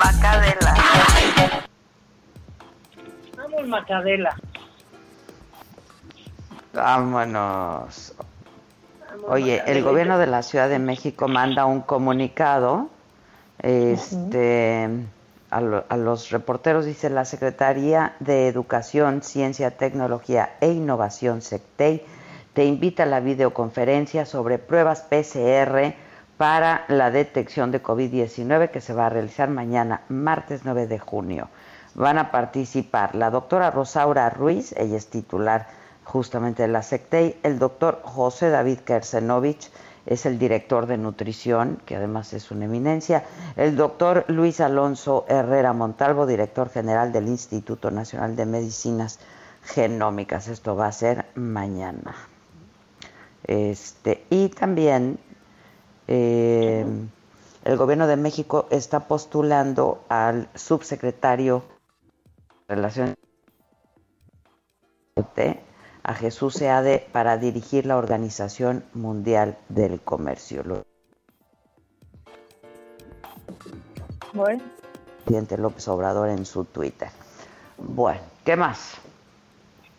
Macadela. 0.00 0.74
Vamos, 3.36 3.68
Macadela. 3.68 4.36
Vámonos. 6.72 8.14
Oye, 9.26 9.62
el 9.66 9.82
gobierno 9.82 10.18
de 10.18 10.26
la 10.26 10.42
Ciudad 10.42 10.68
de 10.68 10.78
México 10.78 11.28
manda 11.28 11.66
un 11.66 11.80
comunicado 11.82 12.88
este, 13.60 14.88
a, 15.50 15.60
lo- 15.60 15.84
a 15.88 15.96
los 15.96 16.30
reporteros, 16.30 16.84
dice 16.84 17.10
la 17.10 17.24
Secretaría 17.24 18.14
de 18.20 18.48
Educación, 18.48 19.22
Ciencia, 19.22 19.72
Tecnología 19.72 20.50
e 20.60 20.68
Innovación, 20.72 21.42
SECTEI, 21.42 22.04
te 22.54 22.64
invita 22.64 23.02
a 23.02 23.06
la 23.06 23.20
videoconferencia 23.20 24.24
sobre 24.26 24.58
pruebas 24.58 25.02
PCR 25.02 25.94
para 26.36 26.84
la 26.88 27.10
detección 27.10 27.70
de 27.72 27.82
COVID-19 27.82 28.70
que 28.70 28.80
se 28.80 28.94
va 28.94 29.06
a 29.06 29.10
realizar 29.10 29.48
mañana, 29.50 30.02
martes 30.08 30.60
9 30.64 30.86
de 30.86 30.98
junio. 30.98 31.48
Van 31.94 32.16
a 32.18 32.30
participar 32.30 33.14
la 33.14 33.30
doctora 33.30 33.70
Rosaura 33.70 34.30
Ruiz, 34.30 34.72
ella 34.76 34.96
es 34.96 35.08
titular 35.08 35.66
justamente 36.08 36.62
de 36.62 36.68
la 36.68 36.82
SECTEI, 36.82 37.40
el 37.42 37.58
doctor 37.58 38.00
José 38.02 38.48
David 38.48 38.80
Kersenovich, 38.80 39.70
es 40.06 40.24
el 40.24 40.38
director 40.38 40.86
de 40.86 40.96
nutrición, 40.96 41.82
que 41.84 41.96
además 41.96 42.32
es 42.32 42.50
una 42.50 42.64
eminencia, 42.64 43.24
el 43.56 43.76
doctor 43.76 44.24
Luis 44.28 44.58
Alonso 44.60 45.26
Herrera 45.28 45.74
Montalvo, 45.74 46.24
director 46.24 46.70
general 46.70 47.12
del 47.12 47.28
Instituto 47.28 47.90
Nacional 47.90 48.34
de 48.34 48.46
Medicinas 48.46 49.18
Genómicas. 49.62 50.48
Esto 50.48 50.74
va 50.74 50.86
a 50.86 50.92
ser 50.92 51.26
mañana. 51.34 52.16
Este, 53.44 54.24
y 54.30 54.48
también 54.48 55.18
eh, 56.06 56.86
el 57.64 57.76
gobierno 57.76 58.06
de 58.06 58.16
México 58.16 58.66
está 58.70 59.00
postulando 59.00 60.04
al 60.08 60.48
subsecretario 60.54 61.64
de 62.66 62.74
Relaciones 62.76 63.16
a 66.02 66.14
Jesús 66.14 66.54
Seade 66.54 67.06
para 67.12 67.36
dirigir 67.36 67.86
la 67.86 67.96
Organización 67.96 68.84
Mundial 68.94 69.56
del 69.68 70.00
Comercio. 70.00 70.62
Bueno, 74.32 74.62
presidente 75.24 75.58
López 75.58 75.86
Obrador 75.88 76.28
en 76.28 76.44
su 76.46 76.64
Twitter. 76.64 77.08
Bueno, 77.76 78.20
¿qué 78.44 78.56
más? 78.56 79.00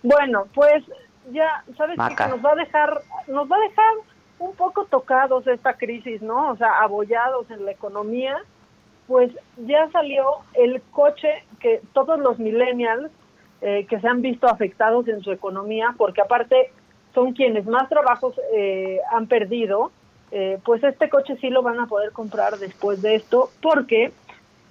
bueno, 0.03 0.45
pues 0.53 0.83
ya, 1.31 1.63
¿sabes? 1.77 1.97
Maca. 1.97 2.25
Que 2.25 2.31
nos 2.31 2.45
va 2.45 2.51
a 2.51 2.55
dejar, 2.55 3.01
nos 3.27 3.51
va 3.51 3.57
a 3.57 3.59
dejar 3.59 3.93
un 4.39 4.55
poco 4.55 4.85
tocados 4.85 5.45
esta 5.47 5.73
crisis, 5.73 6.21
¿no? 6.21 6.51
O 6.51 6.57
sea, 6.57 6.79
abollados 6.81 7.49
en 7.51 7.65
la 7.65 7.71
economía, 7.71 8.37
pues 9.07 9.31
ya 9.57 9.89
salió 9.91 10.25
el 10.53 10.81
coche 10.91 11.43
que 11.59 11.81
todos 11.93 12.19
los 12.19 12.39
millennials 12.39 13.11
eh, 13.61 13.85
que 13.89 13.99
se 13.99 14.07
han 14.07 14.21
visto 14.21 14.47
afectados 14.47 15.07
en 15.07 15.21
su 15.21 15.31
economía, 15.31 15.93
porque 15.97 16.21
aparte 16.21 16.71
son 17.13 17.33
quienes 17.33 17.65
más 17.65 17.89
trabajos 17.89 18.39
eh, 18.53 18.99
han 19.11 19.27
perdido, 19.27 19.91
eh, 20.31 20.59
pues 20.63 20.83
este 20.83 21.09
coche 21.09 21.35
sí 21.41 21.49
lo 21.49 21.61
van 21.61 21.79
a 21.79 21.87
poder 21.87 22.11
comprar 22.11 22.57
después 22.57 23.01
de 23.01 23.15
esto, 23.15 23.49
porque 23.61 24.11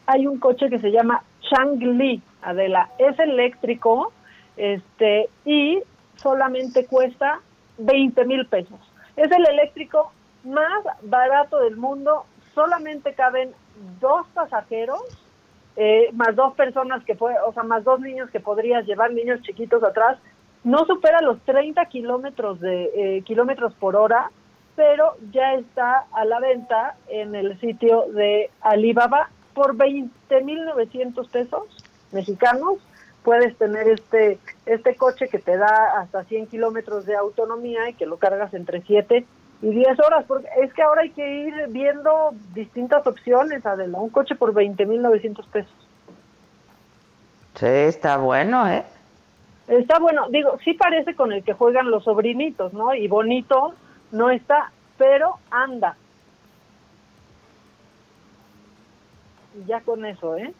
hay 0.07 0.27
un 0.27 0.39
coche 0.39 0.71
que 0.71 0.79
se 0.79 0.91
llama 0.91 1.23
Changli, 1.43 2.23
Adela, 2.43 2.91
es 2.99 3.19
eléctrico, 3.19 4.13
este, 4.57 5.29
y 5.45 5.83
solamente 6.17 6.87
cuesta 6.87 7.41
20 7.79 8.25
mil 8.25 8.47
pesos. 8.47 8.79
Es 9.17 9.31
el 9.31 9.47
eléctrico 9.47 10.13
más 10.45 10.83
barato 11.03 11.59
del 11.59 11.77
mundo, 11.77 12.25
solamente 12.55 13.13
caben 13.13 13.53
dos 14.01 14.27
pasajeros, 14.35 15.01
eh, 15.81 16.11
más 16.13 16.35
dos 16.35 16.55
personas 16.55 17.05
que 17.05 17.15
puede, 17.15 17.37
o 17.47 17.53
sea, 17.53 17.63
más 17.63 17.85
dos 17.85 18.01
niños 18.01 18.29
que 18.31 18.41
podrías 18.41 18.85
llevar, 18.85 19.13
niños 19.13 19.41
chiquitos 19.43 19.85
atrás, 19.85 20.19
no 20.65 20.85
supera 20.87 21.21
los 21.21 21.41
30 21.43 21.85
kilómetros 21.87 22.59
de 22.59 22.91
eh, 22.97 23.23
kilómetros 23.23 23.75
por 23.75 23.95
hora, 23.95 24.33
pero 24.75 25.15
ya 25.31 25.55
está 25.55 26.07
a 26.13 26.25
la 26.25 26.41
venta 26.41 26.97
en 27.07 27.37
el 27.37 27.61
sitio 27.61 28.07
de 28.13 28.51
Alibaba 28.61 29.31
por 29.55 29.77
20.900 29.77 31.31
pesos 31.31 31.63
mexicanos. 32.11 32.79
Puedes 33.23 33.57
tener 33.57 33.87
este 33.89 34.41
este 34.67 34.97
coche 34.97 35.29
que 35.29 35.39
te 35.39 35.57
da 35.57 36.01
hasta 36.01 36.25
100 36.25 36.49
kilómetros 36.49 37.07
de 37.07 37.15
autonomía 37.15 37.89
y 37.89 37.95
que 37.95 38.07
lo 38.07 38.17
cargas 38.17 38.53
entre 38.53 38.83
7 38.83 39.25
y 39.61 39.71
10 39.71 39.99
horas, 40.01 40.25
porque 40.27 40.49
es 40.63 40.73
que 40.73 40.83
ahora 40.83 41.03
hay 41.03 41.11
que 41.11 41.29
ir 41.47 41.67
viendo 41.69 42.31
distintas 42.55 43.07
opciones, 43.07 43.65
Adela, 43.67 43.99
un 43.99 44.11
coche 44.11 44.35
por 44.35 44.55
20.900 44.55 45.47
pesos. 45.49 45.89
Sí, 47.55 47.67
está 47.67 48.19
bueno, 48.19 48.69
¿eh? 48.69 48.85
Está 49.67 49.99
bueno, 49.99 50.29
digo, 50.31 50.57
sí 50.65 50.75
parece 50.75 51.15
con 51.15 51.33
el 51.33 51.43
que 51.43 51.53
juegan 51.53 51.91
los 51.91 52.05
sobrinitos, 52.05 52.73
¿no? 52.73 52.95
Y 52.95 53.09
bonito 53.09 53.75
no 54.13 54.31
está, 54.31 54.71
pero 54.97 55.39
anda. 55.51 55.97
Y 59.55 59.67
ya 59.67 59.81
con 59.81 60.07
eso, 60.07 60.37
¿eh? 60.37 60.55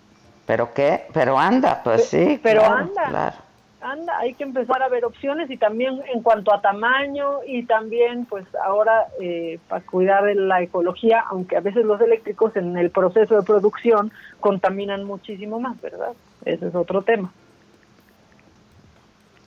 ¿Pero 0.45 0.75
qué? 0.75 1.07
Pero 1.15 1.39
anda, 1.39 1.83
pues 1.85 2.09
sí. 2.09 2.41
Pero 2.43 2.61
claro, 2.61 2.77
anda. 2.77 3.05
claro. 3.09 3.37
Anda, 3.81 4.19
hay 4.19 4.35
que 4.35 4.43
empezar 4.43 4.83
a 4.83 4.89
ver 4.89 5.05
opciones 5.05 5.49
y 5.51 5.57
también 5.57 6.03
en 6.13 6.23
cuanto 6.23 6.53
a 6.53 6.61
tamaño 6.61 7.45
y 7.47 7.65
también 7.65 8.25
pues 8.25 8.45
ahora 8.65 9.07
eh, 9.21 9.61
para 9.69 9.85
cuidar 9.85 10.25
de 10.25 10.35
la 10.35 10.61
ecología, 10.63 11.25
aunque 11.31 11.57
a 11.57 11.61
veces 11.61 11.85
los 11.85 12.01
eléctricos 12.01 12.57
en 12.57 12.77
el 12.77 12.91
proceso 12.91 13.37
de 13.37 13.43
producción 13.43 14.11
contaminan 14.41 15.05
muchísimo 15.05 15.61
más, 15.61 15.81
¿verdad? 15.81 16.13
Ese 16.45 16.67
es 16.67 16.75
otro 16.75 17.03
tema. 17.03 17.33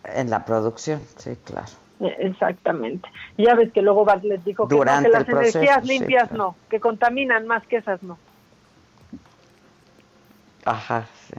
En 0.05 0.29
la 0.29 0.45
producción, 0.45 1.01
sí, 1.17 1.37
claro. 1.43 1.67
Eh, 1.99 2.15
Exactamente. 2.19 3.09
Ya 3.37 3.53
ves 3.55 3.71
que 3.73 3.81
luego 3.81 4.05
Bartlett 4.05 4.43
dijo 4.43 4.67
que, 4.67 4.75
no, 4.75 4.79
Durante 4.79 5.09
que 5.09 5.13
las 5.13 5.23
proceso, 5.25 5.59
energías 5.59 5.85
sí, 5.85 5.99
limpias 5.99 6.29
claro. 6.29 6.43
no, 6.43 6.55
que 6.69 6.79
contaminan 6.79 7.47
más 7.47 7.67
que 7.67 7.77
esas 7.77 8.01
no. 8.01 8.17
Ajá, 10.63 11.05
sí. 11.27 11.35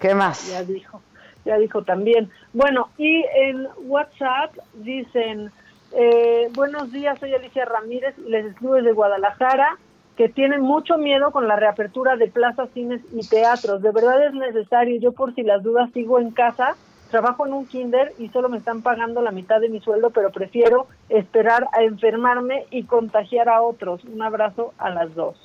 ¿Qué 0.00 0.14
más? 0.14 0.50
Ya 0.50 0.64
dijo, 0.64 1.00
ya 1.44 1.58
dijo 1.58 1.82
también. 1.82 2.30
Bueno, 2.52 2.88
y 2.98 3.24
en 3.34 3.68
WhatsApp 3.84 4.54
dicen, 4.74 5.50
eh, 5.92 6.48
buenos 6.54 6.92
días, 6.92 7.18
soy 7.18 7.34
Alicia 7.34 7.64
Ramírez, 7.64 8.16
les 8.18 8.46
escribo 8.46 8.74
desde 8.74 8.92
Guadalajara, 8.92 9.78
que 10.16 10.28
tienen 10.28 10.60
mucho 10.60 10.98
miedo 10.98 11.30
con 11.30 11.48
la 11.48 11.56
reapertura 11.56 12.16
de 12.16 12.28
plazas, 12.28 12.68
cines 12.74 13.00
y 13.12 13.26
teatros. 13.26 13.80
De 13.82 13.90
verdad 13.90 14.26
es 14.26 14.34
necesario, 14.34 15.00
yo 15.00 15.12
por 15.12 15.34
si 15.34 15.42
las 15.42 15.62
dudas 15.62 15.90
sigo 15.92 16.18
en 16.20 16.30
casa, 16.30 16.76
trabajo 17.10 17.46
en 17.46 17.54
un 17.54 17.66
kinder 17.66 18.12
y 18.18 18.28
solo 18.28 18.48
me 18.48 18.58
están 18.58 18.82
pagando 18.82 19.22
la 19.22 19.30
mitad 19.30 19.60
de 19.60 19.68
mi 19.68 19.80
sueldo, 19.80 20.10
pero 20.10 20.30
prefiero 20.30 20.86
esperar 21.08 21.68
a 21.72 21.82
enfermarme 21.82 22.66
y 22.70 22.84
contagiar 22.84 23.48
a 23.48 23.62
otros. 23.62 24.04
Un 24.04 24.22
abrazo 24.22 24.74
a 24.78 24.90
las 24.90 25.14
dos. 25.14 25.36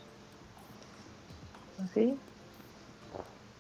¿Sí? 1.93 2.17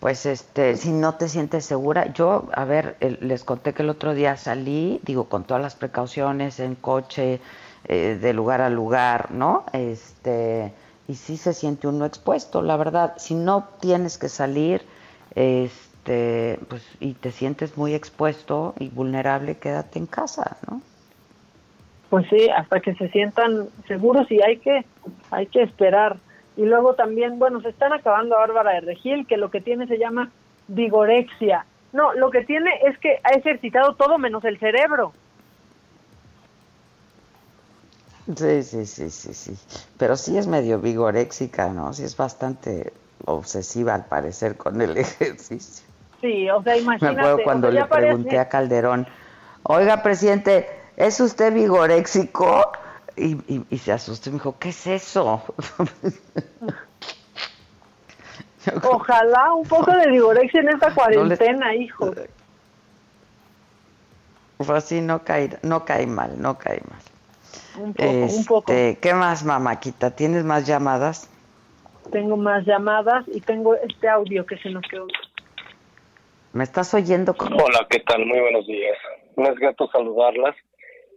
Pues 0.05 0.27
este, 0.27 0.75
si 0.77 0.91
no 0.91 1.15
te 1.15 1.27
sientes 1.27 1.65
segura, 1.65 2.13
yo, 2.13 2.47
a 2.53 2.63
ver, 2.63 2.95
les 3.21 3.43
conté 3.43 3.73
que 3.73 3.81
el 3.81 3.89
otro 3.89 4.13
día 4.13 4.37
salí, 4.37 4.99
digo, 5.01 5.27
con 5.29 5.45
todas 5.45 5.63
las 5.63 5.73
precauciones, 5.73 6.59
en 6.59 6.75
coche, 6.75 7.39
eh, 7.87 8.15
de 8.21 8.33
lugar 8.33 8.61
a 8.61 8.69
lugar, 8.69 9.31
¿no? 9.31 9.65
Este, 9.73 10.71
y 11.07 11.15
sí 11.15 11.37
se 11.37 11.53
siente 11.53 11.87
uno 11.87 12.05
expuesto, 12.05 12.61
la 12.61 12.77
verdad. 12.77 13.15
Si 13.17 13.33
no 13.33 13.67
tienes 13.79 14.19
que 14.19 14.29
salir, 14.29 14.83
este, 15.33 16.59
pues, 16.69 16.87
y 16.99 17.13
te 17.13 17.31
sientes 17.31 17.75
muy 17.75 17.95
expuesto 17.95 18.75
y 18.77 18.89
vulnerable, 18.89 19.57
quédate 19.57 19.97
en 19.97 20.05
casa, 20.05 20.57
¿no? 20.69 20.83
Pues 22.11 22.27
sí, 22.29 22.47
hasta 22.55 22.79
que 22.79 22.93
se 22.93 23.09
sientan 23.09 23.69
seguros 23.87 24.29
y 24.29 24.39
hay 24.39 24.57
que, 24.57 24.85
hay 25.31 25.47
que 25.47 25.63
esperar. 25.63 26.17
Y 26.57 26.63
luego 26.65 26.93
también, 26.95 27.37
bueno, 27.39 27.61
se 27.61 27.69
están 27.69 27.91
acabando 27.93 28.35
a 28.35 28.39
Bárbara 28.39 28.73
de 28.73 28.81
Regil, 28.81 29.27
que 29.27 29.37
lo 29.37 29.51
que 29.51 29.61
tiene 29.61 29.87
se 29.87 29.97
llama 29.97 30.31
vigorexia. 30.67 31.65
No, 31.91 32.13
lo 32.13 32.29
que 32.31 32.43
tiene 32.45 32.71
es 32.85 32.97
que 32.99 33.19
ha 33.23 33.31
ejercitado 33.31 33.95
todo 33.95 34.17
menos 34.17 34.43
el 34.45 34.57
cerebro. 34.59 35.11
Sí, 38.35 38.63
sí, 38.63 38.85
sí, 38.85 39.09
sí, 39.11 39.33
sí. 39.33 39.55
Pero 39.97 40.15
sí 40.15 40.37
es 40.37 40.47
medio 40.47 40.79
vigoréxica, 40.79 41.67
¿no? 41.69 41.93
Sí 41.93 42.03
es 42.03 42.17
bastante 42.17 42.91
obsesiva 43.25 43.93
al 43.93 44.05
parecer 44.05 44.57
con 44.57 44.81
el 44.81 44.97
ejercicio. 44.97 45.85
Sí, 46.21 46.49
o 46.49 46.63
sea, 46.63 46.73
Me 46.73 46.79
imagínate. 46.81 47.19
acuerdo 47.19 47.43
cuando 47.43 47.67
o 47.67 47.71
sea, 47.71 47.81
le 47.81 47.87
parece- 47.87 48.07
pregunté 48.07 48.39
a 48.39 48.49
Calderón, 48.49 49.07
oiga, 49.63 50.01
presidente, 50.01 50.67
¿es 50.97 51.19
usted 51.19 51.53
vigoréxico? 51.53 52.71
Y, 53.17 53.35
y- 53.53 53.65
y 53.69 53.77
se 53.77 53.91
asustó 53.93 54.29
y 54.29 54.33
me 54.33 54.39
dijo, 54.39 54.57
¿qué 54.59 54.69
es 54.69 54.87
eso? 54.87 55.41
Ojalá 58.83 59.53
un 59.53 59.67
poco 59.67 59.91
de 59.91 60.09
vigorexia 60.11 60.61
en 60.61 60.69
esta 60.69 60.93
cuarentena, 60.93 61.75
hijo. 61.75 62.11
Pues 64.57 64.69
así 64.69 65.01
no 65.01 65.23
cae, 65.23 65.49
no 65.61 65.85
cae 65.85 66.07
mal, 66.07 66.41
no 66.41 66.57
cae 66.57 66.81
mal. 66.89 67.83
Un 67.85 67.93
poco, 67.93 68.09
un 68.09 68.45
poco. 68.45 68.71
Este, 68.73 68.99
¿Qué 68.99 69.13
más, 69.13 69.43
mamáquita? 69.43 70.11
¿Tienes 70.11 70.43
más 70.43 70.65
llamadas? 70.65 71.29
Tengo 72.11 72.37
más 72.37 72.65
llamadas 72.65 73.25
y 73.27 73.41
tengo 73.41 73.75
este 73.75 74.07
audio 74.09 74.45
que 74.45 74.57
se 74.57 74.69
nos 74.69 74.83
quedó. 74.89 75.07
¿Me 76.53 76.63
estás 76.63 76.93
oyendo? 76.93 77.35
como- 77.35 77.57
Hola, 77.57 77.85
¿qué 77.89 77.99
tal? 77.99 78.25
Muy 78.25 78.39
buenos 78.39 78.65
días. 78.65 78.97
No 79.35 79.49
es 79.49 79.55
grato 79.59 79.89
saludarlas 79.91 80.55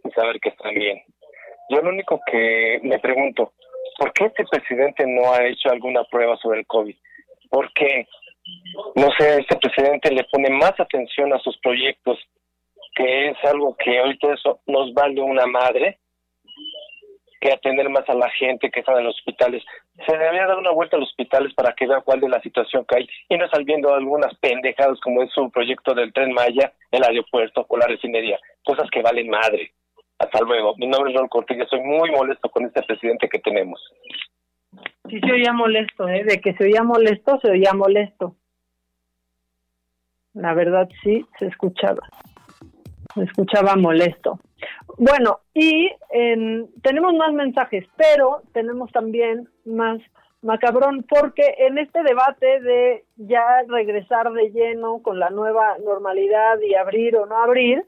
y 0.03 0.11
saber 0.11 0.39
que 0.41 0.49
están 0.49 0.73
bien. 0.73 1.01
Yo 1.69 1.81
lo 1.81 1.89
único 1.89 2.19
que 2.25 2.79
me 2.83 2.99
pregunto, 2.99 3.53
¿por 3.97 4.11
qué 4.13 4.25
este 4.25 4.45
presidente 4.45 5.05
no 5.05 5.31
ha 5.31 5.45
hecho 5.45 5.69
alguna 5.69 6.03
prueba 6.05 6.35
sobre 6.37 6.61
el 6.61 6.67
COVID? 6.67 6.95
¿Por 7.49 7.71
qué? 7.73 8.07
No 8.95 9.09
sé, 9.17 9.41
este 9.41 9.55
presidente 9.57 10.11
le 10.11 10.23
pone 10.25 10.49
más 10.49 10.79
atención 10.79 11.31
a 11.33 11.39
sus 11.39 11.57
proyectos, 11.59 12.17
que 12.95 13.29
es 13.29 13.37
algo 13.43 13.75
que 13.77 13.99
ahorita 13.99 14.33
eso 14.33 14.61
nos 14.65 14.93
vale 14.93 15.21
una 15.21 15.45
madre, 15.45 15.99
que 17.39 17.53
atender 17.53 17.87
más 17.89 18.07
a 18.09 18.13
la 18.13 18.29
gente 18.31 18.69
que 18.69 18.79
está 18.79 18.97
en 18.97 19.05
los 19.05 19.15
hospitales. 19.15 19.63
Se 20.05 20.17
debería 20.17 20.47
dar 20.47 20.57
una 20.57 20.71
vuelta 20.71 20.97
a 20.97 20.99
los 20.99 21.09
hospitales 21.09 21.53
para 21.53 21.73
que 21.73 21.87
vea 21.87 22.01
cuál 22.01 22.23
es 22.23 22.29
la 22.29 22.41
situación 22.41 22.85
que 22.85 22.97
hay 22.97 23.09
y 23.29 23.37
no 23.37 23.45
estar 23.45 23.63
viendo 23.63 23.93
algunas 23.93 24.35
pendejadas 24.39 24.99
como 25.01 25.23
es 25.23 25.31
su 25.31 25.49
proyecto 25.51 25.93
del 25.93 26.11
Tren 26.13 26.33
Maya, 26.33 26.73
el 26.91 27.03
aeropuerto 27.03 27.65
o 27.69 27.77
la 27.77 27.87
refinería. 27.87 28.39
Cosas 28.65 28.89
que 28.91 29.01
valen 29.01 29.29
madre. 29.29 29.71
Hasta 30.19 30.39
luego. 30.41 30.75
Mi 30.77 30.87
nombre 30.87 31.11
es 31.11 31.15
Raúl 31.17 31.29
Cortilla. 31.29 31.65
Soy 31.67 31.79
muy 31.81 32.11
molesto 32.11 32.49
con 32.49 32.65
este 32.65 32.81
presidente 32.83 33.29
que 33.29 33.39
tenemos. 33.39 33.81
Sí 35.09 35.19
se 35.19 35.31
oía 35.31 35.53
molesto, 35.53 36.07
¿eh? 36.07 36.23
De 36.23 36.39
que 36.39 36.53
se 36.53 36.65
oía 36.65 36.83
molesto, 36.83 37.39
se 37.41 37.49
oía 37.49 37.73
molesto. 37.73 38.35
La 40.33 40.53
verdad 40.53 40.87
sí, 41.03 41.25
se 41.39 41.47
escuchaba. 41.47 42.01
Se 43.15 43.23
escuchaba 43.23 43.75
molesto. 43.75 44.39
Bueno, 44.97 45.39
y 45.53 45.89
en- 46.11 46.69
tenemos 46.83 47.13
más 47.15 47.33
mensajes, 47.33 47.85
pero 47.97 48.41
tenemos 48.53 48.91
también 48.91 49.49
más 49.65 49.99
macabrón, 50.41 51.03
porque 51.09 51.55
en 51.59 51.77
este 51.79 52.03
debate 52.03 52.59
de 52.61 53.03
ya 53.17 53.63
regresar 53.67 54.31
de 54.31 54.51
lleno 54.51 55.01
con 55.01 55.17
la 55.19 55.29
nueva 55.31 55.77
normalidad 55.83 56.59
y 56.61 56.75
abrir 56.75 57.15
o 57.17 57.25
no 57.25 57.37
abrir, 57.41 57.83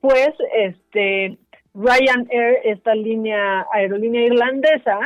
pues 0.00 0.30
este 0.52 1.38
Ryanair, 1.78 2.58
esta 2.64 2.94
línea 2.94 3.66
aerolínea 3.72 4.26
irlandesa, 4.26 4.98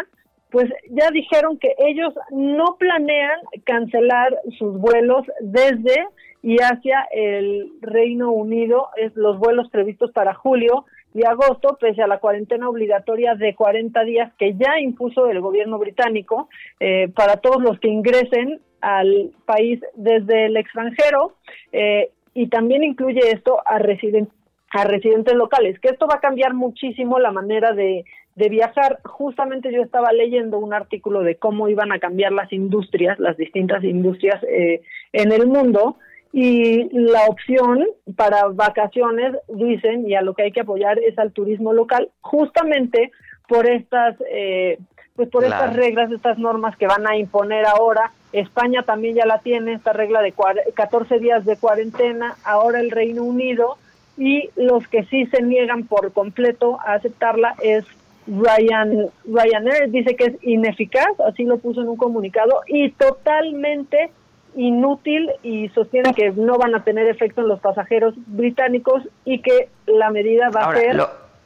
pues 0.51 0.71
ya 0.91 1.11
dijeron 1.11 1.59
que 1.59 1.75
ellos 1.79 2.15
no 2.31 2.77
planean 2.79 3.39
cancelar 3.65 4.39
sus 4.59 4.79
vuelos 4.79 5.27
desde 5.41 6.07
y 6.43 6.57
hacia 6.59 7.07
el 7.13 7.73
Reino 7.81 8.33
Unido, 8.33 8.89
es 8.97 9.15
los 9.15 9.39
vuelos 9.39 9.69
previstos 9.71 10.11
para 10.13 10.35
julio 10.35 10.87
y 11.15 11.25
agosto, 11.25 11.77
pese 11.81 12.03
a 12.03 12.07
la 12.07 12.19
cuarentena 12.19 12.69
obligatoria 12.69 13.35
de 13.35 13.55
40 13.55 14.03
días 14.05 14.33
que 14.39 14.55
ya 14.55 14.81
impuso 14.81 15.27
el 15.29 15.41
gobierno 15.41 15.79
británico 15.79 16.49
eh, 16.81 17.09
para 17.15 17.37
todos 17.37 17.63
los 17.63 17.79
que 17.81 17.89
ingresen 17.89 18.61
al 18.81 19.31
país 19.45 19.81
desde 19.95 20.47
el 20.47 20.57
extranjero 20.57 21.35
eh, 21.71 22.11
y 22.35 22.49
también 22.49 22.83
incluye 22.83 23.21
esto 23.31 23.61
a 23.65 23.79
residentes 23.79 24.42
a 24.73 24.85
residentes 24.85 25.35
locales, 25.35 25.79
que 25.81 25.89
esto 25.89 26.07
va 26.07 26.17
a 26.17 26.21
cambiar 26.21 26.55
muchísimo 26.55 27.19
la 27.19 27.31
manera 27.31 27.73
de, 27.73 28.05
de 28.37 28.49
viajar. 28.49 29.01
Justamente 29.05 29.73
yo 29.73 29.83
estaba 29.83 30.13
leyendo 30.13 30.59
un 30.59 30.73
artículo 30.73 31.21
de 31.21 31.37
cómo 31.37 31.69
iban 31.69 31.93
a 31.93 31.99
cambiar 31.99 32.33
las 32.33 32.53
industrias, 32.53 33.19
las 33.19 33.37
distintas 33.37 33.85
industrias 33.85 34.43
eh, 34.45 34.81
en 35.13 35.33
el 35.33 35.47
mundo, 35.47 35.97
y 36.33 36.89
la 36.99 37.27
opción 37.27 37.87
para 38.17 38.47
vacaciones, 38.47 39.37
dicen, 39.49 40.09
y 40.09 40.15
a 40.15 40.23
lo 40.23 40.33
que 40.33 40.45
hay 40.45 40.53
que 40.53 40.63
apoyar 40.63 40.99
es 40.99 41.19
al 41.19 41.33
turismo 41.33 41.75
local, 41.75 42.09
justamente 42.23 43.13
por 43.47 43.69
estas, 43.69 44.17
eh, 44.31 44.79
pues 45.15 45.29
por 45.29 45.45
estas 45.45 45.77
reglas, 45.77 46.11
estas 46.11 46.39
normas 46.39 46.75
que 46.79 46.87
van 46.87 47.07
a 47.07 47.17
imponer 47.17 47.67
ahora. 47.67 48.13
España 48.33 48.83
también 48.83 49.15
ya 49.15 49.27
la 49.27 49.41
tiene, 49.41 49.75
esta 49.75 49.93
regla 49.93 50.23
de 50.23 50.33
14 50.73 51.19
días 51.19 51.45
de 51.45 51.59
cuarentena, 51.59 52.37
ahora 52.45 52.81
el 52.81 52.91
Reino 52.91 53.25
Unido, 53.25 53.77
y 54.17 54.51
los 54.57 54.87
que 54.89 55.05
sí 55.05 55.27
se 55.27 55.43
niegan 55.43 55.85
por 55.85 56.13
completo 56.13 56.79
a 56.81 56.95
aceptarla 56.95 57.55
es 57.63 57.85
Ryan, 58.27 59.11
Ryanair, 59.25 59.91
dice 59.91 60.15
que 60.15 60.25
es 60.25 60.35
ineficaz, 60.43 61.19
así 61.27 61.45
lo 61.45 61.59
puso 61.59 61.83
en 61.83 61.89
un 61.89 61.97
comunicado, 61.97 62.61
y 62.69 62.91
totalmente 62.91 64.11
inútil 64.55 65.31
y 65.43 65.69
sostiene 65.71 66.15
que 66.15 66.31
no 66.31 66.59
van 66.59 66.75
a 66.75 66.85
tener 66.85 67.09
efecto 67.09 67.41
en 67.41 67.49
los 67.49 67.61
pasajeros 67.61 68.15
británicos 68.27 69.03
y 69.25 69.41
que 69.41 69.71
la 69.87 70.11
medida 70.11 70.51
va 70.51 70.71
a 70.71 70.77
ser 70.77 71.03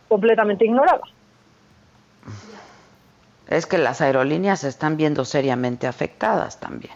completamente 0.08 0.64
ignorada. 0.64 1.02
Es 3.48 3.66
que 3.66 3.78
las 3.78 4.00
aerolíneas 4.00 4.60
se 4.60 4.68
están 4.68 4.96
viendo 4.96 5.24
seriamente 5.24 5.86
afectadas 5.86 6.58
también. 6.58 6.94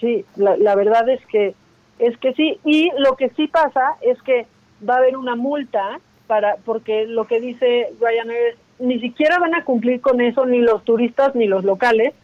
Sí, 0.00 0.24
la, 0.36 0.56
la 0.56 0.76
verdad 0.76 1.08
es 1.08 1.24
que 1.26 1.54
es 1.98 2.16
que 2.18 2.32
sí 2.34 2.58
y 2.64 2.90
lo 2.98 3.16
que 3.16 3.30
sí 3.30 3.48
pasa 3.48 3.96
es 4.00 4.20
que 4.22 4.46
va 4.88 4.94
a 4.94 4.98
haber 4.98 5.16
una 5.16 5.36
multa 5.36 6.00
para 6.26 6.56
porque 6.64 7.06
lo 7.06 7.26
que 7.26 7.40
dice 7.40 7.92
Ryanair 8.00 8.54
es 8.54 8.56
ni 8.78 9.00
siquiera 9.00 9.38
van 9.38 9.54
a 9.54 9.64
cumplir 9.64 10.00
con 10.00 10.20
eso 10.20 10.46
ni 10.46 10.58
los 10.58 10.84
turistas 10.84 11.34
ni 11.34 11.46
los 11.46 11.64
locales 11.64 12.14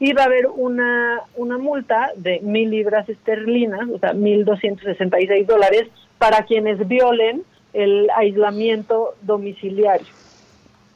y 0.00 0.14
va 0.14 0.22
a 0.22 0.26
haber 0.26 0.46
una, 0.46 1.20
una 1.36 1.58
multa 1.58 2.10
de 2.16 2.40
mil 2.40 2.70
libras 2.70 3.06
esterlinas, 3.08 3.88
o 3.90 3.98
sea, 3.98 4.14
mil 4.14 4.46
doscientos 4.46 4.84
sesenta 4.84 5.20
y 5.20 5.26
seis 5.26 5.46
dólares 5.46 5.88
para 6.18 6.44
quienes 6.44 6.88
violen 6.88 7.42
el 7.74 8.08
aislamiento 8.16 9.14
domiciliario. 9.20 10.06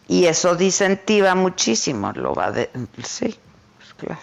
Y 0.08 0.24
eso 0.24 0.56
disincentiva 0.56 1.34
muchísimo, 1.34 2.12
lo 2.14 2.34
va 2.34 2.50
de... 2.50 2.70
Sí, 3.02 3.34
pues 3.76 3.94
claro. 3.94 4.20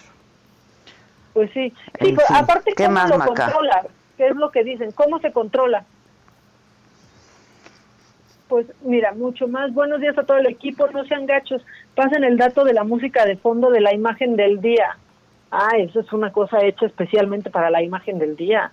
Pues 1.32 1.50
sí, 1.52 1.72
sí 2.00 2.12
pues, 2.12 2.30
aparte, 2.30 2.74
¿cómo 2.74 3.06
lo 3.06 3.18
controla? 3.24 3.86
¿Qué 4.22 4.28
es 4.28 4.36
lo 4.36 4.52
que 4.52 4.62
dicen? 4.62 4.92
¿Cómo 4.92 5.18
se 5.18 5.32
controla? 5.32 5.84
Pues 8.46 8.68
mira, 8.82 9.12
mucho 9.14 9.48
más. 9.48 9.74
Buenos 9.74 10.00
días 10.00 10.16
a 10.16 10.22
todo 10.22 10.36
el 10.36 10.46
equipo, 10.46 10.86
no 10.92 11.04
sean 11.06 11.26
gachos 11.26 11.60
pasen 11.96 12.22
el 12.22 12.36
dato 12.36 12.62
de 12.62 12.72
la 12.72 12.84
música 12.84 13.24
de 13.24 13.36
fondo 13.36 13.68
de 13.70 13.80
la 13.80 13.92
imagen 13.92 14.36
del 14.36 14.60
día. 14.60 14.96
Ah, 15.50 15.70
eso 15.76 15.98
es 15.98 16.12
una 16.12 16.30
cosa 16.30 16.62
hecha 16.62 16.86
especialmente 16.86 17.50
para 17.50 17.68
la 17.68 17.82
imagen 17.82 18.20
del 18.20 18.36
día. 18.36 18.70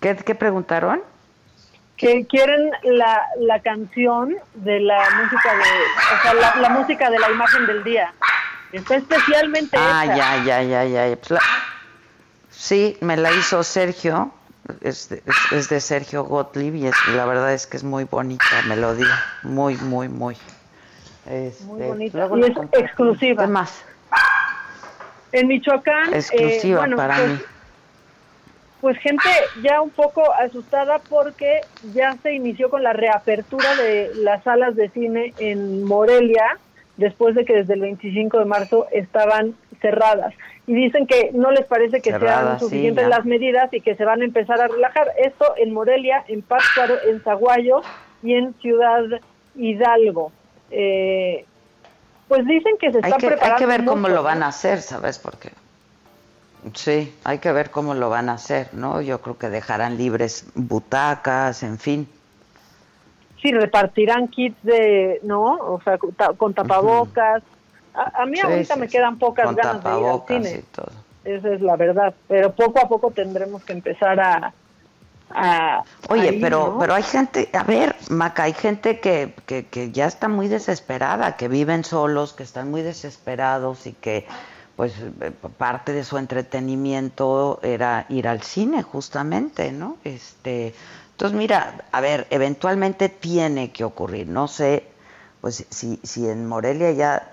¿Qué, 0.00 0.14
preguntaron? 0.34 1.00
Que 1.96 2.26
quieren 2.26 2.70
la, 2.82 3.22
la 3.38 3.60
canción 3.60 4.36
de 4.56 4.80
la 4.80 5.02
música 5.22 5.54
de, 5.54 5.62
o 5.62 6.22
sea, 6.22 6.60
la, 6.60 6.68
música 6.68 7.08
de 7.08 7.18
la 7.18 7.30
imagen 7.30 7.66
del 7.66 7.82
día. 7.82 8.12
Está 8.72 8.96
especialmente 8.96 9.78
ah, 9.80 10.04
ya, 10.04 10.44
ya, 10.44 10.62
ya, 10.62 10.84
ya. 10.84 11.16
Pues 11.16 11.40
sí, 12.56 12.96
me 13.00 13.16
la 13.16 13.32
hizo 13.32 13.62
Sergio 13.62 14.32
es 14.80 15.08
de, 15.08 15.22
es, 15.52 15.68
de 15.68 15.80
Sergio 15.80 16.24
Gottlieb 16.24 16.74
y, 16.74 16.90
la 17.14 17.24
verdad 17.26 17.52
es 17.52 17.66
que 17.66 17.76
es 17.76 17.84
muy 17.84 18.04
bonita 18.04 18.44
melodía, 18.66 19.22
muy, 19.42 19.76
muy, 19.76 20.08
muy. 20.08 20.36
Este, 21.26 21.64
muy 21.64 21.82
bonita. 21.82 22.28
Y 22.36 22.40
es 22.40 22.56
exclusiva. 22.72 23.44
¿Qué 23.44 23.50
más? 23.50 23.84
En 25.32 25.48
Michoacán. 25.48 26.14
Eh, 26.14 26.18
exclusiva 26.18 26.86
para 26.96 27.16
pues, 27.16 27.28
mí. 27.28 27.38
Pues 28.80 28.98
gente 28.98 29.28
ya 29.62 29.80
un 29.80 29.90
poco 29.90 30.22
asustada 30.34 30.98
porque 30.98 31.60
ya 31.94 32.16
se 32.22 32.34
inició 32.34 32.70
con 32.70 32.82
la 32.82 32.92
reapertura 32.92 33.74
de 33.76 34.12
las 34.16 34.44
salas 34.44 34.76
de 34.76 34.88
cine 34.90 35.34
en 35.38 35.82
Morelia, 35.84 36.58
después 36.96 37.34
de 37.34 37.44
que 37.44 37.54
desde 37.54 37.74
el 37.74 37.80
25 37.80 38.38
de 38.38 38.44
marzo 38.44 38.86
estaban 38.92 39.54
cerradas 39.80 40.34
y 40.66 40.74
dicen 40.74 41.06
que 41.06 41.30
no 41.32 41.52
les 41.52 41.64
parece 41.64 42.00
que 42.00 42.10
sean 42.18 42.58
suficientes 42.58 43.06
las 43.08 43.24
medidas 43.24 43.72
y 43.72 43.80
que 43.80 43.94
se 43.94 44.04
van 44.04 44.22
a 44.22 44.24
empezar 44.24 44.60
a 44.60 44.66
relajar. 44.66 45.12
Esto 45.18 45.54
en 45.56 45.72
Morelia, 45.72 46.24
en 46.26 46.42
Pátzcuaro, 46.42 46.96
en 47.08 47.20
Zaguayo 47.20 47.82
y 48.22 48.34
en 48.34 48.52
Ciudad 48.54 49.04
Hidalgo. 49.54 50.32
Eh, 50.70 51.44
pues 52.26 52.44
dicen 52.46 52.76
que 52.78 52.90
se 52.90 52.98
están 52.98 53.18
preparando. 53.18 53.54
Hay 53.54 53.60
que 53.60 53.66
ver 53.66 53.84
cómo 53.84 54.08
lo 54.08 54.24
van 54.24 54.42
a 54.42 54.48
hacer, 54.48 54.80
¿sabes? 54.80 55.20
Porque 55.20 55.50
sí, 56.74 57.14
hay 57.22 57.38
que 57.38 57.52
ver 57.52 57.70
cómo 57.70 57.94
lo 57.94 58.10
van 58.10 58.28
a 58.28 58.32
hacer, 58.32 58.74
¿no? 58.74 59.00
Yo 59.00 59.20
creo 59.20 59.38
que 59.38 59.48
dejarán 59.48 59.96
libres 59.96 60.46
butacas, 60.56 61.62
en 61.62 61.78
fin. 61.78 62.08
Sí, 63.40 63.52
repartirán 63.52 64.26
kits 64.26 64.60
de, 64.64 65.20
¿no? 65.22 65.58
O 65.58 65.80
sea, 65.84 65.98
con 65.98 66.54
tapabocas. 66.54 67.44
A, 67.96 68.26
mí 68.26 68.38
ahorita 68.40 68.76
me 68.76 68.88
quedan 68.88 69.18
pocas 69.18 69.54
ganas 69.56 69.82
de 69.82 70.00
ir 70.00 70.06
al 70.06 70.22
cine. 70.26 70.64
Esa 71.24 71.52
es 71.52 71.60
la 71.60 71.76
verdad. 71.76 72.14
Pero 72.28 72.52
poco 72.52 72.78
a 72.80 72.88
poco 72.88 73.10
tendremos 73.10 73.64
que 73.64 73.72
empezar 73.72 74.20
a, 74.20 74.52
Oye, 76.08 76.38
pero 76.40 76.76
pero 76.78 76.94
hay 76.94 77.02
gente, 77.02 77.48
a 77.52 77.64
ver, 77.64 77.96
Maca, 78.10 78.44
hay 78.44 78.52
gente 78.52 79.00
que, 79.00 79.34
que, 79.44 79.66
que, 79.66 79.90
ya 79.90 80.06
está 80.06 80.28
muy 80.28 80.46
desesperada, 80.46 81.36
que 81.36 81.48
viven 81.48 81.82
solos, 81.82 82.32
que 82.32 82.44
están 82.44 82.70
muy 82.70 82.82
desesperados 82.82 83.88
y 83.88 83.92
que 83.92 84.26
pues 84.76 84.92
eh, 85.20 85.32
parte 85.56 85.92
de 85.92 86.04
su 86.04 86.18
entretenimiento 86.18 87.58
era 87.62 88.06
ir 88.08 88.28
al 88.28 88.42
cine 88.42 88.82
justamente, 88.82 89.72
¿no? 89.72 89.96
Este, 90.04 90.74
entonces 91.12 91.36
mira, 91.36 91.84
a 91.90 92.00
ver, 92.00 92.26
eventualmente 92.30 93.08
tiene 93.08 93.72
que 93.72 93.84
ocurrir, 93.84 94.28
no 94.28 94.48
sé, 94.48 94.84
pues 95.46 95.64
si 95.70 96.00
si 96.02 96.28
en 96.28 96.44
Morelia 96.44 96.90
ya 96.90 97.30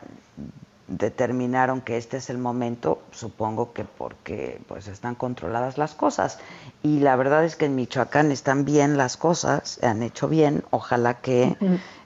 determinaron 0.87 1.81
que 1.81 1.97
este 1.97 2.17
es 2.17 2.29
el 2.29 2.37
momento, 2.37 3.01
supongo 3.11 3.73
que 3.73 3.85
porque 3.85 4.61
pues 4.67 4.87
están 4.87 5.15
controladas 5.15 5.79
las 5.79 5.95
cosas. 5.95 6.37
Y 6.83 6.99
la 6.99 7.15
verdad 7.15 7.43
es 7.43 7.55
que 7.55 7.65
en 7.65 7.73
Michoacán 7.73 8.31
están 8.31 8.65
bien 8.65 8.97
las 8.97 9.17
cosas, 9.17 9.79
se 9.79 9.87
han 9.87 10.03
hecho 10.03 10.29
bien, 10.29 10.63
ojalá 10.69 11.21
que 11.21 11.55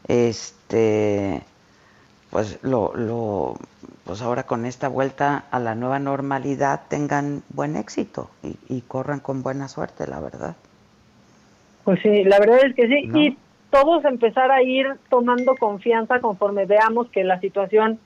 este 0.08 1.42
pues 2.30 2.60
lo, 2.62 2.96
lo 2.96 3.58
pues 4.06 4.22
ahora 4.22 4.44
con 4.44 4.66
esta 4.66 4.88
vuelta 4.88 5.44
a 5.52 5.60
la 5.60 5.76
nueva 5.76 6.00
normalidad 6.00 6.84
tengan 6.88 7.44
buen 7.50 7.76
éxito 7.76 8.30
y, 8.70 8.80
corran 8.88 9.20
con 9.20 9.44
buena 9.44 9.68
suerte, 9.68 10.08
la 10.08 10.22
verdad. 10.22 10.56
Pues 11.84 12.00
sí, 12.02 12.24
la 12.24 12.40
verdad 12.40 12.60
es 12.66 12.76
que 12.76 12.88
sí, 12.88 13.12
y 13.14 13.38
todos 13.82 14.06
empezar 14.06 14.52
a 14.52 14.64
ir 14.64 14.88
tomando 15.10 15.56
confianza 15.56 16.20
conforme 16.20 16.66
veamos 16.66 17.10
que 17.10 17.24
la 17.24 17.40
situación 17.40 18.00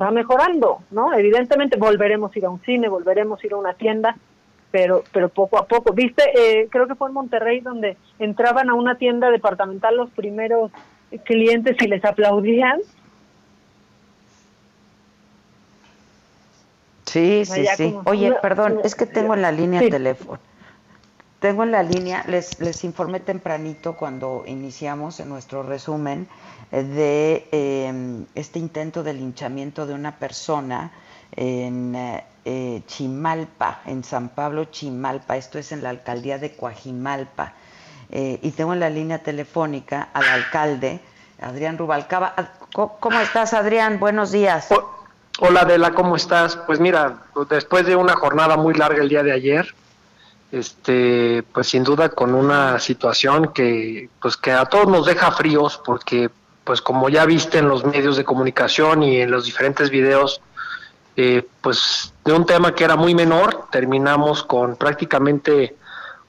va 0.00 0.10
mejorando, 0.10 0.82
¿no? 0.90 1.12
Evidentemente 1.14 1.76
volveremos 1.76 2.34
a 2.34 2.38
ir 2.38 2.44
a 2.44 2.50
un 2.50 2.60
cine, 2.60 2.88
volveremos 2.88 3.42
a 3.42 3.46
ir 3.46 3.52
a 3.52 3.56
una 3.56 3.74
tienda, 3.74 4.16
pero 4.70 5.02
pero 5.12 5.28
poco 5.28 5.58
a 5.58 5.66
poco. 5.66 5.92
¿Viste? 5.92 6.22
Eh, 6.34 6.68
creo 6.70 6.86
que 6.86 6.94
fue 6.94 7.08
en 7.08 7.14
Monterrey 7.14 7.60
donde 7.60 7.96
entraban 8.18 8.70
a 8.70 8.74
una 8.74 8.96
tienda 8.96 9.30
departamental 9.30 9.96
los 9.96 10.10
primeros 10.10 10.70
clientes 11.24 11.76
y 11.80 11.88
les 11.88 12.04
aplaudían. 12.04 12.80
Sí, 17.04 17.44
sí, 17.46 17.66
sí. 17.76 17.96
Oye, 18.04 18.32
perdón, 18.42 18.80
es 18.84 18.94
que 18.94 19.06
tengo 19.06 19.34
en 19.34 19.42
la 19.42 19.50
línea 19.50 19.80
teléfono. 19.88 20.38
Tengo 21.40 21.64
en 21.64 21.70
la 21.70 21.82
línea, 21.82 22.24
les, 22.26 22.58
les 22.60 22.82
informé 22.84 23.20
tempranito 23.20 23.94
cuando 23.94 24.44
iniciamos 24.46 25.20
en 25.20 25.28
nuestro 25.28 25.62
resumen 25.62 26.28
de 26.70 27.46
em, 27.52 28.24
este 28.34 28.58
intento 28.58 29.02
de 29.02 29.12
linchamiento 29.12 29.86
de 29.86 29.94
una 29.94 30.18
persona 30.18 30.92
en 31.32 31.94
eh, 32.44 32.82
Chimalpa, 32.86 33.80
en 33.86 34.02
San 34.02 34.30
Pablo 34.30 34.66
Chimalpa, 34.66 35.36
esto 35.36 35.58
es 35.58 35.72
en 35.72 35.82
la 35.82 35.90
alcaldía 35.90 36.38
de 36.38 36.56
Coajimalpa. 36.56 37.52
Eh, 38.10 38.38
y 38.42 38.52
tengo 38.52 38.72
en 38.72 38.80
la 38.80 38.88
línea 38.88 39.18
telefónica 39.18 40.08
al 40.12 40.24
alcalde, 40.24 41.00
Adrián 41.40 41.76
Rubalcaba. 41.76 42.34
¿Cómo 42.72 43.20
estás, 43.20 43.52
Adrián? 43.52 43.98
Buenos 43.98 44.32
días. 44.32 44.68
Hola, 45.40 45.60
Adela, 45.60 45.90
¿cómo 45.92 46.16
estás? 46.16 46.56
Pues 46.56 46.80
mira, 46.80 47.18
después 47.50 47.84
de 47.84 47.94
una 47.94 48.14
jornada 48.14 48.56
muy 48.56 48.74
larga 48.74 49.02
el 49.02 49.08
día 49.08 49.22
de 49.22 49.32
ayer, 49.32 49.74
este, 50.56 51.44
pues 51.52 51.68
sin 51.68 51.84
duda 51.84 52.08
con 52.08 52.34
una 52.34 52.78
situación 52.78 53.52
que, 53.52 54.08
pues 54.20 54.36
que 54.36 54.52
a 54.52 54.64
todos 54.64 54.88
nos 54.88 55.06
deja 55.06 55.30
fríos, 55.32 55.80
porque, 55.84 56.30
pues 56.64 56.80
como 56.80 57.08
ya 57.08 57.24
viste 57.24 57.58
en 57.58 57.68
los 57.68 57.84
medios 57.84 58.16
de 58.16 58.24
comunicación 58.24 59.02
y 59.02 59.20
en 59.20 59.30
los 59.30 59.44
diferentes 59.44 59.90
videos, 59.90 60.40
eh, 61.16 61.46
pues 61.60 62.12
de 62.24 62.32
un 62.32 62.44
tema 62.44 62.74
que 62.74 62.84
era 62.84 62.96
muy 62.96 63.14
menor, 63.14 63.68
terminamos 63.70 64.42
con 64.42 64.76
prácticamente 64.76 65.76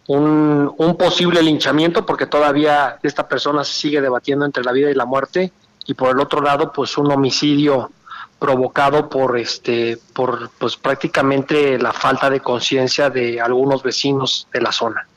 un, 0.08 0.74
un 0.78 0.98
posible 0.98 1.42
linchamiento, 1.42 2.06
porque 2.06 2.28
todavía 2.28 2.98
esta 3.04 3.28
persona 3.28 3.64
se 3.64 3.74
sigue 3.74 4.02
debatiendo 4.02 4.46
entre 4.46 4.64
la 4.64 4.72
vida 4.72 4.90
y 4.92 4.96
la 4.96 5.06
muerte, 5.06 5.52
y 5.86 5.94
por 5.94 6.12
el 6.12 6.20
otro 6.20 6.42
lado, 6.42 6.72
pues 6.72 6.98
un 6.98 7.12
homicidio 7.12 7.92
provocado 8.40 9.10
por 9.10 9.38
este 9.38 9.98
por 10.14 10.50
pues 10.58 10.78
prácticamente 10.78 11.78
la 11.80 11.92
falta 11.92 12.30
de 12.30 12.40
conciencia 12.40 13.10
de 13.10 13.42
algunos 13.42 13.84
vecinos 13.84 14.48
de 14.54 14.62
la 14.62 14.72
zona. 14.72 15.08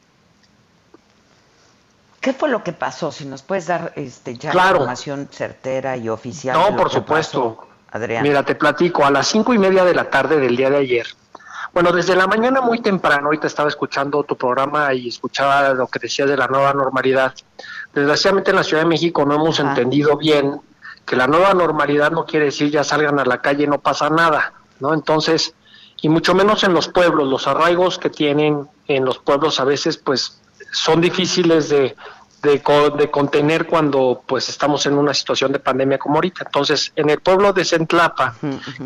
¿Qué 2.20 2.32
fue 2.34 2.48
lo 2.48 2.62
que 2.62 2.72
pasó? 2.72 3.10
Si 3.12 3.24
nos 3.24 3.42
puedes 3.42 3.66
dar 3.66 3.92
este 3.96 4.36
ya 4.36 4.50
información 4.50 5.28
certera 5.30 5.96
y 5.96 6.08
oficial. 6.08 6.58
No, 6.58 6.76
por 6.76 6.90
supuesto. 6.90 7.66
Adrián. 7.92 8.22
Mira, 8.22 8.44
te 8.44 8.54
platico, 8.54 9.04
a 9.04 9.10
las 9.10 9.26
cinco 9.26 9.52
y 9.52 9.58
media 9.58 9.84
de 9.84 9.94
la 9.94 10.08
tarde 10.08 10.38
del 10.38 10.56
día 10.56 10.70
de 10.70 10.76
ayer, 10.76 11.06
bueno, 11.72 11.92
desde 11.92 12.16
la 12.16 12.26
mañana 12.26 12.60
muy 12.60 12.80
temprano, 12.80 13.26
ahorita 13.26 13.46
estaba 13.46 13.68
escuchando 13.68 14.24
tu 14.24 14.36
programa 14.36 14.92
y 14.92 15.08
escuchaba 15.08 15.72
lo 15.72 15.86
que 15.86 16.00
decías 16.00 16.28
de 16.28 16.36
la 16.36 16.48
nueva 16.48 16.72
normalidad. 16.72 17.32
Desgraciadamente 17.94 18.50
en 18.50 18.56
la 18.56 18.64
Ciudad 18.64 18.82
de 18.82 18.88
México 18.88 19.24
no 19.24 19.34
hemos 19.34 19.60
entendido 19.60 20.16
bien 20.16 20.60
que 21.10 21.16
la 21.16 21.26
nueva 21.26 21.52
normalidad 21.54 22.12
no 22.12 22.24
quiere 22.24 22.44
decir 22.44 22.70
ya 22.70 22.84
salgan 22.84 23.18
a 23.18 23.24
la 23.24 23.42
calle 23.42 23.64
y 23.64 23.66
no 23.66 23.80
pasa 23.80 24.08
nada, 24.08 24.52
¿no? 24.78 24.94
Entonces, 24.94 25.56
y 26.00 26.08
mucho 26.08 26.36
menos 26.36 26.62
en 26.62 26.72
los 26.72 26.86
pueblos, 26.86 27.26
los 27.26 27.48
arraigos 27.48 27.98
que 27.98 28.10
tienen 28.10 28.68
en 28.86 29.04
los 29.04 29.18
pueblos 29.18 29.58
a 29.58 29.64
veces 29.64 29.96
pues 29.96 30.40
son 30.70 31.00
difíciles 31.00 31.68
de, 31.68 31.96
de, 32.44 32.62
de, 32.96 33.10
contener 33.10 33.66
cuando 33.66 34.22
pues 34.24 34.48
estamos 34.50 34.86
en 34.86 34.96
una 34.96 35.12
situación 35.12 35.50
de 35.50 35.58
pandemia 35.58 35.98
como 35.98 36.14
ahorita. 36.14 36.44
Entonces, 36.46 36.92
en 36.94 37.10
el 37.10 37.18
pueblo 37.18 37.52
de 37.52 37.64
Centlapa, 37.64 38.36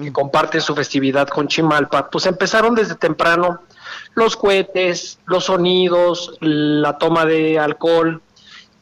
que 0.02 0.10
comparte 0.10 0.62
su 0.62 0.74
festividad 0.74 1.28
con 1.28 1.46
Chimalpa, 1.46 2.08
pues 2.08 2.24
empezaron 2.24 2.74
desde 2.74 2.94
temprano 2.94 3.60
los 4.14 4.34
cohetes, 4.34 5.18
los 5.26 5.44
sonidos, 5.44 6.38
la 6.40 6.96
toma 6.96 7.26
de 7.26 7.58
alcohol, 7.58 8.22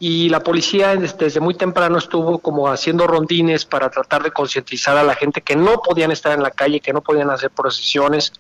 y 0.05 0.29
la 0.31 0.41
policía 0.41 0.97
desde 0.97 1.39
muy 1.39 1.55
temprano 1.55 1.97
estuvo 1.97 2.41
como 2.41 2.67
haciendo 2.67 3.07
rondines 3.07 3.65
para 3.65 3.89
tratar 3.89 4.25
de 4.25 4.33
concientizar 4.33 4.97
a 4.97 5.05
la 5.05 5.15
gente 5.15 5.43
que 5.43 5.55
no 5.55 5.81
podían 5.81 6.11
estar 6.11 6.33
en 6.33 6.43
la 6.43 6.51
calle, 6.51 6.81
que 6.81 6.93
no 6.93 7.03
podían 7.03 7.31
hacer 7.31 7.51
procesiones. 7.51 8.33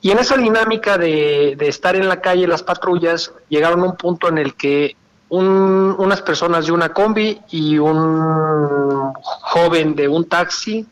Y 0.00 0.12
en 0.12 0.20
esa 0.20 0.36
dinámica 0.36 0.96
de, 0.96 1.56
estar 1.62 1.96
en 1.96 2.08
la 2.08 2.20
calle, 2.20 2.46
las 2.46 2.62
patrullas 2.62 3.32
llegaron 3.48 3.80
a 3.80 3.86
un 3.86 3.96
punto 3.96 4.28
en 4.28 4.38
el 4.38 4.54
que 4.54 4.94
unas 5.30 6.22
personas 6.22 6.66
de 6.66 6.70
una 6.70 6.90
combi 6.90 7.40
y 7.50 7.78
un 7.78 9.12
joven 9.20 9.96
de 9.96 10.06
un 10.06 10.28
taxi 10.28 10.86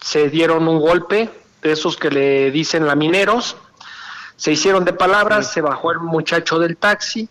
se 0.00 0.30
dieron 0.30 0.66
un 0.66 0.80
golpe, 0.80 1.28
de 1.60 1.72
esos 1.72 1.98
que 1.98 2.08
le 2.08 2.50
dicen 2.50 2.86
lamineros, 2.86 3.58
se 4.36 4.52
hicieron 4.52 4.86
de 4.86 4.94
palabras, 4.94 5.52
se 5.52 5.60
bajó 5.60 5.92
el 5.92 5.98
muchacho 5.98 6.58
del 6.58 6.78
taxi, 6.78 7.28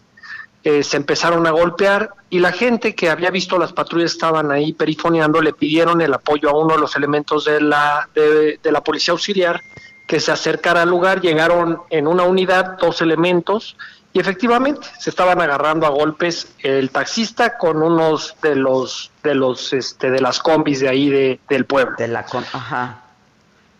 eh, 0.65 0.81
se 0.81 0.97
empezaron 0.97 1.45
a 1.45 1.51
golpear 1.51 2.09
y 2.31 2.39
la 2.39 2.51
gente 2.51 2.95
que 2.95 3.11
había 3.11 3.29
visto 3.29 3.59
las 3.59 3.71
patrullas 3.71 4.13
estaban 4.13 4.49
ahí 4.49 4.73
perifoneando, 4.73 5.39
le 5.39 5.53
pidieron 5.53 6.01
el 6.01 6.11
apoyo 6.11 6.49
a 6.49 6.57
uno 6.57 6.73
de 6.73 6.79
los 6.79 6.95
elementos 6.95 7.45
de 7.45 7.61
la, 7.61 8.09
de, 8.15 8.59
la 8.63 8.83
policía 8.83 9.11
auxiliar 9.11 9.61
que 10.07 10.19
se 10.19 10.31
acercara 10.31 10.81
al 10.81 10.89
lugar, 10.89 11.21
llegaron 11.21 11.83
en 11.91 12.07
una 12.07 12.23
unidad 12.23 12.79
dos 12.79 13.03
elementos 13.03 13.77
y 14.11 14.19
efectivamente 14.19 14.87
se 14.97 15.11
estaban 15.11 15.39
agarrando 15.39 15.85
a 15.85 15.89
golpes 15.89 16.47
el 16.63 16.89
taxista 16.89 17.59
con 17.59 17.83
unos 17.83 18.35
de 18.41 18.55
los 18.55 19.11
de 19.21 19.35
los 19.35 19.71
este 19.71 20.09
de 20.09 20.19
las 20.19 20.39
combis 20.39 20.79
de 20.79 20.89
ahí 20.89 21.11
de, 21.11 21.39
del 21.47 21.65
pueblo. 21.65 21.95
De 21.95 22.07
la 22.07 22.21
ajá. 22.21 23.03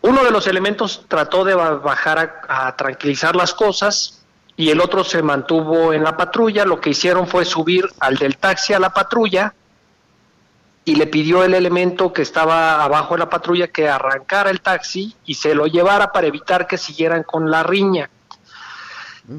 Uno 0.02 0.22
de 0.22 0.30
los 0.30 0.46
elementos 0.46 1.04
trató 1.08 1.42
de 1.42 1.56
bajar 1.56 2.42
a 2.48 2.76
tranquilizar 2.76 3.34
las 3.34 3.52
cosas, 3.54 4.15
y 4.56 4.70
el 4.70 4.80
otro 4.80 5.04
se 5.04 5.22
mantuvo 5.22 5.92
en 5.92 6.02
la 6.02 6.16
patrulla. 6.16 6.64
Lo 6.64 6.80
que 6.80 6.90
hicieron 6.90 7.26
fue 7.26 7.44
subir 7.44 7.88
al 8.00 8.16
del 8.16 8.38
taxi 8.38 8.72
a 8.72 8.78
la 8.78 8.90
patrulla 8.90 9.54
y 10.84 10.94
le 10.94 11.06
pidió 11.06 11.44
el 11.44 11.54
elemento 11.54 12.12
que 12.12 12.22
estaba 12.22 12.82
abajo 12.82 13.14
de 13.14 13.20
la 13.20 13.28
patrulla 13.28 13.68
que 13.68 13.88
arrancara 13.88 14.50
el 14.50 14.60
taxi 14.60 15.14
y 15.26 15.34
se 15.34 15.54
lo 15.54 15.66
llevara 15.66 16.12
para 16.12 16.28
evitar 16.28 16.66
que 16.66 16.78
siguieran 16.78 17.22
con 17.22 17.50
la 17.50 17.62
riña. 17.62 18.08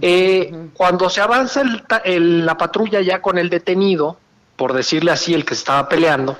Eh, 0.01 0.69
cuando 0.73 1.09
se 1.09 1.21
avanza 1.21 1.61
el, 2.03 2.45
la 2.45 2.57
patrulla 2.57 2.99
ya 2.99 3.21
con 3.21 3.37
el 3.37 3.49
detenido, 3.49 4.17
por 4.57 4.73
decirle 4.73 5.11
así, 5.11 5.33
el 5.33 5.45
que 5.45 5.53
estaba 5.53 5.87
peleando, 5.87 6.37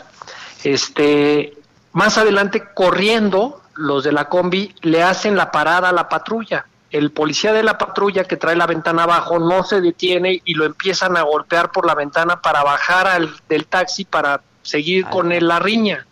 este, 0.66 1.54
más 1.94 2.18
adelante 2.18 2.62
corriendo, 2.74 3.62
los 3.76 4.04
de 4.04 4.12
la 4.12 4.28
combi 4.28 4.76
le 4.82 5.04
hacen 5.04 5.38
la 5.38 5.52
parada 5.52 5.90
a 5.90 5.94
la 5.94 6.10
patrulla 6.10 6.66
el 6.91 7.11
policía 7.11 7.53
de 7.53 7.64
la 7.64 7.77
patrulla 7.77 8.23
que 8.23 8.38
trae 8.38 8.55
la 8.55 8.65
ventana 8.65 9.03
abajo 9.03 9.39
no 9.39 9.64
se 9.64 9.81
detiene 9.81 10.41
y 10.45 10.53
lo 10.53 10.65
empiezan 10.65 11.18
a 11.18 11.23
golpear 11.23 11.72
por 11.72 11.85
la 11.85 11.95
ventana 11.95 12.41
para 12.41 12.64
bajar 12.64 13.07
al, 13.07 13.35
del 13.49 13.65
taxi 13.65 14.05
para 14.05 14.41
seguir 14.61 15.05
con 15.07 15.31
él 15.31 15.47
la 15.47 15.59
riña. 15.59 16.05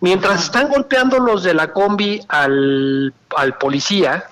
Mientras 0.00 0.44
están 0.44 0.68
golpeando 0.68 1.18
los 1.18 1.42
de 1.44 1.54
la 1.54 1.72
combi 1.72 2.20
al, 2.28 3.14
al 3.36 3.58
policía, 3.58 4.24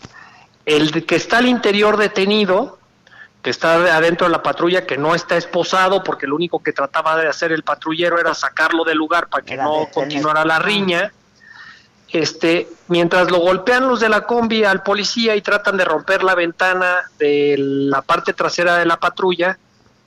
el 0.66 1.06
que 1.06 1.16
está 1.16 1.38
al 1.38 1.46
interior 1.46 1.96
detenido, 1.96 2.78
que 3.42 3.50
está 3.50 3.74
adentro 3.96 4.26
de 4.26 4.32
la 4.32 4.42
patrulla, 4.42 4.86
que 4.86 4.98
no 4.98 5.14
está 5.14 5.36
esposado, 5.36 6.04
porque 6.04 6.26
lo 6.26 6.36
único 6.36 6.62
que 6.62 6.72
trataba 6.72 7.16
de 7.16 7.28
hacer 7.28 7.52
el 7.52 7.62
patrullero 7.62 8.18
era 8.18 8.34
sacarlo 8.34 8.84
del 8.84 8.98
lugar 8.98 9.28
para 9.28 9.44
que 9.44 9.56
no 9.56 9.88
continuara 9.92 10.44
la 10.44 10.58
riña 10.58 11.12
este, 12.12 12.68
mientras 12.88 13.30
lo 13.30 13.38
golpean 13.38 13.88
los 13.88 14.00
de 14.00 14.08
la 14.08 14.22
combi 14.22 14.64
al 14.64 14.82
policía 14.82 15.34
y 15.34 15.40
tratan 15.40 15.76
de 15.76 15.84
romper 15.84 16.22
la 16.22 16.34
ventana 16.34 16.98
de 17.18 17.56
la 17.58 18.02
parte 18.02 18.34
trasera 18.34 18.76
de 18.76 18.84
la 18.84 18.98
patrulla, 18.98 19.58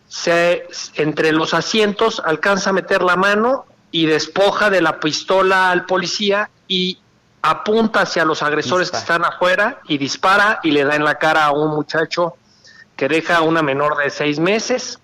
se, 0.07 0.67
entre 0.93 1.31
los 1.31 1.53
asientos 1.53 2.21
alcanza 2.23 2.69
a 2.69 2.73
meter 2.73 3.01
la 3.01 3.15
mano 3.15 3.65
y 3.91 4.05
despoja 4.05 4.69
de 4.69 4.81
la 4.81 4.99
pistola 4.99 5.71
al 5.71 5.85
policía 5.85 6.49
y 6.67 6.99
apunta 7.41 8.01
hacia 8.01 8.23
los 8.23 8.43
agresores 8.43 8.91
que 8.91 8.97
están 8.97 9.25
afuera 9.25 9.79
y 9.87 9.97
dispara 9.97 10.59
y 10.63 10.71
le 10.71 10.83
da 10.83 10.95
en 10.95 11.03
la 11.03 11.15
cara 11.15 11.45
a 11.45 11.51
un 11.51 11.71
muchacho 11.71 12.35
que 12.95 13.07
deja 13.07 13.37
a 13.37 13.41
una 13.41 13.61
menor 13.61 13.97
de 13.97 14.09
seis 14.09 14.39
meses. 14.39 14.99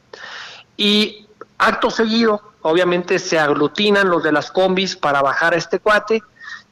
Y 0.78 1.28
acto 1.57 1.90
seguido 1.90 2.41
obviamente 2.61 3.18
se 3.19 3.40
aglutinan 3.40 4.10
los 4.10 4.23
de 4.23 4.32
las 4.32 4.52
combis 4.52 4.95
para 4.95 5.22
bajar 5.22 5.53
a 5.53 5.57
este 5.57 5.80
cuate 5.80 6.22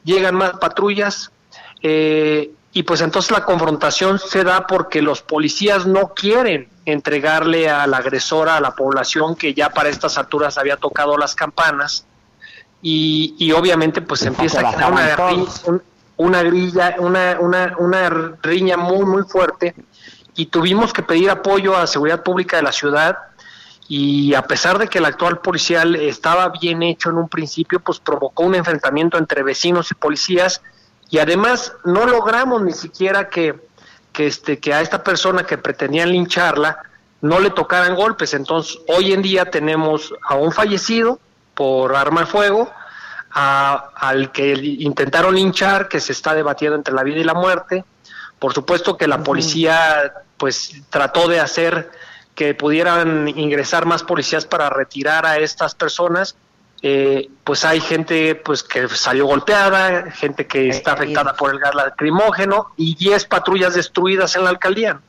llegan 0.04 0.34
más 0.34 0.52
patrullas 0.58 1.30
eh, 1.82 2.50
y 2.72 2.82
pues 2.84 3.00
entonces 3.00 3.30
la 3.32 3.44
confrontación 3.44 4.18
se 4.18 4.44
da 4.44 4.66
porque 4.66 5.02
los 5.02 5.22
policías 5.22 5.86
no 5.86 6.14
quieren 6.14 6.68
entregarle 6.84 7.68
al 7.68 7.92
agresor 7.94 8.48
a 8.48 8.60
la 8.60 8.72
población 8.72 9.34
que 9.34 9.54
ya 9.54 9.70
para 9.70 9.88
estas 9.88 10.18
alturas 10.18 10.56
había 10.56 10.76
tocado 10.76 11.16
las 11.16 11.34
campanas 11.34 12.06
y, 12.80 13.34
y 13.38 13.52
obviamente 13.52 14.02
pues 14.02 14.22
empieza 14.22 14.60
a 14.60 14.72
crear 14.72 14.92
una, 14.92 15.80
una 16.16 16.42
grilla, 16.42 16.96
una, 16.98 17.38
una, 17.40 17.74
una 17.78 18.08
riña 18.42 18.76
muy 18.76 19.04
muy 19.04 19.22
fuerte 19.24 19.74
y 20.36 20.46
tuvimos 20.46 20.92
que 20.92 21.02
pedir 21.02 21.28
apoyo 21.30 21.76
a 21.76 21.80
la 21.80 21.86
seguridad 21.86 22.22
pública 22.22 22.56
de 22.56 22.62
la 22.62 22.72
ciudad 22.72 23.16
y 23.92 24.34
a 24.34 24.42
pesar 24.42 24.78
de 24.78 24.86
que 24.86 24.98
el 24.98 25.04
actual 25.04 25.40
policial 25.40 25.96
estaba 25.96 26.48
bien 26.50 26.80
hecho 26.84 27.10
en 27.10 27.16
un 27.16 27.28
principio, 27.28 27.80
pues 27.80 27.98
provocó 27.98 28.44
un 28.44 28.54
enfrentamiento 28.54 29.18
entre 29.18 29.42
vecinos 29.42 29.90
y 29.90 29.96
policías 29.96 30.62
y 31.10 31.18
además 31.18 31.72
no 31.84 32.06
logramos 32.06 32.62
ni 32.62 32.72
siquiera 32.72 33.28
que, 33.28 33.58
que, 34.12 34.28
este, 34.28 34.60
que 34.60 34.72
a 34.72 34.80
esta 34.80 35.02
persona 35.02 35.42
que 35.42 35.58
pretendían 35.58 36.12
lincharla 36.12 36.78
no 37.20 37.40
le 37.40 37.50
tocaran 37.50 37.96
golpes. 37.96 38.32
Entonces, 38.32 38.78
hoy 38.86 39.12
en 39.12 39.22
día 39.22 39.50
tenemos 39.50 40.14
a 40.22 40.36
un 40.36 40.52
fallecido 40.52 41.18
por 41.54 41.96
arma 41.96 42.20
de 42.20 42.26
fuego, 42.28 42.70
a, 43.32 43.90
al 43.96 44.30
que 44.30 44.52
intentaron 44.52 45.34
linchar, 45.34 45.88
que 45.88 45.98
se 45.98 46.12
está 46.12 46.32
debatiendo 46.32 46.76
entre 46.76 46.94
la 46.94 47.02
vida 47.02 47.18
y 47.18 47.24
la 47.24 47.34
muerte. 47.34 47.84
Por 48.38 48.54
supuesto 48.54 48.96
que 48.96 49.08
la 49.08 49.24
policía 49.24 50.12
pues 50.36 50.80
trató 50.90 51.26
de 51.26 51.40
hacer 51.40 51.90
que 52.40 52.54
pudieran 52.54 53.28
ingresar 53.28 53.84
más 53.84 54.02
policías 54.02 54.46
para 54.46 54.70
retirar 54.70 55.26
a 55.26 55.36
estas 55.36 55.74
personas, 55.74 56.36
eh, 56.80 57.28
pues 57.44 57.66
hay 57.66 57.82
gente 57.82 58.34
pues 58.34 58.62
que 58.62 58.88
salió 58.88 59.26
golpeada, 59.26 60.10
gente 60.10 60.46
que 60.46 60.64
eh, 60.64 60.68
está 60.70 60.92
afectada 60.92 61.34
por 61.34 61.50
el 61.50 61.58
gas 61.58 61.74
lacrimógeno 61.74 62.68
y 62.78 62.94
10 62.94 63.26
patrullas 63.26 63.74
destruidas 63.74 64.36
en 64.36 64.44
la 64.44 64.48
alcaldía. 64.48 65.02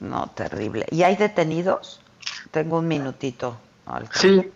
No, 0.00 0.30
terrible. 0.34 0.86
¿Y 0.90 1.02
hay 1.02 1.16
detenidos? 1.16 2.00
Tengo 2.50 2.78
un 2.78 2.88
minutito. 2.88 3.58
Sí, 4.14 4.50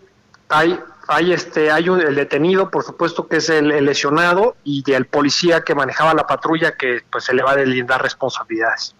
hay 0.49 0.79
hay 1.07 1.33
este, 1.33 1.69
hay 1.69 1.87
un, 1.87 2.01
el 2.01 2.15
detenido, 2.15 2.71
por 2.71 2.83
supuesto 2.83 3.27
que 3.27 3.37
es 3.37 3.49
el, 3.49 3.69
el 3.69 3.85
lesionado 3.85 4.55
y 4.63 4.83
el 4.91 5.05
policía 5.05 5.61
que 5.61 5.75
manejaba 5.75 6.15
la 6.15 6.25
patrulla 6.25 6.75
que 6.77 7.03
pues 7.11 7.25
se 7.25 7.35
le 7.35 7.43
va 7.43 7.51
a 7.51 7.55
deslindar 7.57 8.01
responsabilidades. 8.01 8.95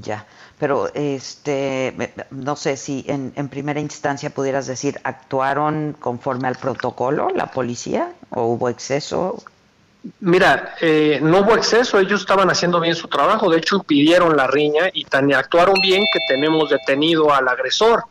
Ya, 0.00 0.24
pero 0.58 0.88
este, 0.94 2.14
no 2.30 2.56
sé 2.56 2.76
si 2.76 3.04
en, 3.08 3.32
en, 3.36 3.48
primera 3.48 3.80
instancia 3.80 4.30
pudieras 4.30 4.66
decir, 4.66 5.00
¿actuaron 5.04 5.96
conforme 5.98 6.48
al 6.48 6.56
protocolo 6.56 7.28
la 7.34 7.46
policía 7.46 8.12
o 8.30 8.44
hubo 8.44 8.68
exceso? 8.68 9.42
Mira, 10.20 10.74
eh, 10.80 11.18
no 11.22 11.40
hubo 11.40 11.54
exceso, 11.54 11.98
ellos 11.98 12.20
estaban 12.20 12.50
haciendo 12.50 12.78
bien 12.78 12.94
su 12.94 13.08
trabajo, 13.08 13.50
de 13.50 13.58
hecho 13.58 13.76
impidieron 13.76 14.36
la 14.36 14.46
riña 14.46 14.90
y 14.92 15.04
tan 15.04 15.32
actuaron 15.32 15.76
bien 15.80 16.04
que 16.12 16.20
tenemos 16.28 16.68
detenido 16.68 17.32
al 17.32 17.48
agresor. 17.48 18.04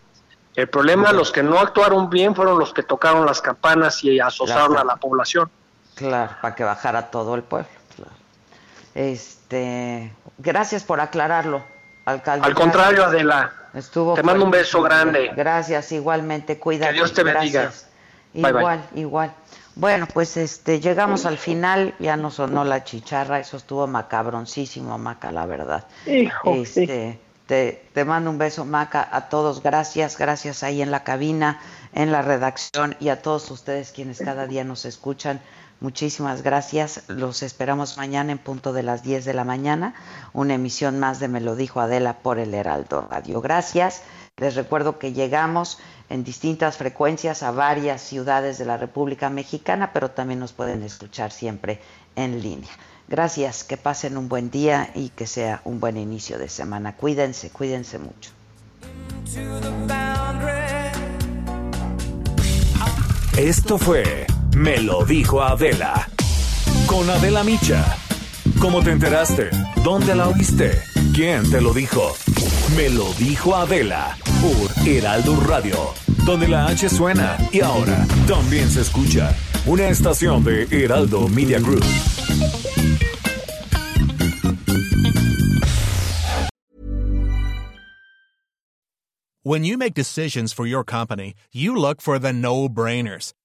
El 0.56 0.68
problema, 0.70 1.12
los 1.12 1.32
que 1.32 1.44
no 1.44 1.60
actuaron 1.60 2.10
bien 2.10 2.36
fueron 2.36 2.60
los 2.60 2.74
que 2.74 2.84
tocaron 2.84 3.26
las 3.26 3.42
campanas 3.42 4.04
y 4.04 4.20
asosaron 4.20 4.78
a 4.78 4.84
la 4.84 4.96
población. 4.96 5.50
Claro, 5.96 6.36
para 6.42 6.56
que 6.56 6.64
bajara 6.64 7.12
todo 7.12 7.36
el 7.36 7.44
pueblo. 7.44 7.70
Claro. 7.96 8.12
Este, 8.96 10.14
gracias 10.40 10.84
por 10.84 11.00
aclararlo, 11.00 11.64
alcalde. 12.06 12.48
Al 12.48 12.56
contrario, 12.56 13.06
Adela. 13.06 13.52
Estuvo 13.74 14.14
te 14.14 14.24
mando 14.24 14.46
un 14.46 14.52
beso 14.52 14.82
grande. 14.82 15.32
Gracias, 15.36 15.92
igualmente, 15.92 16.60
cuídate. 16.60 16.92
Que 16.92 16.98
Dios 16.98 17.14
te 17.14 17.24
bendiga. 17.24 17.62
Gracias. 17.64 17.90
Igual, 18.34 18.84
bye. 18.94 19.02
igual. 19.02 19.34
Bueno, 19.76 20.08
pues 20.14 20.38
este, 20.38 20.80
llegamos 20.80 21.26
al 21.26 21.40
final, 21.40 21.96
ya 21.98 22.16
nos 22.16 22.36
sonó 22.36 22.64
la 22.64 22.84
chicharra, 22.84 23.40
eso 23.40 23.58
estuvo 23.58 23.88
macabroncísimo, 23.88 25.00
Maca, 25.00 25.32
la 25.32 25.48
verdad. 25.48 25.88
Hijo, 26.06 26.54
este, 26.54 27.14
sí. 27.14 27.20
te, 27.48 27.86
te 27.92 28.06
mando 28.06 28.30
un 28.30 28.38
beso, 28.38 28.66
Maca, 28.66 29.08
a 29.12 29.30
todos, 29.30 29.64
gracias, 29.64 30.18
gracias 30.20 30.62
ahí 30.62 30.84
en 30.84 30.92
la 30.92 31.04
cabina, 31.04 31.60
en 31.94 32.12
la 32.12 32.22
redacción 32.22 32.96
y 33.00 33.10
a 33.10 33.24
todos 33.24 33.50
ustedes 33.50 33.92
quienes 33.92 34.20
cada 34.20 34.46
día 34.46 34.64
nos 34.64 34.86
escuchan. 34.86 35.42
Muchísimas 35.84 36.44
gracias. 36.44 37.04
Los 37.10 37.44
esperamos 37.44 37.98
mañana 37.98 38.32
en 38.32 38.38
punto 38.38 38.72
de 38.72 38.84
las 38.84 39.04
10 39.04 39.26
de 39.26 39.34
la 39.34 39.44
mañana. 39.44 39.94
Una 40.32 40.54
emisión 40.54 40.98
más 40.98 41.20
de 41.20 41.28
Me 41.28 41.42
lo 41.42 41.58
dijo 41.58 41.82
Adela 41.82 42.20
por 42.20 42.40
el 42.40 42.54
Heraldo 42.54 43.06
Radio. 43.12 43.42
Gracias. 43.42 44.02
Les 44.38 44.56
recuerdo 44.56 44.98
que 44.98 45.12
llegamos 45.12 45.80
en 46.10 46.24
distintas 46.24 46.78
frecuencias 46.78 47.44
a 47.44 47.52
varias 47.52 48.02
ciudades 48.02 48.58
de 48.58 48.64
la 48.64 48.78
República 48.78 49.30
Mexicana, 49.30 49.92
pero 49.92 50.12
también 50.12 50.40
nos 50.40 50.54
pueden 50.54 50.84
escuchar 50.84 51.34
siempre 51.34 51.82
en 52.16 52.42
línea. 52.42 52.72
Gracias, 53.10 53.66
que 53.66 53.76
pasen 53.76 54.16
un 54.16 54.30
buen 54.30 54.50
día 54.50 54.90
y 54.96 55.10
que 55.10 55.28
sea 55.28 55.60
un 55.66 55.82
buen 55.82 55.98
inicio 55.98 56.40
de 56.40 56.48
semana. 56.48 56.96
Cuídense, 56.96 57.50
cuídense 57.50 58.00
mucho. 58.00 58.32
Esto 63.36 63.78
fue 63.78 64.26
Me 64.56 64.78
lo 64.78 65.04
dijo 65.04 65.42
Adela. 65.42 66.08
Con 66.86 67.10
Adela 67.10 67.44
Micha. 67.44 67.98
¿Cómo 68.60 68.84
te 68.84 68.92
enteraste? 68.92 69.50
¿Dónde 69.84 70.16
la 70.16 70.30
oíste? 70.30 70.80
¿Quién 71.14 71.50
te 71.50 71.60
lo 71.60 71.74
dijo? 71.74 72.16
Me 72.76 72.90
lo 72.90 73.12
dijo 73.14 73.56
Adela 73.56 74.18
por 74.42 74.88
Heraldo 74.88 75.40
Radio, 75.48 75.78
donde 76.26 76.48
la 76.48 76.68
H 76.68 76.88
suena 76.90 77.38
y 77.52 77.62
ahora 77.62 78.06
también 78.28 78.70
se 78.70 78.82
escucha. 78.82 79.36
Una 79.66 79.88
estación 79.88 80.44
de 80.44 80.68
Heraldo 80.70 81.28
Media 81.28 81.60
Group. 81.60 81.84
When 89.46 89.66
you 89.66 89.78
make 89.78 89.94
decisions 89.94 90.54
for 90.54 90.66
your 90.66 90.86
company, 90.86 91.34
you 91.52 91.76
look 91.76 92.02
for 92.02 92.18
the 92.18 92.32
no-brainers. 92.32 93.34